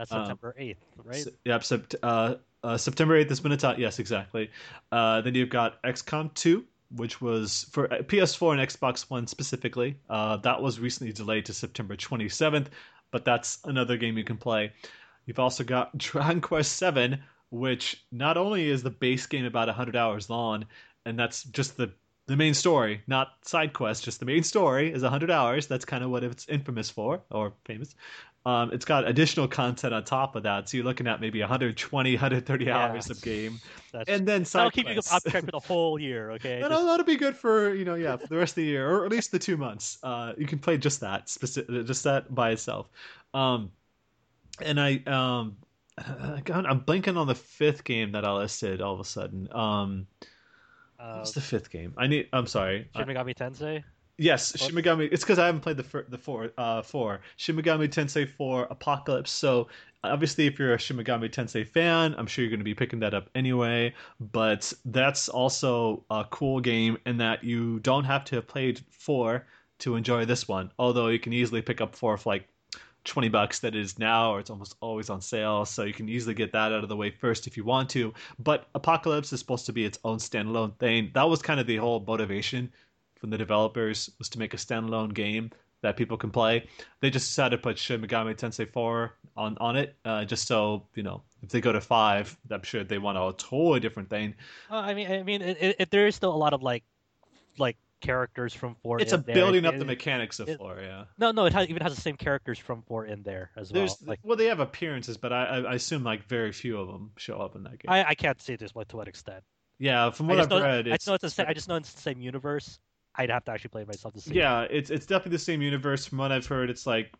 That's 0.00 0.12
Um, 0.12 0.20
September 0.20 0.54
8th, 0.58 0.76
right? 1.04 1.16
S- 1.16 1.28
yep, 1.44 1.60
sept- 1.60 1.94
uh, 2.02 2.36
uh, 2.64 2.78
September 2.78 3.22
8th 3.22 3.28
has 3.28 3.40
been 3.40 3.52
a 3.52 3.74
Yes, 3.76 3.98
exactly. 3.98 4.50
Uh, 4.90 5.20
then 5.20 5.34
you've 5.34 5.50
got 5.50 5.82
XCOM 5.82 6.32
2, 6.32 6.64
which 6.96 7.20
was 7.20 7.66
for 7.70 7.92
uh, 7.92 7.98
PS4 7.98 8.52
and 8.58 8.66
Xbox 8.66 9.10
One 9.10 9.26
specifically. 9.26 9.98
Uh, 10.08 10.38
that 10.38 10.62
was 10.62 10.80
recently 10.80 11.12
delayed 11.12 11.44
to 11.44 11.52
September 11.52 11.96
27th, 11.96 12.68
but 13.10 13.26
that's 13.26 13.58
another 13.64 13.98
game 13.98 14.16
you 14.16 14.24
can 14.24 14.38
play. 14.38 14.72
You've 15.26 15.38
also 15.38 15.64
got 15.64 15.96
Dragon 15.98 16.40
Quest 16.40 16.76
7, 16.76 17.20
which 17.50 18.02
not 18.10 18.38
only 18.38 18.70
is 18.70 18.82
the 18.82 18.88
base 18.88 19.26
game 19.26 19.44
about 19.44 19.68
100 19.68 19.96
hours 19.96 20.30
long, 20.30 20.64
and 21.04 21.18
that's 21.18 21.44
just 21.44 21.76
the 21.76 21.92
the 22.30 22.36
main 22.36 22.54
story, 22.54 23.02
not 23.08 23.32
side 23.42 23.72
quests, 23.72 24.04
just 24.04 24.20
the 24.20 24.24
main 24.24 24.44
story 24.44 24.92
is 24.92 25.02
100 25.02 25.32
hours. 25.32 25.66
That's 25.66 25.84
kind 25.84 26.04
of 26.04 26.10
what 26.10 26.22
it's 26.22 26.48
infamous 26.48 26.88
for, 26.88 27.20
or 27.32 27.52
famous. 27.64 27.96
Um, 28.46 28.72
it's 28.72 28.86
got 28.86 29.06
additional 29.06 29.46
content 29.46 29.92
on 29.92 30.02
top 30.02 30.34
of 30.34 30.44
that, 30.44 30.68
so 30.68 30.78
you're 30.78 30.86
looking 30.86 31.06
at 31.06 31.20
maybe 31.20 31.40
120, 31.40 32.12
130 32.14 32.64
Yeah. 32.64 32.78
hours 32.78 33.10
of 33.10 33.20
game, 33.20 33.60
That's, 33.92 34.08
and 34.08 34.26
then 34.26 34.44
that'll 34.44 34.70
keep 34.70 34.88
you 34.88 34.98
up 35.12 35.22
track 35.24 35.44
for 35.44 35.50
the 35.50 35.58
whole 35.58 35.98
year. 35.98 36.30
Okay. 36.32 36.58
That'll, 36.60 36.86
that'll 36.86 37.04
be 37.04 37.16
good 37.16 37.36
for 37.36 37.74
you 37.74 37.84
know 37.84 37.96
yeah 37.96 38.16
for 38.16 38.28
the 38.28 38.36
rest 38.36 38.52
of 38.52 38.56
the 38.56 38.64
year 38.64 38.90
or 38.90 39.04
at 39.04 39.10
least 39.10 39.30
the 39.30 39.38
two 39.38 39.58
months. 39.58 39.98
Uh, 40.02 40.32
you 40.38 40.46
can 40.46 40.58
play 40.58 40.78
just 40.78 41.00
that 41.00 41.28
specific, 41.28 41.86
just 41.86 42.02
that 42.04 42.34
by 42.34 42.52
itself. 42.52 42.88
Um, 43.34 43.72
and 44.62 44.80
I 44.80 45.02
um, 45.06 45.56
God, 46.44 46.64
I'm 46.66 46.80
blanking 46.80 47.18
on 47.18 47.26
the 47.26 47.34
fifth 47.34 47.84
game 47.84 48.12
that 48.12 48.24
I 48.24 48.32
listed 48.32 48.80
all 48.80 48.94
of 48.94 49.00
a 49.00 49.04
sudden. 49.04 49.48
Um, 49.52 50.06
uh, 50.98 51.16
what's 51.16 51.32
the 51.32 51.40
fifth 51.40 51.70
game? 51.70 51.94
I 51.96 52.06
need. 52.06 52.28
I'm 52.32 52.46
sorry. 52.46 52.88
Shin 52.96 53.06
Megami 53.06 53.34
Tensei. 53.34 53.82
Yes, 54.20 54.52
What? 54.52 54.60
Shin 54.60 54.74
Megami. 54.74 55.08
It's 55.10 55.24
because 55.24 55.38
I 55.38 55.46
haven't 55.46 55.62
played 55.62 55.78
the 55.78 55.82
fir- 55.82 56.04
the 56.06 56.18
four 56.18 56.50
uh 56.58 56.82
four 56.82 57.20
Shin 57.38 57.56
Megami 57.56 57.88
Tensei 57.88 58.28
four 58.28 58.66
Apocalypse. 58.70 59.30
So 59.30 59.68
obviously, 60.04 60.46
if 60.46 60.58
you're 60.58 60.74
a 60.74 60.78
Shin 60.78 60.98
Megami 60.98 61.30
Tensei 61.30 61.66
fan, 61.66 62.14
I'm 62.18 62.26
sure 62.26 62.44
you're 62.44 62.50
going 62.50 62.60
to 62.60 62.64
be 62.64 62.74
picking 62.74 63.00
that 63.00 63.14
up 63.14 63.30
anyway. 63.34 63.94
But 64.20 64.70
that's 64.84 65.30
also 65.30 66.04
a 66.10 66.26
cool 66.28 66.60
game 66.60 66.98
in 67.06 67.16
that 67.16 67.42
you 67.42 67.80
don't 67.80 68.04
have 68.04 68.26
to 68.26 68.36
have 68.36 68.46
played 68.46 68.82
four 68.90 69.46
to 69.78 69.96
enjoy 69.96 70.26
this 70.26 70.46
one. 70.46 70.70
Although 70.78 71.08
you 71.08 71.18
can 71.18 71.32
easily 71.32 71.62
pick 71.62 71.80
up 71.80 71.96
four 71.96 72.18
for 72.18 72.28
like 72.28 72.46
20 73.04 73.30
bucks 73.30 73.60
that 73.60 73.74
it 73.74 73.80
is 73.80 73.98
now 73.98 74.32
or 74.34 74.40
it's 74.40 74.50
almost 74.50 74.76
always 74.82 75.08
on 75.08 75.22
sale 75.22 75.64
so 75.64 75.84
you 75.84 75.94
can 75.94 76.06
easily 76.10 76.34
get 76.34 76.52
that 76.52 76.70
out 76.70 76.82
of 76.82 76.90
the 76.90 76.96
way 76.96 77.10
first 77.10 77.46
if 77.46 77.56
you 77.56 77.64
want 77.64 77.88
to 77.88 78.12
but 78.38 78.68
apocalypse 78.74 79.32
is 79.32 79.40
supposed 79.40 79.64
to 79.64 79.72
be 79.72 79.86
its 79.86 79.98
own 80.04 80.18
standalone 80.18 80.76
thing 80.76 81.10
that 81.14 81.26
was 81.26 81.40
kind 81.40 81.58
of 81.58 81.66
the 81.66 81.76
whole 81.76 82.04
motivation 82.06 82.70
from 83.20 83.30
the 83.30 83.38
developers 83.38 84.10
was 84.18 84.28
to 84.30 84.38
make 84.38 84.54
a 84.54 84.56
standalone 84.56 85.12
game 85.14 85.50
that 85.82 85.96
people 85.96 86.16
can 86.16 86.30
play 86.30 86.66
they 87.00 87.10
just 87.10 87.28
decided 87.28 87.56
to 87.56 87.62
put 87.62 87.78
Shin 87.78 88.00
Megami 88.02 88.34
Tensei 88.36 88.70
4 88.70 89.14
on 89.36 89.56
on 89.60 89.76
it 89.76 89.94
uh, 90.04 90.24
just 90.24 90.46
so 90.46 90.84
you 90.94 91.02
know 91.02 91.22
if 91.42 91.50
they 91.50 91.60
go 91.60 91.72
to 91.72 91.80
5 91.80 92.36
I'm 92.50 92.62
sure 92.62 92.82
they 92.84 92.98
want 92.98 93.16
a 93.16 93.32
totally 93.42 93.80
different 93.80 94.10
thing 94.10 94.34
Well, 94.70 94.80
I 94.80 94.94
mean, 94.94 95.10
I 95.10 95.22
mean, 95.22 95.40
it, 95.42 95.76
it, 95.78 95.90
there 95.90 96.06
is 96.06 96.16
still 96.16 96.34
a 96.34 96.36
lot 96.36 96.52
of 96.52 96.62
like, 96.62 96.82
like 97.58 97.76
characters 98.00 98.54
from 98.54 98.74
four. 98.82 98.98
it's 99.00 99.12
a 99.12 99.18
there. 99.18 99.34
building 99.34 99.64
up 99.66 99.74
It- 99.74 99.78
the 99.78 99.84
mechanics 99.84 100.38
of 100.40 100.54
4 100.56 100.78
yeah 100.82 101.04
No, 101.18 101.30
no, 101.32 101.44
it 101.46 101.52
has, 101.52 101.68
even 101.68 101.82
has 101.82 101.94
the 101.94 102.00
same 102.00 102.16
characters 102.16 102.58
from 102.58 102.82
four 102.82 103.04
in 103.06 103.22
there 103.22 103.50
as 103.56 103.72
well. 103.72 103.88
Like, 104.06 104.20
well 104.22 104.36
they 104.36 104.46
have 104.46 104.60
appearances 104.60 105.16
but 105.16 105.32
I, 105.32 105.44
I 105.46 105.58
I 105.60 105.74
assume 105.74 106.04
like 106.04 106.24
very 106.24 106.52
few 106.52 106.78
of 106.78 106.88
them 106.88 107.10
show 107.16 107.38
up 107.38 107.56
in 107.56 107.62
that 107.64 107.78
game 107.78 107.88
I, 107.90 108.04
I 108.08 108.14
can't 108.14 108.40
say 108.40 108.56
this 108.56 108.74
what 108.74 108.88
to 108.90 108.96
what 108.96 109.08
extent. 109.08 109.42
yeah 109.78 110.10
from 110.10 110.28
what 110.28 110.38
I've 110.40 110.50
know, 110.50 110.60
read 110.62 110.88
I 110.88 110.92
just 110.96 111.06
know 111.06 111.14
it's 111.14 111.22
the 111.22 111.30
same. 111.30 111.46
I 111.48 111.54
just 111.54 111.68
know 111.68 111.76
it's 111.76 111.92
the 111.92 112.00
same 112.02 112.20
universe. 112.20 112.78
I'd 113.16 113.30
have 113.30 113.44
to 113.46 113.52
actually 113.52 113.70
play 113.70 113.82
it 113.82 113.88
myself 113.88 114.14
to 114.14 114.20
see. 114.20 114.34
Yeah, 114.34 114.62
it's 114.70 114.90
it's 114.90 115.06
definitely 115.06 115.32
the 115.32 115.38
same 115.38 115.62
universe. 115.62 116.06
From 116.06 116.18
what 116.18 116.32
I've 116.32 116.46
heard, 116.46 116.70
it's 116.70 116.86
like, 116.86 117.12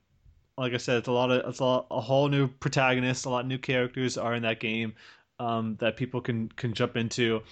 like 0.56 0.72
I 0.72 0.76
said, 0.76 0.98
it's 0.98 1.08
a 1.08 1.12
lot 1.12 1.30
of 1.30 1.48
it's 1.48 1.58
a, 1.58 1.64
lot, 1.64 1.86
a 1.90 2.00
whole 2.00 2.28
new 2.28 2.48
protagonist, 2.48 3.26
a 3.26 3.30
lot 3.30 3.40
of 3.40 3.46
new 3.46 3.58
characters 3.58 4.16
are 4.16 4.34
in 4.34 4.42
that 4.42 4.60
game 4.60 4.94
um, 5.38 5.76
that 5.80 5.96
people 5.96 6.20
can 6.20 6.48
can 6.50 6.72
jump 6.72 6.96
into, 6.96 7.42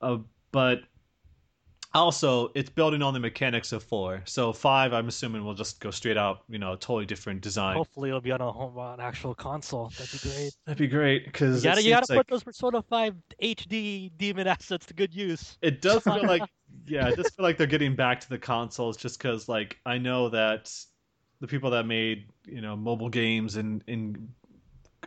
uh, 0.00 0.18
but 0.52 0.80
also 1.94 2.50
it's 2.54 2.70
building 2.70 3.02
on 3.02 3.14
the 3.14 3.20
mechanics 3.20 3.72
of 3.72 3.82
four. 3.82 4.22
So 4.24 4.52
five, 4.52 4.92
I'm 4.92 5.08
assuming 5.08 5.44
will 5.44 5.54
just 5.54 5.80
go 5.80 5.90
straight 5.90 6.16
out, 6.16 6.42
you 6.48 6.58
know, 6.58 6.72
a 6.72 6.76
totally 6.76 7.06
different 7.06 7.40
design. 7.40 7.76
Hopefully, 7.76 8.08
it'll 8.08 8.20
be 8.20 8.32
on 8.32 8.40
a 8.40 8.50
home 8.50 8.78
on 8.78 9.00
actual 9.00 9.34
console. 9.34 9.92
That'd 9.98 10.20
be 10.20 10.28
great. 10.28 10.52
That'd 10.66 10.78
be 10.78 10.88
great 10.88 11.26
because 11.26 11.64
You 11.64 11.70
gotta, 11.70 11.82
you 11.82 11.90
gotta 11.90 12.14
put 12.14 12.28
those 12.28 12.42
Persona 12.42 12.82
5 12.82 13.14
HD 13.42 14.10
demon 14.16 14.46
assets 14.46 14.86
to 14.86 14.94
good 14.94 15.14
use. 15.14 15.58
It 15.62 15.80
does 15.82 16.02
feel 16.02 16.22
like, 16.26 16.42
yeah, 16.86 17.08
it 17.08 17.16
does 17.16 17.30
feel 17.30 17.44
like 17.44 17.58
they're 17.58 17.66
getting 17.66 17.94
back 17.94 18.20
to 18.20 18.28
the 18.28 18.38
consoles 18.38 18.96
just 18.96 19.18
because, 19.18 19.48
like, 19.48 19.78
I 19.84 19.98
know 19.98 20.28
that 20.30 20.72
the 21.40 21.46
people 21.46 21.70
that 21.70 21.86
made, 21.86 22.26
you 22.46 22.60
know, 22.60 22.76
mobile 22.76 23.10
games 23.10 23.56
and 23.56 23.82
and 23.86 24.28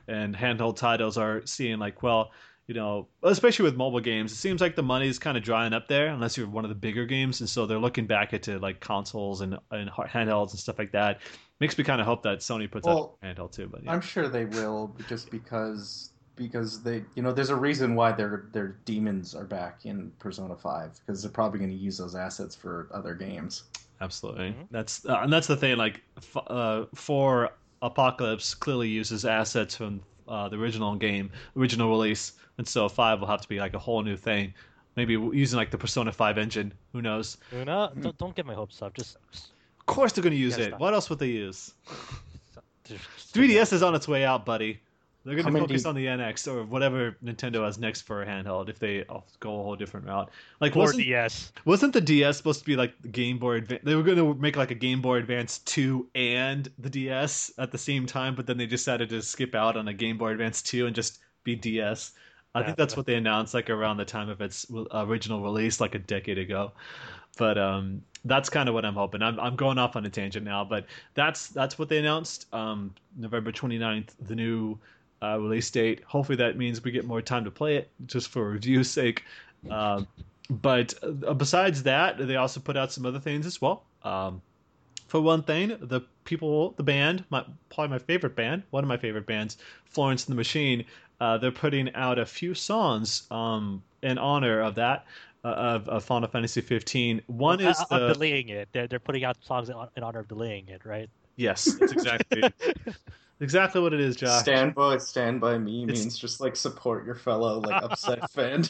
and 0.07 0.35
handheld 0.35 0.75
titles 0.75 1.17
are 1.17 1.41
seeing 1.45 1.79
like, 1.79 2.03
well, 2.03 2.31
you 2.67 2.73
know, 2.73 3.07
especially 3.23 3.63
with 3.63 3.75
mobile 3.75 3.99
games, 3.99 4.31
it 4.31 4.35
seems 4.35 4.59
like 4.61 4.75
the 4.75 4.83
money's 4.83 5.19
kind 5.19 5.37
of 5.37 5.43
drying 5.43 5.73
up 5.73 5.87
there 5.87 6.07
unless 6.07 6.35
you're 6.37 6.47
one 6.47 6.65
of 6.65 6.69
the 6.69 6.75
bigger 6.75 7.05
games, 7.05 7.39
and 7.39 7.49
so 7.49 7.65
they're 7.65 7.79
looking 7.79 8.07
back 8.07 8.33
into 8.33 8.57
like 8.59 8.79
consoles 8.79 9.41
and 9.41 9.57
and 9.71 9.89
handhelds 9.91 10.51
and 10.51 10.59
stuff 10.59 10.79
like 10.79 10.91
that. 10.91 11.21
Makes 11.59 11.77
me 11.77 11.83
kind 11.83 12.01
of 12.01 12.07
hope 12.07 12.23
that 12.23 12.39
Sony 12.39 12.69
puts 12.69 12.85
Well, 12.87 13.17
out 13.23 13.29
a 13.29 13.33
handheld 13.33 13.51
too. 13.51 13.67
But 13.71 13.83
yeah. 13.83 13.91
I'm 13.93 14.01
sure 14.01 14.27
they 14.27 14.45
will, 14.45 14.95
just 15.07 15.29
because 15.31 16.11
because 16.35 16.83
they 16.83 17.05
you 17.15 17.23
know 17.23 17.31
there's 17.31 17.49
a 17.49 17.55
reason 17.55 17.95
why 17.95 18.11
their 18.11 18.49
their 18.51 18.79
demons 18.85 19.35
are 19.35 19.45
back 19.45 19.85
in 19.85 20.11
Persona 20.19 20.55
Five 20.55 20.99
because 21.05 21.21
they're 21.21 21.31
probably 21.31 21.59
going 21.59 21.71
to 21.71 21.77
use 21.77 21.97
those 21.97 22.15
assets 22.15 22.55
for 22.55 22.89
other 22.93 23.13
games. 23.13 23.63
Absolutely. 24.01 24.51
Mhm. 24.51 24.67
That's 24.71 25.05
uh, 25.05 25.19
and 25.21 25.31
that's 25.31 25.47
the 25.47 25.55
thing. 25.55 25.77
Like, 25.77 26.01
f- 26.17 26.37
uh, 26.47 26.85
for 26.95 27.51
Apocalypse 27.81 28.53
clearly 28.53 28.89
uses 28.89 29.23
assets 29.25 29.75
from 29.75 30.01
uh, 30.27 30.49
the 30.49 30.57
original 30.57 30.95
game, 30.95 31.29
original 31.57 31.89
release, 31.89 32.33
and 32.57 32.67
so 32.67 32.87
five 32.89 33.19
will 33.19 33.27
have 33.27 33.41
to 33.41 33.47
be 33.49 33.59
like 33.59 33.73
a 33.73 33.79
whole 33.79 34.01
new 34.03 34.17
thing. 34.17 34.53
Maybe 34.95 35.13
using 35.13 35.57
like 35.57 35.71
the 35.71 35.77
Persona 35.77 36.11
Five 36.11 36.37
engine. 36.37 36.73
Who 36.93 37.01
knows? 37.01 37.37
Una, 37.53 37.87
Hmm. 37.93 38.01
don't, 38.01 38.17
don't 38.17 38.35
get 38.35 38.45
my 38.45 38.53
hopes 38.53 38.81
up. 38.81 38.93
Just, 38.93 39.17
just, 39.31 39.51
Of 39.79 39.85
course 39.85 40.13
they're 40.13 40.23
going 40.23 40.31
to 40.33 40.37
use 40.39 40.57
it. 40.57 40.71
that- 40.71 40.79
What 40.79 40.93
else 40.93 41.09
would 41.09 41.19
they 41.19 41.27
use? 41.27 41.73
3DS 43.33 43.73
is 43.73 43.83
on 43.83 43.95
its 43.95 44.07
way 44.07 44.23
out, 44.25 44.45
buddy. 44.45 44.79
They're 45.25 45.35
going 45.35 45.47
to 45.47 45.51
focus 45.51 45.83
do- 45.83 45.89
on 45.89 45.95
the 45.95 46.07
NX 46.07 46.47
or 46.47 46.63
whatever 46.63 47.17
Nintendo 47.23 47.65
has 47.65 47.77
next 47.79 48.01
for 48.03 48.21
a 48.21 48.25
handheld 48.25 48.69
if 48.69 48.79
they 48.79 49.03
go 49.39 49.59
a 49.59 49.63
whole 49.63 49.75
different 49.75 50.05
route. 50.05 50.29
Like, 50.61 50.75
Poor 50.75 50.75
wasn't 50.75 51.01
DS. 51.07 51.51
Wasn't 51.65 51.93
the 51.93 52.01
DS 52.01 52.37
supposed 52.37 52.59
to 52.59 52.65
be 52.65 52.75
like 52.75 53.01
the 53.01 53.07
Game 53.07 53.39
Boy 53.39 53.55
Advance? 53.55 53.81
They 53.83 53.95
were 53.95 54.03
going 54.03 54.17
to 54.17 54.35
make 54.35 54.55
like 54.55 54.71
a 54.71 54.75
Game 54.75 55.01
Boy 55.01 55.17
Advance 55.17 55.59
2 55.59 56.07
and 56.15 56.71
the 56.77 56.89
DS 56.89 57.51
at 57.57 57.71
the 57.71 57.77
same 57.77 58.05
time, 58.05 58.35
but 58.35 58.45
then 58.45 58.57
they 58.57 58.67
decided 58.67 59.09
to 59.09 59.21
skip 59.21 59.55
out 59.55 59.77
on 59.77 59.87
a 59.87 59.93
Game 59.93 60.17
Boy 60.17 60.29
Advance 60.31 60.61
2 60.61 60.85
and 60.85 60.95
just 60.95 61.19
be 61.43 61.55
DS. 61.55 62.11
I 62.53 62.61
Yeah, 62.61 62.63
think 62.63 62.77
that's 62.77 62.95
what 62.95 63.05
they 63.05 63.15
announced 63.15 63.53
like 63.53 63.69
around 63.69 63.97
the 63.97 64.05
time 64.05 64.29
of 64.29 64.41
its 64.41 64.65
original 64.93 65.41
release, 65.41 65.81
like 65.81 65.95
a 65.95 65.99
decade 65.99 66.37
ago. 66.37 66.71
But 67.37 67.57
um, 67.57 68.01
that's 68.23 68.49
kind 68.49 68.69
of 68.69 68.75
what 68.75 68.85
I'm 68.85 68.93
hoping. 68.95 69.21
I'm, 69.21 69.39
I'm 69.39 69.55
going 69.55 69.77
off 69.77 69.95
on 69.95 70.05
a 70.05 70.09
tangent 70.09 70.45
now, 70.45 70.63
but 70.63 70.85
that's 71.15 71.49
that's 71.49 71.77
what 71.77 71.89
they 71.89 71.97
announced. 71.97 72.53
Um, 72.53 72.93
November 73.17 73.51
29th, 73.51 74.11
the 74.21 74.35
new 74.35 74.79
uh, 75.21 75.37
release 75.39 75.69
date. 75.71 76.03
Hopefully 76.05 76.35
that 76.37 76.57
means 76.57 76.83
we 76.83 76.91
get 76.91 77.05
more 77.05 77.21
time 77.21 77.43
to 77.45 77.51
play 77.51 77.77
it, 77.77 77.89
just 78.05 78.29
for 78.29 78.49
review's 78.51 78.89
sake. 78.89 79.23
Um, 79.69 80.07
but 80.49 80.93
uh, 81.03 81.33
besides 81.33 81.83
that, 81.83 82.17
they 82.17 82.35
also 82.35 82.59
put 82.59 82.77
out 82.77 82.91
some 82.91 83.05
other 83.05 83.19
things 83.19 83.45
as 83.45 83.61
well. 83.61 83.83
Um, 84.03 84.41
for 85.07 85.21
one 85.21 85.43
thing, 85.43 85.77
the 85.79 86.01
people, 86.23 86.71
the 86.77 86.83
band, 86.83 87.23
my, 87.29 87.43
probably 87.69 87.89
my 87.89 87.99
favorite 87.99 88.35
band, 88.35 88.63
one 88.71 88.83
of 88.83 88.87
my 88.87 88.97
favorite 88.97 89.25
bands, 89.25 89.57
Florence 89.85 90.25
and 90.25 90.33
the 90.33 90.37
Machine, 90.37 90.85
uh, 91.21 91.37
they're 91.37 91.51
putting 91.51 91.93
out 91.95 92.19
a 92.19 92.25
few 92.25 92.53
songs 92.53 93.23
um, 93.31 93.83
in 94.01 94.17
honor 94.17 94.61
of 94.61 94.75
that, 94.75 95.05
uh, 95.43 95.49
of, 95.49 95.89
of 95.89 96.03
Final 96.03 96.27
Fantasy 96.27 96.61
15. 96.61 97.21
One 97.27 97.61
is 97.61 97.85
Uh, 97.89 97.95
uh, 97.95 97.99
the 97.99 98.13
delaying 98.13 98.49
it. 98.49 98.69
They're, 98.71 98.87
they're 98.87 98.99
putting 98.99 99.23
out 99.23 99.37
songs 99.43 99.69
in, 99.69 99.75
in 99.95 100.03
honor 100.03 100.19
of 100.19 100.27
delaying 100.27 100.67
it, 100.69 100.85
right? 100.85 101.09
yes, 101.37 101.75
that's 101.75 101.91
exactly 101.91 102.49
exactly 103.39 103.81
what 103.81 103.93
it 103.93 103.99
is, 103.99 104.15
Josh. 104.15 104.41
Stand 104.41 104.75
by, 104.75 104.97
stand 104.97 105.39
by 105.41 105.57
me 105.57 105.83
It's- 105.83 105.99
means 106.03 106.17
just 106.17 106.39
like 106.41 106.55
support 106.55 107.05
your 107.05 107.15
fellow 107.15 107.59
like 107.59 107.83
upset 107.83 108.29
fan. 108.35 108.63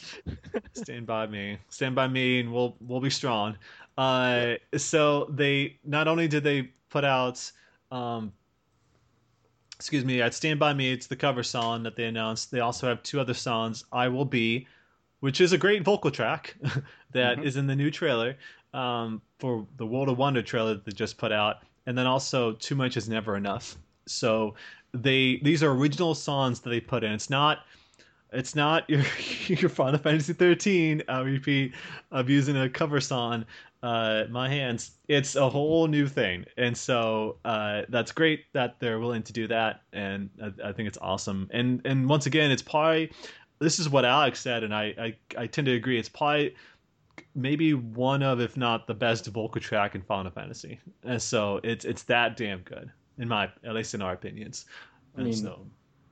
Stand 0.73 1.05
by 1.05 1.27
me. 1.27 1.57
Stand 1.69 1.95
by 1.95 2.07
me, 2.07 2.39
and 2.39 2.53
we'll 2.53 2.75
we'll 2.81 3.01
be 3.01 3.09
strong. 3.09 3.57
Uh, 3.97 4.55
so 4.75 5.25
they 5.29 5.77
not 5.85 6.07
only 6.07 6.27
did 6.27 6.43
they 6.43 6.69
put 6.89 7.05
out, 7.05 7.51
um, 7.91 8.31
excuse 9.75 10.03
me, 10.05 10.21
at 10.21 10.33
Stand 10.33 10.59
by 10.59 10.73
Me, 10.73 10.91
it's 10.91 11.07
the 11.07 11.15
cover 11.15 11.43
song 11.43 11.83
that 11.83 11.95
they 11.95 12.05
announced. 12.05 12.51
They 12.51 12.59
also 12.59 12.87
have 12.87 13.03
two 13.03 13.19
other 13.19 13.33
songs, 13.33 13.83
I 13.91 14.07
Will 14.07 14.25
Be, 14.25 14.67
which 15.19 15.41
is 15.41 15.53
a 15.53 15.57
great 15.57 15.83
vocal 15.83 16.11
track 16.11 16.55
that 17.11 17.43
is 17.43 17.55
Mhm. 17.55 17.59
in 17.59 17.67
the 17.67 17.75
new 17.75 17.91
trailer 17.91 18.35
um, 18.73 19.21
for 19.39 19.65
the 19.77 19.85
World 19.85 20.09
of 20.09 20.17
Wonder 20.17 20.41
trailer 20.41 20.73
that 20.73 20.83
they 20.85 20.91
just 20.91 21.17
put 21.17 21.31
out, 21.31 21.57
and 21.85 21.97
then 21.97 22.05
also 22.05 22.51
Too 22.53 22.75
Much 22.75 22.97
Is 22.97 23.07
Never 23.07 23.37
Enough. 23.37 23.77
So 24.07 24.55
they 24.93 25.39
these 25.43 25.63
are 25.63 25.71
original 25.71 26.15
songs 26.15 26.61
that 26.61 26.69
they 26.69 26.79
put 26.79 27.03
in. 27.03 27.11
It's 27.11 27.29
not 27.29 27.59
it's 28.31 28.55
not 28.55 28.89
your 28.89 29.03
your 29.47 29.69
Final 29.69 29.99
Fantasy 29.99 30.33
13 30.33 31.03
I 31.07 31.19
repeat 31.21 31.73
of 32.11 32.29
using 32.29 32.57
a 32.57 32.69
cover 32.69 32.99
song. 32.99 33.45
Uh, 33.83 34.25
my 34.31 34.49
hands. 34.49 34.91
It's 35.07 35.35
a 35.35 35.47
whole 35.47 35.85
new 35.85 36.07
thing, 36.07 36.45
and 36.57 36.75
so 36.75 37.37
uh, 37.45 37.83
that's 37.89 38.11
great 38.11 38.45
that 38.53 38.79
they're 38.79 38.99
willing 38.99 39.21
to 39.21 39.33
do 39.33 39.47
that, 39.47 39.81
and 39.93 40.27
I, 40.41 40.69
I 40.69 40.71
think 40.71 40.87
it's 40.87 40.97
awesome. 40.99 41.47
And 41.53 41.81
and 41.85 42.09
once 42.09 42.25
again, 42.25 42.49
it's 42.49 42.63
probably 42.63 43.11
this 43.59 43.77
is 43.77 43.87
what 43.87 44.03
Alex 44.03 44.39
said, 44.39 44.63
and 44.63 44.73
I 44.73 44.95
I, 44.97 45.15
I 45.37 45.45
tend 45.45 45.67
to 45.67 45.73
agree. 45.73 45.99
It's 45.99 46.09
probably 46.09 46.55
maybe 47.35 47.75
one 47.75 48.23
of, 48.23 48.41
if 48.41 48.57
not 48.57 48.87
the 48.87 48.95
best 48.95 49.27
vocal 49.27 49.61
track 49.61 49.93
in 49.93 50.01
Final 50.01 50.31
Fantasy, 50.31 50.79
and 51.03 51.21
so 51.21 51.59
it's 51.63 51.85
it's 51.85 52.03
that 52.03 52.37
damn 52.37 52.61
good 52.61 52.91
in 53.17 53.27
my 53.27 53.49
at 53.63 53.73
least 53.73 53.93
in 53.93 54.01
our 54.01 54.13
opinions. 54.13 54.65
I 55.17 55.23
mean, 55.23 55.33
so 55.33 55.65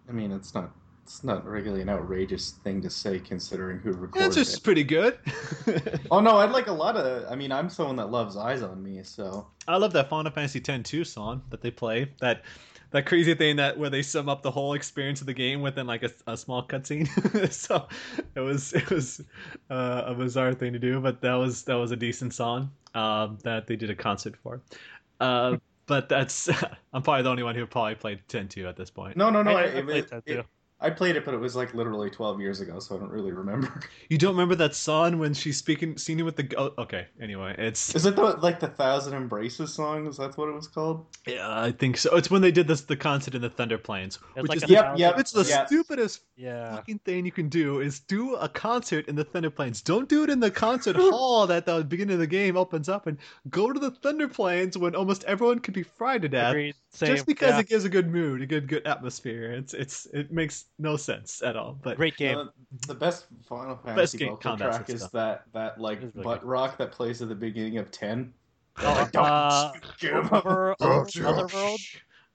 I 0.08 0.12
mean, 0.12 0.32
it's 0.32 0.54
not 0.54 0.72
it's 1.04 1.24
not 1.24 1.46
really 1.46 1.82
an 1.82 1.90
outrageous 1.90 2.52
thing 2.64 2.82
to 2.82 2.90
say 2.90 3.20
considering 3.20 3.78
who 3.80 3.92
recorded 3.92 4.28
it's 4.28 4.36
just 4.36 4.58
it. 4.58 4.64
pretty 4.64 4.84
good. 4.84 5.20
Oh 6.12 6.20
no, 6.20 6.38
I'd 6.38 6.52
like 6.52 6.68
a 6.68 6.72
lot 6.72 6.96
of. 6.96 7.32
I 7.32 7.36
mean, 7.36 7.52
I'm 7.52 7.70
someone 7.70 7.96
that 7.96 8.12
loves 8.12 8.38
Eyes 8.38 8.62
on 8.62 8.84
Me, 8.84 9.02
so 9.04 9.48
I 9.68 9.78
love 9.78 9.94
that 9.94 10.10
Final 10.10 10.32
Fantasy 10.32 10.60
X-2 10.60 11.08
song 11.08 11.42
that 11.50 11.62
they 11.62 11.72
play. 11.72 12.12
That 12.20 12.44
that 12.92 13.08
crazy 13.08 13.34
thing 13.34 13.56
that 13.56 13.78
where 13.78 13.90
they 13.90 14.04
sum 14.04 14.30
up 14.30 14.44
the 14.44 14.52
whole 14.52 14.74
experience 14.74 15.22
of 15.22 15.28
the 15.28 15.34
game 15.34 15.62
within 15.62 15.88
like 15.88 16.04
a, 16.04 16.12
a 16.28 16.38
small 16.38 16.66
cutscene. 16.68 17.08
so 17.52 17.88
it 18.36 18.42
was 18.42 18.74
it 18.74 18.90
was 18.92 19.22
uh, 19.72 20.04
a 20.06 20.14
bizarre 20.14 20.54
thing 20.54 20.74
to 20.74 20.80
do, 20.80 21.00
but 21.00 21.22
that 21.22 21.34
was 21.34 21.64
that 21.64 21.76
was 21.76 21.92
a 21.92 21.96
decent 21.96 22.34
song 22.34 22.70
um, 22.94 23.40
that 23.44 23.66
they 23.66 23.76
did 23.76 23.90
a 23.90 23.96
concert 23.96 24.36
for. 24.44 24.62
Uh, 25.20 25.58
but 25.86 26.10
that's 26.10 26.50
I'm 26.94 27.02
probably 27.02 27.24
the 27.24 27.30
only 27.30 27.44
one 27.44 27.56
who 27.56 27.66
probably 27.66 27.96
played 27.96 28.22
10-2 28.28 28.68
at 28.68 28.76
this 28.78 28.90
point. 28.92 29.18
no, 29.18 29.30
no, 29.30 29.44
no. 29.44 29.52
I- 29.52 29.54
I 29.54 29.64
I, 29.64 29.66
it- 29.80 29.86
played 29.86 30.08
that 30.10 30.24
it- 30.26 30.36
too. 30.36 30.44
I 30.84 30.90
played 30.90 31.16
it, 31.16 31.24
but 31.26 31.34
it 31.34 31.38
was 31.40 31.56
like 31.56 31.74
literally 31.74 32.10
12 32.10 32.40
years 32.42 32.60
ago, 32.60 32.78
so 32.80 32.96
I 32.96 33.00
don't 33.00 33.10
really 33.12 33.32
remember. 33.32 33.80
You 34.10 34.18
don't 34.20 34.34
remember 34.34 34.54
that 34.56 34.76
song 34.76 35.18
when 35.18 35.34
she's 35.34 35.58
speaking, 35.58 35.98
singing 35.98 36.26
with 36.26 36.36
the. 36.36 36.54
Oh, 36.58 36.74
okay, 36.78 37.08
anyway, 37.20 37.56
it's 37.58 37.96
Is 37.96 38.06
it 38.06 38.16
the 38.16 38.22
like 38.22 38.60
the 38.60 38.68
Thousand 38.68 39.14
Embraces 39.16 39.74
song? 39.74 40.06
Is 40.08 40.18
that 40.18 40.38
what 40.38 40.50
it 40.50 40.54
was 40.54 40.68
called? 40.68 41.06
yeah, 41.26 41.48
I 41.50 41.72
think 41.72 41.98
so. 41.98 42.16
It's 42.16 42.30
when 42.30 42.42
they 42.42 42.52
did 42.52 42.68
this 42.68 42.82
the 42.82 42.96
concert 42.98 43.34
in 43.34 43.42
the 43.42 43.50
Thunder 43.50 43.78
Plains, 43.80 44.20
It's 44.36 44.42
which 44.44 44.50
like 44.50 44.58
is 44.64 44.70
Yep, 44.70 44.84
thousand- 44.84 45.00
yep. 45.00 45.20
it's 45.20 45.32
the 45.32 45.46
yeah. 45.46 45.66
stupidest 45.66 46.22
Yeah. 46.36 46.76
fucking 46.76 47.00
thing 47.00 47.26
you 47.26 47.32
can 47.32 47.50
do 47.50 47.80
is 47.80 48.02
do 48.02 48.36
a 48.36 48.50
concert 48.50 49.08
in 49.08 49.16
the 49.16 49.24
Thunder 49.24 49.50
Plains. 49.50 49.82
Don't 49.82 50.08
do 50.10 50.24
it 50.24 50.30
in 50.30 50.40
the 50.42 50.52
concert 50.52 50.96
hall 51.00 51.48
that 51.48 51.66
the 51.66 51.84
beginning 51.84 52.16
of 52.16 52.20
the 52.20 52.28
game 52.28 52.56
opens 52.58 52.90
up, 52.90 53.08
and 53.08 53.18
go 53.50 53.72
to 53.72 53.80
the 53.80 53.90
Thunder 53.92 54.28
Plains 54.28 54.78
when 54.78 54.96
almost 54.96 55.24
everyone 55.24 55.60
could 55.60 55.74
be 55.74 55.84
fried 55.84 56.22
to 56.24 56.30
death. 56.30 56.52
Agreed. 56.52 56.76
Same. 56.94 57.10
Just 57.10 57.26
because 57.26 57.54
yeah. 57.54 57.60
it 57.60 57.68
gives 57.68 57.86
a 57.86 57.90
good 57.90 58.12
mood, 58.12 58.44
a 58.44 58.46
good 58.46 58.68
good 58.68 58.86
atmosphere. 58.86 59.52
It's 59.52 59.74
it's 59.74 60.06
it 60.14 60.32
makes 60.32 60.66
no 60.78 60.96
sense 60.96 61.42
at 61.42 61.56
all. 61.56 61.80
But 61.82 61.98
Great 61.98 62.16
game. 62.18 62.38
Uh, 62.38 62.46
the 62.86 62.94
best 62.94 63.26
Final 63.50 63.76
Best 63.76 63.86
Fantasy 63.86 64.18
game 64.20 64.30
vocal 64.30 64.58
track 64.58 64.90
is 64.90 65.02
system. 65.02 65.10
that 65.14 65.46
that 65.54 65.82
like 65.82 66.02
really 66.02 66.12
butt 66.24 66.42
good. 66.42 66.48
rock 66.48 66.78
that 66.78 66.92
plays 66.92 67.24
at 67.24 67.30
the 67.30 67.36
beginning 67.36 67.80
of 67.80 67.90
Ten. 67.90 68.32
Oh, 68.78 69.10
uh, 69.16 69.72
over, 70.04 70.76
over, 70.82 71.08
Otherworld. 71.26 71.80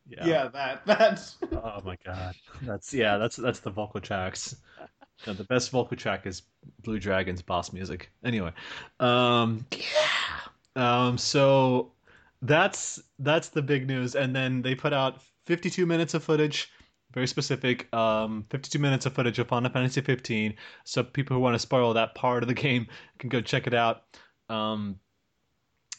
yeah. 0.09 0.27
Yeah, 0.27 0.49
that 0.49 0.85
that. 0.87 1.35
Oh 1.53 1.81
my 1.85 1.97
god. 2.05 2.35
That's 2.63 2.93
yeah. 2.93 3.17
That's 3.17 3.37
that's 3.37 3.61
the 3.61 3.71
vocal 3.71 4.01
tracks. 4.01 4.57
Yeah, 5.25 5.35
the 5.35 5.45
best 5.45 5.71
vocal 5.71 5.97
track 5.97 6.27
is 6.27 6.43
Blue 6.83 6.99
Dragon's 6.99 7.43
boss 7.43 7.73
music. 7.73 8.11
Anyway, 8.25 8.53
um, 8.99 9.65
yeah. 9.71 9.87
Um, 10.75 11.19
so 11.19 11.93
that's 12.43 13.01
that's 13.18 13.49
the 13.49 13.62
big 13.62 13.86
news, 13.86 14.14
and 14.14 14.34
then 14.34 14.62
they 14.62 14.74
put 14.74 14.93
out 14.93 15.22
52 15.47 15.86
minutes 15.86 16.14
of 16.14 16.22
footage, 16.22 16.70
very 17.12 17.26
specific. 17.26 17.93
Um, 17.95 18.45
52 18.51 18.78
minutes 18.78 19.07
of 19.07 19.14
footage 19.14 19.39
of 19.39 19.49
Final 19.49 19.70
Fantasy 19.70 20.01
15. 20.01 20.55
So 20.84 21.03
people 21.03 21.36
who 21.36 21.43
want 21.43 21.55
to 21.55 21.59
spoil 21.59 21.95
that 21.95 22.14
part 22.14 22.43
of 22.43 22.49
the 22.49 22.55
game 22.66 22.86
can 23.18 23.28
go 23.28 23.41
check 23.41 23.66
it 23.66 23.74
out. 23.74 24.03
Um, 24.49 25.01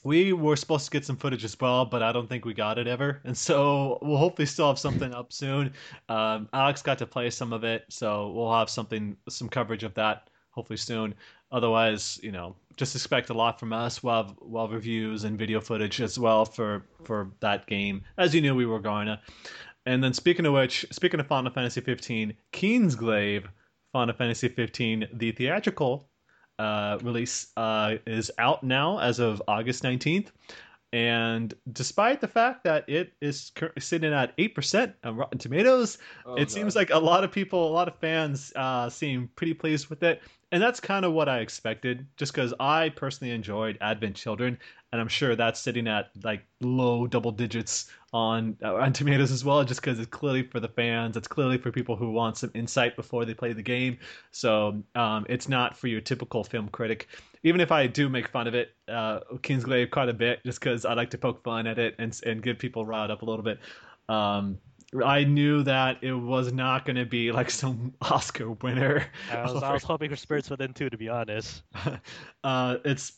we 0.04 0.32
were 0.32 0.56
supposed 0.56 0.86
to 0.86 0.92
get 0.92 1.06
some 1.06 1.18
footage 1.18 1.44
as 1.44 1.60
well, 1.60 1.84
but 1.86 2.02
I 2.02 2.12
don't 2.14 2.30
think 2.30 2.46
we 2.46 2.54
got 2.54 2.78
it 2.78 2.88
ever. 2.88 3.22
And 3.26 3.38
so 3.38 4.00
we'll 4.02 4.18
hopefully 4.18 4.46
still 4.46 4.68
have 4.68 4.80
something 4.80 5.14
up 5.14 5.34
soon. 5.34 5.74
Um, 6.08 6.48
Alex 6.54 6.82
got 6.82 7.00
to 7.00 7.06
play 7.06 7.30
some 7.30 7.52
of 7.54 7.64
it, 7.64 7.86
so 7.90 8.32
we'll 8.32 8.54
have 8.54 8.70
something, 8.70 9.18
some 9.28 9.50
coverage 9.50 9.84
of 9.84 9.94
that 9.96 10.30
hopefully 10.60 10.78
soon. 10.78 11.16
Otherwise, 11.54 12.20
you 12.22 12.34
know, 12.34 12.54
just 12.76 12.96
expect 12.96 13.30
a 13.30 13.34
lot 13.34 13.60
from 13.60 13.72
us. 13.72 14.04
We'll 14.04 14.16
have, 14.16 14.36
we'll 14.42 14.66
have 14.66 14.74
reviews 14.74 15.24
and 15.24 15.40
video 15.40 15.62
footage 15.62 16.02
as 16.02 16.20
well 16.20 16.44
for 16.44 16.86
for 17.06 17.32
that 17.40 17.66
game, 17.66 18.04
as 18.18 18.36
you 18.36 18.42
knew 18.42 18.54
we 18.54 18.66
were 18.66 18.82
going 18.82 19.08
to. 19.08 19.20
And 19.86 20.04
then 20.04 20.14
speaking 20.14 20.46
of 20.46 20.54
which, 20.54 20.86
speaking 20.92 21.22
of 21.22 21.28
Final 21.28 21.52
Fantasy 21.52 21.80
15, 21.80 22.34
Kingsglaive 22.52 23.46
Final 23.94 24.14
Fantasy 24.14 24.50
15, 24.50 25.08
the 25.14 25.32
theatrical 25.32 26.10
uh, 26.60 26.98
release 27.02 27.48
uh, 27.56 27.96
is 28.06 28.30
out 28.38 28.64
now 28.64 29.00
as 29.00 29.20
of 29.20 29.42
August 29.48 29.84
19th. 29.84 30.28
And 30.92 31.54
despite 31.72 32.20
the 32.20 32.28
fact 32.28 32.64
that 32.64 32.90
it 32.90 33.14
is 33.22 33.52
sitting 33.78 34.12
at 34.12 34.36
8% 34.38 34.94
on 35.04 35.16
Rotten 35.16 35.38
Tomatoes, 35.38 36.00
oh, 36.26 36.36
it 36.36 36.50
seems 36.50 36.76
like 36.76 36.90
a 36.90 36.98
lot 36.98 37.24
of 37.24 37.32
people, 37.32 37.70
a 37.70 37.74
lot 37.74 37.88
of 37.88 37.96
fans 38.00 38.52
uh, 38.56 38.90
seem 38.90 39.30
pretty 39.36 39.54
pleased 39.54 39.90
with 39.90 40.02
it. 40.02 40.22
And 40.52 40.62
that's 40.62 40.80
kind 40.80 41.06
of 41.06 41.14
what 41.14 41.30
I 41.30 41.40
expected, 41.40 42.08
just 42.18 42.34
because 42.34 42.54
I 42.60 42.90
personally 42.90 43.34
enjoyed 43.34 43.78
Advent 43.82 44.16
Children 44.16 44.58
and 44.92 45.00
I'm 45.00 45.08
sure 45.08 45.36
that's 45.36 45.60
sitting 45.60 45.88
at 45.88 46.10
like 46.24 46.44
low 46.62 47.06
double 47.06 47.32
digits 47.32 47.92
on 48.12 48.58
uh, 48.64 48.76
on 48.76 48.92
Tomatoes 48.92 49.32
as 49.32 49.46
well, 49.46 49.64
just 49.64 49.82
because 49.82 50.00
it's 50.00 50.10
clearly 50.10 50.44
for 50.44 50.60
the 50.60 50.68
fans. 50.68 51.16
It's 51.16 51.28
clearly 51.28 51.58
for 51.58 51.72
people 51.72 51.96
who 51.96 52.12
want 52.12 52.38
some 52.38 52.52
insight 52.56 52.96
before 52.96 53.24
they 53.26 53.36
play 53.36 53.54
the 53.54 53.62
game. 53.62 54.00
So 54.32 54.82
um, 54.96 55.26
it's 55.30 55.48
not 55.48 55.78
for 55.78 55.88
your 55.88 56.02
typical 56.02 56.44
film 56.44 56.70
critic. 56.70 57.08
Even 57.44 57.62
if 57.62 57.72
I 57.72 57.86
do 57.86 58.10
make 58.10 58.28
fun 58.30 58.48
of 58.48 58.56
it, 58.56 58.72
uh, 58.88 59.20
Kingsglaive 59.44 59.92
quite 59.92 60.10
a 60.10 60.14
bit, 60.14 60.44
just 60.44 60.60
because 60.60 60.86
I 60.86 60.94
like 60.94 61.12
to 61.12 61.18
poke 61.18 61.44
fun 61.44 61.68
at 61.68 61.78
it 61.78 61.96
and 62.00 62.20
and 62.26 62.42
get 62.42 62.58
people 62.58 62.86
riled 62.86 63.12
up 63.12 63.22
a 63.22 63.26
little 63.26 63.44
bit. 63.44 63.60
Um, 64.08 64.58
I 65.06 65.24
knew 65.24 65.64
that 65.64 66.04
it 66.04 66.14
was 66.14 66.52
not 66.52 66.86
going 66.86 66.96
to 66.96 67.06
be 67.06 67.32
like 67.32 67.52
some 67.52 67.94
Oscar 68.02 68.52
winner. 68.52 69.06
I 69.32 69.42
was, 69.44 69.64
I 69.64 69.74
was 69.74 69.84
hoping 69.84 70.10
for 70.10 70.16
Spirits 70.16 70.50
Within 70.50 70.74
too, 70.74 70.90
to 70.90 70.98
be 70.98 71.10
honest. 71.10 71.62
uh, 72.44 72.78
it's 72.84 73.14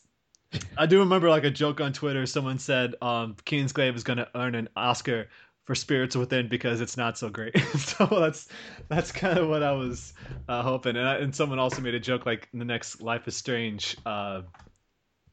I 0.76 0.86
do 0.86 0.98
remember 0.98 1.30
like 1.30 1.44
a 1.44 1.50
joke 1.50 1.80
on 1.80 1.92
Twitter. 1.92 2.26
Someone 2.26 2.58
said 2.58 2.94
um, 3.00 3.36
Kingsglaive 3.46 3.96
is 3.96 4.04
going 4.04 4.18
to 4.18 4.28
earn 4.34 4.54
an 4.54 4.68
Oscar 4.76 5.28
for 5.64 5.74
Spirits 5.74 6.16
Within 6.16 6.48
because 6.48 6.80
it's 6.80 6.96
not 6.96 7.16
so 7.16 7.30
great. 7.30 7.58
so 7.78 8.06
that's 8.06 8.48
that's 8.88 9.12
kind 9.12 9.38
of 9.38 9.48
what 9.48 9.62
I 9.62 9.72
was 9.72 10.12
uh, 10.48 10.62
hoping. 10.62 10.96
And, 10.96 11.08
I, 11.08 11.16
and 11.16 11.34
someone 11.34 11.58
also 11.58 11.80
made 11.80 11.94
a 11.94 12.00
joke 12.00 12.26
like 12.26 12.48
the 12.52 12.64
next 12.64 13.00
Life 13.00 13.26
is 13.28 13.36
Strange 13.36 13.96
uh, 14.04 14.42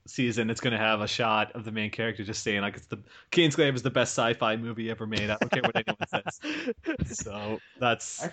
season, 0.10 0.50
it's 0.50 0.62
going 0.62 0.72
to 0.72 0.80
have 0.80 1.02
a 1.02 1.08
shot 1.08 1.52
of 1.54 1.66
the 1.66 1.72
main 1.72 1.90
character 1.90 2.24
just 2.24 2.44
saying 2.44 2.62
like 2.62 2.76
it's 2.76 2.86
the 2.88 3.00
Kingsglaive 3.32 3.76
is 3.76 3.82
the 3.82 3.90
best 3.90 4.14
sci-fi 4.18 4.56
movie 4.56 4.90
ever 4.90 5.06
made. 5.06 5.30
I 5.30 5.38
don't 5.40 5.52
care 5.52 5.62
what 5.64 5.76
anyone 5.76 6.08
says. 6.08 6.40
So 7.26 7.60
that's. 7.80 8.24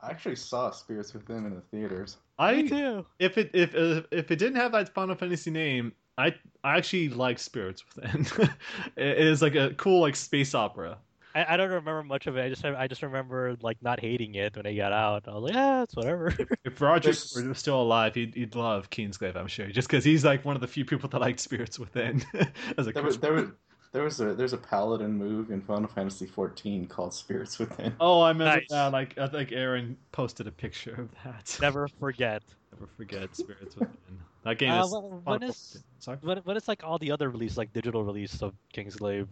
I 0.00 0.10
actually 0.10 0.36
saw 0.36 0.70
Spirits 0.70 1.14
Within 1.14 1.46
in 1.46 1.54
the 1.54 1.60
theaters. 1.60 2.18
I 2.38 2.62
Me 2.62 2.68
too. 2.68 3.06
If 3.18 3.38
it 3.38 3.50
if 3.54 3.74
uh, 3.74 4.02
if 4.10 4.30
it 4.30 4.36
didn't 4.36 4.56
have 4.56 4.72
that 4.72 4.92
Final 4.94 5.14
Fantasy 5.14 5.50
name, 5.50 5.92
I 6.18 6.34
I 6.62 6.76
actually 6.76 7.08
like 7.10 7.38
Spirits 7.38 7.84
Within. 7.94 8.26
it 8.96 9.18
is 9.18 9.42
like 9.42 9.54
a 9.54 9.74
cool 9.74 10.00
like 10.00 10.16
space 10.16 10.54
opera. 10.54 10.98
I, 11.34 11.54
I 11.54 11.56
don't 11.56 11.68
remember 11.68 12.02
much 12.04 12.26
of 12.26 12.36
it. 12.36 12.42
I 12.42 12.48
just 12.48 12.64
I 12.64 12.86
just 12.86 13.02
remember 13.02 13.56
like 13.60 13.78
not 13.82 14.00
hating 14.00 14.34
it 14.36 14.56
when 14.56 14.66
I 14.66 14.74
got 14.74 14.92
out. 14.92 15.26
I 15.26 15.34
was 15.34 15.42
like, 15.44 15.54
yeah, 15.54 15.82
it's 15.82 15.96
whatever. 15.96 16.34
if 16.64 16.80
Roger 16.80 17.12
were 17.36 17.54
still 17.54 17.80
alive, 17.82 18.14
he'd, 18.14 18.34
he'd 18.34 18.54
love 18.54 18.90
Kingsglaive, 18.90 19.36
I'm 19.36 19.48
sure, 19.48 19.66
just 19.68 19.88
because 19.88 20.04
he's 20.04 20.24
like 20.24 20.44
one 20.44 20.54
of 20.54 20.60
the 20.60 20.68
few 20.68 20.84
people 20.84 21.08
that 21.08 21.20
liked 21.20 21.40
Spirits 21.40 21.78
Within. 21.78 22.24
as 22.78 22.86
a 22.86 22.92
there 22.92 23.02
was, 23.02 23.18
there 23.18 23.32
was 23.32 23.48
there 23.92 24.02
was 24.02 24.20
a 24.20 24.34
there's 24.34 24.52
a 24.52 24.58
paladin 24.58 25.12
move 25.12 25.50
in 25.50 25.60
Final 25.60 25.88
Fantasy 25.88 26.26
14 26.26 26.86
called 26.86 27.14
Spirits 27.14 27.58
Within. 27.58 27.94
Oh, 28.00 28.20
I 28.20 28.28
remember 28.28 28.56
nice. 28.56 28.68
that. 28.70 28.92
Like 28.92 29.18
I 29.18 29.26
think 29.26 29.52
Aaron 29.52 29.96
posted 30.12 30.46
a 30.46 30.52
picture 30.52 30.94
of 30.94 31.10
that. 31.24 31.58
Never 31.60 31.88
forget. 32.00 32.42
Never 32.72 32.88
forget 32.96 33.34
Spirits 33.36 33.76
Within. 33.76 34.18
That 34.44 34.58
game 34.58 34.72
uh, 34.72 34.84
is. 34.84 34.92
when 35.24 35.42
is 35.42 35.82
sorry? 36.00 36.18
When, 36.20 36.38
when 36.38 36.56
is 36.56 36.68
like 36.68 36.82
all 36.84 36.98
the 36.98 37.12
other 37.12 37.30
release, 37.30 37.56
like 37.56 37.72
digital 37.72 38.04
release 38.04 38.42
of 38.42 38.52
Kingsglaive? 38.74 39.28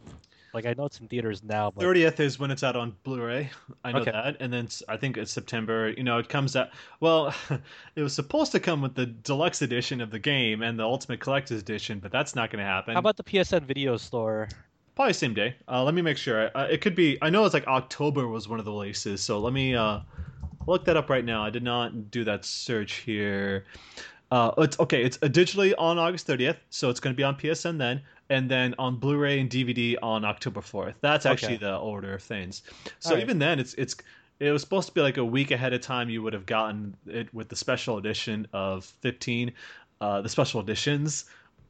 Like 0.54 0.66
I 0.66 0.74
know 0.76 0.84
it's 0.84 1.00
in 1.00 1.08
theaters 1.08 1.42
now. 1.42 1.70
Thirtieth 1.70 2.20
is 2.20 2.38
when 2.38 2.50
it's 2.50 2.62
out 2.62 2.76
on 2.76 2.94
Blu-ray. 3.04 3.50
I 3.84 3.92
know 3.92 4.00
okay. 4.00 4.10
that, 4.10 4.36
and 4.40 4.52
then 4.52 4.68
I 4.88 4.96
think 4.98 5.16
it's 5.16 5.32
September. 5.32 5.90
You 5.96 6.04
know, 6.04 6.18
it 6.18 6.28
comes 6.28 6.56
out. 6.56 6.70
Well, 7.00 7.34
it 7.96 8.02
was 8.02 8.14
supposed 8.14 8.52
to 8.52 8.60
come 8.60 8.82
with 8.82 8.94
the 8.94 9.06
deluxe 9.06 9.62
edition 9.62 10.00
of 10.00 10.10
the 10.10 10.18
game 10.18 10.62
and 10.62 10.78
the 10.78 10.84
Ultimate 10.84 11.20
Collector's 11.20 11.60
Edition, 11.60 12.00
but 12.00 12.12
that's 12.12 12.34
not 12.34 12.50
going 12.50 12.62
to 12.62 12.68
happen. 12.68 12.94
How 12.94 13.00
about 13.00 13.16
the 13.16 13.24
PSN 13.24 13.62
Video 13.62 13.96
Store? 13.96 14.48
Probably 14.94 15.14
same 15.14 15.32
day. 15.32 15.56
Uh, 15.68 15.82
let 15.82 15.94
me 15.94 16.02
make 16.02 16.18
sure. 16.18 16.50
Uh, 16.54 16.66
it 16.70 16.82
could 16.82 16.94
be. 16.94 17.16
I 17.22 17.30
know 17.30 17.46
it's 17.46 17.54
like 17.54 17.66
October 17.66 18.28
was 18.28 18.46
one 18.46 18.58
of 18.58 18.66
the 18.66 18.72
releases, 18.72 19.22
so 19.22 19.38
let 19.38 19.54
me 19.54 19.74
uh, 19.74 20.00
look 20.66 20.84
that 20.84 20.98
up 20.98 21.08
right 21.08 21.24
now. 21.24 21.42
I 21.42 21.48
did 21.48 21.62
not 21.62 22.10
do 22.10 22.24
that 22.24 22.44
search 22.44 22.96
here. 22.96 23.64
Uh, 24.30 24.50
it's 24.58 24.78
okay. 24.80 25.02
It's 25.02 25.18
digitally 25.18 25.74
on 25.76 25.98
August 25.98 26.26
30th, 26.26 26.56
so 26.70 26.88
it's 26.88 27.00
going 27.00 27.14
to 27.14 27.16
be 27.16 27.22
on 27.22 27.36
PSN 27.36 27.78
then, 27.78 28.00
and 28.32 28.50
then 28.50 28.74
on 28.78 28.96
Blu-ray 28.96 29.38
and 29.40 29.50
DVD 29.50 29.94
on 30.02 30.24
October 30.24 30.62
4th. 30.62 30.94
That's 31.02 31.26
actually 31.26 31.56
okay. 31.56 31.66
the 31.66 31.76
order 31.76 32.14
of 32.14 32.22
things. 32.22 32.62
So 32.98 33.12
right. 33.12 33.22
even 33.22 33.38
then, 33.38 33.60
it's 33.60 33.74
it's 33.74 33.94
it 34.40 34.50
was 34.50 34.62
supposed 34.62 34.88
to 34.88 34.94
be 34.94 35.02
like 35.02 35.18
a 35.18 35.24
week 35.24 35.50
ahead 35.50 35.74
of 35.74 35.82
time. 35.82 36.08
You 36.08 36.22
would 36.22 36.32
have 36.32 36.46
gotten 36.46 36.96
it 37.06 37.32
with 37.34 37.50
the 37.50 37.56
special 37.56 37.98
edition 37.98 38.48
of 38.54 38.86
15, 39.02 39.52
uh, 40.00 40.22
the 40.22 40.30
special 40.30 40.60
editions, 40.62 41.26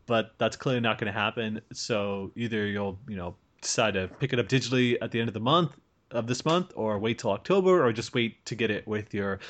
but 0.06 0.34
that's 0.38 0.56
clearly 0.56 0.80
not 0.80 0.98
going 0.98 1.12
to 1.12 1.18
happen. 1.18 1.60
So 1.72 2.30
either 2.36 2.64
you'll 2.64 2.96
you 3.08 3.16
know 3.16 3.34
decide 3.60 3.94
to 3.94 4.06
pick 4.20 4.32
it 4.32 4.38
up 4.38 4.48
digitally 4.48 4.96
at 5.02 5.10
the 5.10 5.18
end 5.18 5.28
of 5.28 5.34
the 5.34 5.40
month 5.40 5.76
of 6.12 6.28
this 6.28 6.44
month, 6.44 6.72
or 6.76 6.96
wait 7.00 7.18
till 7.18 7.32
October, 7.32 7.84
or 7.84 7.92
just 7.92 8.14
wait 8.14 8.44
to 8.46 8.54
get 8.54 8.70
it 8.70 8.86
with 8.86 9.12
your. 9.12 9.40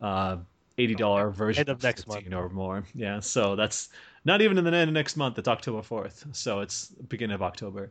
Uh, 0.00 0.38
eighty 0.78 0.94
dollar 0.94 1.30
version 1.30 1.60
end 1.60 1.70
of 1.70 1.82
next 1.82 2.06
month 2.06 2.30
or 2.30 2.50
more. 2.50 2.84
Yeah, 2.94 3.20
so 3.20 3.56
that's 3.56 3.88
not 4.26 4.42
even 4.42 4.58
in 4.58 4.64
the 4.64 4.74
end 4.74 4.90
of 4.90 4.94
next 4.94 5.16
month. 5.16 5.38
It's 5.38 5.48
October 5.48 5.82
fourth, 5.82 6.26
so 6.32 6.60
it's 6.60 6.88
beginning 7.08 7.34
of 7.34 7.42
October. 7.42 7.90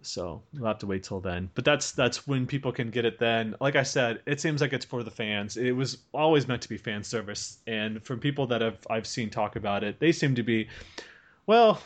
So 0.00 0.40
we'll 0.54 0.68
have 0.68 0.78
to 0.78 0.86
wait 0.86 1.02
till 1.02 1.20
then. 1.20 1.50
But 1.54 1.64
that's 1.64 1.90
that's 1.90 2.26
when 2.28 2.46
people 2.46 2.70
can 2.70 2.90
get 2.90 3.04
it. 3.04 3.18
Then, 3.18 3.56
like 3.60 3.74
I 3.74 3.82
said, 3.82 4.20
it 4.26 4.40
seems 4.40 4.60
like 4.60 4.72
it's 4.72 4.84
for 4.84 5.02
the 5.02 5.10
fans. 5.10 5.56
It 5.56 5.72
was 5.72 5.98
always 6.14 6.46
meant 6.46 6.62
to 6.62 6.68
be 6.68 6.78
fan 6.78 7.02
service, 7.02 7.58
and 7.66 8.02
from 8.04 8.20
people 8.20 8.46
that 8.46 8.60
have 8.60 8.78
I've 8.88 9.06
seen 9.06 9.28
talk 9.28 9.56
about 9.56 9.82
it, 9.82 9.98
they 9.98 10.12
seem 10.12 10.36
to 10.36 10.44
be, 10.44 10.68
well, 11.46 11.82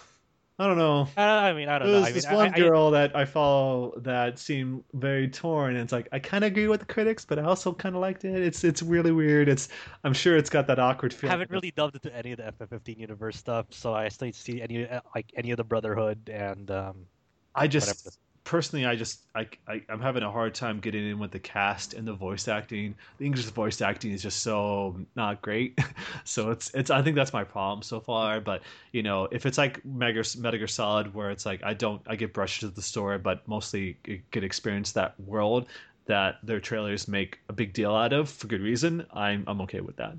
I 0.59 0.67
don't 0.67 0.79
know. 0.79 1.09
Uh, 1.17 1.21
I 1.21 1.53
mean, 1.53 1.69
I 1.69 1.79
don't 1.79 1.91
There's 1.91 1.93
know. 1.93 2.03
I 2.03 2.13
this 2.13 2.29
mean, 2.29 2.31
one 2.31 2.49
I, 2.55 2.59
girl 2.59 2.89
I, 2.89 2.91
that 2.93 3.17
I 3.17 3.25
follow 3.25 3.95
that 4.01 4.39
seemed 4.39 4.85
very 4.95 5.29
torn, 5.29 5.75
and 5.75 5.83
it's 5.83 5.93
like 5.93 6.09
I 6.13 6.19
kind 6.21 6.45
of 6.45 6.49
agree 6.53 6.69
with 6.69 6.81
the 6.81 6.87
critics, 6.87 7.25
but 7.25 7.39
I 7.39 7.43
also 7.43 7.73
kind 7.75 7.95
of 7.95 8.01
liked 8.01 8.25
it. 8.25 8.41
It's 8.43 8.65
it's 8.65 8.83
really 8.83 9.13
weird. 9.13 9.49
It's 9.49 9.69
I'm 10.05 10.15
sure 10.15 10.37
it's 10.37 10.51
got 10.51 10.67
that 10.69 10.79
awkward 10.79 11.13
feeling. 11.13 11.31
I 11.31 11.33
haven't 11.33 11.51
really 11.51 11.71
delved 11.73 11.97
into 11.97 12.15
any 12.15 12.33
of 12.33 12.39
the 12.39 12.45
FF15 12.45 12.99
universe 12.99 13.37
stuff, 13.37 13.67
so 13.71 13.95
I 13.95 14.09
still 14.09 14.33
see 14.33 14.63
any 14.63 14.87
like 15.15 15.33
any 15.37 15.51
of 15.51 15.57
the 15.57 15.65
Brotherhood 15.65 16.29
and. 16.33 16.71
um 16.71 17.07
I 17.55 17.69
just 17.69 17.87
whatever 17.87 18.17
personally, 18.45 18.87
I 18.87 18.97
just 18.97 19.21
I, 19.35 19.47
I 19.69 19.83
am 19.89 20.01
having 20.01 20.23
a 20.23 20.31
hard 20.31 20.55
time 20.55 20.81
getting 20.81 21.09
in 21.09 21.19
with 21.19 21.31
the 21.31 21.39
cast 21.39 21.95
and 21.95 22.07
the 22.07 22.13
voice 22.13 22.49
acting. 22.49 22.95
The 23.19 23.27
English 23.27 23.45
voice 23.47 23.81
acting 23.81 24.13
is 24.13 24.23
just 24.23 24.43
so 24.43 24.97
not 25.15 25.43
great. 25.43 25.79
so 26.25 26.51
it's 26.51 26.73
it's 26.75 26.91
I 26.91 27.03
think 27.03 27.17
that's 27.17 27.33
my 27.33 27.45
problem 27.45 27.83
so 27.83 28.01
far. 28.01 28.41
But 28.41 28.63
you 28.93 29.03
know, 29.03 29.29
if 29.31 29.47
it's 29.47 29.59
like 29.59 29.85
Metal 29.85 30.25
Gear 30.39 30.67
Solid, 30.67 31.15
where 31.15 31.31
it's 31.31 31.47
like 31.47 31.63
I 31.63 31.75
don't 31.75 32.03
I 32.07 32.17
get 32.17 32.33
brushed 32.33 32.61
to 32.61 32.69
the 32.69 32.83
story, 32.83 33.19
but 33.19 33.47
mostly 33.47 33.97
get 34.31 34.45
experience 34.45 34.93
that 34.93 35.19
world 35.21 35.67
that 36.07 36.39
their 36.43 36.61
trailers 36.61 37.07
make 37.07 37.39
a 37.49 37.53
big 37.53 37.73
deal 37.73 37.95
out 37.95 38.13
of 38.13 38.29
for 38.29 38.47
good 38.49 38.61
reason. 38.61 39.07
I'm 39.13 39.45
I'm 39.47 39.61
okay 39.63 39.81
with 39.81 39.97
that. 39.97 40.13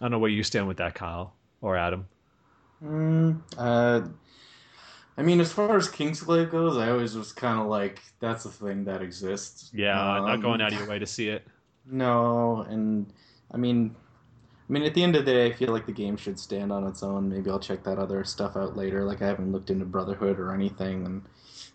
I 0.00 0.04
don't 0.04 0.10
know 0.10 0.18
where 0.18 0.30
you 0.30 0.42
stand 0.42 0.68
with 0.68 0.78
that, 0.78 0.94
Kyle 0.94 1.34
or 1.60 1.76
Adam. 1.76 2.06
Mm, 2.84 3.40
uh, 3.56 4.02
I 5.16 5.22
mean, 5.22 5.40
as 5.40 5.52
far 5.52 5.76
as 5.76 5.88
Kingsglaive 5.88 6.50
goes, 6.50 6.76
I 6.76 6.90
always 6.90 7.16
was 7.16 7.32
kind 7.32 7.60
of 7.60 7.66
like, 7.66 8.00
that's 8.18 8.44
a 8.44 8.50
thing 8.50 8.84
that 8.84 9.00
exists. 9.00 9.70
Yeah, 9.72 10.16
um, 10.16 10.26
not 10.26 10.42
going 10.42 10.60
out 10.60 10.72
of 10.72 10.78
your 10.78 10.88
way 10.88 10.98
to 10.98 11.06
see 11.06 11.28
it. 11.28 11.46
No, 11.86 12.66
and 12.68 13.12
I 13.52 13.56
mean, 13.56 13.94
I 14.68 14.72
mean, 14.72 14.82
at 14.82 14.94
the 14.94 15.02
end 15.02 15.14
of 15.14 15.24
the 15.24 15.32
day, 15.32 15.46
I 15.46 15.52
feel 15.52 15.70
like 15.70 15.86
the 15.86 15.92
game 15.92 16.16
should 16.16 16.38
stand 16.38 16.72
on 16.72 16.86
its 16.86 17.02
own. 17.02 17.28
Maybe 17.28 17.50
I'll 17.50 17.60
check 17.60 17.84
that 17.84 17.98
other 17.98 18.24
stuff 18.24 18.56
out 18.56 18.76
later. 18.76 19.04
Like 19.04 19.22
I 19.22 19.26
haven't 19.26 19.52
looked 19.52 19.70
into 19.70 19.84
Brotherhood 19.84 20.40
or 20.40 20.52
anything, 20.52 21.04
and 21.04 21.22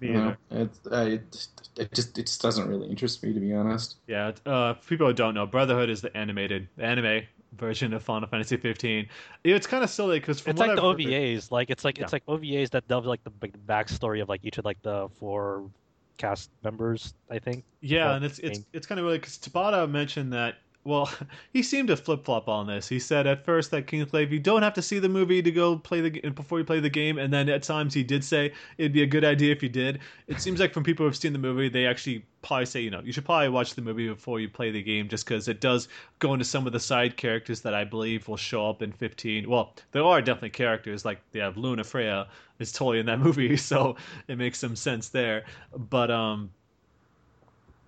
you 0.01 0.13
know, 0.13 0.35
it, 0.49 0.69
uh, 0.91 1.05
it, 1.05 1.47
it 1.77 1.93
just 1.93 2.17
it 2.17 2.25
just 2.25 2.41
doesn't 2.41 2.67
really 2.67 2.89
interest 2.89 3.23
me 3.23 3.31
to 3.31 3.39
be 3.39 3.53
honest. 3.53 3.97
Yeah, 4.07 4.31
uh, 4.45 4.73
people 4.73 5.07
who 5.07 5.13
don't 5.13 5.35
know, 5.35 5.45
Brotherhood 5.45 5.89
is 5.89 6.01
the 6.01 6.15
animated 6.17 6.67
the 6.77 6.85
anime 6.85 7.23
version 7.57 7.93
of 7.93 8.03
Final 8.03 8.27
Fantasy 8.27 8.57
15. 8.57 9.07
It's 9.43 9.67
kind 9.67 9.83
of 9.83 9.89
silly 9.89 10.19
because 10.19 10.45
it's 10.45 10.59
like 10.59 10.71
I've 10.71 10.75
the 10.77 10.81
OVAs. 10.81 11.43
Heard, 11.43 11.51
like 11.51 11.69
it's 11.69 11.85
like 11.85 11.97
yeah. 11.97 12.03
it's 12.03 12.13
like 12.13 12.25
OVAs 12.25 12.69
that 12.71 12.87
delve 12.87 13.05
like 13.05 13.23
the 13.23 13.31
backstory 13.67 14.21
of 14.21 14.29
like 14.29 14.41
each 14.43 14.57
of 14.57 14.65
like 14.65 14.81
the 14.81 15.09
four 15.19 15.69
cast 16.17 16.49
members. 16.63 17.13
I 17.29 17.39
think. 17.39 17.63
Yeah, 17.81 18.15
and 18.15 18.25
it's 18.25 18.39
it's 18.39 18.61
it's 18.73 18.87
kind 18.87 18.99
of 18.99 19.05
really 19.05 19.17
because 19.17 19.37
Tabata 19.37 19.89
mentioned 19.89 20.33
that 20.33 20.55
well, 20.83 21.11
he 21.53 21.61
seemed 21.61 21.89
to 21.89 21.97
flip 21.97 22.25
flop 22.25 22.47
on 22.47 22.67
this. 22.67 22.87
He 22.87 22.99
said 22.99 23.27
at 23.27 23.45
first 23.45 23.71
that 23.71 23.87
Kingsglaive, 23.87 24.31
you 24.31 24.39
don't 24.39 24.61
have 24.61 24.73
to 24.73 24.81
see 24.81 24.99
the 24.99 25.09
movie 25.09 25.41
to 25.41 25.51
go 25.51 25.77
play 25.77 26.01
the 26.01 26.29
before 26.29 26.59
you 26.59 26.65
play 26.65 26.79
the 26.79 26.89
game, 26.89 27.17
and 27.17 27.31
then 27.31 27.49
at 27.49 27.63
times 27.63 27.93
he 27.93 28.03
did 28.03 28.23
say 28.23 28.53
it'd 28.77 28.93
be 28.93 29.03
a 29.03 29.07
good 29.07 29.23
idea 29.25 29.51
if 29.51 29.61
you 29.61 29.69
did. 29.69 29.99
It 30.27 30.41
seems 30.41 30.59
like 30.59 30.73
from 30.73 30.83
people 30.83 31.05
who've 31.05 31.15
seen 31.15 31.33
the 31.33 31.39
movie, 31.39 31.69
they 31.69 31.85
actually 31.85 32.25
probably 32.41 32.65
say, 32.65 32.79
you 32.79 32.89
know, 32.89 33.01
you 33.03 33.11
should 33.11 33.25
probably 33.25 33.49
watch 33.49 33.75
the 33.75 33.81
movie 33.81 34.07
before 34.07 34.39
you 34.39 34.47
play 34.47 34.71
the 34.71 34.81
game, 34.81 35.09
just 35.09 35.25
because 35.25 35.47
it 35.47 35.59
does 35.59 35.89
go 36.19 36.33
into 36.33 36.45
some 36.45 36.65
of 36.65 36.73
the 36.73 36.79
side 36.79 37.17
characters 37.17 37.61
that 37.61 37.73
I 37.73 37.83
believe 37.83 38.27
will 38.27 38.37
show 38.37 38.69
up 38.69 38.81
in 38.81 38.91
15. 38.91 39.49
Well, 39.49 39.75
there 39.91 40.03
are 40.03 40.21
definitely 40.21 40.51
characters 40.51 41.03
like 41.03 41.19
they 41.31 41.39
have 41.39 41.55
Lunafreya 41.55 42.27
is 42.59 42.71
totally 42.71 42.99
in 42.99 43.05
that 43.07 43.19
movie, 43.27 43.57
so 43.57 43.95
it 44.27 44.37
makes 44.37 44.59
some 44.59 44.75
sense 44.75 45.09
there. 45.09 45.45
But 45.75 46.11
um 46.11 46.51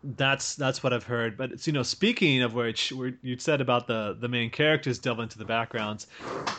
that's 0.03 0.55
that's 0.55 0.83
what 0.83 0.93
I've 0.93 1.03
heard. 1.03 1.37
But 1.37 1.51
it's 1.51 1.67
you 1.67 1.73
know, 1.73 1.83
speaking 1.83 2.41
of 2.41 2.53
which, 2.53 2.91
you 2.91 3.37
said 3.37 3.61
about 3.61 3.87
the 3.87 4.17
the 4.19 4.27
main 4.27 4.49
characters 4.49 4.99
delve 4.99 5.19
into 5.19 5.37
the 5.37 5.45
backgrounds, 5.45 6.07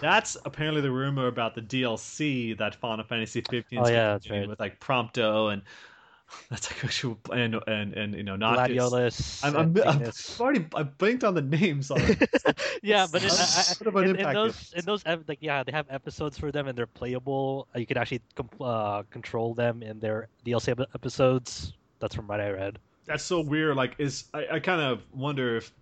that's 0.01 0.37
apparently 0.45 0.81
the 0.81 0.93
rumor 0.93 1.27
about 1.27 1.55
the 1.55 1.63
DLC 1.63 2.57
that 2.59 2.75
Final 2.77 3.05
Fantasy 3.05 3.41
15 3.41 3.79
Oh, 3.79 3.89
yeah, 3.89 4.19
right. 4.31 4.49
with 4.49 4.61
like 4.61 4.79
Prompto 4.81 5.53
and 5.53 5.63
that's 6.51 6.71
like 6.71 6.85
actual 6.85 7.19
and 7.33 7.57
and 7.67 7.95
and 7.95 8.15
you 8.15 8.23
know 8.23 8.37
Noctis. 8.37 8.77
Gladiolus. 8.77 9.45
I'm, 9.45 9.57
I'm, 9.57 9.77
I'm, 9.85 10.03
I've 10.05 10.41
already 10.41 10.67
I 10.75 10.85
blinked 10.85 11.25
on 11.25 11.35
the 11.35 11.43
names. 11.43 11.91
On 11.91 12.01
yeah, 12.83 13.07
but 13.11 13.23
in, 13.23 13.31
I, 13.39 13.75
I, 13.95 14.05
in, 14.05 14.17
in 14.17 14.33
those 14.33 14.73
in 14.77 14.85
those 14.85 15.05
like 15.05 15.39
yeah, 15.41 15.65
they 15.65 15.73
have 15.73 15.87
episodes 15.91 16.39
for 16.39 16.53
them 16.53 16.69
and 16.69 16.79
they're 16.79 16.87
playable. 16.87 17.67
Uh, 17.75 17.81
You 17.81 17.87
can 17.87 17.99
actually 17.99 18.23
uh, 18.61 19.03
control 19.11 19.55
them 19.55 19.83
in 19.83 19.99
their 20.01 20.29
DLC 20.47 20.87
episodes. 20.95 21.73
That's 21.99 22.15
from 22.15 22.29
what 22.29 22.41
I 22.41 22.51
read. 22.51 22.79
That's 23.07 23.25
so 23.25 23.41
weird. 23.41 23.77
Like, 23.77 23.95
is 23.99 24.25
I, 24.35 24.47
I 24.55 24.61
kind 24.61 24.81
of 24.81 25.03
wonder 25.13 25.57
if 25.57 25.73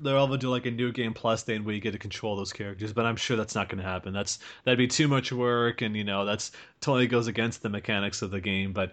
they'll 0.00 0.24
ever 0.24 0.36
do 0.38 0.48
like 0.50 0.66
a 0.66 0.70
new 0.70 0.90
game 0.92 1.12
plus 1.14 1.42
thing 1.42 1.64
where 1.64 1.74
you 1.74 1.80
get 1.80 1.92
to 1.92 1.98
control 1.98 2.36
those 2.36 2.52
characters, 2.52 2.92
but 2.92 3.04
I'm 3.06 3.16
sure 3.16 3.36
that's 3.36 3.54
not 3.54 3.68
going 3.68 3.82
to 3.82 3.88
happen. 3.88 4.12
That's 4.12 4.38
that'd 4.64 4.78
be 4.78 4.86
too 4.88 5.08
much 5.08 5.32
work, 5.32 5.82
and 5.82 5.96
you 5.96 6.04
know 6.04 6.24
that's 6.24 6.52
totally 6.80 7.06
goes 7.06 7.26
against 7.26 7.62
the 7.62 7.68
mechanics 7.68 8.22
of 8.22 8.30
the 8.30 8.40
game. 8.40 8.72
But 8.72 8.92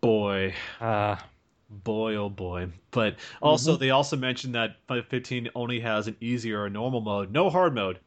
boy, 0.00 0.54
Uh, 0.80 1.16
boy, 1.70 2.16
oh 2.16 2.28
boy! 2.30 2.68
But 2.90 3.16
also, 3.42 3.74
Mm-hmm. 3.74 3.80
they 3.80 3.90
also 3.90 4.16
mentioned 4.16 4.54
that 4.54 4.76
Final 4.88 5.04
15 5.04 5.50
only 5.54 5.80
has 5.80 6.08
an 6.08 6.16
easier 6.20 6.62
or 6.64 6.70
normal 6.70 7.00
mode, 7.00 7.30
no 7.32 7.50
hard 7.50 7.74
mode. 7.74 8.00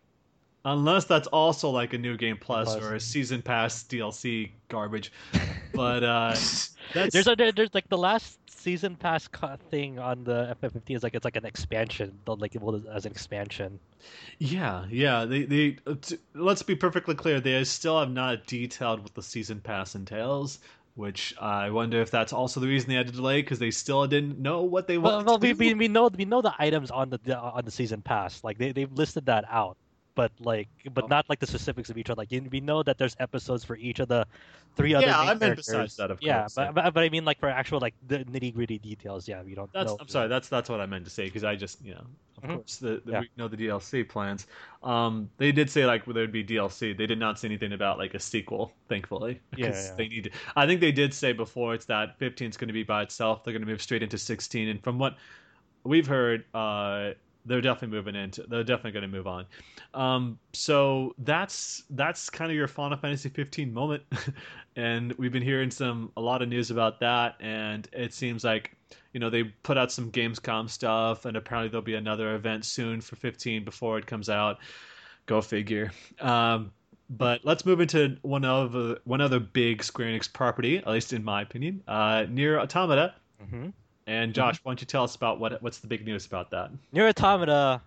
Unless 0.64 1.06
that's 1.06 1.28
also 1.30 1.72
like 1.72 1.94
a 1.94 1.98
new 1.98 2.18
game 2.18 2.38
plus, 2.38 2.76
Plus. 2.76 2.84
or 2.84 2.94
a 2.96 3.00
season 3.00 3.42
pass 3.42 3.84
DLC 3.84 4.52
garbage, 4.70 5.12
but 5.74 6.04
uh, 6.04 6.34
that's 6.94 7.14
there's 7.14 7.28
a 7.28 7.36
there's 7.36 7.74
like 7.74 7.90
the 7.90 7.98
last 7.98 8.40
season 8.62 8.96
pass 8.96 9.28
thing 9.70 10.00
on 10.00 10.24
the 10.24 10.50
FF15 10.52 10.96
is 10.96 11.04
like 11.04 11.16
it's 11.16 11.26
like 11.26 11.36
an 11.36 11.46
expansion, 11.46 12.20
like 12.28 12.56
well, 12.60 12.82
as 12.92 13.06
an 13.06 13.12
expansion. 13.12 13.80
Yeah, 14.40 14.86
yeah. 14.90 15.26
They 15.26 15.44
they 15.46 15.78
uh, 15.88 15.96
let's 16.34 16.64
be 16.64 16.76
perfectly 16.76 17.16
clear. 17.16 17.40
They 17.40 17.64
still 17.64 18.00
have 18.00 18.12
not 18.12 18.46
detailed 18.48 19.02
what 19.02 19.14
the 19.14 19.24
season 19.24 19.62
pass 19.62 19.96
entails, 19.96 20.60
which 20.96 21.34
I 21.40 21.70
wonder 21.70 22.02
if 22.02 22.12
that's 22.12 22.34
also 22.34 22.60
the 22.60 22.68
reason 22.68 22.90
they 22.90 22.96
had 22.96 23.08
to 23.08 23.14
delay 23.14 23.42
because 23.42 23.60
they 23.60 23.72
still 23.72 24.06
didn't 24.08 24.40
know 24.40 24.64
what 24.64 24.88
they 24.88 24.98
Well, 25.02 25.14
wanted 25.14 25.26
well 25.26 25.38
to 25.40 25.40
we, 25.40 25.54
do. 25.54 25.54
we 25.54 25.74
we 25.74 25.88
know 25.88 26.10
we 26.16 26.26
know 26.26 26.42
the 26.42 26.54
items 26.60 26.92
on 26.92 27.10
the, 27.10 27.18
the 27.24 27.38
on 27.38 27.66
the 27.66 27.72
season 27.72 28.02
pass. 28.02 28.44
Like 28.44 28.58
they 28.58 28.72
they've 28.72 28.92
listed 28.92 29.26
that 29.28 29.46
out, 29.50 29.78
but 30.16 30.32
like 30.40 30.68
but 30.94 31.06
Oh. 31.06 31.08
not 31.08 31.30
like 31.30 31.40
the 31.40 31.48
specifics 31.48 31.90
of 31.90 31.98
each 31.98 32.10
one. 32.10 32.18
Like 32.18 32.30
we 32.52 32.60
know 32.60 32.84
that 32.84 32.98
there's 32.98 33.16
episodes 33.20 33.64
for 33.64 33.76
each 33.78 34.00
of 34.00 34.08
the 34.08 34.26
three 34.76 34.94
other. 34.94 35.08
Yeah, 35.08 35.20
I 35.20 35.34
meant 35.34 35.56
besides 35.58 35.96
that, 35.98 36.12
of 36.12 36.22
yeah, 36.22 36.42
course, 36.42 36.56
but, 36.56 36.62
yeah. 36.64 36.72
but 36.72 36.94
but 36.94 37.04
I 37.04 37.10
mean 37.10 37.26
like 37.26 37.40
for 37.40 37.50
actual 37.50 37.80
like 37.80 37.94
the 38.08 38.20
nitty 38.20 38.54
gritty 38.54 38.78
details. 38.80 39.28
Yeah, 39.28 39.42
we 39.44 39.56
don't. 39.56 39.72
That's 39.74 39.88
know. 39.92 39.98
I'm 40.00 40.08
sorry. 40.08 40.28
That's 40.28 40.50
that's 40.50 40.70
what 40.70 40.82
I 40.82 40.86
meant 40.86 41.06
to 41.06 41.12
say 41.12 41.26
because 41.26 41.44
I 41.44 41.56
just 41.56 41.82
you 41.84 41.94
know 41.94 42.04
of 42.38 42.44
Mhm. 42.44 42.56
course 42.56 42.78
the, 42.78 43.02
the 43.06 43.12
Yeah. 43.12 43.20
we 43.22 43.30
know 43.38 43.48
the 43.48 43.58
DLC 43.58 44.08
plans. 44.08 44.48
Um, 44.84 45.30
they 45.38 45.52
did 45.52 45.70
say 45.70 45.86
like 45.86 46.06
there'd 46.06 46.32
be 46.32 46.44
DLC. 46.44 46.98
They 46.98 47.06
did 47.06 47.20
not 47.20 47.40
say 47.40 47.48
anything 47.48 47.74
about 47.74 47.98
like 47.98 48.14
a 48.14 48.20
sequel, 48.20 48.74
thankfully. 48.90 49.40
Yeah, 49.56 49.68
Because 49.68 49.88
yeah. 49.90 49.96
they 49.96 50.08
need. 50.08 50.32
I 50.56 50.66
think 50.66 50.82
they 50.82 50.92
did 50.92 51.14
say 51.14 51.34
before 51.34 51.74
it's 51.74 51.86
that 51.86 52.18
15 52.18 52.50
is 52.50 52.58
going 52.58 52.68
to 52.68 52.74
be 52.74 52.84
by 52.84 53.04
itself. 53.04 53.44
They're 53.44 53.54
going 53.54 53.62
to 53.66 53.68
move 53.68 53.82
straight 53.82 54.04
into 54.04 54.18
16, 54.18 54.68
and 54.70 54.84
from 54.84 54.98
what 55.00 55.18
we've 55.84 56.08
heard, 56.08 56.46
uh, 56.54 57.12
they're 57.46 57.62
definitely 57.62 57.96
moving 57.96 58.16
into. 58.16 58.44
They're 58.44 58.64
definitely 58.64 58.92
going 58.92 59.10
to 59.10 59.18
move 59.18 59.28
on. 59.28 59.46
Um, 59.94 60.40
so 60.54 61.16
that's 61.20 61.84
that's 61.92 62.30
kind 62.30 62.52
of 62.52 62.56
your 62.56 62.68
Final 62.68 62.98
Fantasy 62.98 63.30
15 63.30 63.74
moment, 63.74 64.04
and 64.76 65.14
we've 65.14 65.32
been 65.32 65.44
hearing 65.44 65.72
some 65.72 66.12
a 66.18 66.22
lot 66.22 66.42
of 66.42 66.50
news 66.50 66.72
about 66.72 67.00
that, 67.00 67.36
and 67.40 67.88
it 67.94 68.14
seems 68.14 68.44
like 68.44 68.76
you 69.14 69.20
know 69.20 69.30
they 69.30 69.44
put 69.44 69.78
out 69.78 69.92
some 69.92 70.12
Gamescom 70.12 70.70
stuff, 70.70 71.26
and 71.26 71.36
apparently 71.38 71.70
there'll 71.70 71.82
be 71.84 71.96
another 71.96 72.36
event 72.36 72.66
soon 72.66 73.02
for 73.02 73.16
15 73.16 73.64
before 73.64 73.98
it 73.98 74.06
comes 74.06 74.30
out. 74.30 74.60
Go 75.26 75.42
figure. 75.42 75.92
Um, 76.20 76.72
but 77.10 77.42
let's 77.44 77.66
move 77.66 77.82
into 77.82 78.18
one 78.22 78.46
of 78.46 78.98
one 79.04 79.20
other 79.22 79.40
big 79.40 79.84
Square 79.84 80.10
Enix 80.10 80.32
property, 80.32 80.78
at 80.78 80.88
least 80.88 81.12
in 81.12 81.24
my 81.24 81.42
opinion, 81.42 81.84
uh, 81.88 82.24
NieR 82.30 82.60
Automata. 82.62 83.16
hmm 83.50 83.70
And 84.12 84.34
Josh, 84.34 84.60
why 84.64 84.72
don't 84.72 84.82
you 84.82 84.88
tell 84.88 85.06
us 85.06 85.16
about 85.16 85.40
what 85.40 85.64
what's 85.64 85.78
the 85.80 85.88
big 85.88 86.06
news 86.06 86.26
about 86.26 86.52
that? 86.52 86.70
Nier 86.92 87.08
Automata 87.08 87.82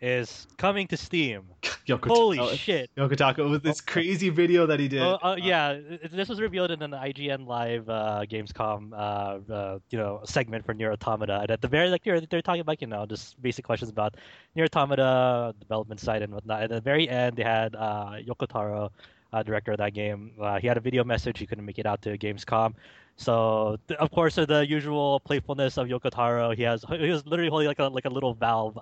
is 0.00 0.48
coming 0.56 0.88
to 0.88 0.96
Steam. 0.96 1.44
Yoko 1.86 2.08
Holy 2.08 2.36
Taro- 2.36 2.54
shit! 2.54 2.90
Yoko 2.96 3.16
Taro 3.16 3.48
with 3.48 3.62
this 3.62 3.80
crazy 3.80 4.28
video 4.28 4.66
that 4.66 4.80
he 4.80 4.88
did. 4.88 5.02
Oh, 5.02 5.18
uh, 5.22 5.36
yeah, 5.38 5.78
this 6.10 6.28
was 6.28 6.40
revealed 6.40 6.72
in 6.72 6.82
an 6.82 6.90
IGN 6.90 7.46
Live 7.46 7.88
uh, 7.88 8.24
Gamescom, 8.28 8.92
uh, 8.92 9.52
uh, 9.52 9.78
you 9.90 9.98
know, 9.98 10.20
segment 10.24 10.66
for 10.66 10.74
Nier 10.74 10.90
Automata. 10.90 11.38
And 11.42 11.50
at 11.52 11.60
the 11.62 11.68
very 11.68 11.90
like, 11.90 12.02
they're, 12.02 12.20
they're 12.22 12.42
talking 12.42 12.60
about 12.60 12.80
you 12.80 12.88
know 12.88 13.06
just 13.06 13.40
basic 13.40 13.64
questions 13.64 13.88
about 13.88 14.16
Nier 14.56 14.64
Automata 14.64 15.54
development 15.60 16.00
side 16.00 16.22
and 16.22 16.34
whatnot. 16.34 16.64
At 16.64 16.70
the 16.70 16.80
very 16.80 17.08
end, 17.08 17.36
they 17.36 17.44
had 17.44 17.76
uh, 17.76 18.14
Yoko 18.26 18.48
Taro, 18.48 18.90
uh, 19.32 19.42
director 19.44 19.70
of 19.70 19.78
that 19.78 19.94
game. 19.94 20.32
Uh, 20.40 20.58
he 20.58 20.66
had 20.66 20.76
a 20.76 20.80
video 20.80 21.04
message. 21.04 21.38
He 21.38 21.46
couldn't 21.46 21.64
make 21.64 21.78
it 21.78 21.86
out 21.86 22.02
to 22.02 22.18
Gamescom. 22.18 22.74
So 23.18 23.76
th- 23.88 23.98
of 24.00 24.10
course, 24.10 24.36
the 24.36 24.64
usual 24.66 25.20
playfulness 25.20 25.76
of 25.76 25.88
Yoko 25.88 26.08
Taro. 26.10 26.52
He 26.52 26.62
has 26.62 26.84
he 26.88 27.10
was 27.10 27.26
literally 27.26 27.50
holding 27.50 27.68
like 27.68 27.78
a 27.80 27.84
like 27.88 28.04
a 28.06 28.10
little 28.10 28.32
valve 28.32 28.78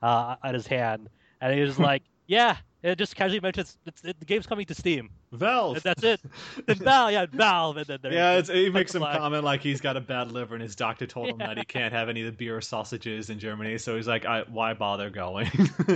uh, 0.00 0.36
at 0.42 0.54
his 0.54 0.66
hand, 0.66 1.08
and 1.40 1.52
he 1.54 1.60
was 1.60 1.78
like, 1.90 2.02
"Yeah." 2.26 2.56
It 2.82 2.96
just 2.96 3.14
casually 3.14 3.40
mentions 3.40 3.76
it's, 3.84 4.02
it, 4.04 4.18
the 4.20 4.24
game's 4.24 4.46
coming 4.46 4.64
to 4.64 4.74
Steam. 4.74 5.10
Valve. 5.32 5.74
And 5.74 5.82
that's 5.82 6.02
it. 6.02 6.18
And 6.66 6.78
Valve, 6.82 7.12
yeah, 7.12 7.26
Valve, 7.30 7.76
and 7.76 7.86
then 7.86 7.98
there- 8.00 8.10
Yeah, 8.10 8.38
it's, 8.38 8.48
he 8.48 8.70
makes 8.70 8.92
some 8.92 9.02
comment 9.02 9.44
like 9.44 9.60
he's 9.60 9.82
got 9.82 9.98
a 9.98 10.00
bad 10.00 10.32
liver 10.32 10.54
and 10.54 10.62
his 10.62 10.74
doctor 10.74 11.06
told 11.06 11.28
him 11.28 11.36
that 11.36 11.58
he 11.58 11.64
can't 11.66 11.92
have 11.92 12.08
any 12.08 12.20
of 12.22 12.26
the 12.26 12.32
beer 12.32 12.56
or 12.56 12.62
sausages 12.62 13.28
in 13.28 13.38
Germany. 13.38 13.76
So 13.76 13.96
he's 13.96 14.08
like, 14.08 14.24
I, 14.24 14.44
"Why 14.48 14.72
bother 14.72 15.10
going 15.10 15.50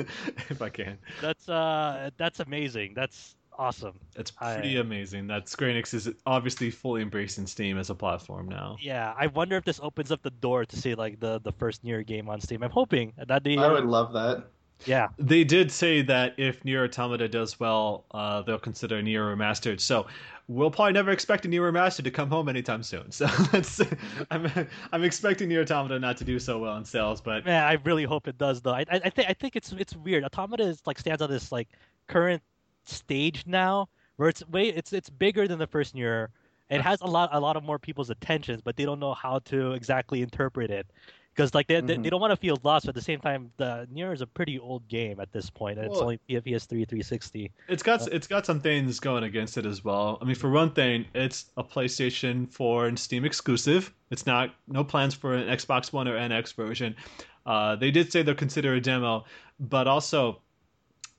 if 0.50 0.60
I 0.60 0.68
can?" 0.68 0.98
That's 1.22 1.48
uh, 1.48 2.10
that's 2.18 2.40
amazing. 2.40 2.92
That's 2.94 3.34
awesome. 3.58 3.98
It's 4.16 4.30
pretty 4.30 4.76
I- 4.76 4.80
amazing 4.80 5.26
that 5.28 5.48
Square 5.48 5.70
Enix 5.70 5.94
is 5.94 6.08
obviously 6.26 6.70
fully 6.70 7.02
embracing 7.02 7.46
Steam 7.46 7.78
as 7.78 7.90
a 7.90 7.94
platform 7.94 8.48
now. 8.48 8.76
Yeah, 8.80 9.14
I 9.18 9.26
wonder 9.28 9.56
if 9.56 9.64
this 9.64 9.80
opens 9.82 10.10
up 10.12 10.22
the 10.22 10.30
door 10.30 10.64
to 10.64 10.76
see 10.76 10.94
like 10.94 11.20
the 11.20 11.40
the 11.40 11.52
first 11.52 11.84
Nier 11.84 12.02
game 12.02 12.28
on 12.28 12.40
Steam. 12.40 12.62
I'm 12.62 12.70
hoping 12.70 13.12
that 13.26 13.44
they. 13.44 13.56
I 13.56 13.70
would 13.72 13.84
love 13.86 14.12
that. 14.14 14.44
yeah 14.86 15.08
They 15.18 15.44
did 15.44 15.70
say 15.70 16.02
that 16.02 16.34
if 16.36 16.64
Nier 16.64 16.84
Automata 16.84 17.28
does 17.28 17.58
well, 17.60 18.04
uh, 18.10 18.42
they'll 18.42 18.58
consider 18.58 19.00
Nier 19.02 19.24
Remastered. 19.34 19.80
So 19.80 20.06
we'll 20.48 20.70
probably 20.70 20.92
never 20.92 21.10
expect 21.10 21.46
a 21.46 21.48
Nier 21.48 21.62
Remastered 21.72 22.04
to 22.04 22.10
come 22.10 22.28
home 22.28 22.48
anytime 22.48 22.82
soon. 22.82 23.10
So 23.12 23.26
that's 23.52 23.80
I'm 24.30 24.50
I'm 24.92 25.04
expecting 25.04 25.48
Nier 25.48 25.62
Automata 25.62 25.98
not 25.98 26.16
to 26.18 26.24
do 26.24 26.38
so 26.38 26.58
well 26.58 26.76
in 26.76 26.84
sales, 26.84 27.20
but 27.20 27.44
man, 27.44 27.64
I 27.64 27.74
really 27.84 28.04
hope 28.04 28.26
it 28.28 28.36
does 28.36 28.60
though. 28.60 28.72
I 28.74 28.80
I, 28.90 29.00
I 29.04 29.10
think 29.10 29.28
I 29.30 29.32
think 29.34 29.56
it's 29.56 29.72
it's 29.72 29.94
weird. 29.96 30.24
Automata 30.24 30.64
is 30.64 30.82
like 30.86 30.98
stands 30.98 31.22
on 31.22 31.30
this 31.30 31.50
like 31.52 31.68
current 32.08 32.42
stage 32.88 33.44
now 33.46 33.88
where 34.16 34.28
it's 34.28 34.46
way 34.48 34.68
it's 34.68 34.92
it's 34.92 35.10
bigger 35.10 35.48
than 35.48 35.58
the 35.58 35.66
first 35.66 35.94
Nier. 35.94 36.30
It 36.70 36.80
has 36.80 37.00
a 37.02 37.06
lot 37.06 37.30
a 37.32 37.40
lot 37.40 37.56
of 37.56 37.64
more 37.64 37.78
people's 37.78 38.10
attentions, 38.10 38.60
but 38.62 38.76
they 38.76 38.84
don't 38.84 39.00
know 39.00 39.14
how 39.14 39.40
to 39.46 39.72
exactly 39.72 40.22
interpret 40.22 40.70
it. 40.70 40.86
Because 41.34 41.52
like 41.52 41.66
they, 41.66 41.80
they, 41.80 41.96
Mhm. 41.96 42.04
they 42.04 42.10
don't 42.10 42.20
want 42.20 42.30
to 42.30 42.36
feel 42.36 42.56
lost, 42.62 42.86
but 42.86 42.90
at 42.90 42.94
the 42.94 43.00
same 43.00 43.18
time, 43.18 43.50
the 43.56 43.88
Nier 43.90 44.12
is 44.12 44.20
a 44.20 44.26
pretty 44.26 44.56
old 44.56 44.86
game 44.86 45.18
at 45.18 45.32
this 45.32 45.50
point, 45.50 45.78
and 45.78 45.86
it's 45.88 45.94
Well- 45.94 46.02
only 46.04 46.20
PS3 46.28 46.84
360. 46.84 47.50
It's 47.68 47.82
got 47.82 48.06
it's 48.12 48.28
got 48.28 48.46
some 48.46 48.60
things 48.60 49.00
going 49.00 49.24
against 49.24 49.58
it 49.58 49.66
as 49.66 49.82
well. 49.84 50.16
I 50.22 50.26
mean, 50.26 50.36
for 50.36 50.48
one 50.48 50.70
thing, 50.70 51.06
it's 51.12 51.46
a 51.56 51.64
PlayStation 51.64 52.48
4 52.52 52.86
and 52.86 52.96
Steam 52.96 53.24
exclusive. 53.24 53.92
It's 54.10 54.26
not 54.26 54.54
no 54.68 54.84
plans 54.84 55.12
for 55.14 55.34
an 55.34 55.48
Xbox 55.48 55.92
One 55.92 56.06
or 56.06 56.16
NX 56.16 56.52
version. 56.52 56.94
Uh, 57.46 57.74
they 57.76 57.90
did 57.90 58.10
say 58.12 58.22
they'll 58.22 58.34
consider 58.36 58.74
a 58.74 58.80
demo, 58.80 59.24
but 59.58 59.86
also 59.88 60.40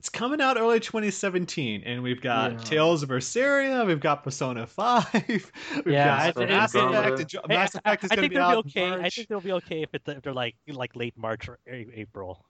it's 0.06 0.10
coming 0.12 0.40
out 0.40 0.56
early 0.56 0.80
2017, 0.80 1.82
and 1.84 2.04
we've 2.04 2.22
got 2.22 2.52
Yeah. 2.52 2.58
Tales 2.60 3.02
of 3.02 3.10
Berseria, 3.10 3.88
we've 3.88 4.00
got 4.00 4.24
Persona 4.24 4.68
5, 4.68 5.08
we've 5.28 5.52
Yeah, 5.88 6.16
I 6.16 6.26
got 6.28 6.36
think- 6.36 6.50
Mass 6.52 6.76
Effect. 6.76 7.32
Hey, 7.34 7.42
Mass 7.48 7.76
I- 7.76 7.80
Effect 7.80 8.04
is 8.04 8.12
I, 8.12 8.16
going 8.16 8.18
to 8.18 8.22
think 8.22 8.30
be 8.30 8.36
they'll 8.36 8.46
out 8.46 8.66
be 8.66 8.70
okay. 8.70 8.92
I 9.04 9.10
think 9.10 9.28
they'll 9.28 9.42
be 9.42 9.52
okay 9.54 9.82
if, 9.82 9.90
it, 9.96 10.04
if 10.06 10.22
they're 10.22 10.32
like 10.32 10.56
like 10.68 10.96
late 10.96 11.18
March 11.18 11.50
or 11.50 11.58
April. 11.68 12.46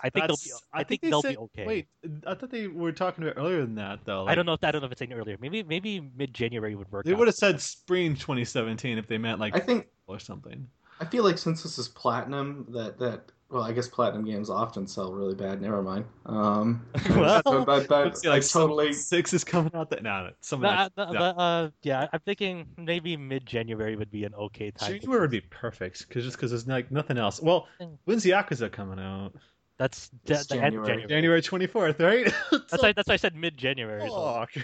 I 0.00 0.08
think 0.08 0.26
they'll 0.28 0.36
be. 0.36 0.42
That's- 0.44 0.62
I, 0.72 0.82
think, 0.82 1.02
they 1.02 1.10
they'll 1.10 1.20
said- 1.20 1.32
be 1.32 1.36
okay. 1.36 1.66
Wait, 1.66 1.86
I 2.26 2.34
thought 2.34 2.50
they 2.50 2.68
were 2.68 2.90
talking 2.90 3.22
about 3.24 3.36
earlier 3.36 3.60
than 3.60 3.74
that 3.74 4.00
though. 4.06 4.26
I 4.26 4.34
don't 4.34 4.46
know 4.46 4.54
if 4.54 4.64
I 4.64 4.70
don't 4.70 4.80
know 4.80 4.86
if 4.86 4.92
it's 4.92 5.02
any 5.02 5.12
earlier. 5.12 5.36
Maybe 5.38 5.62
maybe 5.62 6.00
mid 6.16 6.32
January 6.32 6.74
would 6.74 6.90
work. 6.90 7.04
They 7.04 7.12
would 7.12 7.28
have 7.28 7.34
said 7.36 7.56
them. 7.56 7.60
spring 7.60 8.14
2017 8.14 8.96
if 8.96 9.06
they 9.06 9.18
meant 9.18 9.40
like 9.40 9.54
I 9.54 9.60
think 9.60 9.88
or 10.06 10.18
something. 10.18 10.66
I 11.00 11.04
feel 11.04 11.22
like 11.22 11.36
since 11.36 11.62
this 11.62 11.76
is 11.78 11.88
platinum, 11.88 12.66
that 12.70 12.98
that 12.98 13.30
Well, 13.50 13.62
I 13.62 13.72
guess 13.72 13.86
platinum 13.86 14.24
games 14.24 14.50
often 14.50 14.86
sell 14.86 15.12
really 15.12 15.34
bad. 15.34 15.60
Never 15.60 15.82
mind. 15.82 16.06
Um, 16.26 16.84
Well, 17.10 17.42
but, 17.44 17.64
but, 17.64 17.88
but 17.88 18.04
Let's 18.06 18.26
I 18.26 18.30
like 18.30 18.48
totally. 18.48 18.92
six 18.92 19.32
is 19.32 19.44
coming 19.44 19.72
out. 19.74 19.90
That 19.90 20.02
no, 20.02 20.24
no, 20.24 20.30
some 20.40 20.64
of 20.64 20.70
No, 20.70 20.70
that. 20.70 21.08
uh, 21.08 21.12
no. 21.12 21.18
but, 21.18 21.40
uh, 21.40 21.70
yeah, 21.82 22.08
I'm 22.12 22.20
thinking 22.20 22.66
maybe 22.76 23.16
mid-January 23.16 23.96
would 23.96 24.10
be 24.10 24.24
an 24.24 24.34
okay 24.34 24.70
time. 24.70 24.92
to 24.94 24.98
January 24.98 25.20
would 25.20 25.30
be 25.30 25.42
perfect 25.42 26.08
because 26.08 26.24
just 26.24 26.36
because 26.36 26.50
there's 26.50 26.66
like 26.66 26.90
nothing 26.90 27.18
else. 27.18 27.40
Well, 27.40 27.68
when's 28.04 28.24
Yakuza 28.24 28.72
coming 28.72 28.98
out? 28.98 29.34
That's 29.76 30.10
the, 30.24 30.34
It's 30.34 30.46
the 30.46 30.54
end 30.56 30.66
of 30.66 30.70
January. 30.70 30.86
January. 30.86 31.08
January 31.08 31.42
twenty 31.42 31.66
fourth, 31.66 32.00
right? 32.00 32.32
That's 32.52 32.80
why, 32.80 32.92
that's 32.92 33.08
why 33.08 33.14
I 33.14 33.16
said 33.16 33.34
mid-January. 33.34 34.08
So. 34.08 34.46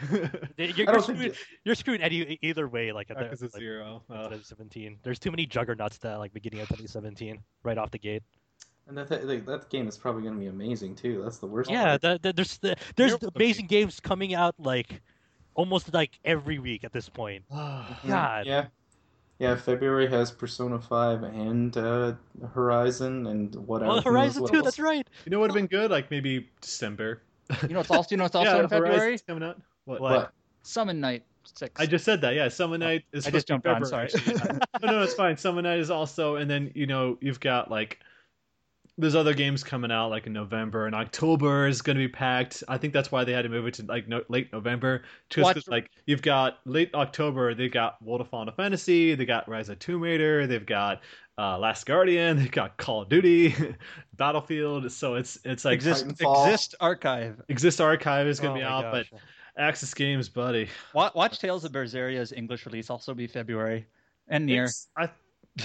You're, 0.57 0.89
I 0.89 0.93
you're, 0.93 1.01
screwed, 1.01 1.36
you're 1.65 1.74
screwed 1.74 2.01
any, 2.01 2.39
either 2.43 2.69
way. 2.69 2.93
Like 2.93 3.11
at 3.11 3.19
the, 3.19 3.24
Yakuza 3.24 3.43
like, 3.43 3.61
zero. 3.61 4.02
Uh, 4.09 4.28
2017. 4.28 4.98
There's 5.02 5.19
too 5.19 5.32
many 5.32 5.47
juggernauts 5.47 5.98
that 5.98 6.19
like 6.20 6.32
beginning 6.32 6.61
of 6.61 6.69
2017, 6.69 7.40
right 7.65 7.77
off 7.77 7.90
the 7.90 7.98
gate. 7.98 8.23
And 8.90 8.98
that, 8.98 9.08
that, 9.08 9.46
that 9.46 9.70
game 9.70 9.86
is 9.86 9.96
probably 9.96 10.22
going 10.22 10.34
to 10.34 10.40
be 10.40 10.48
amazing 10.48 10.96
too. 10.96 11.22
That's 11.22 11.38
the 11.38 11.46
worst. 11.46 11.70
Yeah, 11.70 11.96
the, 11.96 12.18
the, 12.20 12.32
there's 12.32 12.58
the, 12.58 12.74
there's 12.96 13.12
Miracle 13.12 13.30
amazing 13.36 13.68
games 13.68 14.00
coming 14.00 14.34
out 14.34 14.56
like 14.58 15.00
almost 15.54 15.94
like 15.94 16.18
every 16.24 16.58
week 16.58 16.82
at 16.82 16.92
this 16.92 17.08
point. 17.08 17.44
God. 17.50 18.46
Yeah. 18.46 18.66
Yeah, 19.38 19.54
February 19.54 20.08
has 20.08 20.32
Persona 20.32 20.80
5 20.80 21.22
and 21.22 21.74
uh, 21.76 22.14
Horizon 22.52 23.28
and 23.28 23.54
what 23.54 23.80
Well, 23.80 23.96
else? 23.96 24.04
Horizon 24.04 24.42
what 24.42 24.52
2, 24.52 24.62
that's 24.62 24.80
right. 24.80 25.08
you 25.24 25.30
know 25.30 25.38
what 25.38 25.52
would 25.52 25.58
have 25.60 25.70
been 25.70 25.78
good? 25.78 25.90
Like 25.92 26.10
maybe 26.10 26.50
December. 26.60 27.22
You 27.62 27.68
know, 27.68 27.80
it's 27.80 27.90
also 27.90 28.08
you 28.10 28.16
know 28.16 28.24
it's 28.24 28.34
also 28.34 28.56
yeah, 28.56 28.62
in 28.64 28.68
February. 28.68 28.98
Horizon's 28.98 29.22
coming 29.22 29.42
out. 29.44 29.60
What? 29.84 30.00
What? 30.00 30.12
What? 30.12 30.32
Summon 30.62 31.00
Night 31.00 31.22
Six. 31.44 31.80
I 31.80 31.86
just 31.86 32.04
said 32.04 32.20
that. 32.20 32.34
Yeah, 32.34 32.48
Summon 32.48 32.80
Night 32.80 33.04
is. 33.12 33.26
I 33.26 33.30
just 33.30 33.46
supposed 33.46 33.64
to 33.64 33.70
be 33.70 33.74
jumped 33.74 33.92
on, 33.92 34.10
sorry. 34.10 34.58
no, 34.82 34.92
no, 34.92 35.02
it's 35.02 35.14
fine. 35.14 35.36
Summon 35.36 35.64
Night 35.64 35.78
is 35.78 35.90
also, 35.90 36.36
and 36.36 36.50
then 36.50 36.70
you 36.74 36.86
know 36.86 37.18
you've 37.20 37.40
got 37.40 37.70
like 37.70 37.98
there's 39.01 39.14
other 39.14 39.35
games 39.35 39.64
coming 39.64 39.90
out 39.90 40.10
like 40.10 40.27
in 40.27 40.32
November 40.32 40.86
and 40.86 40.94
October 40.94 41.66
is 41.66 41.82
going 41.82 41.97
to 41.97 42.02
be 42.06 42.09
packed. 42.12 42.62
I 42.68 42.78
think 42.78 42.93
that's 42.93 43.10
why 43.10 43.24
they 43.24 43.32
had 43.32 43.43
to 43.43 43.48
move 43.48 43.66
it 43.66 43.74
to 43.74 43.82
like 43.85 44.06
no, 44.09 44.22
late 44.28 44.52
November. 44.52 45.02
Just 45.28 45.44
What? 45.44 45.55
'cause, 45.56 45.68
like 45.68 45.90
you've 46.06 46.22
got 46.22 46.59
late 46.66 46.94
October, 46.94 47.55
they've 47.55 47.72
got 47.72 48.01
World 48.02 48.20
of 48.20 48.28
Final 48.28 48.52
Fantasy, 48.55 49.14
they 49.14 49.24
got 49.24 49.48
Rise 49.48 49.68
of 49.68 49.78
Tomb 49.78 50.02
Raider, 50.02 50.47
they've 50.47 50.64
got 50.66 51.02
uh, 51.39 51.59
Last 51.59 51.86
Guardian, 51.86 52.36
they've 52.39 52.51
got 52.51 52.77
Call 52.77 53.02
of 53.02 53.09
Duty, 53.09 53.55
Battlefield. 54.16 54.90
So 54.93 55.14
it's 55.14 55.39
it's 55.44 55.64
like 55.64 55.74
exist 55.74 56.06
exist 56.06 56.74
archive. 56.81 57.40
Exist 57.48 57.81
Archive 57.81 58.27
is 58.27 58.40
going 58.40 58.52
Oh 58.52 58.55
to 58.56 58.60
be 58.60 58.64
out, 58.64 58.93
gosh. 58.93 59.10
but 59.10 59.20
Access 59.56 59.93
Games, 59.94 60.28
buddy. 60.28 60.68
Watch, 60.94 61.14
watch 61.14 61.39
Tales 61.39 61.64
of 61.64 61.72
Berseria's 61.72 62.32
English 62.32 62.66
release 62.66 62.89
also 62.90 63.14
be 63.14 63.27
February 63.27 63.86
and 64.28 64.47
near. 64.47 64.64
It's- 64.64 64.89
I, 64.97 65.09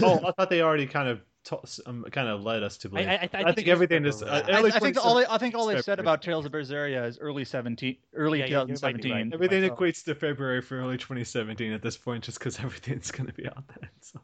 oh, 0.02 0.20
I 0.28 0.32
thought 0.32 0.50
they 0.50 0.62
already 0.62 0.88
kind 0.88 1.08
of 1.08 1.22
to, 1.46 1.60
um, 1.86 2.06
kind 2.12 2.28
of 2.28 2.44
led 2.44 2.64
us 2.64 2.78
to 2.78 2.90
believe. 2.90 3.08
I, 3.08 3.12
I, 3.12 3.16
I 3.16 3.28
think, 3.28 3.56
think 3.56 3.68
everything 3.68 4.06
is- 4.06 4.20
February. 4.22 4.44
uh, 4.52 4.62
I, 4.64 4.68
I 4.68 4.80
think 4.80 4.98
all 5.04 5.16
they, 5.16 5.26
I 5.30 5.38
think 5.38 5.56
all 5.56 5.66
they've 5.68 5.84
said 5.84 6.00
about 6.00 6.22
Tales 6.22 6.46
of 6.46 6.52
Berseria 6.52 7.06
is 7.08 7.20
early 7.20 7.46
seventeen, 7.46 7.98
early 8.14 8.40
Yeah, 8.40 8.46
you- 8.46 8.52
you 8.52 8.58
might 8.60 8.68
be 8.68 8.74
2017. 8.74 9.12
right. 9.12 9.34
Everything 9.34 9.62
myself. 9.62 9.80
equates 9.80 10.04
to 10.06 10.16
February 10.16 10.62
for 10.62 10.80
early 10.80 10.98
2017 10.98 11.72
at 11.72 11.82
this 11.82 11.98
point, 11.98 12.24
just 12.24 12.40
because 12.40 12.60
everything's 12.64 13.12
going 13.12 13.28
to 13.28 13.34
be 13.34 13.48
out 13.48 13.64
then. 13.68 13.90
So, 14.02 14.20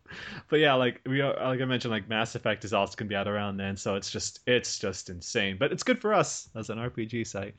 but 0.49 0.59
yeah, 0.59 0.73
like 0.75 1.01
we 1.07 1.21
are, 1.21 1.33
like 1.33 1.59
I 1.59 1.65
mentioned, 1.65 1.91
like 1.91 2.07
Mass 2.07 2.35
Effect 2.35 2.63
is 2.65 2.71
also 2.73 2.95
going 2.95 3.07
to 3.07 3.09
be 3.09 3.15
out 3.15 3.27
around 3.27 3.57
then, 3.57 3.75
so 3.75 3.95
it's 3.95 4.11
just 4.11 4.41
it's 4.45 4.77
just 4.77 5.09
insane. 5.09 5.57
But 5.59 5.71
it's 5.71 5.81
good 5.81 5.99
for 5.99 6.13
us 6.13 6.49
as 6.55 6.69
an 6.69 6.77
RPG 6.77 7.25
site. 7.25 7.55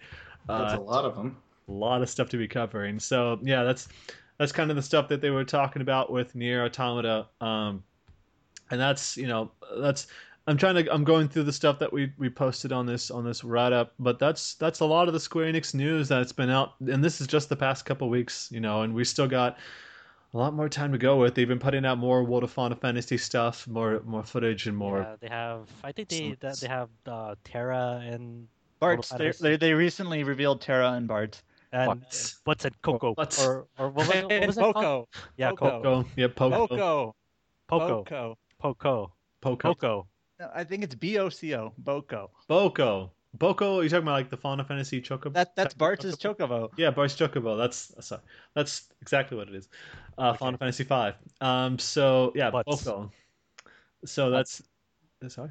That's 0.46 0.74
Uh, 0.74 0.78
a 0.78 0.80
lot 0.80 1.04
of 1.04 1.16
them. 1.16 1.36
a 1.68 1.72
lot 1.72 2.00
of 2.02 2.08
stuff 2.08 2.28
to 2.28 2.36
be 2.36 2.46
covering. 2.46 3.00
So 3.00 3.40
yeah, 3.42 3.64
that's 3.64 3.88
that's 4.38 4.52
kind 4.52 4.70
of 4.70 4.76
the 4.76 4.82
stuff 4.82 5.08
that 5.08 5.20
they 5.20 5.30
were 5.30 5.44
talking 5.44 5.82
about 5.82 6.12
with 6.12 6.34
Nier 6.36 6.64
Automata. 6.64 7.26
Um, 7.40 7.82
and 8.70 8.80
that's 8.80 9.16
you 9.16 9.26
know 9.26 9.50
that's 9.76 10.06
I'm 10.46 10.56
trying 10.56 10.74
to 10.76 10.92
I'm 10.92 11.04
going 11.04 11.28
through 11.28 11.44
the 11.44 11.52
stuff 11.52 11.78
that 11.78 11.92
we 11.92 12.12
we 12.18 12.28
posted 12.28 12.72
on 12.72 12.86
this 12.86 13.10
on 13.10 13.24
this 13.24 13.44
write 13.44 13.72
up, 13.72 13.94
but 13.98 14.18
that's 14.18 14.54
that's 14.54 14.80
a 14.80 14.84
lot 14.84 15.06
of 15.08 15.14
the 15.14 15.20
Square 15.20 15.52
Enix 15.52 15.74
news 15.74 16.08
that's 16.08 16.32
been 16.32 16.50
out, 16.50 16.74
and 16.80 17.02
this 17.02 17.20
is 17.20 17.26
just 17.26 17.48
the 17.48 17.56
past 17.56 17.84
couple 17.84 18.08
weeks, 18.08 18.48
you 18.50 18.60
know, 18.60 18.82
and 18.82 18.94
we 18.94 19.04
still 19.04 19.28
got. 19.28 19.58
A 20.34 20.38
lot 20.38 20.54
more 20.54 20.66
time 20.66 20.92
to 20.92 20.98
go 20.98 21.18
with. 21.18 21.34
They've 21.34 21.46
been 21.46 21.58
putting 21.58 21.84
out 21.84 21.98
more 21.98 22.24
World 22.24 22.42
of 22.42 22.50
Final 22.50 22.78
Fantasy 22.78 23.18
stuff, 23.18 23.68
more 23.68 24.00
more 24.06 24.22
footage, 24.22 24.66
and 24.66 24.74
more. 24.74 25.00
Yeah, 25.00 25.16
they 25.20 25.28
have. 25.28 25.68
I 25.84 25.92
think 25.92 26.08
they 26.08 26.34
that 26.40 26.58
they 26.58 26.68
have 26.68 26.88
uh, 27.06 27.34
Terra 27.44 28.00
and 28.02 28.48
Bart's 28.82 29.10
they, 29.10 29.30
they 29.30 29.56
they 29.56 29.74
recently 29.74 30.24
revealed 30.24 30.62
Terra 30.62 30.92
and 30.92 31.06
Bart. 31.06 31.40
and 31.70 32.00
Butts. 32.00 32.40
what's 32.44 32.64
it 32.64 32.74
Coco 32.82 33.14
Butts. 33.14 33.44
or 33.44 33.66
or 33.78 33.90
what 33.90 34.08
was 34.08 34.16
it, 34.16 34.24
what 34.24 34.46
was 34.46 34.56
it 34.56 34.60
called? 34.60 34.74
Poco. 34.74 35.08
Yeah, 35.36 35.50
Poco. 35.50 35.70
Coco. 35.70 35.82
Poco, 35.82 36.08
yeah, 36.16 36.26
Poco, 36.28 36.66
Poco. 36.66 37.14
Poco. 37.68 38.04
Poco. 38.04 38.38
Poco. 38.62 39.12
Poco, 39.40 39.74
Poco. 39.74 40.06
No, 40.38 40.50
I 40.54 40.62
think 40.64 40.84
it's 40.84 40.94
B 40.94 41.18
O 41.18 41.28
C 41.28 41.54
O. 41.56 41.72
Boko. 41.78 42.30
Boko, 42.46 43.10
Boko. 43.34 43.80
Are 43.80 43.82
you 43.82 43.88
talking 43.88 44.04
about 44.04 44.12
like 44.12 44.30
the 44.30 44.36
Final 44.36 44.64
Fantasy 44.64 45.02
Chocobo? 45.02 45.32
That 45.34 45.56
that's 45.56 45.74
Bart's 45.74 46.04
Chocobo? 46.04 46.36
Chocobo. 46.38 46.70
Yeah, 46.76 46.90
Bart's 46.92 47.16
Chocobo. 47.16 47.58
That's 47.58 47.92
sorry. 48.06 48.22
That's 48.54 48.88
exactly 49.00 49.36
what 49.36 49.48
it 49.48 49.54
is. 49.54 49.68
Uh, 50.16 50.30
Okay. 50.30 50.38
Final 50.38 50.58
Fantasy 50.58 50.84
Five. 50.84 51.14
Um. 51.40 51.78
So 51.78 52.32
yeah, 52.36 52.50
Butts. 52.50 52.84
Boko. 52.84 53.10
So 54.04 54.30
that's 54.30 54.62
sorry. 55.28 55.50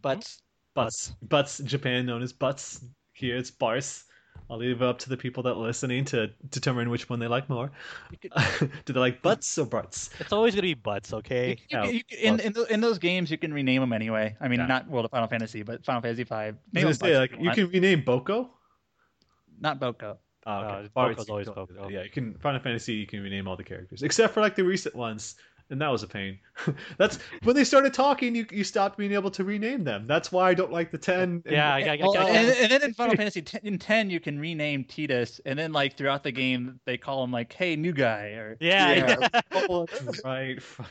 But 0.00 0.32
Butts. 0.74 1.14
Butts. 1.22 1.58
Japan 1.58 2.06
known 2.06 2.22
as 2.22 2.32
Butts. 2.32 2.84
Here 3.12 3.36
it's 3.36 3.50
Bars. 3.50 4.04
I'll 4.48 4.58
leave 4.58 4.80
it 4.80 4.86
up 4.86 4.98
to 5.00 5.08
the 5.08 5.16
people 5.16 5.42
that 5.42 5.50
are 5.54 5.56
listening 5.56 6.04
to 6.06 6.28
determine 6.50 6.88
which 6.90 7.08
one 7.10 7.18
they 7.18 7.26
like 7.26 7.48
more. 7.48 7.70
Could- 8.22 8.32
Do 8.84 8.92
they 8.92 9.00
like 9.00 9.20
Butts 9.22 9.58
or 9.58 9.66
Barts? 9.66 10.10
It's 10.20 10.32
always 10.32 10.54
gonna 10.54 10.62
be 10.62 10.74
butts, 10.74 11.12
okay? 11.12 11.50
you, 11.50 11.56
Yeah, 11.68 11.84
you, 11.86 11.92
you, 12.08 12.18
in 12.22 12.40
in, 12.40 12.52
tho- 12.52 12.64
in 12.64 12.80
those 12.80 12.98
games 12.98 13.30
you 13.30 13.38
can 13.38 13.52
rename 13.52 13.80
them 13.80 13.92
anyway. 13.92 14.36
I 14.40 14.46
mean, 14.48 14.60
Yeah. 14.60 14.66
not 14.66 14.88
World 14.88 15.04
of 15.06 15.10
Final 15.10 15.26
Fantasy, 15.28 15.62
but 15.62 15.84
Final 15.84 16.00
Fantasy 16.00 16.24
Five. 16.24 16.56
Name 16.72 16.86
was 16.86 16.98
them 16.98 17.08
gonna 17.08 17.14
say 17.14 17.18
like 17.18 17.32
if 17.32 17.40
you 17.40 17.50
can 17.66 17.70
rename 17.72 18.02
Boko. 18.04 18.50
not 19.60 19.80
Boko. 19.80 20.18
Oh, 20.46 20.50
Uh, 20.52 20.62
okay. 20.62 20.88
Boko's 20.94 21.26
you 21.26 21.32
always 21.32 21.46
can 21.46 21.54
totally 21.56 21.66
do 21.74 21.80
Boko. 21.80 21.88
Yeah, 21.90 22.02
you 22.04 22.10
can 22.10 22.34
Final 22.38 22.60
Fantasy. 22.60 22.94
You 22.94 23.06
can 23.06 23.22
rename 23.22 23.48
all 23.48 23.56
the 23.56 23.64
characters 23.64 24.02
except 24.04 24.32
for 24.32 24.40
like 24.42 24.54
the 24.54 24.62
recent 24.64 24.94
ones, 24.94 25.34
and 25.70 25.80
that 25.80 25.88
was 25.88 26.02
a 26.02 26.06
pain. 26.06 26.38
That's 26.98 27.18
when 27.42 27.56
they 27.56 27.64
started 27.64 27.92
talking. 27.94 28.34
You 28.34 28.46
you 28.50 28.64
stopped 28.64 28.96
being 28.98 29.12
able 29.12 29.30
to 29.32 29.44
rename 29.44 29.84
them. 29.84 30.06
That's 30.06 30.30
why 30.32 30.48
I 30.50 30.54
don't 30.54 30.72
like 30.72 30.90
the 30.90 30.98
ten. 30.98 31.22
and- 31.22 31.42
Yeah, 31.46 31.76
yeah, 31.76 31.92
yeah. 31.94 32.04
Well, 32.04 32.14
yeah, 32.14 32.24
and, 32.26 32.48
and 32.50 32.70
then 32.70 32.82
in 32.82 32.94
Final 32.94 33.16
Fantasy 33.16 33.42
t- 33.42 33.58
in 33.62 33.78
ten, 33.78 34.08
you 34.10 34.20
can 34.20 34.38
rename 34.38 34.84
Tidus, 34.84 35.40
and 35.44 35.58
then 35.58 35.72
like 35.72 35.96
throughout 35.96 36.22
the 36.22 36.32
game, 36.32 36.80
they 36.84 36.96
call 36.96 37.22
him 37.24 37.32
like, 37.32 37.52
"Hey, 37.52 37.76
new 37.76 37.92
guy," 37.92 38.28
or 38.30 38.56
Yeah, 38.60 38.92
Yeah. 38.92 39.28
yeah. 39.52 39.84
Right. 40.24 40.58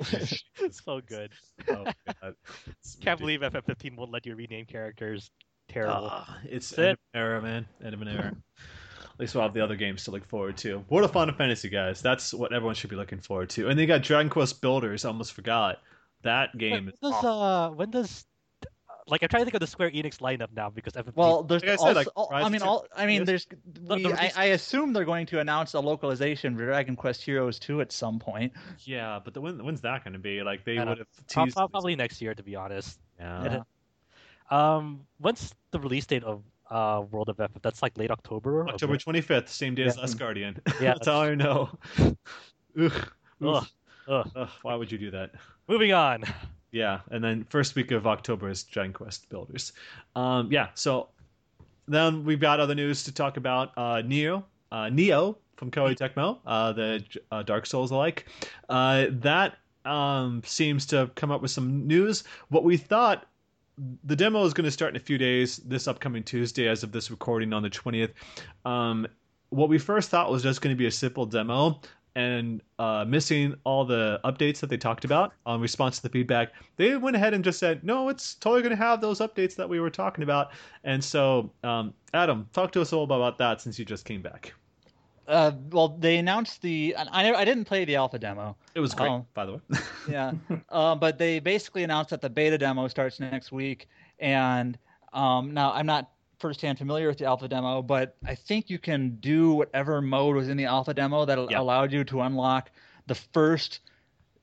it's 0.00 0.82
so 0.84 1.00
good. 1.00 1.30
Oh, 1.68 1.84
God. 2.22 2.34
Can't 3.00 3.18
believe 3.20 3.40
FF15 3.40 3.96
won't 3.96 4.10
let 4.10 4.26
you 4.26 4.34
rename 4.34 4.66
characters. 4.66 5.30
Terrible. 5.68 6.08
Ah, 6.10 6.38
it's 6.44 6.68
That's 6.70 6.78
end 6.78 6.88
it. 6.88 6.92
of 6.92 6.98
an 7.14 7.20
era, 7.20 7.42
man. 7.42 7.66
End 7.84 7.94
of 7.94 8.02
an 8.02 8.08
era. 8.08 8.32
At 9.14 9.20
least 9.20 9.34
we'll 9.34 9.42
have 9.44 9.54
the 9.54 9.60
other 9.62 9.76
games 9.76 10.04
to 10.04 10.10
look 10.10 10.26
forward 10.26 10.56
to. 10.58 10.84
World 10.90 11.04
of 11.04 11.12
Final 11.12 11.34
Fantasy, 11.34 11.68
guys. 11.68 12.02
That's 12.02 12.34
what 12.34 12.52
everyone 12.52 12.74
should 12.74 12.90
be 12.90 12.96
looking 12.96 13.20
forward 13.20 13.48
to. 13.50 13.68
And 13.68 13.78
they 13.78 13.86
got 13.86 14.02
Dragon 14.02 14.28
Quest 14.28 14.60
Builders. 14.60 15.04
I 15.04 15.08
Almost 15.08 15.32
forgot 15.34 15.80
that 16.22 16.56
game. 16.58 16.72
when 16.86 16.88
is 16.88 16.98
does 17.00 17.12
awesome. 17.12 17.30
uh 17.30 17.70
when 17.70 17.90
does 17.90 18.26
like 19.06 19.22
I'm 19.22 19.28
trying 19.28 19.42
to 19.42 19.44
think 19.44 19.54
of 19.54 19.60
the 19.60 19.66
Square 19.66 19.90
Enix 19.92 20.18
lineup 20.18 20.48
now 20.56 20.70
because 20.70 20.94
FF15 20.94 21.12
well, 21.14 21.42
there's 21.42 21.62
Like 21.62 21.72
I 21.72 21.76
said, 21.76 21.86
also, 21.88 21.94
like, 21.94 22.08
all- 22.16 22.30
I 22.32 22.48
mean, 22.48 22.62
all 22.62 22.86
I 22.96 23.06
mean, 23.06 23.24
there's 23.24 23.46
we, 23.52 24.02
the 24.02 24.08
I, 24.08 24.10
release- 24.12 24.36
I 24.36 24.44
assume 24.46 24.92
they're 24.94 25.04
going 25.04 25.26
to 25.26 25.40
announce 25.40 25.74
a 25.74 25.80
localization 25.80 26.56
for 26.56 26.64
Dragon 26.64 26.96
Quest 26.96 27.22
Heroes 27.22 27.58
2 27.58 27.82
at 27.82 27.92
some 27.92 28.18
point. 28.18 28.52
Yeah, 28.80 29.20
but 29.22 29.34
the, 29.34 29.42
when, 29.42 29.62
when's 29.62 29.82
that 29.82 30.02
going 30.04 30.14
to 30.14 30.18
be? 30.18 30.42
Like 30.42 30.64
they 30.64 30.78
would 30.78 30.88
have 30.98 31.06
teased. 31.28 31.54
prob- 31.54 31.70
probably 31.70 31.94
next 31.96 32.20
year 32.22 32.34
to 32.34 32.42
be 32.42 32.56
honest. 32.56 32.98
Yeah. 33.20 33.44
Yeah. 33.44 33.60
Um, 34.50 35.06
when's 35.18 35.54
the 35.70 35.80
release 35.80 36.04
date 36.04 36.22
of 36.22 36.42
uh 36.74 37.02
World 37.10 37.28
of 37.28 37.36
FF? 37.36 37.62
That's 37.62 37.82
like 37.82 37.96
late 37.96 38.10
October. 38.10 38.68
October 38.68 38.96
twenty 38.98 39.20
fifth, 39.20 39.48
same 39.48 39.74
day 39.74 39.84
as 39.84 39.94
Yeah. 39.96 40.00
Last 40.02 40.18
Guardian. 40.18 40.60
Yeah. 40.80 40.94
that's 40.94 41.08
all 41.08 41.22
I 41.22 41.34
know. 41.34 41.70
Ugh. 42.78 42.92
Ugh, 43.44 43.66
ugh. 44.08 44.30
Ugh, 44.36 44.48
why 44.62 44.74
would 44.74 44.90
you 44.90 44.98
do 44.98 45.10
that? 45.12 45.30
Moving 45.68 45.92
on. 45.92 46.24
Yeah, 46.72 47.00
and 47.10 47.22
then 47.22 47.44
first 47.44 47.76
week 47.76 47.92
of 47.92 48.06
October 48.06 48.48
is 48.48 48.64
Dragon 48.64 48.92
Quest 48.92 49.28
Builders. 49.28 49.72
Um, 50.16 50.50
yeah, 50.50 50.68
so 50.74 51.08
then 51.86 52.24
we've 52.24 52.40
got 52.40 52.58
other 52.58 52.74
news 52.74 53.04
to 53.04 53.14
talk 53.14 53.36
about. 53.36 53.70
Uh, 53.76 54.02
Nioh, 54.02 54.42
uh, 54.72 54.86
Nioh 54.90 55.36
from 55.56 55.70
Koei 55.70 55.94
Tecmo, 55.96 56.38
uh, 56.46 56.72
the 56.72 57.04
uh, 57.30 57.42
Dark 57.44 57.66
Souls 57.66 57.92
alike. 57.92 58.26
Uh, 58.68 59.06
that 59.10 59.56
um, 59.84 60.42
seems 60.44 60.86
to 60.86 61.10
come 61.14 61.30
up 61.30 61.42
with 61.42 61.52
some 61.52 61.86
news. 61.86 62.24
What 62.48 62.64
we 62.64 62.76
thought 62.76 63.26
the 64.04 64.16
demo 64.16 64.44
is 64.44 64.54
going 64.54 64.64
to 64.64 64.70
start 64.70 64.90
in 64.90 64.96
a 64.96 65.04
few 65.04 65.18
days, 65.18 65.56
this 65.58 65.88
upcoming 65.88 66.22
Tuesday, 66.22 66.68
as 66.68 66.82
of 66.82 66.92
this 66.92 67.10
recording 67.10 67.52
on 67.52 67.62
the 67.62 67.70
20th. 67.70 68.12
Um, 68.64 69.06
what 69.50 69.68
we 69.68 69.78
first 69.78 70.10
thought 70.10 70.30
was 70.30 70.42
just 70.42 70.60
going 70.60 70.74
to 70.74 70.78
be 70.78 70.86
a 70.86 70.90
simple 70.90 71.26
demo 71.26 71.80
and 72.16 72.62
uh, 72.78 73.04
missing 73.06 73.54
all 73.64 73.84
the 73.84 74.20
updates 74.24 74.60
that 74.60 74.70
they 74.70 74.76
talked 74.76 75.04
about 75.04 75.32
on 75.46 75.60
response 75.60 75.96
to 75.96 76.02
the 76.04 76.08
feedback. 76.08 76.52
They 76.76 76.96
went 76.96 77.16
ahead 77.16 77.34
and 77.34 77.42
just 77.42 77.58
said, 77.58 77.82
no, 77.82 78.08
it's 78.08 78.36
totally 78.36 78.62
going 78.62 78.70
to 78.70 78.76
have 78.76 79.00
those 79.00 79.18
updates 79.18 79.56
that 79.56 79.68
we 79.68 79.80
were 79.80 79.90
talking 79.90 80.22
about. 80.22 80.52
And 80.84 81.02
so, 81.02 81.50
um, 81.64 81.92
Adam, 82.12 82.48
talk 82.52 82.70
to 82.72 82.80
us 82.80 82.92
all 82.92 83.02
about 83.02 83.38
that 83.38 83.60
since 83.60 83.78
you 83.78 83.84
just 83.84 84.04
came 84.04 84.22
back. 84.22 84.54
Uh, 85.26 85.52
well, 85.70 85.88
they 85.88 86.16
announced 86.18 86.60
the. 86.62 86.94
I 86.96 87.32
I 87.32 87.44
didn't 87.44 87.64
play 87.64 87.84
the 87.84 87.96
alpha 87.96 88.18
demo. 88.18 88.56
It 88.74 88.80
was 88.80 88.94
great, 88.94 89.10
Oh. 89.10 89.26
by 89.34 89.46
the 89.46 89.52
way. 89.54 89.60
Yeah, 90.08 90.32
uh, 90.68 90.94
but 90.96 91.16
they 91.18 91.38
basically 91.40 91.82
announced 91.82 92.10
that 92.10 92.20
the 92.20 92.28
beta 92.30 92.58
demo 92.58 92.88
starts 92.88 93.18
next 93.20 93.50
week, 93.52 93.88
and 94.18 94.76
um, 95.14 95.54
now 95.54 95.72
I'm 95.72 95.86
not 95.86 96.10
firsthand 96.38 96.76
familiar 96.76 97.08
with 97.08 97.16
the 97.18 97.24
alpha 97.24 97.48
demo, 97.48 97.80
but 97.80 98.16
I 98.26 98.34
think 98.34 98.68
you 98.68 98.78
can 98.78 99.16
do 99.20 99.54
whatever 99.54 100.02
mode 100.02 100.36
was 100.36 100.48
in 100.50 100.56
the 100.58 100.66
alpha 100.66 100.92
demo 100.92 101.24
that 101.24 101.38
Yeah. 101.50 101.58
allowed 101.60 101.90
you 101.92 102.04
to 102.04 102.20
unlock 102.20 102.70
the 103.06 103.14
first. 103.14 103.80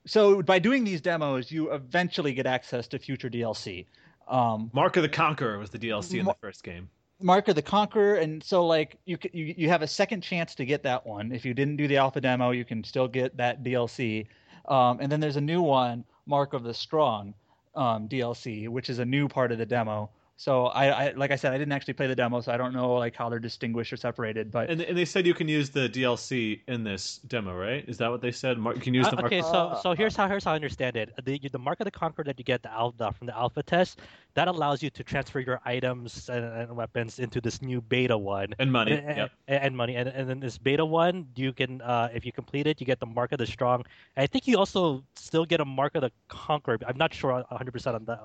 So 0.04 0.42
by 0.42 0.58
doing 0.58 0.82
these 0.82 1.00
demos, 1.00 1.52
you 1.52 1.70
eventually 1.72 2.32
get 2.34 2.44
access 2.46 2.88
to 2.88 2.98
future 2.98 3.30
DLC. 3.30 3.86
Um, 4.26 4.70
Mark 4.72 4.96
of 4.96 5.02
the 5.04 5.08
Conqueror 5.08 5.58
was 5.58 5.70
the 5.70 5.78
DLC 5.78 6.18
in 6.18 6.24
the 6.24 6.34
first 6.40 6.64
game. 6.64 6.88
Mark 7.22 7.48
of 7.48 7.54
the 7.54 7.62
Conqueror, 7.62 8.16
and 8.16 8.42
so 8.42 8.66
like 8.66 8.98
you, 9.04 9.18
you 9.32 9.54
you 9.56 9.68
have 9.68 9.82
a 9.82 9.86
second 9.86 10.22
chance 10.22 10.54
to 10.56 10.64
get 10.64 10.82
that 10.82 11.06
one. 11.06 11.32
If 11.32 11.44
you 11.44 11.54
didn't 11.54 11.76
do 11.76 11.88
the 11.88 11.96
alpha 11.96 12.20
demo, 12.20 12.50
you 12.50 12.64
can 12.64 12.82
still 12.84 13.08
get 13.08 13.36
that 13.36 13.62
DLC. 13.62 14.26
Um, 14.68 14.98
and 15.00 15.10
then 15.10 15.20
there's 15.20 15.36
a 15.36 15.40
new 15.40 15.62
one, 15.62 16.04
Mark 16.26 16.52
of 16.52 16.62
the 16.62 16.74
Strong 16.74 17.34
um, 17.74 18.08
DLC, 18.08 18.68
which 18.68 18.90
is 18.90 18.98
a 18.98 19.04
new 19.04 19.28
part 19.28 19.52
of 19.52 19.58
the 19.58 19.66
demo. 19.66 20.10
So 20.36 20.66
I, 20.66 20.86
I 20.88 21.12
like 21.12 21.30
I 21.30 21.36
said, 21.36 21.52
I 21.52 21.58
didn't 21.58 21.72
actually 21.72 21.94
play 21.94 22.06
the 22.08 22.16
demo, 22.16 22.40
so 22.40 22.52
I 22.52 22.56
don't 22.56 22.72
know 22.72 22.94
like 22.94 23.14
how 23.14 23.28
they're 23.28 23.38
distinguished 23.38 23.92
or 23.92 23.96
separated. 23.96 24.50
But 24.50 24.70
And, 24.70 24.80
and 24.80 24.96
they 24.96 25.04
said 25.04 25.26
you 25.26 25.34
can 25.34 25.46
use 25.46 25.70
the 25.70 25.88
DLC 25.88 26.62
in 26.66 26.82
this 26.84 27.18
demo, 27.28 27.54
right? 27.54 27.84
Is 27.86 27.98
that 27.98 28.10
what 28.10 28.22
they 28.22 28.32
said? 28.32 28.58
Mark, 28.58 28.76
you 28.76 28.82
can 28.82 28.94
use 28.94 29.06
the 29.08 29.16
Uh, 29.18 29.22
Mark. 29.22 29.26
okay, 29.26 29.42
so 29.42 29.48
Uh, 29.48 29.82
so 29.82 29.92
here's 29.94 30.16
how 30.16 30.26
here's 30.26 30.42
how 30.44 30.52
I 30.52 30.54
understand 30.56 30.96
it. 30.96 31.12
The 31.24 31.38
the 31.38 31.58
mark 31.58 31.80
of 31.80 31.84
the 31.84 31.90
conqueror 31.90 32.24
that 32.24 32.38
you 32.38 32.44
get 32.44 32.62
the 32.62 32.72
alpha 32.72 33.12
from 33.12 33.26
the 33.28 33.36
alpha 33.36 33.62
test 33.62 34.00
that 34.34 34.48
allows 34.48 34.82
you 34.82 34.90
to 34.90 35.04
transfer 35.04 35.38
your 35.38 35.60
items 35.64 36.28
and, 36.28 36.44
and 36.44 36.74
weapons 36.74 37.18
into 37.18 37.40
this 37.40 37.60
new 37.62 37.80
beta 37.80 38.16
one. 38.16 38.54
and 38.58 38.72
money. 38.72 38.92
And, 38.92 39.16
Yep. 39.16 39.30
and, 39.48 39.62
and 39.64 39.76
money, 39.76 39.96
and, 39.96 40.08
and 40.08 40.28
then 40.28 40.40
this 40.40 40.56
beta 40.58 40.84
one, 40.84 41.26
you 41.36 41.52
can, 41.52 41.82
uh, 41.82 42.08
if 42.14 42.24
you 42.24 42.32
complete 42.32 42.66
it, 42.66 42.80
you 42.80 42.86
get 42.86 42.98
the 42.98 43.06
mark 43.06 43.32
of 43.32 43.38
the 43.38 43.46
strong. 43.46 43.84
And 44.16 44.24
I 44.24 44.26
think 44.26 44.48
you 44.48 44.56
also 44.58 45.04
still 45.14 45.44
get 45.44 45.60
a 45.60 45.64
mark 45.64 45.94
of 45.94 46.00
the 46.02 46.10
conqueror. 46.28 46.78
I'm 46.86 46.96
not 46.96 47.12
sure 47.12 47.32
100 47.32 47.70
percent 47.72 47.94
on 47.96 48.04
that. 48.06 48.20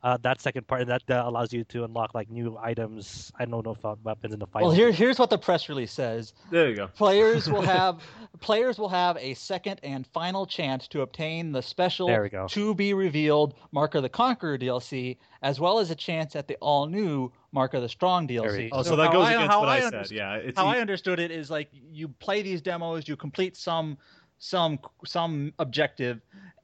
Uh, 0.00 0.16
that 0.22 0.40
second 0.40 0.64
part, 0.68 0.86
that, 0.86 1.02
that 1.08 1.24
allows 1.24 1.52
you 1.52 1.64
to 1.64 1.82
unlock 1.82 2.14
like 2.14 2.30
new 2.30 2.56
items. 2.62 3.32
I 3.36 3.44
don't 3.46 3.64
know 3.66 3.72
if 3.72 3.84
uh, 3.84 3.96
weapons 4.04 4.32
in 4.32 4.38
the 4.38 4.46
fight. 4.46 4.62
well, 4.62 4.70
here 4.70 4.92
here's 4.92 5.18
what 5.18 5.28
the 5.28 5.38
press 5.38 5.68
release 5.68 5.90
says. 5.90 6.34
There 6.52 6.68
you 6.68 6.76
go. 6.76 6.86
Players 6.96 7.50
will 7.50 7.62
have 7.62 8.00
players 8.40 8.78
will 8.78 8.88
have 8.90 9.16
a 9.16 9.34
second 9.34 9.80
and 9.82 10.06
final 10.06 10.46
chance 10.46 10.86
to 10.88 11.00
obtain 11.00 11.50
the 11.50 11.62
special 11.62 12.06
There 12.06 12.22
we 12.22 12.28
go. 12.28 12.46
to 12.48 12.74
be 12.76 12.94
revealed 12.94 13.54
Mark 13.72 13.96
of 13.96 14.02
the 14.02 14.08
Conqueror 14.08 14.56
DLC, 14.56 15.16
as 15.42 15.58
well 15.58 15.80
as 15.80 15.90
a 15.90 15.96
chance 15.96 16.36
at 16.36 16.46
the 16.46 16.54
all 16.60 16.86
new 16.86 17.32
Mark 17.50 17.74
of 17.74 17.82
the 17.82 17.88
Strong 17.88 18.28
DLC. 18.28 18.68
Oh, 18.70 18.84
so, 18.84 18.94
that 18.94 19.10
goes 19.10 19.26
I- 19.26 19.32
against 19.34 19.58
what 19.58 19.68
I, 19.68 19.76
I 19.78 19.90
said. 19.90 20.10
Yeah, 20.12 20.34
it's 20.34 20.56
How 20.58 20.66
e- 20.72 20.76
I 20.76 20.80
understood 20.80 21.18
it 21.18 21.32
is 21.32 21.50
like 21.50 21.70
you 21.72 22.06
play 22.06 22.42
these 22.42 22.62
demos, 22.62 23.08
you 23.08 23.16
complete 23.16 23.56
some 23.56 23.98
some 24.38 24.78
some 25.04 25.52
objective, 25.58 26.20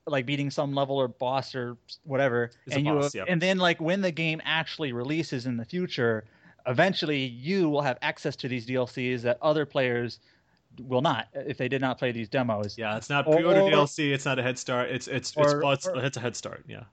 like 0.06 0.26
beating 0.26 0.50
some 0.50 0.74
level 0.74 0.96
or 0.96 1.08
boss 1.08 1.54
or 1.54 1.76
whatever, 2.04 2.50
It's 2.66 2.74
a 2.74 2.78
and 2.78 2.86
you 2.86 2.92
boss, 2.94 3.14
yep. 3.14 3.26
and 3.28 3.40
then 3.40 3.58
like 3.58 3.80
when 3.80 4.00
the 4.02 4.10
game 4.10 4.40
actually 4.44 4.92
releases 4.92 5.46
in 5.46 5.56
the 5.56 5.64
future, 5.64 6.24
eventually 6.66 7.24
you 7.24 7.68
will 7.68 7.82
have 7.82 7.98
access 8.02 8.36
to 8.36 8.48
these 8.48 8.66
DLCs 8.66 9.22
that 9.22 9.38
other 9.42 9.64
players 9.66 10.20
will 10.88 11.02
not 11.02 11.28
if 11.34 11.56
they 11.56 11.68
did 11.68 11.80
not 11.80 11.98
play 11.98 12.12
these 12.12 12.28
demos. 12.28 12.76
yeah, 12.76 12.96
it's 12.96 13.08
not 13.08 13.26
Or- 13.26 13.36
pre-order 13.36 13.60
or- 13.60 13.70
DLC. 13.70 14.12
It's 14.12 14.24
not 14.24 14.38
a 14.38 14.42
head 14.42 14.58
start. 14.58 14.90
It's 14.90 15.06
it's 15.08 15.32
it's, 15.36 15.52
Or- 15.54 15.60
well, 15.62 15.72
it's, 15.72 15.86
or- 15.86 15.96
it's 16.04 16.16
a 16.16 16.20
head 16.20 16.36
start. 16.36 16.64
Yeah. 16.68 16.84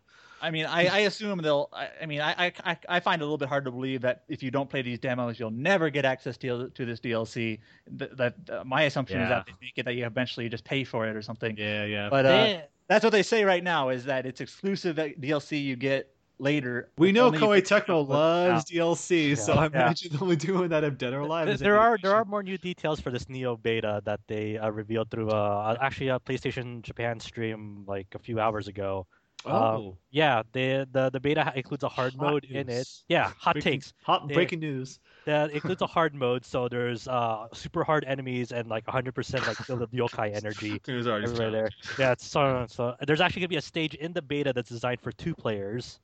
I 0.44 0.50
mean, 0.50 0.66
I, 0.66 0.88
I 0.88 0.98
assume 1.02 1.38
they'll. 1.44 1.70
I, 1.72 1.90
I 2.02 2.06
mean, 2.08 2.20
I, 2.20 2.48
I- 2.48 2.54
I 2.66 2.78
I 2.90 3.00
find 3.00 3.22
it 3.22 3.24
a 3.24 3.26
little 3.26 3.38
bit 3.38 3.48
hard 3.48 3.64
to 3.66 3.72
believe 3.72 4.02
that 4.02 4.24
if 4.28 4.42
you 4.42 4.50
don't 4.50 4.68
play 4.68 4.82
these 4.82 4.98
demos, 4.98 5.40
you'll 5.40 5.52
never 5.52 5.92
get 5.92 6.04
access 6.04 6.36
to 6.38 6.70
to 6.70 6.84
this 6.86 7.00
DLC. 7.00 7.60
That, 7.92 8.18
that 8.18 8.36
uh, 8.50 8.64
my 8.64 8.84
assumption 8.84 9.22
is 9.22 9.30
that 9.30 9.46
they 9.46 9.54
make 9.62 9.74
it 9.78 9.86
that 9.86 9.94
you 9.94 10.04
eventually 10.04 10.50
just 10.50 10.64
pay 10.64 10.84
for 10.84 11.08
it 11.08 11.16
or 11.16 11.22
something. 11.22 11.56
Yeah, 11.58 11.86
yeah. 11.86 12.10
But 12.10 12.26
uh, 12.26 12.30
They- 12.30 12.64
that's 12.92 13.04
what 13.06 13.12
they 13.12 13.24
say 13.24 13.46
right 13.46 13.64
now 13.64 13.88
is 13.90 14.04
that 14.06 14.26
it's 14.26 14.42
exclusive 14.42 14.98
DLC 14.98 15.64
you 15.64 15.78
get 15.78 16.14
later. 16.40 16.92
we 16.98 17.12
know 17.14 17.32
Koei 17.32 17.60
it's 17.60 17.70
Tecmo 17.70 18.02
out. 18.02 18.10
loves 18.10 18.66
DLC, 18.66 19.38
so 19.38 19.54
I 19.54 19.62
Yeah. 19.64 19.68
imagine 19.68 20.18
only 20.20 20.36
doing 20.50 20.70
that 20.70 20.84
if 20.84 20.98
Dead 20.98 21.14
or 21.14 21.22
Alive. 21.22 21.46
There, 21.46 21.54
is 21.54 21.60
there 21.62 21.80
are 21.80 21.98
there 22.02 22.14
are 22.14 22.26
more 22.26 22.44
new 22.44 22.58
details 22.58 23.00
for 23.00 23.10
this 23.10 23.26
Nioh 23.26 23.62
beta 23.62 24.02
that 24.04 24.20
they 24.28 24.58
uh, 24.58 24.70
revealed 24.70 25.10
through 25.10 25.30
uh, 25.30 25.78
actually 25.80 26.10
a 26.10 26.20
PlayStation 26.20 26.82
Japan 26.82 27.20
stream 27.20 27.86
like 27.88 28.08
a 28.14 28.20
few 28.20 28.40
hours 28.42 28.68
ago. 28.68 29.08
Oh, 29.46 29.98
Yeah, 30.12 30.44
the 30.54 30.88
the, 30.92 31.10
the 31.10 31.20
beta 31.20 31.52
includes 31.56 31.84
a 31.84 31.90
hard 31.90 32.14
Hot 32.18 32.32
mode 32.32 32.46
in 32.46 32.70
it. 32.70 32.88
Yeah, 33.08 33.32
hot 33.38 33.54
breaking, 33.56 33.74
takes. 33.74 33.94
hot 34.04 34.30
Yeah. 34.30 34.34
breaking 34.36 34.60
news. 34.60 35.00
That 35.26 35.52
includes 35.52 35.82
a 35.82 35.88
hard 35.88 36.14
mode, 36.16 36.46
so 36.46 36.68
there's 36.68 37.08
uh 37.08 37.48
super 37.54 37.84
hard 37.84 38.04
enemies 38.06 38.52
and 38.52 38.68
like 38.68 38.86
100% 38.86 39.46
like 39.48 39.58
filled 39.66 39.80
with 39.80 39.92
yokai 39.92 40.34
energy 40.36 40.82
News 40.88 41.08
everywhere 41.08 41.52
there. 41.52 41.70
Yeah, 41.98 42.12
it's 42.12 42.26
so 42.26 42.66
so. 42.68 42.96
There's 43.06 43.22
actually 43.22 43.42
gonna 43.42 43.50
be 43.50 43.56
a 43.58 43.62
stage 43.62 43.94
in 43.96 44.14
the 44.14 44.22
beta 44.22 44.54
that's 44.54 44.70
designed 44.70 45.02
for 45.02 45.12
two 45.12 45.36
players, 45.36 46.00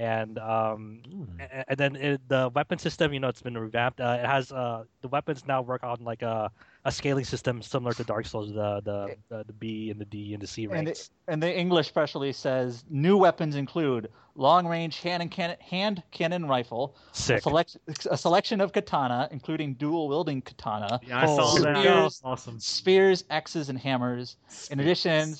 and 0.00 0.38
um 0.38 1.02
Mm. 1.10 1.64
and 1.68 1.78
then 1.78 1.96
it, 1.96 2.20
the 2.28 2.50
weapon 2.54 2.78
system, 2.78 3.12
you 3.12 3.20
know, 3.20 3.28
it's 3.28 3.42
been 3.42 3.56
revamped. 3.58 4.00
Uh, 4.00 4.18
it 4.22 4.26
has 4.26 4.50
uh, 4.50 4.84
the 5.02 5.08
weapons 5.08 5.44
now 5.46 5.60
work 5.60 5.84
on 5.84 5.98
like 6.02 6.22
a, 6.22 6.50
a 6.86 6.92
scaling 6.92 7.24
system 7.24 7.60
similar 7.60 7.92
to 7.92 8.04
Dark 8.04 8.24
Souls, 8.26 8.48
the 8.48 8.80
the, 8.80 9.16
the, 9.28 9.44
the 9.44 9.52
B 9.52 9.90
and 9.90 10.00
the 10.00 10.06
D 10.06 10.32
and 10.32 10.42
the 10.42 10.46
C 10.46 10.64
And 10.64 10.72
ranks. 10.72 11.10
the, 11.26 11.32
and 11.32 11.42
the 11.42 11.54
English 11.64 11.92
press 11.92 12.14
release 12.14 12.38
says 12.38 12.84
new 12.88 13.16
weapons 13.18 13.56
include 13.56 14.08
long 14.36 14.66
range 14.66 15.00
hand 15.00 15.20
and 15.22 15.30
cannon, 15.30 15.56
hand 15.60 16.02
cannon 16.12 16.46
rifle, 16.46 16.96
a, 17.12 17.14
select, 17.40 17.76
a 18.10 18.16
selection 18.16 18.60
of 18.62 18.72
katana, 18.72 19.28
including 19.30 19.74
dual 19.74 20.08
wielding 20.08 20.40
katana, 20.40 20.98
Yeah, 21.06 21.18
I 21.20 21.26
Oh, 21.26 21.36
saw 21.36 21.58
that. 21.64 21.76
spears. 21.76 22.20
Awesome. 22.24 22.58
spears, 22.58 23.24
axes, 23.28 23.68
and 23.68 23.78
hammers. 23.78 24.36
In 24.70 24.80
addition, 24.80 25.34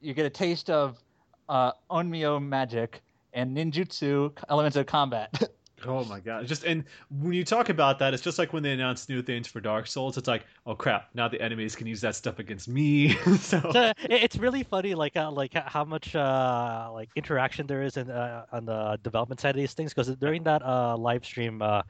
you 0.00 0.14
get 0.14 0.26
a 0.26 0.30
taste 0.30 0.70
of 0.70 1.02
uh, 1.48 1.72
Onmyo 1.90 2.40
magic 2.40 3.00
and 3.34 3.56
ninjutsu 3.56 4.32
elements 4.48 4.76
of 4.76 4.86
combat. 4.86 5.30
Oh 5.86 6.04
my 6.04 6.20
god! 6.20 6.46
Just 6.46 6.64
and 6.64 6.84
when 7.10 7.32
you 7.34 7.44
talk 7.44 7.68
about 7.68 7.98
that, 7.98 8.14
it's 8.14 8.22
just 8.22 8.38
like 8.38 8.52
when 8.52 8.62
they 8.62 8.72
announced 8.72 9.08
new 9.08 9.22
things 9.22 9.46
for 9.46 9.60
Dark 9.60 9.86
Souls. 9.86 10.16
It's 10.16 10.28
like, 10.28 10.46
oh 10.66 10.74
crap! 10.74 11.08
Now 11.14 11.28
the 11.28 11.40
enemies 11.40 11.76
can 11.76 11.86
use 11.86 12.00
that 12.00 12.14
stuff 12.14 12.38
against 12.38 12.68
me. 12.68 13.10
so 13.38 13.60
So, 13.70 13.92
it's 13.98 14.36
really 14.36 14.62
funny, 14.62 14.94
like 14.94 15.16
uh, 15.16 15.30
like 15.30 15.54
how 15.54 15.84
much 15.84 16.14
uh, 16.14 16.90
like 16.92 17.10
interaction 17.16 17.66
there 17.66 17.82
is 17.82 17.96
in 17.96 18.10
uh, 18.10 18.46
on 18.52 18.64
the 18.64 18.98
development 19.02 19.40
side 19.40 19.50
of 19.50 19.56
these 19.56 19.74
things. 19.74 19.92
Because 19.92 20.08
during 20.16 20.44
that 20.44 20.62
uh, 20.62 20.96
live 20.96 21.24
stream, 21.24 21.60
uh, 21.60 21.82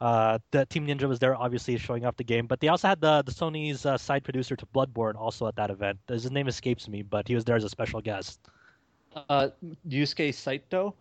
uh, 0.00 0.38
the 0.50 0.66
Team 0.66 0.86
Ninja 0.86 1.08
was 1.08 1.18
there, 1.18 1.36
obviously 1.36 1.76
showing 1.78 2.04
off 2.04 2.16
the 2.16 2.24
game. 2.24 2.46
But 2.46 2.60
they 2.60 2.68
also 2.68 2.88
had 2.88 3.00
the 3.00 3.22
the 3.22 3.32
Sony's 3.32 3.86
uh, 3.86 3.96
side 3.96 4.24
producer 4.24 4.56
to 4.56 4.66
Bloodborne 4.66 5.14
also 5.14 5.46
at 5.46 5.56
that 5.56 5.70
event. 5.70 5.98
His 6.08 6.30
name 6.30 6.48
escapes 6.48 6.88
me, 6.88 7.02
but 7.02 7.28
he 7.28 7.34
was 7.34 7.44
there 7.44 7.56
as 7.56 7.64
a 7.64 7.68
special 7.68 8.00
guest. 8.00 8.40
Uh, 9.28 9.48
Yusuke 9.88 10.32
Saito. 10.34 10.94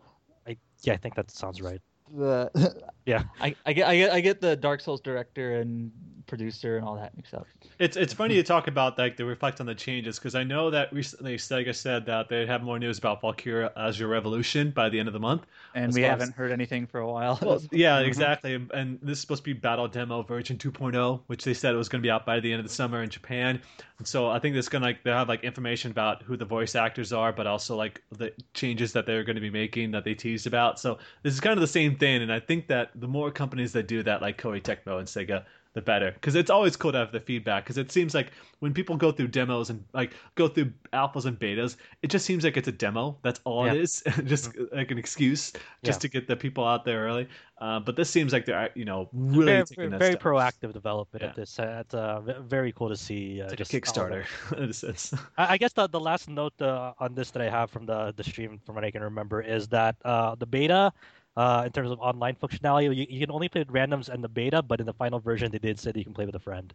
I, 0.48 0.58
yeah, 0.84 0.94
I 0.94 0.98
think 0.98 1.16
that 1.16 1.32
sounds 1.32 1.62
right. 1.62 1.82
The 2.16 2.52
Yeah. 3.06 3.24
I, 3.40 3.56
I 3.66 3.74
get 3.74 3.88
I 3.88 3.96
get 3.98 4.12
I 4.14 4.20
get 4.20 4.42
the 4.42 4.56
Dark 4.56 4.82
Souls 4.82 5.02
director 5.02 5.56
and 5.60 5.92
producer 6.28 6.76
and 6.78 6.84
all 6.88 6.96
that 6.96 7.16
mixed 7.16 7.36
up. 7.36 7.46
it's 7.78 7.96
it's 7.96 8.12
funny 8.12 8.34
to 8.34 8.42
talk 8.42 8.68
about 8.68 8.98
like 8.98 9.16
the 9.16 9.24
reflect 9.24 9.60
on 9.60 9.68
the 9.68 9.76
changes 9.76 10.18
because 10.18 10.34
I 10.34 10.44
know 10.44 10.72
that 10.72 10.92
recently 10.92 11.38
Sega 11.38 11.76
said 11.76 12.04
that 12.08 12.30
they'd 12.30 12.48
have 12.48 12.64
more 12.64 12.80
news 12.80 12.98
about 12.98 13.22
Valkyria 13.22 13.72
Azure 13.78 14.08
Revolution 14.08 14.72
by 14.72 14.90
the 14.90 14.98
end 14.98 15.08
of 15.08 15.14
the 15.14 15.20
month. 15.20 15.46
And 15.76 15.94
we 15.94 16.02
haven't 16.02 16.34
heard 16.34 16.52
anything 16.52 16.88
for 16.88 17.00
a 17.00 17.08
while. 17.08 17.38
Well, 17.44 17.62
yeah, 17.72 18.02
Mhm. 18.02 18.08
exactly. 18.08 18.56
And, 18.56 18.72
and 18.72 19.00
this 19.04 19.18
is 19.18 19.22
supposed 19.22 19.44
to 19.44 19.46
be 19.46 19.54
Battle 19.54 19.88
Demo 19.88 20.24
version 20.24 20.58
2.0, 20.58 21.22
which 21.28 21.44
they 21.44 21.54
said 21.54 21.76
it 21.76 21.78
was 21.78 21.90
going 21.90 22.02
to 22.02 22.06
be 22.06 22.10
out 22.10 22.26
by 22.26 22.40
the 22.40 22.52
end 22.52 22.60
of 22.60 22.66
the 22.66 22.74
summer 22.74 23.04
in 23.04 23.10
Japan. 23.12 23.62
And 24.00 24.08
so 24.08 24.28
I 24.30 24.40
think 24.40 24.56
this 24.56 24.68
going 24.68 24.82
to 24.82 24.88
like 24.88 25.04
they 25.04 25.12
have 25.12 25.30
like 25.30 25.44
information 25.44 25.92
about 25.92 26.24
who 26.24 26.36
the 26.38 26.44
voice 26.46 26.74
actors 26.74 27.14
are, 27.14 27.32
but 27.32 27.46
also 27.46 27.76
like 27.76 28.02
the 28.12 28.34
changes 28.56 28.94
that 28.94 29.06
they're 29.06 29.24
going 29.24 29.36
to 29.36 29.42
be 29.42 29.52
making 29.52 29.92
that 29.92 30.04
they 30.04 30.16
teased 30.16 30.48
about. 30.48 30.80
So 30.80 30.98
this 31.22 31.34
is 31.36 31.40
kind 31.40 31.54
of 31.54 31.62
the 31.62 31.68
same 31.68 31.96
thing, 31.98 32.24
and 32.24 32.34
I 32.34 32.40
think 32.40 32.68
that 32.68 32.90
the 33.00 33.08
more 33.08 33.32
companies 33.32 33.72
that 33.74 33.88
do 33.88 34.04
that, 34.04 34.22
like 34.22 34.38
Koei 34.42 34.62
Tecmo 34.62 35.00
and 35.00 35.08
Sega, 35.08 35.44
the 35.74 35.82
better. 35.82 36.12
Because 36.12 36.36
it's 36.36 36.50
always 36.50 36.78
cool 36.78 36.94
to 36.94 36.98
have 36.98 37.12
the 37.12 37.20
feedback. 37.20 37.66
Because 37.66 37.78
it 37.78 37.92
seems 37.92 38.14
like 38.14 38.32
when 38.60 38.74
people 38.74 38.96
go 38.96 39.12
through 39.12 39.28
demos 39.28 39.70
and 39.70 39.84
like 39.94 40.14
go 40.36 40.48
through 40.48 40.72
alphas 40.94 41.26
and 41.26 41.38
betas, 41.38 41.76
it 42.02 42.08
just 42.10 42.26
seems 42.26 42.46
like 42.46 42.56
it's 42.56 42.70
a 42.70 42.72
demo. 42.72 43.18
That's 43.24 43.42
all 43.44 43.66
it 43.66 43.74
Yeah. 43.76 43.82
is, 43.82 44.02
just 44.26 44.52
like 44.72 44.92
an 44.92 44.98
excuse 44.98 45.52
just 45.84 45.98
Yeah. 45.98 46.00
to 46.00 46.08
get 46.08 46.28
the 46.28 46.36
people 46.38 46.64
out 46.64 46.86
there 46.86 47.04
early. 47.04 47.28
Uh, 47.58 47.80
but 47.80 47.96
this 47.98 48.10
seems 48.10 48.32
like 48.34 48.46
they're 48.46 48.70
you 48.76 48.86
know 48.86 49.10
really 49.14 49.46
very 49.52 49.64
taking 49.66 49.90
that 49.90 50.00
very 50.00 50.16
proactive 50.16 50.72
development 50.74 51.24
Yeah. 51.24 51.30
of 51.30 51.36
this. 51.36 51.60
Uh, 51.60 51.78
it's 51.82 51.94
uh, 51.94 52.22
very 52.48 52.72
cool 52.72 52.90
to 52.90 52.96
see. 52.98 53.42
Uh, 53.42 53.46
It's 53.46 53.52
like 53.52 53.58
just 53.58 53.74
a 53.74 53.80
Kickstarter 53.82 54.26
in 54.58 54.70
a 54.70 54.74
sense. 54.74 55.14
I 55.38 55.56
I 55.56 55.58
guess 55.58 55.74
the, 55.74 55.88
the 55.88 56.00
last 56.00 56.30
note 56.30 56.54
uh, 56.62 56.94
on 57.00 57.16
this 57.16 57.32
that 57.32 57.42
I 57.42 57.50
have 57.50 57.70
from 57.70 57.86
the, 57.86 58.14
the 58.16 58.24
stream, 58.24 58.60
from 58.66 58.76
what 58.76 58.84
I 58.86 58.92
can 58.92 59.04
remember, 59.04 59.42
is 59.42 59.68
that 59.70 59.96
uh, 60.06 60.36
the 60.36 60.46
beta, 60.46 60.92
uh, 61.36 61.64
in 61.66 61.72
terms 61.72 61.92
of 61.92 62.00
online 62.00 62.36
functionality, 62.36 62.96
you, 62.96 63.06
you 63.10 63.20
can 63.20 63.32
only 63.32 63.50
play 63.50 63.62
with 63.62 63.70
randoms 63.70 64.14
in 64.14 64.22
the 64.22 64.30
beta, 64.30 64.62
but 64.62 64.80
in 64.80 64.86
the 64.86 64.94
final 64.94 65.20
version, 65.20 65.52
they 65.52 65.60
did 65.60 65.80
say 65.80 65.92
that 65.92 65.98
you 65.98 66.06
can 66.06 66.14
play 66.14 66.26
with 66.26 66.36
a 66.36 66.40
friend. 66.40 66.74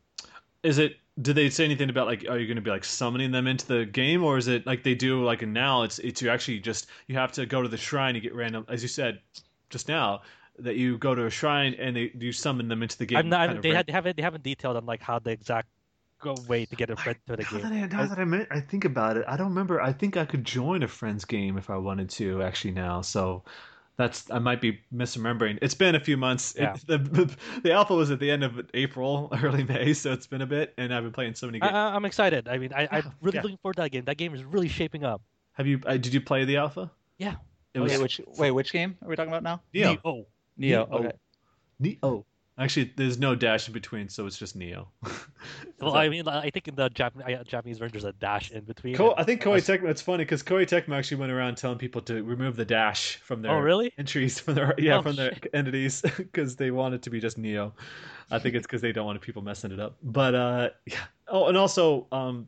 Is 0.62 0.78
it? 0.78 0.96
Did 1.22 1.36
they 1.36 1.48
say 1.50 1.64
anything 1.64 1.88
about 1.90 2.06
like? 2.06 2.26
Are 2.28 2.38
you 2.38 2.46
going 2.46 2.56
to 2.56 2.62
be 2.62 2.70
like 2.70 2.84
summoning 2.84 3.30
them 3.30 3.46
into 3.46 3.66
the 3.66 3.86
game, 3.86 4.22
or 4.22 4.36
is 4.36 4.48
it 4.48 4.66
like 4.66 4.82
they 4.82 4.94
do 4.94 5.24
like 5.24 5.40
now? 5.46 5.82
It's 5.82 5.98
it's 5.98 6.20
you 6.20 6.28
actually 6.30 6.60
just 6.60 6.86
you 7.06 7.16
have 7.16 7.32
to 7.32 7.46
go 7.46 7.62
to 7.62 7.68
the 7.68 7.78
shrine. 7.78 8.14
You 8.14 8.20
get 8.20 8.34
random, 8.34 8.66
as 8.68 8.82
you 8.82 8.88
said 8.88 9.20
just 9.70 9.88
now. 9.88 10.22
that 10.58 10.76
you 10.76 10.98
go 10.98 11.14
to 11.14 11.26
a 11.26 11.30
shrine 11.30 11.74
and 11.78 11.96
they 11.96 12.12
you 12.18 12.32
summon 12.32 12.68
them 12.68 12.82
into 12.82 12.98
the 12.98 13.06
game. 13.06 13.18
I'm 13.18 13.28
not. 13.28 13.46
kind 13.46 13.58
of 13.58 13.62
they, 13.62 13.70
had, 13.70 13.86
they 13.86 13.92
haven't. 13.92 14.16
They 14.16 14.22
haven't 14.22 14.44
detailed 14.44 14.76
on 14.76 14.86
like 14.86 15.00
how 15.00 15.18
the 15.18 15.30
exact 15.30 15.68
way 16.46 16.66
to 16.66 16.76
get 16.76 16.90
a 16.90 16.96
friend 16.96 17.16
to 17.26 17.36
the 17.36 17.42
now 17.42 17.50
game. 17.50 17.62
That 17.62 17.72
I, 17.72 17.86
now 17.86 18.06
that 18.06 18.18
I, 18.18 18.24
meant, 18.24 18.48
I 18.50 18.60
think 18.60 18.84
about 18.84 19.16
it, 19.16 19.24
I 19.26 19.36
don't 19.36 19.48
remember. 19.48 19.80
I 19.80 19.92
think 19.92 20.16
I 20.16 20.24
could 20.24 20.44
join 20.44 20.82
a 20.82 20.88
friend's 20.88 21.24
game 21.24 21.56
if 21.56 21.70
I 21.70 21.76
wanted 21.76 22.10
to. 22.10 22.42
Actually, 22.42 22.72
now, 22.72 23.00
so 23.00 23.42
that's 24.01 24.31
I 24.31 24.39
might 24.39 24.60
be 24.60 24.81
misremembering. 24.94 25.59
It's 25.62 25.74
been 25.74 25.94
a 25.94 26.01
few 26.01 26.16
months. 26.16 26.55
It- 26.56 26.86
the, 26.86 26.98
the 27.62 27.72
alpha 27.72 27.94
was 27.94 28.10
at 28.10 28.18
the 28.18 28.31
end 28.31 28.43
of 28.43 28.60
April, 28.74 29.28
early 29.43 29.64
May, 29.64 29.93
so 29.93 30.12
it's 30.12 30.27
been 30.27 30.43
a 30.43 30.47
bit, 30.47 30.72
and 30.78 30.93
I've 30.94 31.02
been 31.02 31.12
playing 31.12 31.35
so 31.35 31.47
many 31.47 31.60
games. 31.60 31.72
I- 31.72 31.94
I'm 31.94 32.05
excited. 32.05 32.48
I 32.48 32.59
mean, 32.59 32.72
I, 32.74 32.89
I'm 32.90 33.05
Yeah, 33.05 33.10
really 33.20 33.36
yeah. 33.36 33.43
looking 33.43 33.59
forward 33.59 33.77
to 33.77 33.82
that 33.82 33.90
game. 33.90 34.05
That 34.06 34.16
game 34.16 34.35
is 34.35 34.43
really 34.44 34.68
shaping 34.68 35.05
up. 35.05 35.22
Have 35.52 35.66
you? 35.66 35.81
Uh, 35.85 35.93
did 35.98 36.14
you 36.14 36.20
play 36.20 36.44
the 36.44 36.56
alpha? 36.56 36.90
Yeah. 37.18 37.35
It 37.74 37.81
was 37.81 37.93
yeah, 37.93 37.98
Wait, 37.98 38.02
which 38.02 38.20
wait, 38.39 38.51
which 38.51 38.72
game 38.72 38.97
are 39.02 39.09
we 39.09 39.14
talking 39.16 39.31
about 39.31 39.43
now? 39.43 39.60
Nioh. 39.74 39.98
Oh, 40.05 40.27
Nioh. 40.59 40.89
Nioh. 40.89 40.90
Okay. 40.90 41.12
Nioh. 41.82 42.24
Actually, 42.60 42.92
there's 42.96 43.18
no 43.18 43.34
dash 43.34 43.66
in 43.68 43.72
between, 43.72 44.10
so 44.10 44.26
it's 44.26 44.36
just 44.36 44.56
Nioh. 44.58 44.86
well, 45.80 45.94
I 45.96 46.10
mean, 46.10 46.28
I 46.28 46.50
think 46.50 46.68
in 46.68 46.74
the 46.74 46.90
Jap- 46.90 47.46
Japanese 47.46 47.78
version 47.78 47.92
there's 47.92 48.04
a 48.04 48.12
dash 48.12 48.50
in 48.50 48.64
between. 48.64 48.94
Ko- 48.94 49.14
I 49.16 49.24
think 49.24 49.40
Koei 49.42 49.56
Tecmo. 49.56 49.88
It's 49.88 50.02
funny 50.02 50.24
because 50.24 50.42
Koei 50.42 50.66
Tecmo 50.66 50.94
actually 50.94 51.16
went 51.16 51.32
around 51.32 51.56
telling 51.56 51.78
people 51.78 52.02
to 52.02 52.22
remove 52.22 52.56
the 52.56 52.66
dash 52.66 53.16
from 53.16 53.40
their 53.40 53.52
Oh, 53.52 53.60
really? 53.60 53.92
entries 53.96 54.38
from 54.38 54.54
their 54.56 54.74
yeah 54.76 54.98
Oh, 54.98 55.02
from 55.02 55.16
their 55.16 55.32
entities 55.54 56.02
because 56.18 56.56
they 56.56 56.70
want 56.70 56.94
it 56.94 57.00
to 57.02 57.10
be 57.10 57.18
just 57.18 57.40
Nioh. 57.40 57.72
I 58.30 58.38
think 58.38 58.54
it's 58.54 58.66
because 58.66 58.82
they 58.82 58.92
don't 58.92 59.06
want 59.06 59.20
people 59.22 59.40
messing 59.40 59.72
it 59.72 59.80
up. 59.80 59.96
But 60.02 60.34
uh, 60.34 60.68
yeah. 60.84 60.98
Oh, 61.28 61.46
and 61.46 61.56
also 61.56 62.08
um, 62.12 62.46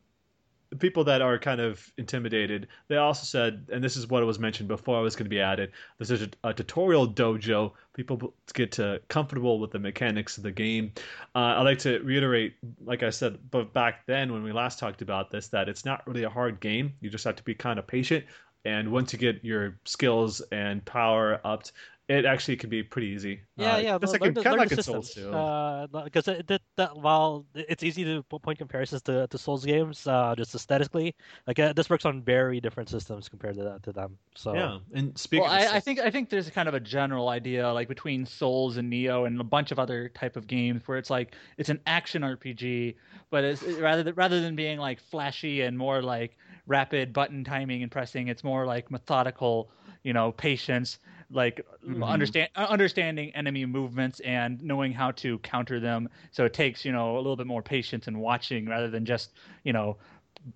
the 0.72 0.78
people 0.78 1.04
that 1.04 1.20
are 1.20 1.38
kind 1.38 1.60
of 1.60 1.92
intimidated, 1.98 2.66
they 2.88 2.96
also 2.96 3.24
said, 3.24 3.66
and 3.70 3.84
this 3.84 3.94
is 3.94 4.06
what 4.06 4.24
was 4.24 4.38
mentioned 4.38 4.68
before 4.68 4.96
I 4.96 5.02
was 5.02 5.14
going 5.14 5.26
to 5.26 5.30
be 5.30 5.38
added. 5.38 5.70
This 5.98 6.10
is 6.10 6.22
a, 6.22 6.30
a 6.44 6.54
tutorial 6.54 7.06
dojo. 7.06 7.72
People 7.92 8.32
get 8.54 8.72
to 8.72 8.98
comfortable 9.08 9.60
with 9.60 9.70
the 9.70 9.78
mechanics 9.78 10.38
of 10.38 10.44
the 10.44 10.50
game. 10.50 10.92
Uh, 11.34 11.40
I 11.58 11.60
like 11.60 11.78
to 11.80 11.98
reiterate, 11.98 12.54
like 12.86 13.02
I 13.02 13.10
said, 13.10 13.38
but 13.50 13.74
back 13.74 14.06
then 14.06 14.32
when 14.32 14.42
we 14.42 14.50
last 14.50 14.78
talked 14.78 15.02
about 15.02 15.30
this, 15.30 15.48
that 15.48 15.68
it's 15.68 15.84
not 15.84 16.06
really 16.06 16.22
a 16.22 16.30
hard 16.30 16.58
game. 16.58 16.94
You 17.02 17.10
just 17.10 17.24
have 17.24 17.36
to 17.36 17.42
be 17.42 17.54
kind 17.54 17.78
of 17.78 17.86
patient. 17.86 18.24
And 18.64 18.90
once 18.90 19.12
you 19.12 19.18
get 19.18 19.44
your 19.44 19.78
skills 19.84 20.40
and 20.52 20.82
power 20.86 21.38
upped, 21.44 21.72
it 22.12 22.24
actually 22.24 22.56
can 22.56 22.68
be 22.70 22.82
pretty 22.82 23.08
easy. 23.08 23.40
Yeah, 23.56 23.74
Uh, 23.74 23.78
yeah. 23.78 23.98
just 23.98 24.12
learn 24.20 24.20
like, 24.20 24.34
the- 24.34 24.42
kind 24.42 24.54
of 24.54 24.58
like 24.60 24.68
the 24.68 24.76
in 24.76 24.82
Souls 24.82 25.06
systems. 25.06 25.32
too. 25.32 25.34
Uh, 25.34 25.86
because 26.04 26.28
it, 26.28 26.46
that, 26.48 26.62
that 26.76 26.96
while 26.96 27.46
it's 27.54 27.82
easy 27.82 28.04
to 28.04 28.22
po- 28.24 28.38
point 28.38 28.58
comparisons 28.58 29.02
to, 29.02 29.26
to 29.28 29.38
Souls 29.38 29.64
games, 29.64 30.06
uh, 30.06 30.34
just 30.36 30.54
aesthetically, 30.54 31.14
like 31.46 31.58
uh, 31.58 31.72
this 31.72 31.88
works 31.90 32.04
on 32.04 32.22
very 32.22 32.60
different 32.60 32.88
systems 32.88 33.28
compared 33.28 33.56
to 33.56 33.62
that, 33.64 33.82
to 33.84 33.92
them. 33.92 34.18
So 34.34 34.54
yeah, 34.54 34.78
and 34.94 35.16
speaking 35.16 35.44
Well, 35.44 35.52
of 35.52 35.72
I, 35.72 35.76
I 35.76 35.80
think 35.80 36.00
I 36.00 36.10
think 36.10 36.28
there's 36.30 36.50
kind 36.50 36.68
of 36.68 36.74
a 36.74 36.80
general 36.80 37.28
idea 37.28 37.72
like 37.72 37.88
between 37.88 38.26
Souls 38.26 38.76
and 38.76 38.92
Nioh 38.92 39.26
and 39.26 39.40
a 39.40 39.44
bunch 39.44 39.70
of 39.72 39.78
other 39.78 40.08
type 40.08 40.36
of 40.36 40.46
games 40.46 40.82
where 40.86 40.98
it's 40.98 41.10
like 41.10 41.34
it's 41.58 41.68
an 41.68 41.80
action 41.86 42.22
RPG, 42.22 42.96
but 43.30 43.44
it's 43.44 43.62
it- 43.62 43.80
rather 43.80 44.02
than, 44.02 44.14
rather 44.14 44.40
than 44.40 44.56
being 44.56 44.78
like 44.78 45.00
flashy 45.00 45.62
and 45.62 45.76
more 45.78 46.02
like 46.02 46.36
rapid 46.66 47.12
button 47.12 47.44
timing 47.44 47.82
and 47.82 47.90
pressing, 47.90 48.28
it's 48.28 48.44
more 48.44 48.66
like 48.66 48.90
methodical, 48.90 49.70
you 50.04 50.12
know, 50.12 50.32
patience, 50.32 50.98
like 51.32 51.64
Mhm. 51.86 52.06
understand 52.06 52.48
uh, 52.56 52.66
understanding 52.68 53.34
enemy 53.34 53.64
movements 53.66 54.20
and 54.20 54.62
knowing 54.62 54.92
how 54.92 55.10
to 55.12 55.38
counter 55.38 55.80
them. 55.80 56.08
So 56.30 56.44
it 56.44 56.52
takes 56.54 56.84
you 56.84 56.92
know 56.92 57.16
a 57.16 57.18
little 57.18 57.36
bit 57.36 57.46
more 57.46 57.62
patience 57.62 58.06
and 58.06 58.20
watching 58.20 58.66
rather 58.68 58.88
than 58.90 59.04
just 59.04 59.32
you 59.64 59.72
know 59.72 59.96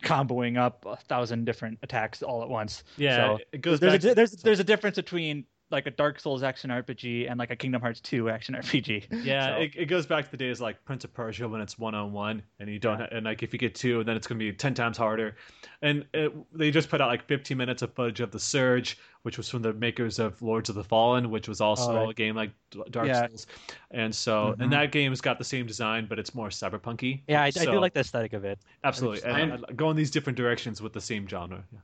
comboing 0.02 0.58
up 0.58 0.84
a 0.86 0.96
thousand 0.96 1.44
different 1.44 1.78
attacks 1.82 2.22
all 2.22 2.42
at 2.42 2.48
once. 2.48 2.84
yeah, 2.96 3.36
so 3.36 3.38
it 3.52 3.60
goes 3.60 3.80
there's 3.80 4.04
a, 4.04 4.14
there's 4.14 4.32
there's 4.32 4.60
a 4.60 4.64
difference 4.64 4.96
between 4.96 5.44
like 5.70 5.86
a 5.86 5.90
Dark 5.90 6.20
Souls 6.20 6.44
action 6.44 6.70
RPG 6.70 7.28
and 7.28 7.38
like 7.40 7.50
a 7.50 7.56
Kingdom 7.56 7.80
Hearts 7.80 7.98
2 8.00 8.30
action 8.30 8.54
RPG. 8.58 9.24
Yeah, 9.24 9.46
So- 9.56 9.60
it, 9.62 9.72
it 9.76 9.84
goes 9.86 10.06
back 10.06 10.24
to 10.26 10.30
the 10.30 10.36
days 10.36 10.60
like 10.60 10.84
Prince 10.84 11.02
of 11.04 11.12
Persia 11.12 11.48
when 11.48 11.60
it's 11.60 11.76
one 11.78 11.94
on 11.94 12.12
one, 12.12 12.42
and 12.60 12.70
you 12.70 12.78
don't, 12.78 13.00
ha- 13.00 13.08
and 13.10 13.24
like 13.24 13.42
if 13.42 13.52
you 13.52 13.58
get 13.58 13.74
two, 13.74 14.04
then 14.04 14.16
it's 14.16 14.26
gonna 14.28 14.38
be 14.38 14.52
ten 14.52 14.74
times 14.74 14.96
harder. 14.96 15.36
And 15.82 16.04
it, 16.14 16.32
they 16.56 16.70
just 16.70 16.88
put 16.88 17.00
out 17.00 17.08
like 17.08 17.26
15 17.26 17.56
minutes 17.56 17.82
of 17.82 17.92
footage 17.94 18.20
of 18.20 18.30
the 18.30 18.38
Surge, 18.38 18.96
which 19.22 19.36
was 19.36 19.48
from 19.48 19.62
the 19.62 19.72
makers 19.72 20.18
of 20.20 20.40
Lords 20.40 20.68
of 20.68 20.76
the 20.76 20.84
Fallen, 20.84 21.30
which 21.30 21.48
was 21.48 21.60
also 21.60 21.90
Oh, 21.92 21.96
right. 21.96 22.10
a 22.10 22.14
game 22.14 22.36
like 22.36 22.50
Dark 22.90 23.08
Yeah. 23.08 23.26
Souls. 23.26 23.46
And 23.90 24.14
so, 24.14 24.54
Mhm. 24.56 24.62
and 24.64 24.72
that 24.72 24.92
game's 24.92 25.20
got 25.20 25.36
the 25.38 25.44
same 25.44 25.66
design, 25.66 26.06
but 26.08 26.18
it's 26.20 26.32
more 26.34 26.48
cyberpunky. 26.48 27.22
yeah, 27.26 27.42
I, 27.42 27.46
I 27.46 27.50
do 27.50 27.80
like 27.80 27.92
the 27.94 28.00
aesthetic 28.00 28.32
of 28.34 28.44
it. 28.44 28.60
absolutely, 28.84 29.28
and, 29.28 29.52
and 29.52 29.76
go 29.76 29.90
in 29.90 29.96
these 29.96 30.12
different 30.12 30.36
directions 30.36 30.80
with 30.80 30.92
the 30.92 31.00
same 31.00 31.26
genre. 31.26 31.64
Yeah. 31.72 31.78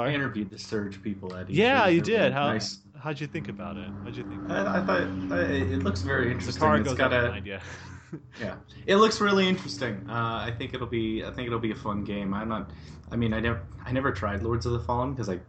I 0.00 0.10
interviewed 0.12 0.48
the 0.48 0.58
Surge 0.58 1.02
people 1.02 1.34
at 1.36 1.50
Yeah, 1.50 1.86
E3. 1.86 1.94
you 1.94 2.00
They're 2.00 2.18
did. 2.18 2.32
How 2.32 2.52
nice. 2.52 2.78
how'd 2.98 3.20
you 3.20 3.26
think 3.26 3.48
about 3.48 3.76
it? 3.76 3.88
How'd 4.04 4.16
you 4.16 4.24
think? 4.24 4.48
I, 4.48 4.78
I 4.80 4.86
thought 4.86 5.00
uh, 5.30 5.34
it 5.36 5.82
looks 5.82 6.00
very 6.02 6.30
interesting. 6.30 6.60
the 6.60 6.66
car 6.66 6.76
It's 6.76 6.88
goes 6.88 6.96
got 6.96 7.12
a 7.12 7.22
behind 7.26 7.46
you. 7.46 7.58
yeah, 8.40 8.56
it 8.86 8.96
looks 8.96 9.20
really 9.20 9.48
interesting. 9.48 10.04
Uh, 10.08 10.12
I 10.46 10.52
think 10.56 10.72
it'll 10.74 10.86
be 10.86 11.24
I 11.24 11.30
think 11.32 11.46
it'll 11.46 11.58
be 11.58 11.72
a 11.72 11.76
fun 11.76 12.04
game. 12.04 12.32
I'm 12.32 12.48
not. 12.48 12.70
I 13.10 13.16
mean, 13.16 13.34
I 13.34 13.40
never 13.40 13.62
I 13.84 13.92
never 13.92 14.12
tried 14.12 14.42
Lords 14.42 14.64
of 14.66 14.72
the 14.72 14.80
Fallen 14.80 15.12
because 15.12 15.28
I, 15.28 15.40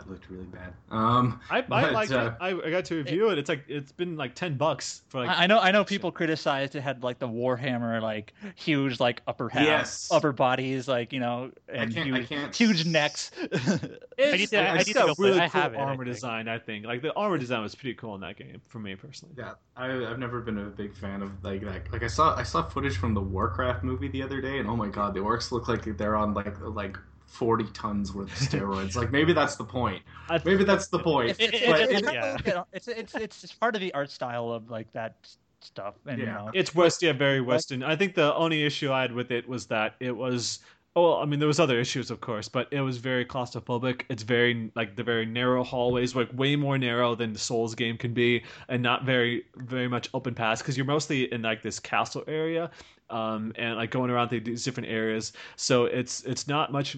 I 0.00 0.02
thought 0.02 0.08
it 0.08 0.12
looked 0.12 0.30
really 0.30 0.44
bad. 0.46 0.72
Um, 0.90 1.40
I, 1.50 1.58
I 1.58 1.60
but, 1.62 1.92
liked 1.92 2.12
uh, 2.12 2.32
it. 2.40 2.44
I, 2.44 2.48
I 2.66 2.70
got 2.70 2.84
to 2.86 2.96
review 2.96 3.28
it. 3.30 3.38
It's 3.38 3.48
like 3.48 3.64
it's 3.68 3.92
been 3.92 4.16
like 4.16 4.34
ten 4.34 4.56
bucks 4.56 5.02
for 5.08 5.20
like 5.24 5.30
I 5.30 5.44
I 5.44 5.46
know 5.46 5.58
I 5.58 5.70
know 5.70 5.84
people 5.84 6.10
criticized 6.10 6.74
it 6.74 6.80
had 6.80 7.02
like 7.02 7.18
the 7.18 7.28
Warhammer 7.28 8.00
like 8.00 8.32
huge 8.54 9.00
like 9.00 9.22
upper 9.26 9.48
half 9.48 9.64
Yes. 9.64 10.08
upper 10.10 10.32
bodies 10.32 10.88
like 10.88 11.12
you 11.12 11.20
know 11.20 11.50
and 11.68 11.92
huge 11.92 12.28
huge 12.56 12.84
necks. 12.86 13.30
I 13.42 14.36
need 14.36 14.48
to- 14.50 14.58
I 14.58 14.76
it's 14.76 14.86
need 14.86 14.92
to 14.94 14.98
got 15.00 15.06
go 15.08 15.14
play 15.14 15.28
it. 15.28 15.32
really 15.32 15.40
I 15.40 15.48
cool 15.48 15.60
have 15.60 15.74
it, 15.74 15.78
I 15.78 15.80
armor 15.80 16.04
design. 16.04 16.48
I 16.48 16.58
think 16.58 16.86
like 16.86 17.02
the 17.02 17.12
armor 17.14 17.38
design 17.38 17.62
was 17.62 17.74
pretty 17.74 17.94
cool 17.94 18.14
in 18.14 18.20
that 18.22 18.36
game 18.36 18.60
for 18.68 18.78
me 18.78 18.94
personally. 18.94 19.34
Yeah, 19.38 19.54
I, 19.76 19.86
I've 20.06 20.18
never 20.18 20.40
been 20.40 20.58
a 20.58 20.64
big 20.64 20.94
fan 20.94 21.22
of 21.22 21.42
like 21.44 21.62
that. 21.62 21.92
Like 21.92 22.02
I 22.02 22.08
saw 22.08 22.36
I 22.36 22.42
saw 22.42 22.62
footage 22.62 22.96
from 22.96 23.14
the 23.14 23.20
Warcraft 23.20 23.84
movie 23.84 24.08
the 24.08 24.22
other 24.22 24.40
day, 24.40 24.58
and 24.58 24.68
oh 24.68 24.76
my 24.76 24.88
god, 24.88 25.14
the 25.14 25.20
orcs 25.20 25.52
look 25.52 25.68
like 25.68 25.84
they're 25.96 26.16
on 26.16 26.34
like 26.34 26.54
like 26.60 26.96
forty 27.30 27.64
tons 27.72 28.12
worth 28.12 28.28
of 28.28 28.48
steroids. 28.48 28.96
like 28.96 29.10
maybe 29.12 29.32
that's 29.32 29.56
the 29.56 29.64
point. 29.64 30.02
I, 30.28 30.40
Maybe 30.44 30.64
that's 30.64 30.88
the 30.88 30.98
point. 30.98 31.30
It's, 31.30 31.38
it's, 31.40 31.66
But 31.66 31.80
it's, 31.80 31.92
it- 32.08 32.14
yeah. 32.14 32.36
you 32.44 32.52
know, 32.54 32.66
it's, 32.72 32.88
it's 32.88 33.14
it's 33.14 33.44
it's 33.44 33.52
part 33.52 33.74
of 33.74 33.80
the 33.80 33.92
art 33.94 34.10
style 34.10 34.50
of 34.52 34.70
like 34.70 34.92
that 34.92 35.14
stuff 35.62 35.94
and 36.06 36.18
you 36.18 36.24
Yeah. 36.26 36.34
know 36.34 36.50
it's 36.54 36.74
west, 36.74 37.02
yeah, 37.02 37.12
very 37.12 37.40
western. 37.40 37.82
I 37.82 37.94
think 37.96 38.14
the 38.14 38.34
only 38.34 38.64
issue 38.64 38.90
I 38.92 39.02
had 39.02 39.12
with 39.12 39.30
it 39.30 39.48
was 39.48 39.66
that 39.66 39.94
it 40.00 40.16
was. 40.16 40.58
Oh, 40.96 41.20
I 41.22 41.24
mean, 41.24 41.38
there 41.38 41.46
was 41.46 41.60
other 41.60 41.78
issues, 41.78 42.10
of 42.10 42.20
course, 42.20 42.48
but 42.48 42.66
it 42.72 42.80
was 42.80 42.96
very 42.98 43.24
claustrophobic. 43.24 44.02
It's 44.08 44.24
very 44.24 44.72
like 44.74 44.96
the 44.96 45.04
very 45.04 45.24
narrow 45.24 45.62
hallways, 45.62 46.16
like 46.16 46.28
way 46.36 46.56
more 46.56 46.78
narrow 46.78 47.14
than 47.14 47.32
the 47.32 47.38
Souls 47.38 47.76
game 47.76 47.96
can 47.96 48.12
be, 48.12 48.42
and 48.68 48.82
not 48.82 49.04
very, 49.04 49.44
very 49.54 49.86
much 49.86 50.08
open 50.14 50.34
paths 50.34 50.60
because 50.60 50.76
you're 50.76 50.84
mostly 50.86 51.32
in 51.32 51.42
like 51.42 51.62
this 51.62 51.78
castle 51.78 52.24
area, 52.26 52.72
um, 53.10 53.52
and 53.56 53.76
like 53.76 53.90
going 53.90 54.10
around 54.10 54.30
these 54.30 54.64
different 54.64 54.88
areas. 54.88 55.32
So 55.56 55.84
it's 55.84 56.22
it's 56.24 56.48
not 56.48 56.72
much 56.72 56.96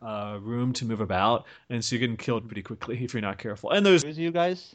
uh, 0.00 0.38
room 0.40 0.72
to 0.74 0.84
move 0.84 1.00
about, 1.00 1.46
and 1.70 1.84
so 1.84 1.94
you're 1.96 2.00
getting 2.00 2.16
killed 2.16 2.46
pretty 2.46 2.62
quickly 2.62 3.02
if 3.04 3.12
you're 3.14 3.20
not 3.22 3.38
careful. 3.38 3.70
And 3.70 3.84
there's 3.84 4.02
Who's 4.02 4.18
you 4.18 4.30
guys? 4.30 4.74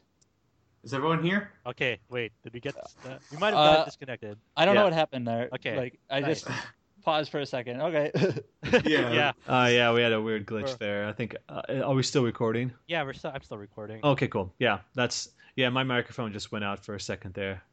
Is 0.83 0.93
everyone 0.93 1.21
here? 1.23 1.51
Okay, 1.65 1.99
wait, 2.09 2.31
did 2.43 2.53
we 2.53 2.59
get? 2.59 2.75
Uh, 2.77 3.17
we 3.31 3.37
might 3.37 3.53
have 3.53 3.79
Uh, 3.79 3.85
disconnected. 3.85 4.37
I 4.55 4.65
don't 4.65 4.75
Yeah. 4.75 4.81
know 4.81 4.85
what 4.85 4.93
happened 4.93 5.27
there. 5.27 5.49
Okay, 5.55 5.75
like 5.77 5.99
I 6.09 6.19
nice. 6.21 6.43
just 6.43 6.57
paused 7.03 7.29
for 7.31 7.39
a 7.39 7.45
second. 7.45 7.81
Okay. 7.81 8.11
Yeah. 8.83 9.11
yeah, 9.13 9.31
Uh, 9.47 9.67
yeah, 9.71 9.93
we 9.93 10.01
had 10.01 10.11
a 10.11 10.21
weird 10.21 10.45
glitch 10.45 10.67
Sure. 10.67 10.77
there. 10.77 11.07
I 11.07 11.13
think. 11.13 11.35
Uh, 11.49 11.61
are 11.85 11.93
we 11.95 12.03
still 12.03 12.23
recording? 12.23 12.71
yeah. 12.87 13.03
We're 13.03 13.13
still. 13.13 13.31
I'm 13.33 13.41
still 13.41 13.57
recording. 13.57 14.01
Okay, 14.03 14.27
cool. 14.27 14.53
Yeah, 14.59 14.79
that's 14.93 15.29
yeah. 15.55 15.69
My 15.69 15.83
microphone 15.83 16.31
just 16.33 16.51
went 16.51 16.63
out 16.65 16.83
for 16.85 16.95
a 16.95 16.99
second 16.99 17.33
there. 17.33 17.63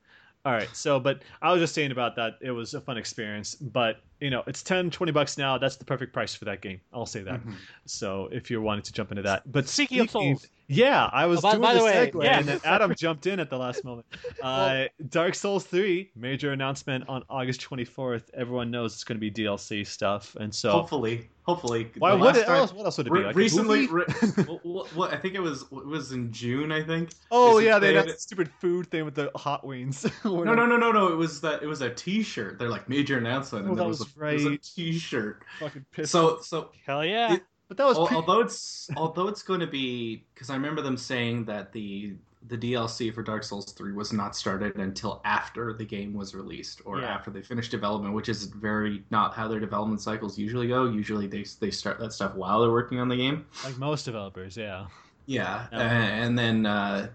All 0.45 0.53
right. 0.53 0.69
So, 0.75 1.01
but 1.01 1.23
I 1.41 1.53
was 1.53 1.61
just 1.61 1.75
saying 1.75 1.91
about 1.91 2.17
that. 2.17 2.35
It 2.43 2.51
was 2.51 2.75
a 2.75 2.81
fun 2.81 2.99
experience, 2.99 3.55
but 3.55 4.01
you 4.21 4.31
know, 4.31 4.43
it's 4.47 4.63
10, 4.63 4.91
20 4.91 5.13
bucks 5.13 5.39
now. 5.39 5.57
That's 5.59 5.77
the 5.77 5.85
perfect 5.85 6.13
price 6.13 6.35
for 6.35 6.45
that 6.45 6.61
game. 6.61 6.81
I'll 6.93 7.07
say 7.07 7.23
that. 7.23 7.41
Mhm. 7.45 7.55
So, 7.87 8.29
if 8.31 8.51
you're 8.51 8.61
wanting 8.61 8.83
to 8.83 8.93
jump 8.93 9.11
into 9.11 9.23
that, 9.23 9.51
but 9.51 9.69
Speaking 9.69 10.01
of 10.01 10.11
Souls. 10.11 10.47
Yeah, 10.69 11.09
I 11.13 11.27
was 11.27 11.41
Oh, 11.41 11.43
by- 11.43 11.51
doing 11.53 11.63
by 11.63 11.73
the 11.75 11.79
the 11.81 11.85
way, 11.85 12.11
segue, 12.13 12.25
yeah. 12.25 12.39
and 12.39 12.49
then 12.49 12.61
Adam 12.65 12.95
jumped 12.95 13.27
in 13.27 13.41
at 13.41 13.51
the 13.51 13.59
last 13.59 13.85
moment. 13.85 14.07
Uh, 14.43 14.85
Dark 15.09 15.35
Souls 15.35 15.65
three 15.65 16.11
major 16.15 16.53
announcement 16.53 17.09
on 17.09 17.23
August 17.31 17.63
24th. 17.63 18.25
Everyone 18.35 18.71
knows 18.71 18.93
it's 18.93 19.03
going 19.05 19.17
to 19.17 19.21
be 19.21 19.31
DLC 19.31 19.87
stuff, 19.87 20.37
and 20.39 20.55
so 20.55 20.71
Hopefully, 20.73 21.31
hopefully. 21.45 21.91
why 21.97 22.11
The 22.11 22.19
would 22.19 22.37
it? 22.37 22.45
time- 22.45 22.57
else, 22.57 22.75
what 22.75 22.85
else 22.85 22.99
would 22.99 23.07
it 23.07 23.13
be? 23.15 23.21
Like 23.21 23.35
recently, 23.37 23.87
re- 23.87 24.05
what, 24.65 24.87
what, 24.95 25.15
I 25.15 25.17
think 25.17 25.35
it 25.35 25.41
was 25.41 25.63
it 25.63 25.87
was 25.87 26.13
in 26.13 26.31
June. 26.31 26.71
I 26.73 26.83
think. 26.83 27.11
Oh 27.31 27.57
yeah, 27.59 27.79
they 27.79 27.95
had 27.95 28.05
they- 28.05 28.11
that 28.11 28.21
stupid 28.21 28.51
food 28.61 28.89
thing 28.91 29.07
with 29.07 29.15
the 29.15 29.31
hot 29.35 29.65
wings. 29.67 30.05
No, 30.25 30.43
no, 30.43 30.55
no, 30.67 30.77
no, 30.77 30.93
no. 30.93 31.09
It 31.09 31.17
was 31.17 31.41
that. 31.41 31.63
It 31.63 31.67
was 31.67 31.81
a 31.81 31.89
T-shirt. 31.89 32.59
They're 32.59 32.69
like 32.69 32.87
major 32.89 33.17
announcement, 33.17 33.65
Oh, 33.65 33.69
and 33.71 33.79
that 33.79 33.83
there 33.83 33.89
was, 33.89 34.01
was 34.01 34.09
a, 34.15 34.27
it 34.29 34.33
was 34.35 34.45
a 34.45 34.51
right. 34.51 34.63
T-shirt. 34.63 35.43
Fucking 35.61 35.87
pissed. 35.91 36.13
So, 36.13 36.41
so 36.43 36.71
Hell 36.85 37.03
yeah. 37.05 37.35
It- 37.35 37.43
but 37.69 37.77
that 37.77 37.87
was 37.87 37.97
al- 37.97 38.07
pre- 38.07 38.17
although 38.17 38.41
it's 38.41 38.91
although 38.97 39.29
it's 39.29 39.43
going 39.43 39.61
to 39.61 39.67
be 39.67 40.25
because 40.35 40.51
I 40.51 40.55
remember 40.55 40.83
them 40.83 40.97
saying 40.97 41.45
that 41.47 41.73
the 41.73 42.15
the 42.47 42.59
DLC 42.59 43.13
for 43.15 43.23
Dark 43.23 43.43
Souls 43.43 43.73
3 43.73 43.93
was 43.93 44.13
not 44.13 44.37
started 44.37 44.77
until 44.77 45.23
after 45.25 45.73
the 45.73 45.85
game 45.87 46.13
was 46.13 46.35
released 46.35 46.83
or 46.85 47.01
Yeah. 47.01 47.07
after 47.07 47.31
they 47.31 47.41
finished 47.41 47.71
development, 47.71 48.13
which 48.15 48.29
is 48.29 48.45
very 48.45 49.03
not 49.11 49.33
how 49.35 49.49
their 49.49 49.61
development 49.61 50.03
cycles 50.03 50.37
usually 50.39 50.69
go. 50.69 50.85
Usually 50.85 51.27
they 51.27 51.45
they 51.61 51.71
start 51.71 51.99
that 52.01 52.13
stuff 52.13 52.35
while 52.35 52.61
they're 52.61 52.71
working 52.71 53.01
on 53.01 53.09
the 53.09 53.17
game. 53.17 53.47
like 53.65 53.79
most 53.79 54.05
developers. 54.05 54.57
Yeah. 54.59 54.87
Yeah, 55.25 55.69
Yeah. 55.73 55.79
and 55.81 56.39
then 56.39 56.67
uh, 56.67 57.09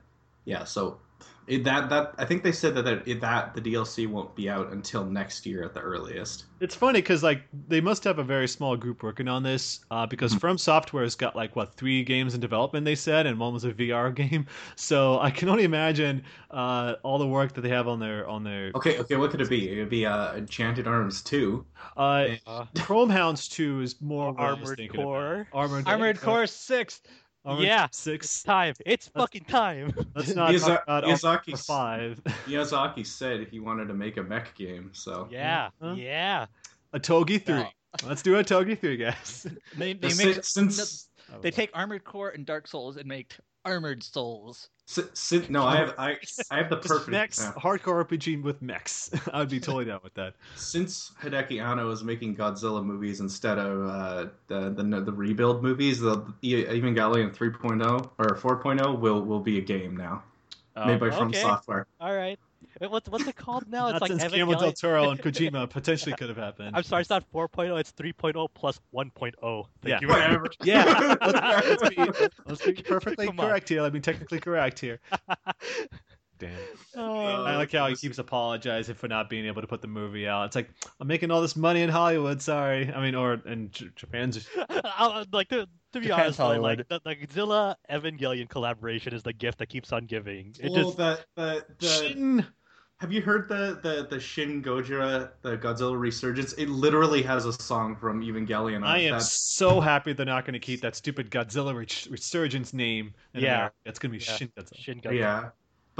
yeah, 0.46 0.64
so 0.64 0.98
It, 1.50 1.64
that 1.64 1.90
that 1.90 2.14
I 2.20 2.26
think 2.26 2.44
they 2.44 2.52
said 2.52 2.76
that 2.76 2.84
that, 2.86 3.08
it, 3.08 3.20
that 3.22 3.56
the 3.56 3.62
DLC 3.62 4.08
won't 4.08 4.36
be 4.36 4.50
out 4.50 4.72
until 4.72 5.04
next 5.04 5.46
year 5.48 5.64
at 5.64 5.74
the 5.74 5.80
earliest. 5.80 6.46
It's 6.60 6.76
funny 6.76 7.00
because 7.02 7.24
like 7.24 7.42
they 7.68 7.82
must 7.82 8.04
have 8.04 8.20
a 8.20 8.24
very 8.24 8.48
small 8.48 8.78
group 8.78 9.02
working 9.02 9.28
on 9.28 9.42
this 9.42 9.80
uh, 9.90 10.06
because 10.06 10.36
Mhm. 10.36 10.40
From 10.40 10.58
Software's 10.60 11.16
got 11.16 11.36
like 11.36 11.56
what 11.56 11.74
three 11.74 12.04
games 12.04 12.36
in 12.36 12.40
development 12.40 12.86
they 12.86 12.94
said, 12.96 13.26
and 13.26 13.40
one 13.40 13.52
was 13.54 13.66
a 13.66 13.72
VR 13.74 14.14
game. 14.16 14.46
So 14.76 15.20
I 15.20 15.32
can 15.32 15.50
only 15.50 15.64
imagine 15.64 16.24
uh, 16.52 16.96
all 17.02 17.18
the 17.18 17.28
work 17.28 17.54
that 17.54 17.62
they 17.62 17.70
have 17.70 17.88
on 17.88 18.00
their 18.00 18.28
on 18.28 18.44
their. 18.44 18.72
Okay, 18.76 19.00
okay, 19.00 19.16
what 19.16 19.32
could 19.32 19.42
it 19.42 19.50
be? 19.50 19.72
It 19.72 19.80
would 19.80 19.90
be 19.90 20.06
uh, 20.06 20.36
Enchanted 20.36 20.88
Arms 20.88 21.22
two. 21.24 21.66
Uh, 21.98 22.28
Uh, 22.46 22.66
Chrome 22.78 23.10
Hounds 23.10 23.48
Two 23.48 23.82
is 23.82 24.00
more 24.02 24.32
what 24.32 24.40
I 24.42 24.52
was 24.54 24.70
Armored 24.70 24.94
Core. 24.94 25.48
Armored 25.52 25.88
Armored 25.88 26.22
Core 26.22 26.46
Six. 26.46 27.02
Armored 27.46 27.66
Yeah. 27.66 27.82
Core 27.84 27.90
Six. 27.92 28.44
time. 28.44 28.74
It's 28.86 29.08
fucking 29.08 29.46
time. 29.46 29.94
Let's 30.16 30.36
not 30.36 30.52
Miyaza- 30.52 30.60
talk 30.68 30.84
about 30.84 31.04
Armored 31.06 31.22
Core 31.22 31.38
Miyazaki's- 31.40 31.66
Five. 31.66 32.22
Miyazaki 32.48 33.06
said 33.06 33.48
he 33.50 33.60
wanted 33.60 33.88
to 33.88 33.94
make 33.94 34.18
a 34.18 34.24
mech 34.24 34.56
game, 34.56 34.90
so 34.94 35.28
Yeah, 35.32 35.70
Huh? 35.82 35.94
yeah. 35.98 36.46
Otogi 36.94 37.44
Three. 37.44 37.56
Yeah. 37.60 37.70
Let's 38.06 38.22
do 38.22 38.38
a 38.38 38.44
Togi 38.44 38.76
Three, 38.76 38.98
guys. 38.98 39.48
They 39.78 39.94
they 39.94 40.10
Since- 40.10 40.36
make 40.36 40.44
since 40.44 41.10
they 41.42 41.52
take 41.52 41.70
Armored 41.74 42.04
Core 42.04 42.30
and 42.30 42.46
Dark 42.46 42.68
Souls 42.68 42.98
and 42.98 43.08
make 43.08 43.36
Armored 43.70 44.04
Souls. 44.04 44.70
si- 44.86 45.04
si- 45.14 45.46
no, 45.50 45.64
I 45.64 45.78
have 45.78 45.94
I 45.98 46.18
I 46.52 46.58
have 46.58 46.70
the 46.70 46.78
perfect 46.78 47.10
mechs, 47.10 47.38
example. 47.38 47.62
hardcore 47.62 48.04
RPG 48.06 48.42
with 48.42 48.62
mechs. 48.62 49.12
I 49.34 49.40
would 49.40 49.50
be 49.50 49.60
totally 49.60 49.86
down 49.86 50.00
with 50.04 50.14
that. 50.16 50.34
Since 50.56 51.12
Hideaki 51.22 51.62
Anno 51.64 51.90
is 51.92 52.04
making 52.04 52.36
Godzilla 52.36 52.84
movies 52.84 53.20
instead 53.20 53.58
of 53.60 53.88
uh, 53.90 54.26
the, 54.48 54.70
the 54.72 54.84
the 55.02 55.12
rebuild 55.14 55.62
movies, 55.64 56.00
the 56.00 56.18
Evangelion 56.44 57.36
3.0 57.36 58.10
or 58.18 58.36
4.0 58.36 59.00
will 59.00 59.22
will 59.22 59.40
be 59.40 59.58
a 59.60 59.62
game 59.62 59.96
now, 59.96 60.24
made 60.86 61.00
by 61.00 61.10
From. 61.12 61.34
Software. 61.34 61.86
All 62.02 62.16
right. 62.16 62.40
Wait, 62.80 62.90
What's 62.92 63.10
what's 63.10 63.28
it 63.28 63.36
called 63.36 63.68
now? 63.70 63.88
It's 63.88 63.94
Not 63.94 64.02
like 64.02 64.12
since 64.12 64.24
Guillermo 64.34 64.54
del 64.54 64.72
Evangelion. 64.72 64.80
Toro 64.82 65.10
and 65.10 65.20
Kojima 65.24 65.70
potentially 65.70 66.16
could 66.16 66.30
have 66.30 66.38
happened. 66.38 66.76
I'm 66.76 66.84
sorry, 66.84 67.02
it's 67.02 67.10
not 67.10 67.26
4.0. 67.34 67.80
It's 67.80 67.92
3.0 67.92 68.48
plus 68.54 68.80
1.0. 68.94 69.34
Thank 69.42 69.66
Yeah. 69.84 70.00
you. 70.02 70.08
Whatever. 70.08 70.48
Yeah, 70.64 71.18
let's, 71.22 71.82
let's 71.82 71.90
be, 71.96 72.28
let's 72.46 72.66
be 72.66 72.74
perfectly 72.84 73.28
Come 73.28 73.40
on. 73.40 73.48
correct 73.48 73.70
here. 73.70 73.82
Let 73.82 73.94
me 73.94 74.00
technically 74.00 74.40
correct 74.40 74.80
here. 74.80 75.00
Damn. 76.40 76.52
Oh, 76.96 77.44
I 77.44 77.58
like 77.58 77.74
how 77.74 77.88
he 77.90 77.98
keeps 77.98 78.18
apologizing 78.18 78.96
for 78.96 79.10
not 79.10 79.30
being 79.30 79.46
able 79.46 79.60
to 79.60 79.68
put 79.68 79.82
the 79.82 79.90
movie 79.90 80.26
out. 80.26 80.46
It's 80.46 80.56
like 80.56 80.70
I'm 81.02 81.08
making 81.08 81.32
all 81.32 81.42
this 81.42 81.58
money 81.58 81.82
in 81.82 81.90
Hollywood. 81.90 82.42
Sorry, 82.42 82.90
I 82.94 83.02
mean, 83.02 83.14
or 83.14 83.34
in 83.46 83.72
J- 83.72 83.90
Japan's. 83.98 84.48
I'll- 84.70 85.26
like 85.34 85.50
to, 85.50 85.68
to 85.92 86.00
be 86.00 86.08
Japan's 86.08 86.40
honest, 86.40 86.56
though, 86.56 86.62
like 86.62 86.88
the, 86.88 87.02
the 87.04 87.16
Godzilla 87.18 87.76
Evangelion 87.92 88.48
collaboration 88.48 89.14
is 89.14 89.22
the 89.22 89.34
gift 89.34 89.58
that 89.58 89.68
keeps 89.68 89.92
on 89.92 90.06
giving. 90.06 90.56
It 90.62 90.72
Well, 90.72 90.84
just 90.86 90.96
the, 90.98 91.20
the, 91.36 91.66
the, 91.78 91.86
Shin. 91.86 92.46
Have 93.00 93.14
you 93.14 93.22
heard 93.22 93.48
the, 93.48 93.80
the, 93.82 94.08
the 94.10 94.20
Shin 94.20 94.62
Gojira, 94.62 95.30
the 95.42 95.58
Godzilla 95.58 95.98
resurgence? 95.98 96.52
It 96.54 96.68
literally 96.70 97.22
has 97.24 97.46
a 97.46 97.54
song 97.54 97.96
from 97.96 98.22
Evangelion. 98.22 98.84
I 98.86 99.00
am 99.00 99.12
That's- 99.12 99.32
so 99.32 99.80
happy 99.80 100.12
they're 100.12 100.26
not 100.26 100.44
going 100.46 100.54
to 100.54 100.60
keep 100.60 100.82
that 100.82 100.96
stupid 100.98 101.32
Godzilla 101.32 101.74
Res- 101.76 102.08
Resurgence 102.10 102.74
name. 102.74 103.14
In 103.34 103.42
Yeah. 103.42 103.56
America. 103.56 103.76
it's 103.86 104.00
going 104.00 104.12
to 104.12 104.18
be 104.20 104.24
Yeah. 104.26 104.36
Shin 104.36 104.52
Godzilla. 104.58 104.78
Shin 104.78 105.00
Godzilla. 105.02 105.14
Yeah. 105.18 105.50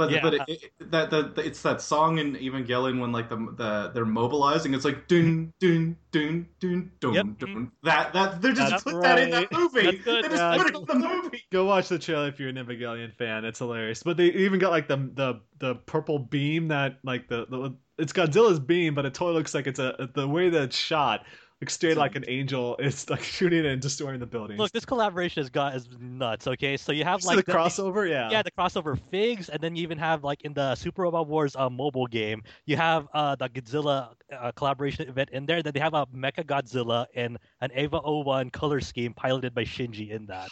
But 0.00 0.10
Yeah. 0.10 0.22
but 0.22 0.32
it, 0.34 0.42
it, 0.48 0.90
that 0.90 1.10
the, 1.10 1.24
the 1.28 1.42
it's 1.46 1.60
that 1.60 1.82
song 1.82 2.16
in 2.16 2.34
Evangelion 2.36 3.00
when 3.00 3.12
like 3.12 3.28
the 3.28 3.36
the 3.36 3.90
they're 3.92 4.06
mobilizing. 4.06 4.72
It's 4.72 4.86
like 4.86 5.06
dun 5.08 5.52
dun 5.60 5.94
dun 6.10 6.48
dun 6.58 6.90
dun 7.00 7.12
Yep. 7.14 7.26
dun. 7.38 7.70
That 7.82 8.14
that 8.14 8.40
they 8.40 8.54
just 8.54 8.70
That's 8.70 8.82
put 8.82 9.02
that 9.02 9.18
in 9.18 9.28
the 9.30 9.36
right. 9.36 9.52
movie. 9.52 9.82
That's 9.82 10.04
good. 10.04 10.24
They 10.24 10.28
just 10.30 10.40
Yeah. 10.40 10.56
put 10.56 10.68
it 10.70 10.74
in 10.74 10.86
the 10.86 10.94
movie. 11.08 11.42
Go 11.52 11.66
watch 11.66 11.88
the 11.90 11.98
trailer 11.98 12.28
if 12.28 12.40
you're 12.40 12.48
an 12.48 12.56
Evangelion 12.56 13.12
fan. 13.14 13.44
It's 13.44 13.58
hilarious. 13.58 14.02
But 14.02 14.16
they 14.16 14.28
even 14.28 14.58
got 14.58 14.70
like 14.70 14.88
the 14.88 14.96
the 15.14 15.40
the 15.58 15.74
purple 15.74 16.18
beam 16.18 16.68
that 16.68 16.96
like 17.04 17.28
the, 17.28 17.44
the 17.50 17.74
it's 17.98 18.14
Godzilla's 18.14 18.58
beam, 18.58 18.94
but 18.94 19.04
it 19.04 19.12
totally 19.12 19.36
looks 19.36 19.52
like 19.54 19.66
it's 19.66 19.78
a 19.78 20.08
the 20.14 20.26
way 20.26 20.48
that 20.48 20.62
it's 20.62 20.76
shot, 20.78 21.26
like 21.60 21.96
like 21.96 22.16
an 22.16 22.24
angel. 22.28 22.76
It's 22.90 23.08
like 23.10 23.22
shooting 23.22 23.66
and 23.66 23.80
destroying 23.80 24.20
the 24.20 24.26
building. 24.26 24.56
Look, 24.56 24.72
this 24.72 24.84
collaboration 24.84 25.42
has 25.42 25.50
got 25.50 25.74
is 25.74 25.88
nuts. 26.00 26.46
Okay, 26.46 26.76
so 26.76 26.92
you 26.92 27.04
have 27.04 27.24
like 27.24 27.44
the 27.44 27.52
crossover, 27.52 28.08
yeah. 28.08 28.30
yeah, 28.30 28.42
the 28.42 28.50
crossover 28.50 28.98
figs, 29.10 29.48
and 29.48 29.60
then 29.60 29.76
you 29.76 29.82
even 29.82 29.98
have 29.98 30.24
like 30.24 30.42
in 30.42 30.54
the 30.54 30.74
Super 30.74 31.02
Robot 31.02 31.28
Wars 31.28 31.54
uh, 31.56 31.68
mobile 31.68 32.06
game, 32.06 32.42
you 32.66 32.76
have 32.76 33.08
uh, 33.14 33.36
the 33.36 33.48
Godzilla 33.48 34.14
uh, 34.36 34.52
collaboration 34.52 35.08
event 35.08 35.30
in 35.30 35.46
there. 35.46 35.62
Then 35.62 35.72
they 35.72 35.80
have 35.80 35.94
a 35.94 36.06
Mecha 36.06 36.44
Godzilla 36.44 37.06
and 37.14 37.38
an 37.60 37.70
Eva 37.76 38.00
01 38.00 38.50
color 38.50 38.80
scheme 38.80 39.12
piloted 39.12 39.54
by 39.54 39.64
Shinji 39.64 40.10
in 40.10 40.26
that. 40.26 40.48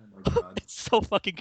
Oh 0.00 0.06
my 0.14 0.32
god. 0.32 0.58
It's 0.62 0.74
so 0.74 1.00
fucking 1.00 1.38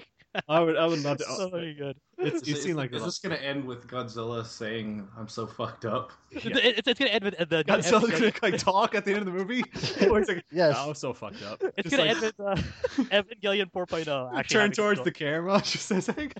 I 0.48 0.60
would 0.60 0.78
I 0.78 0.86
would 0.86 1.04
love 1.04 1.18
to. 1.18 1.24
so 1.38 1.50
good. 1.50 1.98
It's, 2.22 2.42
Is, 2.44 2.48
you 2.48 2.56
is, 2.56 2.64
seem 2.64 2.76
like 2.76 2.94
is 2.94 3.04
this 3.04 3.20
gonna 3.20 3.36
end 3.36 3.66
with 3.66 3.88
Godzilla 3.88 4.46
saying 4.46 5.08
"I'm 5.18 5.28
so 5.28 5.48
fucked 5.48 5.86
up"? 5.86 6.12
Yeah. 6.32 6.40
It- 6.58 6.78
It's, 6.78 6.88
it's 6.88 7.00
gonna 7.00 7.12
end 7.12 7.24
with 7.24 7.34
uh, 7.42 7.46
the 7.46 7.58
new 7.58 7.64
Godzilla's 7.74 8.12
gonna 8.12 8.32
like 8.42 8.58
talk 8.58 8.96
at 8.96 9.06
the 9.06 9.12
end 9.12 9.20
of 9.20 9.26
the 9.26 9.32
movie. 9.32 9.62
Where 10.08 10.20
it's 10.22 10.30
like, 10.30 10.44
Yes. 10.52 10.76
"Oh, 10.78 10.90
I'm 10.90 10.96
so 10.96 11.14
fucked 11.14 11.44
up. 11.44 11.62
It's 11.78 11.90
Just, 11.90 11.98
gonna 11.98 12.14
like, 12.14 12.24
end 12.24 12.34
with 12.38 12.40
uh, 12.40 12.56
Evangelion 13.24 13.72
4.0. 13.72 14.38
Actually 14.38 14.54
turn 14.54 14.72
towards 14.72 15.00
control. 15.00 15.04
the 15.06 15.12
camera. 15.12 15.62
Just 15.64 15.86
says, 15.88 16.08
like, 16.10 16.34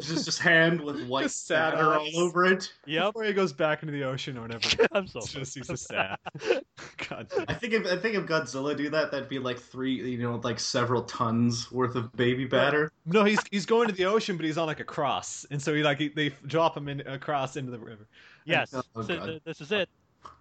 Just 0.00 0.24
just 0.24 0.38
hand 0.40 0.80
with 0.80 1.06
white 1.06 1.22
Just 1.24 1.46
sad 1.46 1.74
spatter 1.74 1.90
eyes. 1.94 2.12
all 2.14 2.22
over 2.24 2.44
it. 2.46 2.72
Yep, 2.86 3.06
before 3.06 3.24
he 3.24 3.32
goes 3.32 3.52
back 3.52 3.82
into 3.82 3.92
the 3.92 4.02
ocean 4.04 4.36
or 4.38 4.42
whatever. 4.42 4.68
I'm 4.92 5.06
so. 5.06 5.20
Just 5.20 5.54
he's 5.54 5.66
just 5.68 5.86
sad. 5.88 6.16
God. 7.08 7.28
I 7.48 7.54
think 7.54 7.72
if 7.74 7.86
I 7.86 7.96
think 7.96 8.16
if 8.16 8.24
Godzilla 8.26 8.76
do 8.76 8.90
that, 8.90 9.10
that'd 9.10 9.28
be 9.28 9.38
like 9.38 9.58
three, 9.58 9.94
you 9.94 10.18
know, 10.18 10.40
like 10.42 10.58
several 10.60 11.02
tons 11.02 11.70
worth 11.72 11.94
of 11.94 12.12
baby 12.12 12.44
batter. 12.44 12.90
No, 13.06 13.24
he's 13.24 13.38
he's 13.50 13.66
going 13.66 13.88
to 13.88 13.94
the 13.94 14.04
ocean, 14.04 14.36
but 14.36 14.44
he's 14.46 14.58
on 14.58 14.66
like 14.66 14.80
a 14.80 14.84
cross, 14.84 15.11
and 15.50 15.60
so 15.60 15.74
he 15.74 15.82
like 15.82 15.98
he, 15.98 16.08
they 16.08 16.30
drop 16.46 16.76
him 16.76 16.88
in 16.88 17.00
across 17.06 17.56
into 17.56 17.70
the 17.70 17.78
river. 17.78 18.06
Yes, 18.44 18.72
Oh, 18.74 19.02
so 19.02 19.16
th- 19.26 19.42
this 19.44 19.60
is 19.60 19.70
it. 19.72 19.88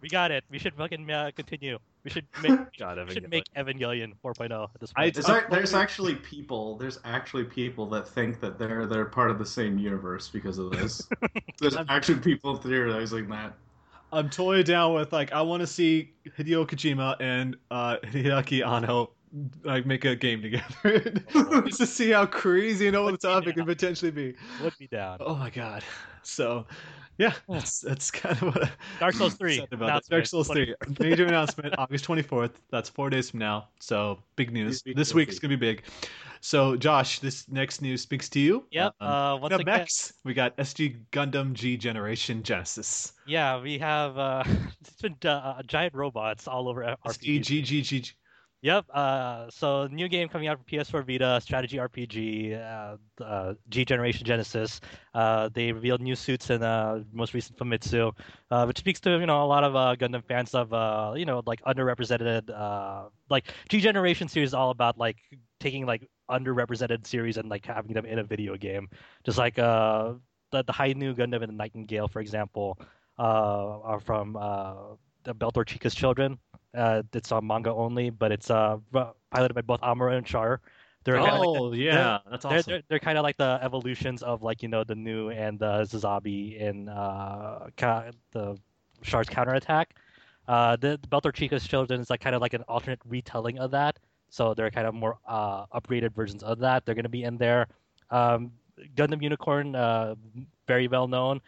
We 0.01 0.09
got 0.09 0.29
it. 0.31 0.43
We 0.51 0.59
should 0.59 0.75
fucking 0.75 1.09
uh, 1.09 1.31
continue. 1.35 1.79
We 2.03 2.11
should 2.11 2.25
make 2.43 2.59
God, 2.77 2.99
we 3.07 3.13
should 3.13 3.29
make 3.29 3.45
Evangelion 3.57 4.13
4.0 4.23 4.69
at 4.73 4.79
this 4.79 4.91
I- 4.95 5.01
point. 5.03 5.13
There's, 5.15 5.29
ac- 5.29 5.45
there's 5.49 5.73
actually 5.73 6.15
people. 6.15 6.75
There's 6.77 6.99
actually 7.03 7.45
people 7.45 7.85
that 7.87 8.07
think 8.07 8.39
that 8.41 8.57
they're 8.59 8.85
they're 8.85 9.05
part 9.05 9.31
of 9.31 9.39
the 9.39 9.45
same 9.45 9.77
universe 9.77 10.29
because 10.29 10.57
of 10.59 10.71
this. 10.71 11.07
there's 11.59 11.77
actually 11.89 12.19
people 12.19 12.55
theorizing 12.57 13.27
that. 13.29 13.53
I'm 14.13 14.29
totally 14.29 14.63
down 14.63 14.93
with 14.93 15.13
like 15.13 15.31
I 15.31 15.41
want 15.41 15.61
to 15.61 15.67
see 15.67 16.11
Hideo 16.37 16.67
Kojima 16.67 17.15
and 17.19 17.55
uh, 17.71 17.97
Hideaki 18.03 18.65
Anno 18.67 19.11
like 19.63 19.85
make 19.85 20.05
a 20.05 20.15
game 20.15 20.41
together 20.41 20.99
just 21.65 21.79
to 21.79 21.85
see 21.85 22.11
how 22.11 22.25
crazy 22.25 22.87
and 22.87 22.95
over 22.95 23.11
the 23.11 23.17
top 23.17 23.47
it 23.47 23.55
could 23.55 23.65
potentially 23.65 24.11
be. 24.11 24.35
Would 24.61 24.77
be 24.77 24.87
down. 24.87 25.17
Oh 25.21 25.35
my 25.35 25.49
god! 25.49 25.83
So. 26.23 26.65
Yeah, 27.17 27.33
that's 27.47 27.81
that's 27.81 28.09
kind 28.09 28.35
of 28.37 28.41
what. 28.55 28.63
I- 28.63 28.71
Dark 28.99 29.13
Souls 29.13 29.35
3 29.35 29.57
said 29.57 29.67
about. 29.73 30.03
Dark 30.09 30.25
Souls 30.25 30.47
3. 30.47 30.73
Major 30.99 31.25
announcement, 31.27 31.75
August 31.77 32.05
24th. 32.05 32.53
That's 32.71 32.89
four 32.89 33.11
days 33.11 33.29
from 33.29 33.39
now. 33.41 33.67
So 33.79 34.17
big 34.37 34.51
news. 34.51 34.81
This 34.81 35.09
deal, 35.09 35.17
week's 35.17 35.35
big. 35.35 35.41
gonna 35.41 35.57
be 35.57 35.73
big. 35.73 35.83
So 36.39 36.75
Josh, 36.75 37.19
this 37.19 37.47
next 37.47 37.81
news 37.83 38.01
speaks 38.01 38.27
to 38.29 38.39
you. 38.39 38.65
Yep. 38.71 38.95
Um, 39.01 39.07
uh, 39.07 39.35
we 39.35 39.41
once 39.41 39.51
got 39.51 39.61
again, 39.61 39.77
mechs. 39.77 40.13
We 40.23 40.33
got 40.33 40.57
SD 40.57 40.97
Gundam 41.11 41.53
G 41.53 41.77
Generation 41.77 42.41
Genesis. 42.41 43.13
yeah, 43.27 43.61
we 43.61 43.77
have 43.77 44.17
uh, 44.17 44.43
it's 44.79 45.01
been 45.01 45.15
uh, 45.29 45.61
giant 45.67 45.93
robots 45.93 46.47
all 46.47 46.67
over 46.67 46.95
SG. 47.05 47.43
G 47.43 47.61
G 47.61 47.81
G. 47.83 48.03
Yep. 48.63 48.85
Uh, 48.93 49.49
so 49.49 49.87
new 49.87 50.07
game 50.07 50.29
coming 50.29 50.47
out 50.47 50.59
for 50.59 50.63
PS4 50.65 51.03
Vita, 51.03 51.41
strategy 51.41 51.77
RPG, 51.79 52.53
uh, 52.53 53.23
uh, 53.23 53.55
G 53.69 53.83
Generation 53.83 54.23
Genesis. 54.23 54.79
Uh, 55.15 55.49
they 55.51 55.71
revealed 55.71 55.99
new 55.99 56.15
suits 56.15 56.51
in 56.51 56.61
uh, 56.61 57.03
most 57.11 57.33
recent 57.33 57.57
Famitsu, 57.57 58.15
uh, 58.51 58.65
which 58.65 58.77
speaks 58.77 58.99
to 59.01 59.17
you 59.17 59.25
know 59.25 59.43
a 59.43 59.45
lot 59.47 59.63
of 59.63 59.73
Gundam 59.97 60.23
fans 60.23 60.53
of 60.53 60.69
you 61.17 61.25
know 61.25 61.41
like 61.47 61.63
underrepresented 61.63 62.49
like 63.31 63.51
G 63.69 63.79
Generation 63.79 64.27
series 64.27 64.49
is 64.49 64.53
all 64.53 64.69
about 64.69 64.95
like 64.95 65.17
taking 65.59 65.87
like 65.87 66.07
underrepresented 66.29 67.07
series 67.07 67.37
and 67.37 67.49
like 67.49 67.65
having 67.65 67.93
them 67.93 68.05
in 68.05 68.19
a 68.19 68.23
video 68.23 68.55
game, 68.57 68.89
just 69.25 69.39
like 69.39 69.55
the 69.55 70.19
the 70.51 70.71
Hi-Nu 70.71 71.15
Gundam 71.15 71.41
and 71.41 71.49
the 71.49 71.55
Nightingale, 71.57 72.07
for 72.09 72.19
example, 72.19 72.77
are 73.17 73.99
from 74.01 74.33
the 75.23 75.33
Beltorchika's 75.33 75.95
Children. 75.95 76.37
Uh, 76.73 77.03
it's 77.13 77.31
on 77.31 77.45
manga 77.45 77.73
only, 77.73 78.09
but 78.09 78.31
it's 78.31 78.49
uh 78.49 78.77
piloted 79.31 79.55
by 79.55 79.61
both 79.61 79.81
Amuro 79.81 80.15
and 80.15 80.25
Char. 80.25 80.61
They're 81.03 81.15
kind 81.15 81.29
of 81.29 81.39
like 81.39 81.61
Oh 81.61 81.73
yeah, 81.73 82.19
that's 82.29 82.43
they're, 82.43 82.59
awesome. 82.59 82.71
they're, 82.71 82.83
they're 82.87 82.99
kind 82.99 83.17
of 83.17 83.23
like 83.23 83.37
the 83.37 83.59
evolutions 83.61 84.23
of 84.23 84.43
like 84.43 84.61
you 84.61 84.69
know 84.69 84.83
the 84.83 84.95
Nu 84.95 85.29
and 85.29 85.59
the 85.59 85.81
Sazabi 85.83 86.59
in 86.59 86.89
uh 86.89 87.67
ca- 87.77 88.11
the 88.31 88.57
Char's 89.03 89.27
counterattack. 89.27 89.95
Uh, 90.47 90.75
the, 90.75 90.99
the 91.01 91.07
Beltorchika's 91.07 91.67
Children 91.67 92.01
is 92.01 92.09
like 92.09 92.19
kind 92.19 92.35
of 92.35 92.41
like 92.41 92.53
an 92.53 92.63
alternate 92.67 92.99
retelling 93.05 93.59
of 93.59 93.71
that. 93.71 93.99
So 94.29 94.53
they're 94.53 94.71
kind 94.71 94.87
of 94.87 94.93
more 94.93 95.17
uh, 95.27 95.65
upgraded 95.67 96.13
versions 96.13 96.43
of 96.43 96.59
that. 96.59 96.85
They're 96.85 96.95
going 96.95 97.03
to 97.03 97.09
be 97.09 97.23
in 97.23 97.37
there. 97.37 97.67
Um, 98.09 98.51
Gundam 98.95 99.21
Unicorn, 99.21 99.75
uh, 99.75 100.15
very 100.67 100.87
well 100.87 101.07
known. 101.07 101.41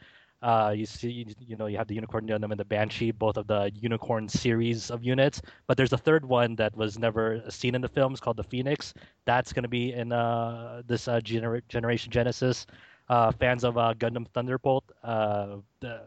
Uh, 0.44 0.74
you 0.76 0.86
see, 0.86 1.26
you, 1.40 1.56
know, 1.58 1.68
you 1.68 1.78
have 1.78 1.88
the 1.88 1.96
Unicorn 1.96 2.28
Gundam 2.28 2.52
and 2.52 2.60
the 2.60 2.66
Banshee, 2.66 3.12
both 3.12 3.38
of 3.38 3.48
the 3.48 3.72
Unicorn 3.76 4.30
series 4.30 4.92
of 4.92 5.04
units. 5.04 5.42
But 5.68 5.78
there's 5.78 5.94
a 5.94 5.98
third 5.98 6.26
one 6.26 6.56
that 6.58 6.76
was 6.76 7.00
never 7.00 7.44
seen 7.50 7.76
in 7.76 7.82
the 7.82 7.90
films 7.90 8.20
called 8.20 8.38
the 8.38 8.44
Phoenix. 8.44 8.94
That's 9.26 9.54
going 9.54 9.64
to 9.64 9.70
be 9.70 9.94
in 9.94 10.12
uh, 10.14 10.84
this 10.88 11.08
uh, 11.08 11.22
gener- 11.22 11.64
Generation 11.70 12.12
Genesis. 12.12 12.68
uh, 13.10 13.32
fans 13.32 13.64
of 13.64 13.78
uh, 13.78 13.94
Gundam 13.98 14.28
Thunderbolt, 14.34 14.86
uh, 15.04 15.58
the, 15.80 16.02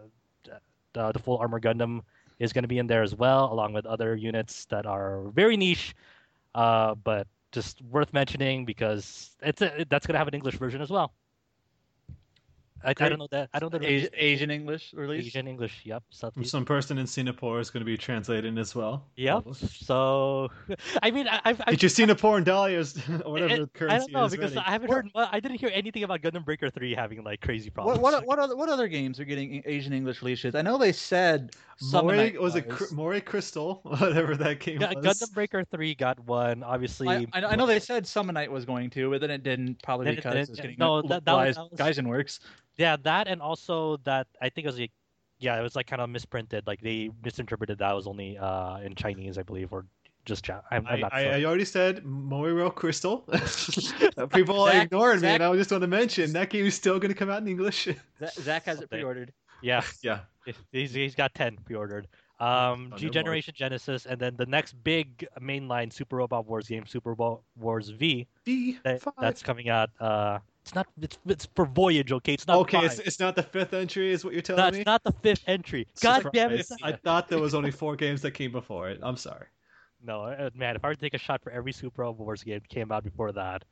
the 0.95 1.13
the 1.13 1.19
full 1.19 1.39
armor 1.39 1.61
Gundam 1.61 2.03
is 2.39 2.53
going 2.53 2.65
to 2.65 2.69
be 2.69 2.79
in 2.79 2.87
there 2.87 3.03
as 3.03 3.15
well, 3.15 3.53
along 3.53 3.73
with 3.75 3.87
other 3.87 4.15
units 4.17 4.65
that 4.67 4.87
are 4.87 5.29
very 5.35 5.57
niche, 5.57 5.95
uh, 6.55 6.95
but 6.95 7.27
just 7.53 7.83
worth 7.83 8.13
mentioning 8.13 8.65
because 8.65 9.37
it's 9.43 9.63
a, 9.63 9.87
that's 9.89 10.07
going 10.07 10.15
to 10.15 10.19
have 10.19 10.29
an 10.29 10.35
English 10.35 10.57
version 10.57 10.83
as 10.83 10.91
well. 10.91 11.13
I, 12.85 12.91
I 12.91 13.09
don't 13.09 13.19
know 13.19 13.27
that. 13.31 13.49
I 13.53 13.59
don't 13.59 13.73
know. 13.73 13.79
the 13.79 13.87
Asian, 13.91 14.11
Asian 14.15 14.51
English 14.51 14.93
release. 14.95 15.27
Asian 15.27 15.49
English. 15.49 15.81
Yep. 15.85 16.03
Southeast. 16.11 16.51
Some 16.51 16.65
person 16.65 16.99
in 16.99 17.07
Singapore 17.07 17.59
is 17.59 17.71
going 17.71 17.81
to 17.81 17.85
be 17.85 17.97
translating 17.97 18.59
as 18.59 18.75
well. 18.75 19.07
Yep. 19.17 19.45
So, 19.55 20.49
I 21.03 21.11
mean, 21.11 21.27
I, 21.27 21.41
I've, 21.45 21.61
I've 21.63 21.67
Did 21.71 21.83
you 21.83 21.89
Singapore 21.89 22.37
and 22.37 22.47
Dahlia's 22.47 22.97
or 23.25 23.33
whatever 23.33 23.55
it- 23.55 23.57
the 23.57 23.63
eh, 23.63 23.65
I 23.65 23.79
currency 23.79 23.99
don't 23.99 24.13
know 24.13 24.25
is 24.27 24.33
because 24.33 24.55
ready? 24.55 24.67
I 24.67 24.71
haven't 24.71 24.89
What- 24.89 24.97
heard. 24.97 25.29
I 25.33 25.41
didn't 25.41 25.59
hear 25.59 25.71
anything 25.73 26.03
about 26.05 26.21
Gundam 26.23 26.45
Breaker 26.45 26.71
Three 26.71 26.95
having 26.95 27.25
like 27.25 27.41
crazy 27.41 27.71
problems. 27.71 27.99
What 27.99 28.13
what 28.13 28.27
what 28.27 28.39
other 28.39 28.57
what 28.57 28.69
other 28.69 28.89
games 28.89 29.19
are 29.19 29.25
getting 29.25 29.63
Asian 29.65 29.93
English 29.93 30.23
releases? 30.23 30.55
I 30.55 30.63
know 30.63 30.79
they 30.79 30.93
said 30.93 31.57
Summon 31.79 32.17
Moray, 32.17 32.37
was 32.37 32.55
it 32.57 32.67
was. 32.69 32.77
Cr- 32.77 32.95
Moero 32.95 33.25
Crystal, 33.25 33.81
whatever 33.85 34.37
that 34.37 34.61
game 34.61 34.79
Gu- 34.79 34.87
was. 34.95 35.05
Gundam 35.05 35.33
Breaker 35.33 35.65
Three 35.65 35.95
got 35.95 36.21
one. 36.21 36.63
Obviously, 36.63 37.09
I, 37.09 37.27
I 37.33 37.41
know- 37.41 37.49
I 37.49 37.57
know 37.57 37.67
they 37.67 37.81
said 37.81 38.07
Summon 38.07 38.35
Night 38.35 38.53
was 38.53 38.65
going 38.65 38.91
to, 38.91 39.11
but 39.11 39.21
then 39.21 39.31
it 39.31 39.43
didn't, 39.43 39.83
probably 39.83 40.05
Then 40.07 40.17
because 40.17 40.33
didn't, 40.35 40.49
it 40.49 40.51
was 40.51 40.61
getting 40.61 40.77
No, 40.79 41.03
that- 41.03 41.25
that 41.25 41.33
was- 41.35 41.57
localized 41.57 41.77
that 41.79 41.87
was- 41.87 41.97
Gaijinworks. 41.99 42.41
Yeah, 42.79 42.97
that 43.03 43.29
and 43.29 43.41
also 43.41 43.97
that 44.05 44.27
I 44.41 44.49
think 44.49 44.65
it 44.67 44.69
was 44.69 44.79
like, 44.79 44.93
yeah, 45.39 45.59
it 45.59 45.63
was 45.63 45.77
like 45.77 45.87
kind 45.87 46.03
of 46.03 46.11
misprinted. 46.11 46.67
Like 46.67 46.81
they 46.81 47.11
misinterpreted 47.25 47.79
that 47.79 47.93
was 47.95 48.07
only 48.07 48.39
uh 48.39 48.79
in 48.79 48.95
Chinese, 48.95 49.39
I 49.39 49.43
believe, 49.43 49.73
or 49.73 49.87
just 50.25 50.45
Jap- 50.45 50.63
I'm, 50.71 50.87
I'm 50.87 50.97
I, 50.97 50.99
not 51.01 51.15
I, 51.15 51.23
sure. 51.23 51.33
I 51.35 51.45
already 51.45 51.65
said 51.65 52.05
Moero 52.05 52.75
Crystal. 52.75 53.19
People 54.35 54.61
are 54.63 54.73
Zach- 54.73 54.91
me, 55.23 55.29
and 55.29 55.43
I 55.43 55.55
just 55.57 55.71
want 55.71 55.83
to 55.83 55.87
mention 55.89 56.33
that 56.33 56.51
game 56.51 56.67
is 56.67 56.75
still 56.75 56.99
going 56.99 57.13
to 57.13 57.19
come 57.19 57.31
out 57.31 57.41
in 57.43 57.49
English. 57.49 57.85
Zach, 58.19 58.33
Zach 58.35 58.65
has 58.65 58.81
it 58.81 58.91
pre-ordered. 58.91 59.33
yeah, 59.63 59.83
yeah. 60.03 60.21
he's, 60.73 60.93
he's 60.93 61.15
got 61.15 61.33
ten 61.35 61.57
pre-ordered. 61.65 62.09
Um, 62.39 62.91
Oh, 62.93 62.97
G 62.99 63.07
no. 63.07 63.13
Generation 63.13 63.55
Genesis, 63.57 64.05
and 64.05 64.21
then 64.21 64.37
the 64.37 64.45
next 64.47 64.73
big 64.85 65.27
mainline 65.41 65.91
Super 65.93 66.17
Robot 66.17 66.47
Wars 66.47 66.69
game, 66.69 66.85
Super 66.87 67.15
Bo- 67.15 67.43
Wars 67.57 67.89
V. 67.91 68.27
that, 68.85 69.03
that's 69.19 69.43
coming 69.43 69.69
out. 69.71 69.89
Uh, 69.99 70.41
it's 70.67 70.75
not. 70.75 70.89
It's, 71.01 71.19
it's 71.27 71.49
for 71.55 71.65
Voyage, 71.65 72.11
okay? 72.11 72.35
It's 72.35 72.47
not. 72.49 72.59
okay, 72.59 72.85
it's, 72.85 72.99
it's 72.99 73.21
not 73.21 73.37
the 73.37 73.43
fifth 73.45 73.73
entry, 73.73 74.11
is 74.11 74.25
what 74.25 74.33
you're 74.33 74.43
telling 74.43 74.57
That's 74.57 74.75
me. 74.75 74.81
It's 74.81 74.87
not 74.87 75.05
the 75.05 75.13
fifth 75.13 75.45
entry. 75.47 75.87
God 76.01 76.27
damn 76.33 76.51
it! 76.51 76.67
I 76.83 76.91
thought 76.91 77.29
there 77.29 77.39
was 77.39 77.55
only 77.55 77.71
four 77.71 77.95
games 77.95 78.21
that 78.23 78.33
came 78.33 78.51
before 78.51 78.89
it. 78.91 78.99
I'm 79.01 79.17
sorry. 79.17 79.47
No, 80.03 80.23
uh, 80.23 80.51
man. 80.55 80.75
If 80.75 80.85
I 80.85 80.89
were 80.89 80.95
to 80.97 81.01
take 81.01 81.15
a 81.15 81.19
shot 81.19 81.41
for 81.41 81.53
every 81.53 81.73
Super 81.73 82.03
Robot 82.03 82.27
Wars 82.27 82.43
game 82.43 82.55
that 82.55 82.69
came 82.69 82.91
out 82.91 83.05
before 83.05 83.31
that, 83.33 83.65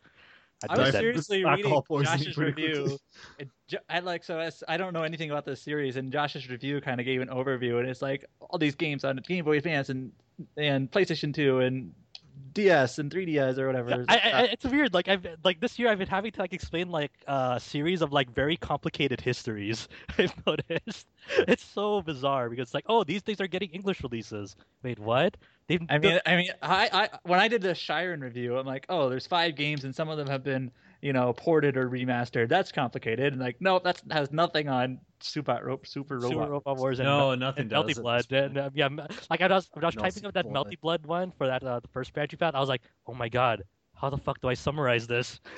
I'd 0.62 0.78
I 0.78 0.82
was 0.82 0.92
that. 0.92 1.00
seriously 1.00 1.44
reading 1.44 1.82
Josh's 1.90 2.38
review. 2.38 2.82
quickly. 2.84 2.98
It, 3.40 3.80
I 3.88 3.98
like 3.98 4.22
so 4.22 4.38
as, 4.38 4.62
I 4.68 4.76
don't 4.76 4.92
know 4.92 5.02
anything 5.02 5.32
about 5.32 5.44
this 5.44 5.60
series, 5.60 5.96
and 5.96 6.12
Josh's 6.12 6.48
review 6.48 6.80
kind 6.80 7.00
of 7.00 7.06
gave 7.06 7.20
an 7.20 7.28
overview, 7.28 7.80
and 7.80 7.88
it's 7.88 8.02
like 8.02 8.24
all 8.38 8.56
these 8.56 8.76
games 8.76 9.04
on 9.04 9.16
Game 9.26 9.44
Boy 9.44 9.58
Advance 9.58 9.88
and 9.88 10.12
and 10.56 10.88
PlayStation 10.92 11.34
Two 11.34 11.58
and 11.58 11.92
DS 12.54 12.98
and 12.98 13.10
3DS 13.10 13.58
or 13.58 13.66
whatever. 13.66 13.90
Yeah, 13.90 14.04
I, 14.08 14.14
I, 14.14 14.42
it's 14.44 14.64
weird. 14.64 14.94
Like 14.94 15.08
I've 15.08 15.26
like 15.44 15.60
this 15.60 15.78
year, 15.78 15.88
I've 15.88 15.98
been 15.98 16.08
having 16.08 16.30
to 16.32 16.40
like 16.40 16.52
explain 16.52 16.90
like 16.90 17.12
a 17.26 17.58
series 17.60 18.00
of 18.00 18.12
like 18.12 18.30
very 18.32 18.56
complicated 18.56 19.20
histories. 19.20 19.88
I've 20.18 20.34
noticed 20.46 21.06
it's 21.48 21.64
so 21.64 22.00
bizarre 22.02 22.48
because 22.48 22.68
it's 22.68 22.74
like, 22.74 22.86
oh, 22.88 23.04
these 23.04 23.22
things 23.22 23.40
are 23.40 23.48
getting 23.48 23.70
English 23.70 24.02
releases. 24.02 24.56
Wait, 24.82 24.98
what? 24.98 25.36
They've 25.66 25.80
I 25.88 25.98
mean, 25.98 26.20
I 26.26 26.36
mean, 26.36 26.50
I, 26.62 26.90
I 26.92 27.18
when 27.24 27.40
I 27.40 27.48
did 27.48 27.62
the 27.62 27.70
Shiren 27.70 28.22
review, 28.22 28.56
I'm 28.56 28.66
like, 28.66 28.86
oh, 28.88 29.08
there's 29.08 29.26
five 29.26 29.56
games, 29.56 29.84
and 29.84 29.94
some 29.94 30.08
of 30.08 30.18
them 30.18 30.28
have 30.28 30.44
been, 30.44 30.70
you 31.04 31.12
know, 31.12 31.34
ported 31.34 31.76
or 31.76 31.86
remastered. 31.86 32.48
That's 32.48 32.72
complicated. 32.72 33.34
And 33.34 33.40
like, 33.40 33.60
no, 33.60 33.78
that 33.80 34.00
has 34.10 34.32
nothing 34.32 34.70
on 34.70 35.00
Super 35.20 35.60
Ro- 35.62 35.80
Super 35.84 36.18
Super 36.18 36.34
Robot. 36.34 36.50
Robot 36.50 36.76
Wars 36.78 36.98
and 36.98 37.06
No, 37.06 37.34
nothing 37.34 37.60
and 37.70 37.70
does. 37.70 37.84
Melty 37.84 38.00
Blood. 38.00 38.32
And, 38.32 38.56
uh, 38.56 38.70
yeah, 38.72 38.88
like 39.28 39.42
I 39.42 39.48
was, 39.48 39.68
I 39.76 39.84
was 39.84 39.94
typing 39.94 40.24
up 40.24 40.32
that 40.32 40.46
Melty 40.46 40.80
Blood 40.80 41.04
one 41.04 41.30
for 41.36 41.46
that 41.46 41.62
uh, 41.62 41.80
the 41.80 41.88
first 41.88 42.14
patch 42.14 42.32
you 42.32 42.38
found. 42.38 42.56
I 42.56 42.60
was 42.60 42.70
like, 42.70 42.80
oh 43.06 43.12
my 43.12 43.28
god, 43.28 43.64
how 43.94 44.10
the 44.10 44.18
fuck 44.18 44.40
do 44.40 44.48
I 44.48 44.54
summarize 44.54 45.06
this? 45.06 45.40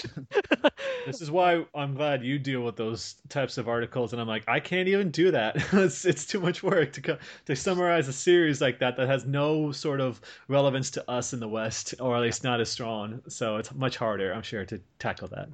This 1.07 1.23
is 1.23 1.31
why 1.31 1.65
I'm 1.73 1.95
glad 1.95 2.25
you 2.25 2.37
deal 2.37 2.63
with 2.63 2.75
those 2.75 3.15
types 3.29 3.59
of 3.59 3.69
articles, 3.69 4.13
and 4.13 4.21
I'm 4.21 4.27
like, 4.27 4.43
I 4.49 4.59
can't 4.59 4.89
even 4.89 5.13
do 5.13 5.31
that. 5.31 5.55
it's, 5.73 6.05
it's 6.05 6.27
too 6.27 6.41
much 6.41 6.65
work 6.65 6.93
to 6.95 7.01
co- 7.01 7.19
to 7.45 7.55
summarize 7.55 8.09
a 8.09 8.13
series 8.13 8.61
like 8.61 8.81
that 8.81 8.97
that 8.97 9.07
has 9.07 9.25
no 9.25 9.71
sort 9.71 10.01
of 10.01 10.21
relevance 10.49 10.91
to 10.93 11.09
us 11.09 11.33
in 11.33 11.39
the 11.39 11.49
West, 11.49 11.95
or 12.01 12.17
at 12.17 12.23
least 12.23 12.43
not 12.43 12.61
as 12.61 12.69
strong. 12.69 13.23
So 13.29 13.57
it's 13.57 13.73
much 13.73 13.97
harder, 13.97 14.35
I'm 14.35 14.43
sure, 14.43 14.65
to 14.65 14.81
tackle 14.99 15.29
that. 15.29 15.49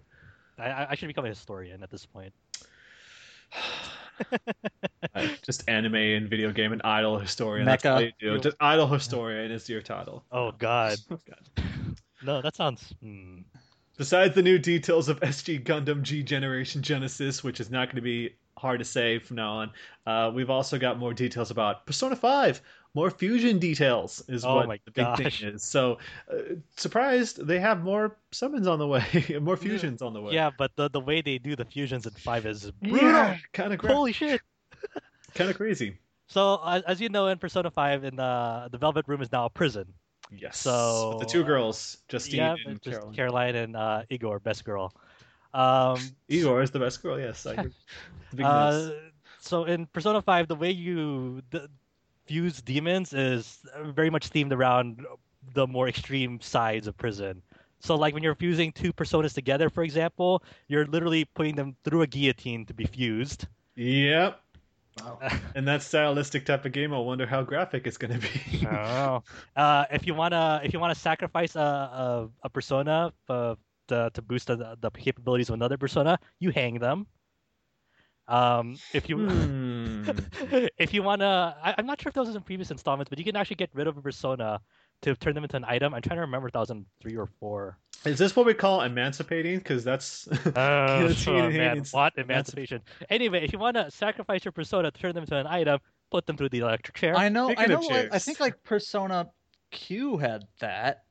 I- 0.57 0.71
I, 0.71 0.87
I 0.93 0.95
should 0.95 1.09
become 1.09 1.27
a 1.27 1.29
historian 1.29 1.83
at 1.83 1.91
this 1.91 2.07
point. 2.07 2.33
Just 5.43 5.69
anime 5.69 5.95
and 5.97 6.31
video 6.31 6.51
game 6.51 6.73
and 6.73 6.81
idol 6.83 7.19
historian. 7.19 7.67
That's 7.67 7.85
all 7.85 7.99
Mecha. 7.99 8.13
you 8.21 8.37
do. 8.37 8.39
Just 8.39 8.57
idol 8.59 8.87
historian 8.87 9.51
is 9.51 9.69
your 9.69 9.83
title. 9.83 10.25
Oh 10.33 10.53
god, 10.53 10.97
oh, 11.11 11.19
God. 11.29 11.67
No, 12.23 12.41
that 12.43 12.57
sounds. 12.57 12.95
Hmm. 13.03 13.41
Besides 13.99 14.35
the 14.35 14.43
new 14.43 14.59
details 14.59 15.09
of 15.09 15.21
SD 15.21 15.65
Gundam 15.65 16.03
G 16.03 16.23
Generation 16.23 16.83
Genesis, 16.83 17.45
which 17.45 17.61
is 17.61 17.71
not 17.71 17.89
going 17.89 17.97
to 17.97 18.03
be 18.03 18.35
hard 18.57 18.79
to 18.79 18.85
say 18.85 19.19
from 19.19 19.37
now 19.37 19.53
on, 19.53 19.71
uh, 20.07 20.31
we've 20.35 20.51
also 20.51 20.79
got 20.79 20.99
more 20.99 21.13
details 21.13 21.51
about 21.51 21.85
Persona 21.87 22.17
5. 22.17 22.61
More 22.95 23.11
fusion 23.11 23.59
details 23.59 24.23
is 24.29 24.45
Oh 24.45 24.57
what 24.67 24.81
the 24.85 24.91
big 24.91 25.05
gosh. 25.05 25.19
thing 25.41 25.49
is. 25.55 25.63
So, 25.63 25.99
uh, 26.31 26.57
surprised 26.77 27.47
they 27.47 27.59
have 27.59 27.83
more 27.83 28.17
summons 28.33 28.67
on 28.67 28.79
the 28.79 28.87
way, 28.87 29.03
more 29.41 29.57
fusions 29.57 30.03
on 30.03 30.13
the 30.13 30.21
way. 30.21 30.35
Yeah, 30.35 30.51
but 30.57 30.73
the 30.77 30.91
the 30.91 31.01
way 31.01 31.23
they 31.23 31.39
do 31.39 31.57
the 31.57 31.65
fusions 31.65 32.07
in 32.07 32.13
five 32.13 32.45
is 32.45 32.71
brutal. 32.83 33.09
yeah, 33.09 33.39
kind 33.55 33.73
of 33.73 33.81
Holy 33.81 34.13
shit! 34.13 34.43
kind 35.35 35.49
of 35.49 35.57
crazy. 35.57 35.97
So 36.29 36.61
as, 36.67 36.83
as 36.83 37.01
you 37.01 37.09
know, 37.09 37.29
in 37.29 37.39
Persona 37.39 37.71
Five, 37.71 38.05
in 38.05 38.17
the 38.17 38.69
the 38.71 38.77
Velvet 38.79 39.09
Room 39.09 39.23
is 39.23 39.33
now 39.33 39.47
a 39.47 39.51
prison. 39.51 39.87
Yes. 40.37 40.59
So, 40.59 41.11
With 41.11 41.27
the 41.27 41.33
two 41.33 41.45
girls, 41.45 41.99
Justine 42.09 42.39
yeah, 42.39 42.57
and 42.67 42.81
just 42.83 42.97
Caroline. 42.97 43.15
Caroline 43.15 43.57
and 43.57 43.77
uh, 43.77 44.03
Igor, 44.11 44.39
best 44.41 44.65
girl. 44.65 44.95
Um, 45.55 45.99
Igor 46.29 46.63
is 46.63 46.71
the 46.71 46.79
best 46.79 47.03
girl. 47.03 47.19
Yes, 47.19 47.47
I. 47.47 47.67
The 48.35 48.47
uh, 48.47 48.91
so 49.41 49.65
in 49.65 49.85
Persona 49.85 50.23
Five, 50.23 50.49
the 50.49 50.55
way 50.55 50.71
you 50.71 51.43
fuse 52.25 52.63
demons 52.63 53.13
is 53.13 53.61
very 53.85 54.09
much 54.09 54.31
themed 54.31 54.53
around 54.53 55.05
the 55.53 55.67
more 55.67 55.87
extreme 55.87 56.41
sides 56.41 56.87
of 56.87 56.97
prison. 56.97 57.43
So 57.81 57.97
like 57.97 58.15
when 58.15 58.23
you're 58.23 58.35
fusing 58.35 58.73
two 58.73 58.93
personas 58.93 59.35
together, 59.35 59.69
for 59.69 59.83
example, 59.83 60.43
you're 60.69 60.87
literally 60.87 61.27
putting 61.27 61.57
them 61.57 61.77
through 61.85 62.03
a 62.03 62.07
guillotine 62.07 62.65
to 62.67 62.75
be 62.75 62.87
fused. 62.87 63.49
Yep. 63.75 64.41
Wow. 64.97 65.19
And 65.55 65.69
that 65.69 65.83
stylistic 65.83 66.47
type 66.47 66.65
of 66.65 66.73
game, 66.73 66.95
I 66.95 66.99
wonder 66.99 67.27
how 67.27 67.43
graphic 67.43 67.87
it's 67.87 67.99
going 67.99 68.19
to 68.21 68.29
be. 68.29 68.69
Oh. 68.69 69.23
Uh, 69.57 69.85
if 69.91 70.07
you 70.07 70.15
wanna, 70.15 70.61
if 70.65 70.73
you 70.73 70.81
wanna 70.81 70.95
sacrifice 70.95 71.57
a 71.57 71.61
a, 71.61 72.31
a 72.45 72.51
persona 72.51 73.13
uh, 73.29 73.55
to 73.89 74.11
to 74.15 74.23
boost 74.23 74.47
the, 74.47 74.77
the 74.81 74.91
capabilities 74.91 75.49
of 75.51 75.55
another 75.55 75.77
persona, 75.77 76.19
you 76.39 76.51
hang 76.51 76.79
them. 76.79 77.07
Um, 78.29 78.81
if 78.93 79.09
you 79.09 79.19
Hmm. 79.19 80.19
if 80.79 80.95
you 80.95 81.03
wanna, 81.03 81.57
I, 81.63 81.75
I'm 81.79 81.87
not 81.87 82.01
sure 82.01 82.09
if 82.11 82.15
those 82.15 82.29
was 82.29 82.37
in 82.37 82.43
previous 82.43 82.71
installments, 82.71 83.09
but 83.09 83.19
you 83.19 83.25
can 83.25 83.37
actually 83.37 83.57
get 83.57 83.71
rid 83.75 83.87
of 83.87 83.97
a 83.97 84.03
persona 84.03 84.61
to 85.03 85.15
turn 85.17 85.35
them 85.35 85.45
into 85.45 85.57
an 85.57 85.65
item. 85.67 85.95
I'm 85.95 86.01
trying 86.03 86.17
to 86.17 86.23
remember 86.23 86.47
if 86.49 86.53
that 86.55 86.61
was 86.61 86.71
in 86.71 86.87
three 87.01 87.17
or 87.17 87.27
four. 87.39 87.79
Is 88.05 88.19
this 88.19 88.35
what 88.35 88.47
we 88.47 88.55
call 88.55 88.81
emancipating? 88.83 89.59
Because 89.59 89.85
that's 89.85 90.27
Oh, 90.57 91.15
oh, 91.27 91.33
man, 91.33 91.53
hands. 91.53 91.93
what 91.93 92.13
emancipation? 92.17 92.81
Anyway, 93.11 93.45
if 93.45 93.53
you 93.53 93.59
wanna 93.59 93.91
sacrifice 93.91 94.45
your 94.45 94.53
persona 94.53 94.91
to 94.91 95.01
turn 95.01 95.15
them 95.15 95.25
into 95.25 95.37
an 95.37 95.47
item, 95.47 95.79
put 96.11 96.27
them 96.27 96.37
through 96.37 96.49
the 96.49 96.61
electric 96.61 96.97
chair. 96.97 97.17
I 97.17 97.29
know, 97.29 97.53
I 97.57 97.67
know. 97.67 97.81
Like, 97.81 98.09
I 98.13 98.19
think 98.19 98.41
like 98.41 98.63
Persona 98.65 99.29
Q 99.71 100.17
had 100.17 100.45
that. 100.61 101.05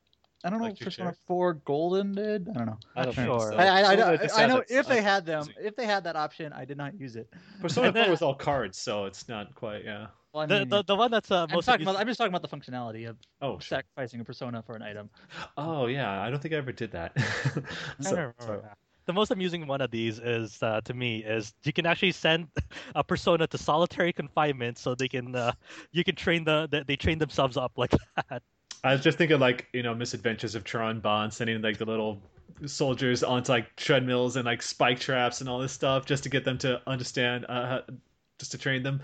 I 0.44 0.50
don't 0.50 0.58
know 0.58 0.64
if 0.66 0.70
Electric 0.70 0.86
Persona 0.88 1.10
chairs? 1.10 1.18
4 1.28 1.54
Golden 1.54 2.14
did. 2.14 2.48
I 2.48 2.52
don't 2.58 2.66
know. 2.66 2.78
I 2.96 3.04
don't 3.04 3.14
Sure. 3.14 3.52
so. 3.52 3.56
I, 3.56 3.64
I, 3.64 3.78
I, 3.78 3.82
Some 3.82 3.92
of 3.92 3.98
don't- 3.98 4.14
it 4.14 4.22
just 4.22 4.38
I 4.38 4.46
know 4.46 4.62
if 4.68 4.86
they 4.88 5.00
had 5.00 5.24
them, 5.24 5.48
if 5.60 5.76
they 5.76 5.86
had 5.86 6.02
that 6.02 6.16
option, 6.16 6.52
I 6.52 6.64
did 6.64 6.76
not 6.76 6.98
use 6.98 7.14
it. 7.14 7.32
Persona 7.60 7.92
then- 7.92 8.04
4 8.06 8.10
was 8.10 8.22
all 8.22 8.34
cards, 8.34 8.76
so 8.76 9.04
it's 9.04 9.28
not 9.28 9.54
quite. 9.54 9.84
Yeah. 9.84 10.08
Well, 10.32 10.44
I 10.44 10.46
the, 10.46 10.58
mean, 10.60 10.68
the 10.70 10.82
the 10.84 10.96
one 10.96 11.10
that's 11.10 11.30
uh, 11.30 11.46
I'm, 11.48 11.54
most 11.54 11.66
talking 11.66 11.86
about, 11.86 11.98
I'm 12.00 12.06
just 12.06 12.18
talking 12.18 12.32
about 12.34 12.48
the 12.48 12.56
functionality 12.56 13.08
of 13.08 13.16
Oh, 13.42 13.58
sure. 13.58 13.78
sacrificing 13.78 14.20
a 14.20 14.24
persona 14.24 14.62
for 14.62 14.74
an 14.76 14.82
item. 14.82 15.10
Oh, 15.58 15.86
yeah. 15.86 16.22
I 16.22 16.30
don't 16.30 16.40
think 16.40 16.54
I 16.54 16.56
ever 16.56 16.72
did 16.72 16.92
that. 16.92 17.16
So- 18.00 18.16
don't 18.16 18.34
so- 18.42 18.62
The 19.04 19.12
most 19.12 19.30
amusing 19.32 19.66
one 19.66 19.80
of 19.80 19.90
these 19.90 20.18
is 20.20 20.62
uh, 20.62 20.80
to 20.84 20.94
me 20.94 21.24
is 21.24 21.52
you 21.64 21.72
can 21.72 21.86
actually 21.86 22.12
send 22.12 22.46
a 22.94 23.02
persona 23.04 23.46
to 23.48 23.58
solitary 23.58 24.12
confinement 24.12 24.78
so 24.78 24.94
they 24.94 25.08
can 25.08 25.34
uh, 25.34 25.52
you 25.90 26.04
can 26.04 26.14
train 26.14 26.44
the 26.44 26.68
they- 26.70 26.84
they 26.84 26.96
train 26.96 27.18
themselves 27.18 27.56
up 27.56 27.72
like 27.76 27.90
that. 28.30 28.42
I 28.84 28.92
was 28.92 29.00
just 29.02 29.16
thinking, 29.18 29.38
like, 29.38 29.68
you 29.72 29.82
know, 29.84 29.94
Misadventures 29.94 30.56
of 30.56 30.64
Tron 30.64 30.98
Bonne, 30.98 31.30
sending, 31.30 31.62
like, 31.62 31.78
the 31.78 31.84
little 31.84 32.20
soldiers 32.66 33.22
onto, 33.22 33.52
like, 33.52 33.76
treadmills 33.76 34.34
and, 34.34 34.44
like, 34.44 34.60
spike 34.60 34.98
traps 34.98 35.40
and 35.40 35.48
all 35.48 35.60
this 35.60 35.70
stuff 35.70 36.04
just 36.04 36.24
to 36.24 36.28
get 36.28 36.44
them 36.44 36.58
to 36.58 36.80
understand, 36.88 37.46
uh, 37.48 37.82
just 38.40 38.50
to 38.50 38.58
train 38.58 38.82
them. 38.82 39.00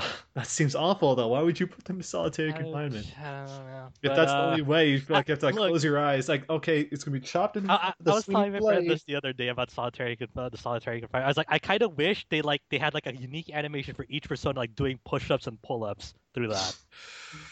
that 0.34 0.46
seems 0.46 0.74
awful 0.74 1.14
though. 1.14 1.28
Why 1.28 1.42
would 1.42 1.58
you 1.58 1.66
put 1.66 1.84
them 1.84 1.96
in 1.96 2.02
solitary 2.02 2.52
I- 2.52 2.56
confinement? 2.56 3.06
I 3.20 3.46
don't 3.46 3.46
know. 3.46 3.88
If 4.02 4.10
But, 4.10 4.16
that's 4.16 4.30
the 4.32 4.38
uh, 4.38 4.50
only 4.50 4.62
way, 4.62 4.90
you 4.90 5.00
feel 5.00 5.16
like 5.16 5.28
you 5.28 5.32
have 5.32 5.40
to 5.40 5.46
like 5.46 5.54
look- 5.54 5.70
close 5.70 5.84
your 5.84 5.98
eyes. 5.98 6.28
Like, 6.28 6.48
okay, 6.50 6.82
it's 6.92 7.04
gonna 7.04 7.18
be 7.18 7.26
chopped 7.26 7.56
in 7.56 7.68
I, 7.68 7.74
I, 7.74 7.92
the 8.00 8.12
I 8.12 8.14
was 8.14 8.26
telling 8.26 8.52
my 8.52 8.60
friend 8.60 8.90
this 8.90 9.04
the 9.04 9.16
other 9.16 9.32
day 9.32 9.48
about 9.48 9.70
solitary 9.70 10.16
conf- 10.16 10.36
uh, 10.36 10.48
the 10.48 10.58
solitary 10.58 11.00
confinement. 11.00 11.26
I 11.26 11.28
was 11.28 11.36
like, 11.36 11.48
I 11.50 11.58
kind 11.58 11.82
of 11.82 11.96
wish 11.96 12.26
they 12.30 12.42
like 12.42 12.62
they 12.70 12.78
had 12.78 12.94
like 12.94 13.06
a 13.06 13.14
unique 13.14 13.50
animation 13.52 13.94
for 13.94 14.06
each 14.08 14.28
persona, 14.28 14.58
like 14.58 14.74
doing 14.74 14.98
push-ups 15.04 15.46
and 15.46 15.60
pull-ups 15.62 16.14
through 16.34 16.48
that. 16.48 16.76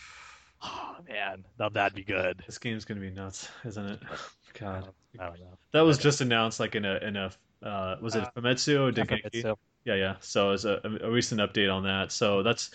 Oh 0.63 0.97
man, 1.09 1.45
now 1.59 1.69
that'd 1.69 1.95
be 1.95 2.03
good. 2.03 2.43
This 2.47 2.59
game's 2.59 2.85
gonna 2.85 3.01
be 3.01 3.11
nuts, 3.11 3.49
isn't 3.65 3.87
it? 3.87 4.01
God, 4.59 4.89
I 5.19 5.27
don't 5.27 5.41
know. 5.41 5.59
that 5.73 5.83
was 5.83 5.99
just 5.99 6.21
announced 6.23 6.59
like 6.61 6.75
in 6.75 6.85
a 6.85 6.97
in 6.97 7.17
a 7.17 7.31
uh, 7.67 7.97
was 8.01 8.15
it 8.15 8.23
Uh, 8.25 8.31
Famitsu 8.37 8.89
or 8.89 8.93
Dengeki? 8.93 9.43
so- 9.43 9.59
Yeah, 9.85 9.95
yeah. 9.95 10.17
So 10.21 10.51
as 10.51 10.65
a, 10.65 10.81
a 11.03 11.11
recent 11.11 11.41
update 11.41 11.73
on 11.73 11.85
that. 11.85 12.13
So 12.13 12.43
that's 12.43 12.71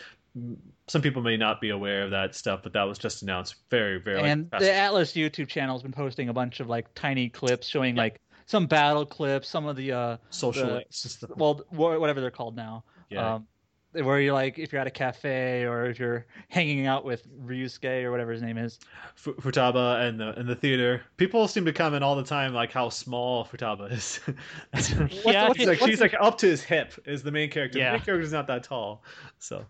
some 0.87 1.01
people 1.01 1.21
may 1.21 1.35
not 1.35 1.59
be 1.59 1.69
aware 1.71 2.03
of 2.03 2.11
that 2.11 2.35
stuff, 2.35 2.61
but 2.63 2.71
that 2.73 2.83
was 2.83 2.97
just 2.97 3.21
announced 3.21 3.55
very, 3.69 3.99
very. 3.99 4.21
and 4.21 4.49
fast- 4.49 4.63
the 4.63 4.69
Atlus 4.69 5.13
YouTube 5.13 5.47
channel 5.49 5.75
has 5.75 5.83
been 5.83 5.91
posting 5.91 6.29
a 6.29 6.33
bunch 6.33 6.59
of 6.61 6.67
like 6.67 6.93
tiny 6.95 7.27
clips 7.29 7.67
showing 7.67 7.95
like 7.95 8.21
some 8.45 8.65
battle 8.65 9.05
clips, 9.05 9.49
some 9.49 9.65
of 9.67 9.75
the 9.75 9.91
uh, 9.91 10.17
social 10.29 10.67
the- 10.67 10.73
links 10.75 11.23
well, 11.35 11.61
whatever 11.71 12.21
they're 12.21 12.31
called 12.31 12.55
now. 12.55 12.83
Yeah, 13.09 13.35
Um, 13.35 13.47
where 13.93 14.19
you're 14.21 14.33
like, 14.33 14.57
if 14.57 14.71
you're 14.71 14.79
at 14.81 14.87
a 14.87 14.91
cafe 14.91 15.63
or 15.65 15.85
if 15.85 15.99
you're 15.99 16.25
hanging 16.49 16.85
out 16.87 17.03
with 17.03 17.27
Ryusuke 17.45 18.03
or 18.03 18.11
whatever 18.11 18.31
his 18.31 18.41
name 18.41 18.57
is. 18.57 18.79
Fu- 19.15 19.33
Futaba 19.35 20.07
and 20.07 20.19
the 20.19 20.37
and 20.39 20.47
the 20.47 20.55
theater. 20.55 21.01
People 21.17 21.47
seem 21.47 21.65
to 21.65 21.73
comment 21.73 22.03
all 22.03 22.15
the 22.15 22.23
time 22.23 22.53
like 22.53 22.71
how 22.71 22.89
small 22.89 23.45
Futaba 23.45 23.91
is. 23.91 24.19
Yeah, 25.25 25.47
What's- 25.47 25.57
she's- 25.57 25.67
like, 25.67 25.81
what's 25.81 25.89
she's 25.91 26.01
like 26.01 26.15
up 26.19 26.37
to 26.39 26.47
his 26.47 26.63
hip 26.63 26.93
is 27.05 27.21
the 27.23 27.31
main 27.31 27.49
character. 27.49 27.79
Yeah. 27.79 27.91
The 27.91 27.97
main 27.97 28.05
character's 28.05 28.31
not 28.31 28.47
that 28.47 28.63
tall, 28.63 29.03
so. 29.39 29.65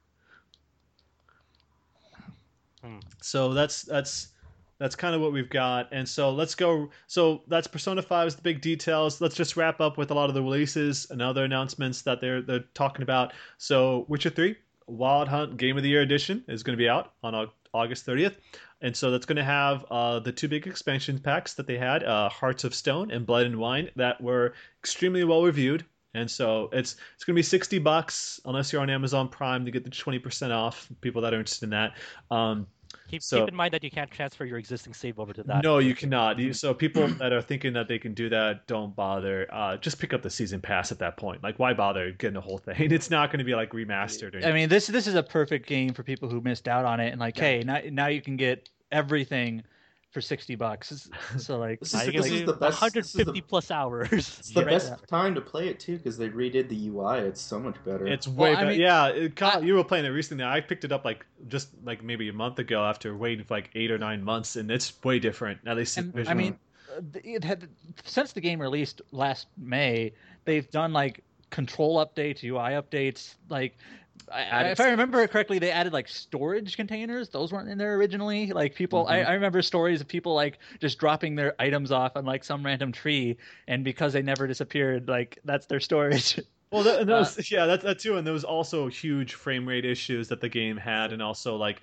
Hmm. 2.84 2.98
So 3.22 3.54
that's 3.54 3.84
that's 3.84 4.30
that's 4.82 4.96
kind 4.96 5.14
of 5.14 5.22
what 5.22 5.32
we've 5.32 5.50
got, 5.50 5.88
and 5.92 6.10
so 6.10 6.32
let's 6.32 6.56
go. 6.56 6.90
So 7.06 7.44
that's 7.48 7.68
Persona 7.68 8.02
Five 8.02 8.28
is 8.28 8.36
the 8.36 8.42
big 8.42 8.62
details. 8.62 9.22
Let's 9.22 9.36
just 9.36 9.56
wrap 9.56 9.80
up 9.80 9.96
with 9.96 10.10
a 10.10 10.16
lot 10.16 10.30
of 10.30 10.34
the 10.34 10.42
releases 10.42 11.08
and 11.12 11.22
other 11.22 11.44
announcements 11.44 12.02
that 12.02 12.20
they're 12.20 12.42
they're 12.42 12.66
talking 12.74 13.04
about. 13.04 13.34
So 13.60 14.06
Witcher 14.08 14.32
Three, 14.32 14.58
Wild 14.88 15.28
Hunt 15.28 15.58
Game 15.58 15.78
of 15.78 15.84
the 15.84 15.90
Year 15.90 16.02
Edition 16.02 16.44
is 16.48 16.64
going 16.64 16.76
to 16.76 16.82
be 16.82 16.90
out 16.90 17.14
on 17.22 17.50
August 17.76 18.08
30th. 18.08 18.38
And 18.82 18.98
so 18.98 19.12
that's 19.12 19.28
going 19.28 19.38
to 19.38 19.44
have 19.44 19.86
uh, 19.92 20.20
the 20.20 20.32
two 20.32 20.48
big 20.48 20.66
expansion 20.66 21.20
packs 21.20 21.54
that 21.54 21.68
they 21.68 21.78
had, 21.78 22.04
uh, 22.04 22.30
Hearts 22.30 22.64
of 22.64 22.74
Stone 22.74 23.12
and 23.12 23.26
Blood 23.26 23.46
and 23.46 23.58
Wine, 23.58 23.92
that 23.96 24.20
were 24.20 24.56
extremely 24.80 25.24
well 25.24 25.44
reviewed. 25.44 25.86
And 26.14 26.30
so 26.30 26.70
it's 26.74 26.98
it's 27.16 27.24
going 27.24 27.36
to 27.36 27.40
be 27.40 27.44
60 27.44 27.80
bucks 27.80 28.42
unless 28.46 28.74
you're 28.74 28.82
on 28.82 28.90
Amazon 28.90 29.30
Prime 29.30 29.64
to 29.66 29.72
get 29.72 29.84
the 29.84 29.90
20% 29.90 30.52
off. 30.52 30.90
People 31.00 31.22
that 31.22 31.34
are 31.34 31.38
interested 31.38 31.66
in 31.66 31.70
that. 31.70 31.94
Um, 32.30 32.68
Keep, 33.12 33.22
So- 33.22 33.40
keep 33.42 33.50
in 33.50 33.56
mind 33.56 33.74
that 33.74 33.84
you 33.84 33.92
can't 33.92 34.10
transfer 34.10 34.46
your 34.46 34.58
existing 34.58 34.94
save 34.94 35.20
over 35.20 35.34
to 35.34 35.44
that. 35.44 35.64
no, 35.64 35.80
you 35.80 35.94
cannot. 35.94 36.40
You, 36.40 36.54
so 36.54 36.74
people 36.74 37.08
that 37.08 37.34
are 37.34 37.42
thinking 37.42 37.74
that 37.74 37.88
they 37.90 38.00
can 38.00 38.14
do 38.14 38.30
that, 38.30 38.66
don't 38.68 38.96
bother. 38.96 39.48
Uh, 39.52 39.76
just 39.78 40.00
pick 40.00 40.14
up 40.14 40.22
the 40.22 40.30
season 40.30 40.62
pass 40.62 40.92
at 40.92 41.00
that 41.00 41.18
point. 41.18 41.44
Like, 41.44 41.60
why 41.60 41.74
bother 41.74 42.12
getting 42.12 42.36
the 42.36 42.42
whole 42.42 42.58
thing? 42.58 42.76
It's 42.92 43.10
not 43.10 43.30
going 43.32 43.40
to 43.40 43.46
be 43.46 43.54
like 43.56 43.72
remastered. 43.72 44.42
Or 44.42 44.48
I 44.48 44.52
mean, 44.54 44.70
this 44.70 44.88
this 44.88 45.08
is 45.08 45.16
a 45.16 45.24
perfect 45.24 45.68
game 45.68 45.94
for 45.94 46.04
people 46.04 46.30
who 46.30 46.40
missed 46.42 46.68
out 46.68 46.86
on 46.86 47.00
it 47.00 47.10
and 47.12 47.20
like, 47.20 47.38
Yeah. 47.38 47.44
hey, 47.44 47.64
now 47.64 47.80
now 47.92 48.08
you 48.08 48.22
can 48.22 48.38
get 48.38 48.70
everything 48.92 49.64
for 50.12 50.22
sixty 50.22 50.56
bucks. 50.56 51.10
So 51.38 51.58
like, 51.58 51.80
This 51.80 51.94
is, 51.94 52.06
you 52.08 52.12
this 52.12 52.26
can 52.28 52.36
is 52.36 52.46
the 52.46 52.54
best. 52.54 52.82
150 52.82 53.32
the, 53.32 53.42
plus 53.42 53.72
hours. 53.72 54.12
it's 54.12 54.50
the 54.54 54.62
Right. 54.62 54.72
best 54.72 54.94
time 55.08 55.34
to 55.36 55.42
play 55.42 55.70
it 55.70 55.80
too 55.80 55.98
because 55.98 56.18
they 56.18 56.30
redid 56.30 56.68
the 56.70 56.90
UI. 56.90 57.20
It's 57.20 57.42
so 57.42 57.60
much 57.60 57.76
better. 57.86 58.06
It's 58.06 58.28
Well, 58.28 58.38
way 58.38 58.52
I 58.52 58.56
better. 58.56 58.68
mean- 58.72 58.82
yeah, 58.82 59.08
it, 59.08 59.36
Kyle, 59.36 59.60
I- 59.62 59.66
you 59.66 59.76
were 59.76 59.84
playing 59.84 60.06
it 60.06 60.10
recently. 60.10 60.44
I 60.44 60.60
picked 60.62 60.84
it 60.84 60.92
up 60.92 61.06
like 61.06 61.26
just 61.48 61.70
like 61.84 62.04
maybe 62.04 62.28
a 62.30 62.34
month 62.34 62.60
ago 62.60 62.84
after 62.84 63.16
waiting 63.16 63.46
for 63.46 63.56
like 63.56 63.70
eight 63.76 63.90
or 63.92 63.98
nine 63.98 64.22
months, 64.24 64.56
and 64.58 64.70
it's 64.70 64.92
way 65.04 65.20
different. 65.20 65.62
At 65.66 65.78
least 65.78 65.98
And, 65.98 66.28
I 66.28 66.34
mean, 66.34 66.60
uh, 66.96 67.02
it 67.24 67.44
had 67.44 67.70
since 68.04 68.34
the 68.34 68.42
game 68.42 68.60
released 68.62 69.02
last 69.12 69.48
May, 69.58 70.12
they've 70.46 70.70
done 70.70 70.92
like 70.94 71.24
control 71.50 72.06
updates, 72.06 72.44
UI 72.44 72.72
updates. 72.82 73.36
Like, 73.50 73.78
I, 74.32 74.70
if 74.70 74.80
I 74.80 74.92
remember 74.92 75.26
correctly, 75.28 75.60
they 75.60 75.72
added 75.72 75.92
like 75.94 76.08
storage 76.08 76.78
containers. 76.78 77.30
Those 77.30 77.52
weren't 77.52 77.70
in 77.70 77.78
there 77.78 77.96
originally. 77.96 78.52
Like 78.54 78.76
people, 78.76 79.08
I, 79.08 79.20
Mhm. 79.20 79.28
I 79.28 79.34
remember 79.34 79.62
stories 79.62 80.00
of 80.00 80.08
people 80.08 80.34
like 80.34 80.60
just 80.80 81.00
dropping 81.00 81.36
their 81.36 81.54
items 81.60 81.92
off 81.92 82.16
on 82.16 82.26
like 82.26 82.44
some 82.44 82.66
random 82.66 82.92
tree, 82.92 83.38
and 83.68 83.84
because 83.84 84.14
they 84.14 84.22
never 84.22 84.48
disappeared, 84.48 85.10
like 85.10 85.40
that's 85.44 85.66
their 85.66 85.80
storage. 85.80 86.40
well, 86.72 86.84
that, 86.84 87.02
and 87.02 87.10
that 87.10 87.38
uh, 87.38 87.42
yeah, 87.52 87.66
that, 87.66 87.82
that 87.82 88.00
too, 88.00 88.16
and 88.16 88.26
there 88.26 88.34
was 88.34 88.46
also 88.46 88.88
huge 88.88 89.34
frame 89.34 89.68
rate 89.68 89.84
issues 89.84 90.30
that 90.30 90.40
the 90.40 90.48
game 90.48 90.78
had, 90.78 91.12
and 91.12 91.22
also 91.22 91.58
like 91.58 91.82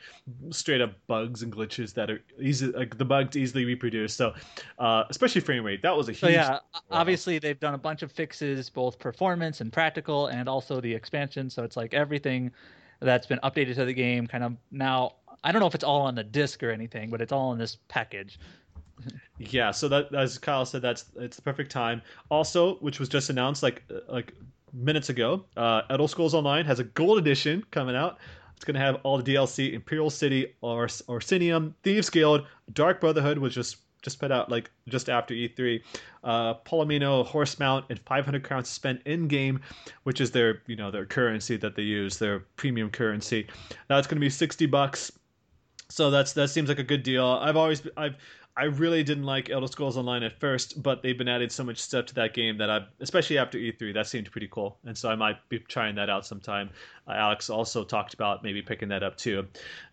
straight 0.51 0.81
up 0.81 0.93
bugs 1.07 1.43
and 1.43 1.53
glitches 1.53 1.93
that 1.95 2.11
are 2.11 2.23
easy, 2.41 2.67
like 2.69 2.97
the 2.97 3.05
bugs 3.05 3.37
easily 3.37 3.67
reproduced. 3.67 4.17
So, 4.17 4.33
uh, 4.79 5.05
especially 5.11 5.43
frame 5.43 5.63
rate, 5.63 5.83
that 5.83 5.95
was 5.95 6.09
a 6.09 6.13
huge. 6.13 6.21
So 6.21 6.29
yeah, 6.29 6.59
obviously 6.91 7.39
they've 7.39 7.61
done 7.61 7.75
a 7.75 7.79
bunch 7.79 8.03
of 8.03 8.11
fixes, 8.11 8.71
both 8.71 8.99
performance 8.99 9.61
and 9.61 9.71
practical, 9.71 10.29
and 10.29 10.49
also 10.49 10.81
the 10.81 10.95
expansion. 10.95 11.51
So 11.51 11.65
it's 11.65 11.77
like 11.77 11.93
everything 11.93 12.51
that's 13.01 13.27
been 13.27 13.41
updated 13.45 13.75
to 13.75 13.85
the 13.85 13.95
game, 13.95 14.27
kind 14.27 14.43
of 14.43 14.57
now. 14.71 15.17
I 15.45 15.53
don't 15.53 15.61
know 15.61 15.69
if 15.69 15.75
it's 15.75 15.85
all 15.85 16.01
on 16.01 16.15
the 16.15 16.25
disc 16.25 16.63
or 16.65 16.71
anything, 16.71 17.11
but 17.11 17.21
it's 17.21 17.31
all 17.31 17.53
in 17.53 17.59
this 17.59 17.77
package. 17.89 18.41
Yeah, 19.39 19.71
so 19.71 19.87
that 19.89 20.13
as 20.15 20.39
Kyle 20.39 20.67
said, 20.67 20.83
that's 20.83 21.05
it's 21.17 21.37
the 21.37 21.43
perfect 21.43 21.71
time. 21.71 22.03
Also, 22.31 22.77
which 22.77 22.99
was 22.99 23.09
just 23.09 23.31
announced 23.31 23.63
like 23.63 23.85
uh, 23.91 24.13
like 24.13 24.35
minutes 24.73 25.09
ago, 25.09 25.45
uh, 25.57 25.83
Elder 25.91 26.09
Scrolls 26.09 26.35
Online 26.35 26.65
has 26.65 26.81
a 26.81 26.85
gold 26.85 27.19
edition 27.19 27.65
coming 27.71 27.97
out. 27.97 28.19
It's 28.57 28.65
gonna 28.65 28.81
have 28.81 28.97
all 29.05 29.19
the 29.19 29.35
DLC: 29.35 29.73
Imperial 29.73 30.11
City, 30.11 30.55
or 30.61 30.87
Orsinium, 30.87 31.75
Thieves 31.83 32.11
Guild, 32.11 32.47
Dark 32.73 33.01
Brotherhood, 33.01 33.39
which 33.39 33.55
just 33.55 33.79
just 34.03 34.21
put 34.21 34.31
out 34.31 34.51
like 34.51 34.71
just 34.89 35.09
after 35.09 35.35
E3, 35.35 35.83
uh, 36.25 36.55
Palomino, 36.65 37.27
Horse 37.27 37.59
Mount, 37.59 37.85
and 37.91 37.99
500 38.01 38.45
crowns 38.45 38.69
spent 38.69 39.03
in 39.05 39.29
game, 39.29 39.61
which 40.05 40.21
is 40.21 40.31
their 40.31 40.63
you 40.67 40.77
know 40.77 40.91
their 40.91 41.07
currency 41.07 41.57
that 41.57 41.77
they 41.77 41.83
use, 41.83 42.19
their 42.19 42.41
premium 42.57 42.91
currency. 42.91 43.47
That's 43.89 44.07
gonna 44.07 44.21
be 44.21 44.31
60 44.31 44.67
bucks. 44.67 45.13
So 45.89 46.11
that's 46.11 46.33
that 46.35 46.49
seems 46.49 46.69
like 46.69 46.79
a 46.79 46.85
good 46.85 47.03
deal. 47.03 47.25
I've 47.25 47.57
always 47.57 47.83
I've 47.97 48.17
I 48.59 48.65
really 48.65 49.05
didn't 49.05 49.23
like 49.23 49.51
Elder 49.51 49.69
Scrolls 49.69 49.97
Online 49.97 50.25
at 50.25 50.41
first, 50.41 50.83
but 50.83 51.01
they've 51.01 51.17
been 51.17 51.29
adding 51.29 51.49
so 51.49 51.63
much 51.63 51.79
stuff 51.79 52.07
to 52.07 52.15
that 52.17 52.35
game 52.35 52.59
that 52.59 52.69
I, 52.69 52.81
especially 52.99 53.39
after 53.39 53.57
E3, 53.57 53.95
that 53.95 54.09
seemed 54.09 54.29
pretty 54.33 54.49
cool, 54.51 54.77
and 54.85 54.99
so 54.99 55.09
I 55.09 55.15
might 55.15 55.37
be 55.49 55.61
trying 55.61 55.95
that 55.95 56.11
out 56.11 56.27
sometime. 56.27 56.69
Uh, 57.07 57.13
Alex 57.13 57.51
also 57.51 57.85
talked 57.85 58.15
about 58.15 58.43
maybe 58.43 58.61
picking 58.61 58.89
that 58.89 59.05
up 59.05 59.17
too. 59.17 59.47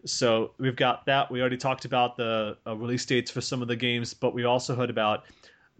So 0.05 0.51
we've 0.57 0.75
got 0.75 1.05
that. 1.05 1.29
We 1.29 1.41
already 1.41 1.57
talked 1.57 1.85
about 1.85 2.17
the 2.17 2.57
uh, 2.65 2.75
release 2.75 3.05
dates 3.05 3.29
for 3.29 3.39
some 3.39 3.61
of 3.61 3.67
the 3.67 3.75
games, 3.75 4.15
but 4.15 4.33
we 4.33 4.45
also 4.45 4.75
heard 4.75 4.89
about 4.89 5.25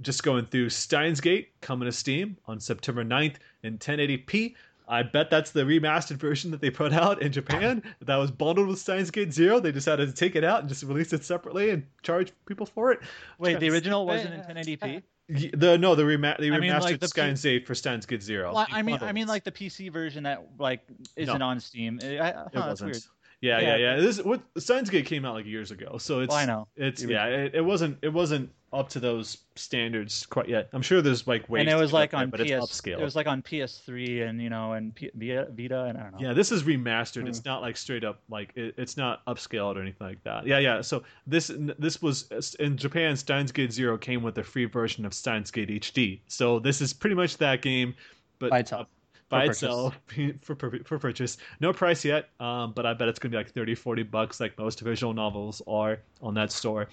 just 0.02 0.22
going 0.22 0.46
through 0.46 0.70
Steins 0.70 1.20
Gate 1.20 1.50
coming 1.62 1.88
to 1.88 1.92
Steam 1.92 2.38
on 2.46 2.60
September 2.60 3.04
9th 3.04 3.38
in 3.64 3.80
1080p. 3.80 4.54
I 4.88 5.04
bet 5.04 5.30
that's 5.30 5.52
the 5.52 5.62
remastered 5.64 6.18
version 6.18 6.52
that 6.52 6.62
they 6.62 6.70
put 6.70 6.94
out 6.94 7.22
in 7.22 7.32
Japan. 7.32 7.82
That 8.02 8.18
was 8.18 8.32
bundled 8.32 8.68
with 8.68 8.80
Steins 8.80 9.12
Gate 9.12 9.34
Zero. 9.34 9.60
They 9.60 9.72
decided 9.72 10.08
to 10.08 10.14
take 10.14 10.36
it 10.36 10.44
out 10.44 10.60
and 10.60 10.70
just 10.70 10.84
release 10.84 11.12
it 11.14 11.24
separately 11.24 11.72
and 11.72 11.86
charge 12.04 12.32
people 12.46 12.66
for 12.66 12.92
it. 12.92 13.00
Wait, 13.40 13.60
the 13.60 13.70
original 13.70 14.06
wasn't 14.06 14.34
in 14.36 14.42
1080p. 14.42 15.04
Y- 15.28 15.50
The 15.54 15.76
no, 15.78 15.96
the 15.96 16.06
rema- 16.06 16.36
they 16.38 16.52
I 16.52 16.60
mean, 16.60 16.72
remastered 16.72 16.82
like 16.82 17.00
the 17.00 17.08
Steins 17.08 17.42
Gate 17.42 17.66
for 17.66 17.74
Steins 17.74 18.06
Gate 18.06 18.22
Zero. 18.22 18.54
Well, 18.54 18.68
I 18.70 18.84
mean, 18.84 19.00
I 19.02 19.12
mean, 19.12 19.28
like 19.28 19.44
the 19.44 19.52
PC 19.52 19.92
version 19.92 20.24
that 20.24 20.46
like 20.60 20.82
isn't 21.16 21.42
on 21.42 21.60
Steam. 21.60 22.00
I, 22.04 22.20
I, 22.20 22.32
huh, 22.32 22.44
it 22.46 22.54
that's 22.54 22.66
wasn't. 22.68 22.92
weird. 22.92 23.04
Yeah, 23.46 23.60
yeah, 23.60 23.76
Yeah. 23.76 23.96
yeah. 23.96 24.02
This 24.02 24.22
what 24.22 24.42
Steins 24.58 24.90
Gate 24.90 25.06
came 25.06 25.26
out 25.26 25.34
like 25.36 25.46
years 25.46 25.72
ago, 25.72 25.98
so 26.00 26.20
it's 26.22 26.30
Well, 26.30 26.40
I 26.40 26.46
know. 26.46 26.68
it's 26.76 27.02
The 27.04 27.12
yeah, 27.12 27.26
it, 27.28 27.56
it 27.56 27.62
wasn't 27.62 27.98
it 28.02 28.12
wasn't 28.14 28.50
up 28.74 28.90
to 28.90 29.00
those 29.00 29.38
standards 29.56 30.26
quite 30.26 30.50
yet. 30.50 30.68
I'm 30.74 30.82
sure 30.82 31.02
there's 31.02 31.26
like 31.28 31.48
ways 31.50 31.62
and 31.62 31.70
it 31.70 31.76
was 31.82 31.94
like 31.94 32.14
on 32.14 32.30
PS. 32.32 32.42
it's 32.42 32.52
upscale. 32.52 33.00
It 33.00 33.04
was 33.04 33.16
like 33.16 33.28
on 33.28 33.42
PS3 33.42 34.28
and 34.28 34.42
you 34.42 34.50
know 34.50 34.74
and 34.74 34.94
P- 34.94 35.12
Vita, 35.16 35.48
Vita 35.52 35.84
and 35.86 35.98
I 35.98 36.02
don't 36.04 36.12
know. 36.14 36.18
Yeah, 36.28 36.34
this 36.34 36.52
is 36.52 36.64
remastered. 36.64 37.22
Hmm. 37.22 37.28
It's 37.28 37.46
not 37.46 37.62
like 37.62 37.78
straight 37.78 38.04
up 38.04 38.20
like 38.30 38.52
it, 38.56 38.74
it's 38.78 38.98
not 38.98 39.24
upscaled 39.28 39.76
or 39.78 39.82
anything 39.82 40.06
like 40.08 40.22
that. 40.24 40.46
Yeah, 40.46 40.60
yeah. 40.60 40.82
So 40.82 41.04
this 41.28 41.52
this 41.80 42.02
was 42.02 42.28
in 42.60 42.76
Japan. 42.78 43.16
Steins 43.16 43.52
Gate 43.52 43.72
Zero 43.72 43.98
came 43.98 44.24
with 44.24 44.38
a 44.40 44.44
free 44.44 44.66
version 44.66 45.06
of 45.06 45.14
Steins 45.14 45.52
Gate 45.52 45.70
HD. 45.70 46.20
So 46.28 46.60
this 46.60 46.82
is 46.82 46.92
pretty 46.94 47.16
much 47.16 47.38
that 47.38 47.62
game, 47.62 47.96
but 48.40 48.50
By 48.50 48.60
itself. 48.60 48.88
By 49.30 49.46
For 49.46 49.52
itself 49.52 50.00
for 50.42 50.56
for 50.84 51.00
purchase. 51.00 51.38
No 51.60 51.74
price 51.74 52.06
yet, 52.06 52.30
um, 52.40 52.74
but 52.74 52.86
I 52.86 52.94
bet 52.94 53.08
it's 53.08 53.20
gonna 53.20 53.32
be 53.32 53.38
like 53.38 53.52
30, 53.52 53.76
40 53.76 54.04
bucks, 54.04 54.40
like 54.40 54.58
most 54.58 54.82
visual 54.82 55.14
novels 55.14 55.62
are 55.68 56.00
on 56.22 56.34
that 56.36 56.52
store. 56.52 56.88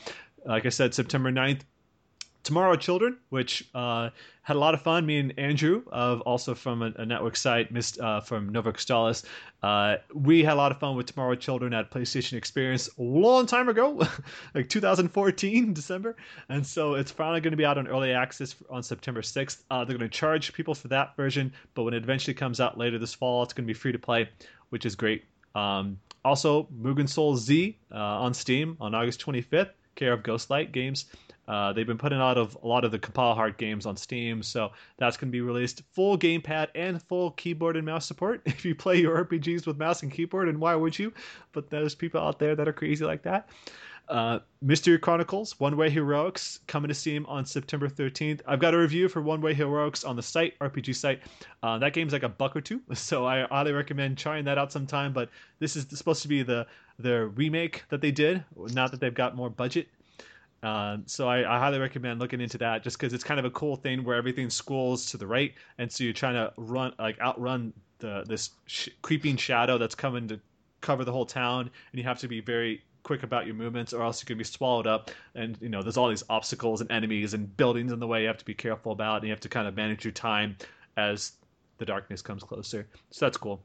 Like 0.45 0.67
I 0.67 0.71
said, 0.71 0.95
September 0.95 1.31
9th. 1.31 1.61
Tomorrow 2.43 2.77
Children, 2.77 3.19
which 3.29 3.69
uh, 3.75 4.11
had 4.43 4.57
a 4.57 4.59
lot 4.59 4.75
of 4.75 4.83
fun. 4.83 5.07
Me 5.07 5.19
and 5.19 5.39
Andrew, 5.39 5.83
of 5.93 6.21
also 6.23 6.55
from 6.55 6.83
a, 6.83 6.93
a 6.97 7.07
network 7.07 7.37
site, 7.37 7.71
missed 7.71 8.01
uh, 8.01 8.21
from 8.21 8.49
Nova 8.49 8.73
Crystallis. 8.73 9.25
Uh, 9.63 9.97
we 10.13 10.43
had 10.43 10.55
a 10.55 10.57
lot 10.57 10.73
of 10.73 10.79
fun 10.79 10.97
with 10.97 11.07
Tomorrow 11.07 11.37
Children 11.37 11.73
at 11.73 11.91
PlayStation 11.91 12.35
Experience 12.35 12.89
a 12.99 13.03
long 13.03 13.47
time 13.47 13.69
ago, 13.69 14.03
like 14.55 14.69
2014 14.69 15.73
December, 15.73 16.17
and 16.49 16.67
so 16.67 16.95
it's 16.95 17.13
finally 17.13 17.41
going 17.41 17.53
to 17.53 17.57
be 17.57 17.65
out 17.65 17.79
on 17.79 17.87
early 17.87 18.13
access 18.13 18.57
on 18.69 18.83
September 18.83 19.23
6th. 19.23 19.63
Uh, 19.71 19.85
they're 19.85 19.97
going 19.97 20.11
to 20.11 20.17
charge 20.17 20.53
people 20.53 20.75
for 20.75 20.89
that 20.89 21.15
version, 21.17 21.53
but 21.75 21.85
when 21.85 21.95
it 21.95 22.03
eventually 22.03 22.35
comes 22.35 22.61
out 22.61 22.77
later 22.77 22.99
this 22.99 23.15
fall, 23.15 23.43
it's 23.45 23.53
going 23.53 23.65
to 23.65 23.73
be 23.73 23.79
free 23.79 23.93
to 23.93 23.99
play, 23.99 24.29
which 24.71 24.85
is 24.85 24.97
great. 24.97 25.25
Um, 25.55 25.99
also, 26.25 26.69
Mugen 26.81 27.09
Soul 27.09 27.37
Z 27.37 27.77
uh, 27.93 27.97
on 27.97 28.35
Steam 28.35 28.77
on 28.81 28.95
August 28.95 29.25
25th, 29.25 29.71
care 29.95 30.13
of 30.13 30.23
Ghostlight 30.23 30.73
Games. 30.73 31.07
Uh, 31.53 31.71
they've 31.71 31.87
been 31.87 31.99
putting 31.99 32.19
out 32.19 32.39
of 32.39 32.57
a 32.63 32.67
lot 32.67 32.83
of 32.83 32.91
the 32.91 32.99
Compile 32.99 33.35
Heart 33.35 33.59
games 33.59 33.85
on 33.85 33.95
Steam, 33.95 34.43
so 34.43 34.73
that's 34.97 35.19
going 35.19 35.29
to 35.29 35.33
be 35.33 35.43
released 35.43 35.83
full 35.93 36.17
gamepad 36.17 36.69
and 36.75 37.03
full 37.03 37.33
keyboard 37.33 37.77
and 37.77 37.85
mouse 37.85 38.07
support 38.07 38.41
if 38.47 38.65
you 38.65 38.75
play 38.75 38.99
your 38.99 39.23
RPGs 39.23 39.67
with 39.67 39.77
mouse 39.77 40.03
and 40.03 40.11
keyboard. 40.11 40.49
And 40.49 40.59
why 40.59 40.75
would 40.75 40.99
you? 40.99 41.13
But 41.53 41.69
there's 41.69 41.95
people 41.95 42.23
out 42.23 42.39
there 42.39 42.57
that 42.57 42.67
are 42.69 42.73
crazy 42.73 43.05
like 43.05 43.21
that. 43.25 43.51
Uh, 44.09 44.39
Mystery 44.63 44.99
Chronicles 44.99 45.61
One 45.61 45.77
Way 45.77 45.91
Heroics 45.91 46.61
coming 46.69 46.89
to 46.89 46.95
Steam 46.95 47.27
on 47.27 47.45
September 47.45 47.87
13th. 47.87 48.41
I've 48.47 48.59
got 48.59 48.73
a 48.73 48.79
review 48.79 49.11
for 49.11 49.21
One 49.21 49.43
Way 49.43 49.53
Heroics 49.53 50.05
on 50.05 50.17
the 50.17 50.23
site, 50.23 50.59
RPG 50.59 50.97
site. 50.97 51.21
Uh, 51.63 51.77
that 51.81 51.93
game's 51.93 52.15
like 52.15 52.23
a 52.23 52.31
buck 52.31 52.57
or 52.57 52.63
two, 52.63 52.81
so 52.95 53.27
I 53.27 53.43
highly 53.43 53.73
recommend 53.73 54.17
trying 54.17 54.47
that 54.47 54.57
out 54.57 54.73
sometime. 54.73 55.13
But 55.13 55.29
this 55.59 55.77
is 55.77 55.87
supposed 55.93 56.23
to 56.23 56.29
be 56.29 56.43
the 56.43 56.67
the 56.99 57.27
remake 57.27 57.85
that 57.91 58.01
they 58.01 58.11
did, 58.11 58.43
now 58.57 58.89
that 58.89 59.01
they've 59.01 59.13
got 59.13 59.37
more 59.37 59.51
budget. 59.51 59.89
Uh, 60.63 60.99
so 61.07 61.29
I, 61.29 61.39
I, 61.39 61.59
highly 61.59 61.81
recommend 61.81 62.21
looking 62.21 62.41
into 62.41 62.57
that 62.59 62.85
just 62.85 62.97
because 62.97 63.13
it's 63.13 63.25
kind 63.25 63.41
of 63.41 63.45
a 63.45 63.51
cool 63.51 63.75
thing 63.75 64.05
where 64.05 64.17
everything 64.17 64.49
scrolls 64.49 65.11
to 65.11 65.17
the 65.17 65.27
right, 65.27 65.53
and 65.79 65.91
so 65.91 66.05
you're 66.05 66.13
trying 66.13 66.35
to 66.35 66.53
run 66.57 66.93
like 67.01 67.19
outrun 67.21 67.73
the 67.99 68.25
this 68.29 68.51
sh- 68.67 68.89
creeping 69.03 69.37
shadow 69.37 69.77
that's 69.77 69.97
coming 69.97 70.29
to 70.29 70.39
cover 70.81 71.05
the 71.05 71.11
whole 71.11 71.27
town, 71.27 71.63
and 71.63 71.99
you 71.99 72.05
have 72.05 72.21
to 72.21 72.29
be 72.29 72.41
very 72.41 72.81
quick 73.03 73.25
about 73.25 73.47
your 73.47 73.55
movements 73.55 73.93
or 73.93 74.03
else 74.03 74.23
you 74.23 74.27
could 74.27 74.39
be 74.39 74.45
swallowed 74.45 74.87
up. 74.87 75.11
And 75.35 75.59
you 75.61 75.69
know 75.69 75.83
there's 75.83 75.97
all 75.97 76.09
these 76.09 76.25
obstacles 76.31 76.81
and 76.81 76.91
enemies 76.93 77.35
and 77.35 77.55
buildings 77.57 77.93
in 77.93 77.99
the 77.99 78.07
way 78.07 78.23
you 78.23 78.29
have 78.29 78.39
to 78.39 78.45
be 78.45 78.55
careful 78.55 78.93
about. 78.93 79.17
And 79.17 79.25
you 79.25 79.31
have 79.31 79.41
to 79.41 79.49
kind 79.49 79.67
of 79.67 79.75
manage 79.75 80.05
your 80.05 80.13
time 80.13 80.57
as 80.97 81.33
the 81.79 81.85
darkness 81.85 82.23
comes 82.23 82.45
closer. 82.45 82.87
So 83.11 83.27
that's 83.27 83.37
cool. 83.37 83.63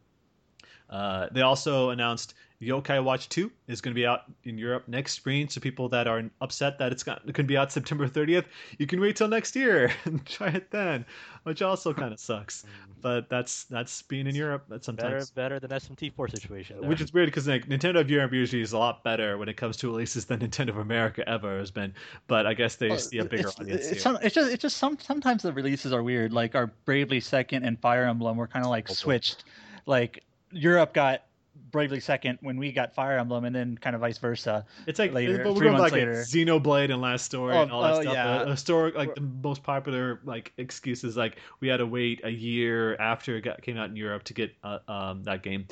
Uh, 0.89 1.27
they 1.31 1.41
also 1.41 1.89
announced 1.89 2.33
Yokai 2.61 3.03
Watch 3.03 3.29
2 3.29 3.51
is 3.67 3.81
going 3.81 3.93
to 3.93 3.95
be 3.99 4.05
out 4.05 4.21
in 4.43 4.57
Europe 4.57 4.87
next 4.87 5.13
spring. 5.13 5.47
So 5.47 5.61
people 5.61 5.89
that 5.89 6.07
are 6.07 6.23
upset 6.41 6.79
that 6.79 6.91
it's 6.91 7.03
going 7.03 7.19
to 7.23 7.43
be 7.43 7.55
out 7.55 7.71
September 7.71 8.07
30th, 8.07 8.45
you 8.79 8.87
can 8.87 8.99
wait 8.99 9.15
till 9.15 9.27
next 9.27 9.55
year 9.55 9.91
and 10.05 10.25
try 10.25 10.47
it 10.47 10.71
then, 10.71 11.05
which 11.43 11.61
also 11.61 11.93
kind 11.93 12.13
of 12.13 12.19
sucks. 12.27 12.65
But 12.99 13.29
that's 13.29 13.65
that's 13.65 14.01
being 14.01 14.25
in 14.25 14.33
Europe. 14.33 14.65
That's 14.69 14.87
sometimes 14.87 15.29
better 15.29 15.59
better 15.59 15.67
than 15.67 15.69
SMT4 15.69 16.31
situation. 16.31 16.81
There. 16.81 16.89
Which 16.89 16.99
is 16.99 17.13
weird 17.13 17.27
because 17.27 17.47
like 17.47 17.67
Nintendo 17.67 18.01
of 18.01 18.09
Europe 18.09 18.33
usually 18.33 18.63
is 18.63 18.73
a 18.73 18.77
lot 18.79 19.03
better 19.03 19.37
when 19.37 19.47
it 19.47 19.55
comes 19.55 19.77
to 19.77 19.87
releases 19.87 20.25
than 20.25 20.39
Nintendo 20.39 20.69
of 20.69 20.77
America 20.77 21.27
ever 21.29 21.59
has 21.59 21.69
been. 21.69 21.93
But 22.25 22.47
I 22.47 22.55
guess 22.55 22.75
they 22.75 22.89
well, 22.89 22.97
see 22.97 23.19
a 23.19 23.25
bigger 23.25 23.49
it's, 23.49 23.59
audience. 23.59 23.85
It's, 23.85 24.01
some, 24.01 24.17
it's, 24.23 24.33
just 24.33 24.51
it's 24.51 24.61
just 24.63 24.77
some 24.77 24.97
sometimes 24.97 25.43
the 25.43 25.53
releases 25.53 25.93
are 25.93 26.01
weird. 26.01 26.33
Like 26.33 26.55
our 26.55 26.67
Bravely 26.85 27.19
Second 27.19 27.63
and 27.63 27.79
Fire 27.79 28.05
Emblem 28.05 28.35
were 28.35 28.47
kind 28.47 28.65
of 28.65 28.71
like 28.71 28.89
oh, 28.89 28.93
switched. 28.93 29.43
Like 29.85 30.23
Europe 30.51 30.95
got 30.95 31.26
Bravely 31.71 31.99
Second 31.99 32.39
when 32.41 32.57
we 32.57 32.71
got 32.71 32.93
Fire 32.93 33.17
Emblem, 33.17 33.45
and 33.45 33.55
then 33.55 33.77
kind 33.77 33.95
of 33.95 34.01
vice 34.01 34.17
versa. 34.17 34.65
It's 34.85 34.99
like 34.99 35.13
later, 35.13 35.37
but 35.43 35.53
we're 35.53 35.57
three 35.57 35.67
going 35.67 35.77
months 35.77 35.91
like 35.91 35.99
later. 35.99 36.13
Xenoblade 36.13 36.91
and 36.91 37.01
Last 37.01 37.25
Story 37.25 37.55
Oh, 37.55 37.63
and 37.63 37.71
all 37.71 37.81
that 37.81 37.93
oh, 37.93 38.01
stuff. 38.01 38.13
yeah. 38.13 38.43
The 38.43 38.51
historic, 38.51 38.95
like 38.95 39.15
the 39.15 39.21
most 39.21 39.63
popular 39.63 40.21
like 40.23 40.53
excuses, 40.57 41.17
like 41.17 41.37
we 41.59 41.67
had 41.67 41.77
to 41.77 41.85
wait 41.85 42.21
a 42.23 42.29
year 42.29 42.95
after 42.97 43.37
it 43.37 43.41
got, 43.41 43.61
came 43.61 43.77
out 43.77 43.89
in 43.89 43.95
Europe 43.95 44.23
to 44.23 44.33
get 44.33 44.53
uh, 44.63 44.79
um, 44.87 45.23
that 45.23 45.43
game. 45.43 45.67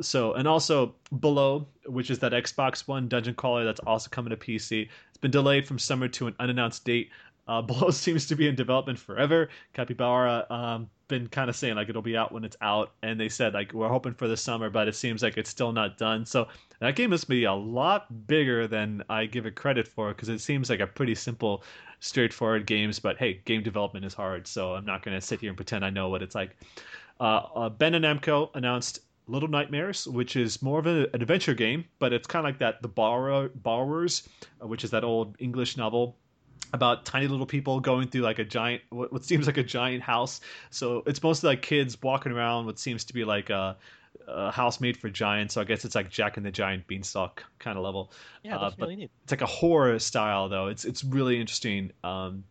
So 0.00 0.34
and 0.34 0.48
also 0.48 0.94
Below, 1.20 1.66
which 1.86 2.10
is 2.10 2.18
that 2.20 2.32
Xbox 2.32 2.88
One 2.88 3.08
dungeon 3.08 3.34
crawler 3.34 3.64
that's 3.64 3.80
also 3.80 4.08
coming 4.10 4.30
to 4.30 4.36
PC. 4.36 4.88
It's 5.08 5.18
been 5.18 5.30
delayed 5.30 5.66
from 5.66 5.78
summer 5.78 6.08
to 6.08 6.26
an 6.28 6.34
unannounced 6.38 6.84
date. 6.84 7.10
Uh, 7.48 7.60
Below 7.62 7.90
seems 7.90 8.26
to 8.28 8.36
be 8.36 8.48
in 8.48 8.54
development 8.54 8.98
forever. 8.98 9.48
Capybara 9.74 10.46
um, 10.50 10.88
been 11.12 11.28
kind 11.28 11.50
of 11.50 11.56
saying 11.56 11.76
like 11.76 11.90
it'll 11.90 12.00
be 12.00 12.16
out 12.16 12.32
when 12.32 12.42
it's 12.42 12.56
out, 12.62 12.92
and 13.02 13.20
they 13.20 13.28
said 13.28 13.52
like 13.52 13.72
we're 13.74 13.88
hoping 13.88 14.14
for 14.14 14.26
the 14.26 14.36
summer, 14.36 14.70
but 14.70 14.88
it 14.88 14.96
seems 14.96 15.22
like 15.22 15.36
it's 15.36 15.50
still 15.50 15.70
not 15.70 15.98
done. 15.98 16.24
So 16.24 16.48
that 16.80 16.96
game 16.96 17.10
must 17.10 17.28
be 17.28 17.44
a 17.44 17.52
lot 17.52 18.26
bigger 18.26 18.66
than 18.66 19.02
I 19.10 19.26
give 19.26 19.44
it 19.44 19.54
credit 19.54 19.86
for 19.86 20.08
because 20.08 20.30
it 20.30 20.40
seems 20.40 20.70
like 20.70 20.80
a 20.80 20.86
pretty 20.86 21.14
simple, 21.14 21.64
straightforward 22.00 22.66
games. 22.66 22.98
But 22.98 23.18
hey, 23.18 23.42
game 23.44 23.62
development 23.62 24.06
is 24.06 24.14
hard, 24.14 24.46
so 24.46 24.74
I'm 24.74 24.86
not 24.86 25.02
going 25.02 25.14
to 25.14 25.20
sit 25.20 25.40
here 25.40 25.50
and 25.50 25.56
pretend 25.56 25.84
I 25.84 25.90
know 25.90 26.08
what 26.08 26.22
it's 26.22 26.34
like. 26.34 26.56
Uh, 27.20 27.42
uh, 27.54 27.70
Bandai 27.70 28.00
Namco 28.00 28.48
announced 28.54 29.00
Little 29.28 29.50
Nightmares, 29.50 30.08
which 30.08 30.34
is 30.34 30.62
more 30.62 30.78
of 30.78 30.86
an 30.86 31.06
adventure 31.12 31.54
game, 31.54 31.84
but 31.98 32.12
it's 32.12 32.26
kind 32.26 32.44
of 32.44 32.48
like 32.48 32.58
that 32.60 32.80
The 32.80 32.88
Borrower, 32.88 33.50
Borrowers, 33.50 34.28
uh, 34.62 34.66
which 34.66 34.82
is 34.82 34.90
that 34.90 35.04
old 35.04 35.36
English 35.38 35.76
novel 35.76 36.16
about 36.72 37.04
tiny 37.04 37.26
little 37.26 37.46
people 37.46 37.80
going 37.80 38.08
through 38.08 38.22
like 38.22 38.38
a 38.38 38.44
giant 38.44 38.82
what, 38.90 39.24
seems 39.24 39.46
like 39.46 39.58
a 39.58 39.62
giant 39.62 40.02
house. 40.02 40.40
So 40.70 41.02
it's 41.06 41.22
mostly 41.22 41.48
like 41.48 41.62
kids 41.62 42.00
walking 42.02 42.32
around 42.32 42.66
what 42.66 42.78
seems 42.78 43.04
to 43.04 43.14
be 43.14 43.24
like 43.24 43.50
a, 43.50 43.76
a 44.26 44.50
house 44.50 44.80
made 44.80 44.96
for 44.96 45.08
giants. 45.10 45.54
So 45.54 45.60
i 45.60 45.64
guess 45.64 45.84
it's 45.84 45.94
like 45.94 46.10
jack 46.10 46.36
and 46.36 46.46
the 46.46 46.50
giant 46.50 46.86
beanstalk 46.86 47.44
kind 47.58 47.76
of 47.78 47.84
level. 47.84 48.12
Yeah, 48.42 48.56
Uh, 48.56 48.62
that's 48.62 48.74
but 48.76 48.86
really 48.86 48.96
neat. 48.96 49.10
it's 49.24 49.32
like 49.32 49.42
a 49.42 49.46
horror 49.46 49.98
style 49.98 50.48
though. 50.48 50.68
It's 50.68 50.84
it's 50.84 51.04
really 51.04 51.40
interesting. 51.40 51.92
Um 52.04 52.44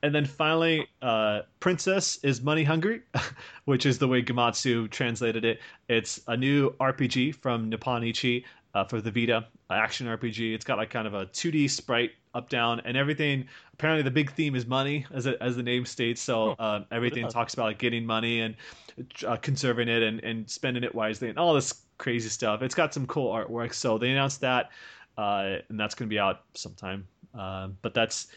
and 0.00 0.14
then 0.14 0.26
finally, 0.26 0.86
uh, 1.02 1.40
Princess 1.58 2.20
is 2.22 2.40
Money 2.40 2.62
Hungry, 2.62 3.00
which 3.64 3.84
is 3.84 3.98
the 3.98 4.06
way 4.06 4.22
Gematsu 4.22 4.88
translated 4.90 5.44
it. 5.44 5.58
It's 5.88 6.20
a 6.28 6.36
new 6.36 6.70
RPG 6.78 7.34
from 7.34 7.68
Nippon 7.68 8.04
Ichi 8.04 8.44
uh, 8.78 8.84
for 8.84 9.00
the 9.00 9.10
Vita, 9.10 9.46
action 9.70 10.06
RPG. 10.06 10.54
It's 10.54 10.64
got 10.64 10.78
like 10.78 10.90
kind 10.90 11.06
of 11.06 11.14
a 11.14 11.26
2D 11.26 11.68
sprite 11.70 12.12
up 12.34 12.48
down 12.48 12.80
and 12.84 12.96
everything. 12.96 13.46
Apparently, 13.72 14.02
the 14.02 14.10
big 14.10 14.32
theme 14.32 14.54
is 14.54 14.66
money, 14.66 15.04
as 15.12 15.26
as 15.26 15.56
the 15.56 15.62
name 15.62 15.84
states. 15.84 16.20
So 16.20 16.50
uh, 16.58 16.84
everything 16.92 17.28
talks 17.28 17.54
about 17.54 17.64
like 17.64 17.78
getting 17.78 18.06
money 18.06 18.40
and 18.40 18.54
uh, 19.26 19.36
conserving 19.36 19.88
it 19.88 20.02
and, 20.02 20.22
and 20.22 20.48
spending 20.48 20.84
it 20.84 20.94
wisely 20.94 21.28
and 21.28 21.38
all 21.38 21.54
this 21.54 21.82
crazy 21.98 22.28
stuff. 22.28 22.62
It's 22.62 22.74
got 22.74 22.94
some 22.94 23.06
cool 23.06 23.32
artwork. 23.32 23.74
So 23.74 23.98
they 23.98 24.10
announced 24.10 24.40
that, 24.42 24.70
uh, 25.16 25.56
and 25.68 25.78
that's 25.78 25.94
going 25.94 26.08
to 26.08 26.14
be 26.14 26.18
out 26.18 26.42
sometime. 26.54 27.06
Uh, 27.36 27.68
but 27.82 27.94
that's 27.94 28.28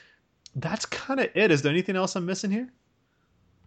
that's 0.56 0.86
kind 0.86 1.20
of 1.20 1.30
it. 1.36 1.52
Is 1.52 1.62
there 1.62 1.72
anything 1.72 1.96
else 1.96 2.16
I'm 2.16 2.26
missing 2.26 2.50
here? 2.50 2.68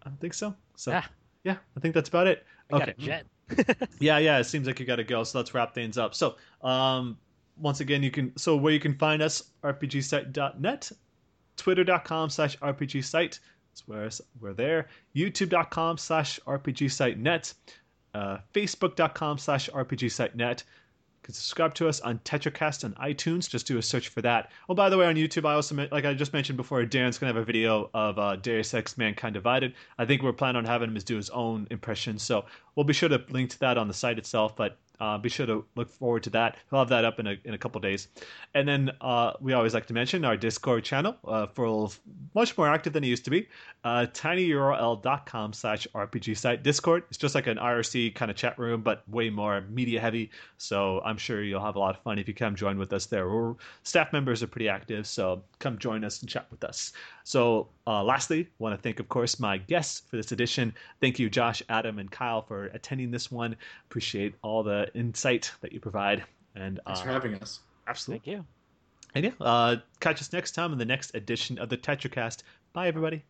I 0.02 0.08
don't 0.08 0.20
think 0.20 0.34
so. 0.34 0.54
So 0.74 0.90
Yeah. 0.90 1.04
yeah, 1.44 1.56
I 1.76 1.80
think 1.80 1.94
that's 1.94 2.08
about 2.08 2.26
it. 2.26 2.44
I 2.70 2.78
got 2.78 2.88
okay. 2.88 2.94
a 2.98 3.06
jet. 3.06 3.26
Yeah, 4.00 4.18
yeah. 4.18 4.38
It 4.38 4.44
seems 4.44 4.66
like 4.66 4.80
you 4.80 4.86
got 4.86 4.96
to 4.96 5.04
go. 5.04 5.24
So 5.24 5.38
let's 5.38 5.54
wrap 5.54 5.74
things 5.74 5.98
up. 5.98 6.14
So 6.14 6.36
um, 6.62 7.16
once 7.58 7.80
again, 7.80 8.02
you 8.02 8.10
can 8.10 8.36
so 8.36 8.56
where 8.56 8.72
you 8.72 8.80
can 8.80 8.94
find 8.94 9.22
us 9.22 9.44
rpgsite.net, 9.62 10.92
twitter.com 11.56 12.30
slash 12.30 12.58
rpgsite. 12.58 13.38
That's 13.70 13.88
where 13.88 14.08
we're 14.40 14.52
there. 14.52 14.88
YouTube.com 15.16 15.98
slash 15.98 16.38
rpgsite.net, 16.46 17.54
uh, 18.14 18.38
Facebook.com 18.52 19.38
slash 19.38 19.68
rpgsite.net. 19.70 20.64
Can 21.24 21.32
subscribe 21.32 21.72
to 21.76 21.88
us 21.88 22.02
on 22.02 22.18
Tetracast 22.18 22.84
on 22.84 22.92
iTunes. 22.94 23.48
Just 23.48 23.66
do 23.66 23.78
a 23.78 23.82
search 23.82 24.08
for 24.08 24.20
that. 24.20 24.52
Oh, 24.68 24.74
by 24.74 24.90
the 24.90 24.98
way, 24.98 25.06
on 25.06 25.14
YouTube, 25.14 25.48
I 25.48 25.54
also 25.54 25.74
like 25.90 26.04
I 26.04 26.12
just 26.12 26.34
mentioned 26.34 26.58
before, 26.58 26.84
Darren's 26.84 27.16
gonna 27.16 27.32
have 27.32 27.42
a 27.42 27.44
video 27.46 27.88
of 27.94 28.18
uh, 28.18 28.36
Deus 28.36 28.74
Ex: 28.74 28.98
Mankind 28.98 29.32
Divided. 29.32 29.72
I 29.98 30.04
think 30.04 30.22
we're 30.22 30.34
planning 30.34 30.58
on 30.58 30.64
having 30.66 30.90
him 30.90 30.98
do 31.02 31.16
his 31.16 31.30
own 31.30 31.66
impression, 31.70 32.18
so 32.18 32.44
we'll 32.74 32.84
be 32.84 32.92
sure 32.92 33.08
to 33.08 33.24
link 33.30 33.48
to 33.50 33.58
that 33.60 33.78
on 33.78 33.88
the 33.88 33.94
site 33.94 34.18
itself. 34.18 34.54
But 34.54 34.76
uh, 35.00 35.18
be 35.18 35.28
sure 35.28 35.46
to 35.46 35.64
look 35.74 35.90
forward 35.90 36.22
to 36.24 36.30
that. 36.30 36.56
We'll 36.70 36.80
have 36.80 36.88
that 36.88 37.04
up 37.04 37.18
in 37.18 37.26
a 37.26 37.36
in 37.44 37.54
a 37.54 37.58
couple 37.58 37.80
days. 37.80 38.08
And 38.54 38.66
then 38.68 38.90
uh, 39.00 39.32
we 39.40 39.52
always 39.52 39.74
like 39.74 39.86
to 39.86 39.94
mention 39.94 40.24
our 40.24 40.36
Discord 40.36 40.84
channel 40.84 41.16
uh, 41.26 41.46
for 41.46 41.88
much 42.34 42.56
more 42.56 42.68
active 42.68 42.92
than 42.92 43.04
it 43.04 43.08
used 43.08 43.24
to 43.24 43.30
be. 43.30 43.48
Uh, 43.84 44.06
tinyurl.com 44.12 45.52
slash 45.52 45.86
RPG 45.94 46.36
site. 46.38 46.62
Discord 46.62 47.04
It's 47.08 47.18
just 47.18 47.34
like 47.34 47.46
an 47.46 47.58
IRC 47.58 48.14
kind 48.14 48.30
of 48.30 48.36
chat 48.36 48.58
room, 48.58 48.82
but 48.82 49.06
way 49.08 49.30
more 49.30 49.62
media 49.62 50.00
heavy. 50.00 50.30
So 50.56 51.00
I'm 51.04 51.18
sure 51.18 51.42
you'll 51.42 51.60
have 51.60 51.76
a 51.76 51.78
lot 51.78 51.96
of 51.96 52.02
fun 52.02 52.18
if 52.18 52.26
you 52.26 52.34
come 52.34 52.54
join 52.54 52.78
with 52.78 52.92
us 52.92 53.06
there. 53.06 53.28
We're, 53.28 53.54
staff 53.82 54.12
members 54.12 54.42
are 54.42 54.46
pretty 54.46 54.68
active, 54.68 55.06
so 55.06 55.42
come 55.58 55.78
join 55.78 56.04
us 56.04 56.20
and 56.20 56.30
chat 56.30 56.46
with 56.50 56.64
us. 56.64 56.92
So 57.24 57.68
uh, 57.86 58.02
lastly, 58.02 58.48
want 58.58 58.74
to 58.74 58.80
thank, 58.80 59.00
of 59.00 59.08
course, 59.08 59.38
my 59.38 59.58
guests 59.58 60.02
for 60.08 60.16
this 60.16 60.32
edition. 60.32 60.74
Thank 61.00 61.18
you, 61.18 61.28
Josh, 61.28 61.62
Adam, 61.68 61.98
and 61.98 62.10
Kyle 62.10 62.42
for 62.42 62.66
attending 62.66 63.10
this 63.10 63.30
one. 63.30 63.56
Appreciate 63.86 64.34
all 64.42 64.62
the 64.62 64.83
insight 64.94 65.52
that 65.60 65.72
you 65.72 65.80
provide. 65.80 66.24
And 66.54 66.80
Thanks 66.86 67.00
uh, 67.00 67.04
for 67.04 67.10
having 67.10 67.34
us. 67.36 67.60
absolutely. 67.88 68.24
Thank 68.24 68.38
you. 68.38 68.46
And 69.14 69.24
yeah, 69.24 69.46
uh, 69.46 69.76
catch 70.00 70.20
us 70.20 70.32
next 70.32 70.52
time 70.52 70.72
in 70.72 70.78
the 70.78 70.84
next 70.84 71.14
edition 71.14 71.58
of 71.58 71.68
the 71.68 71.76
Tetracast. 71.76 72.42
Bye, 72.72 72.88
everybody. 72.88 73.24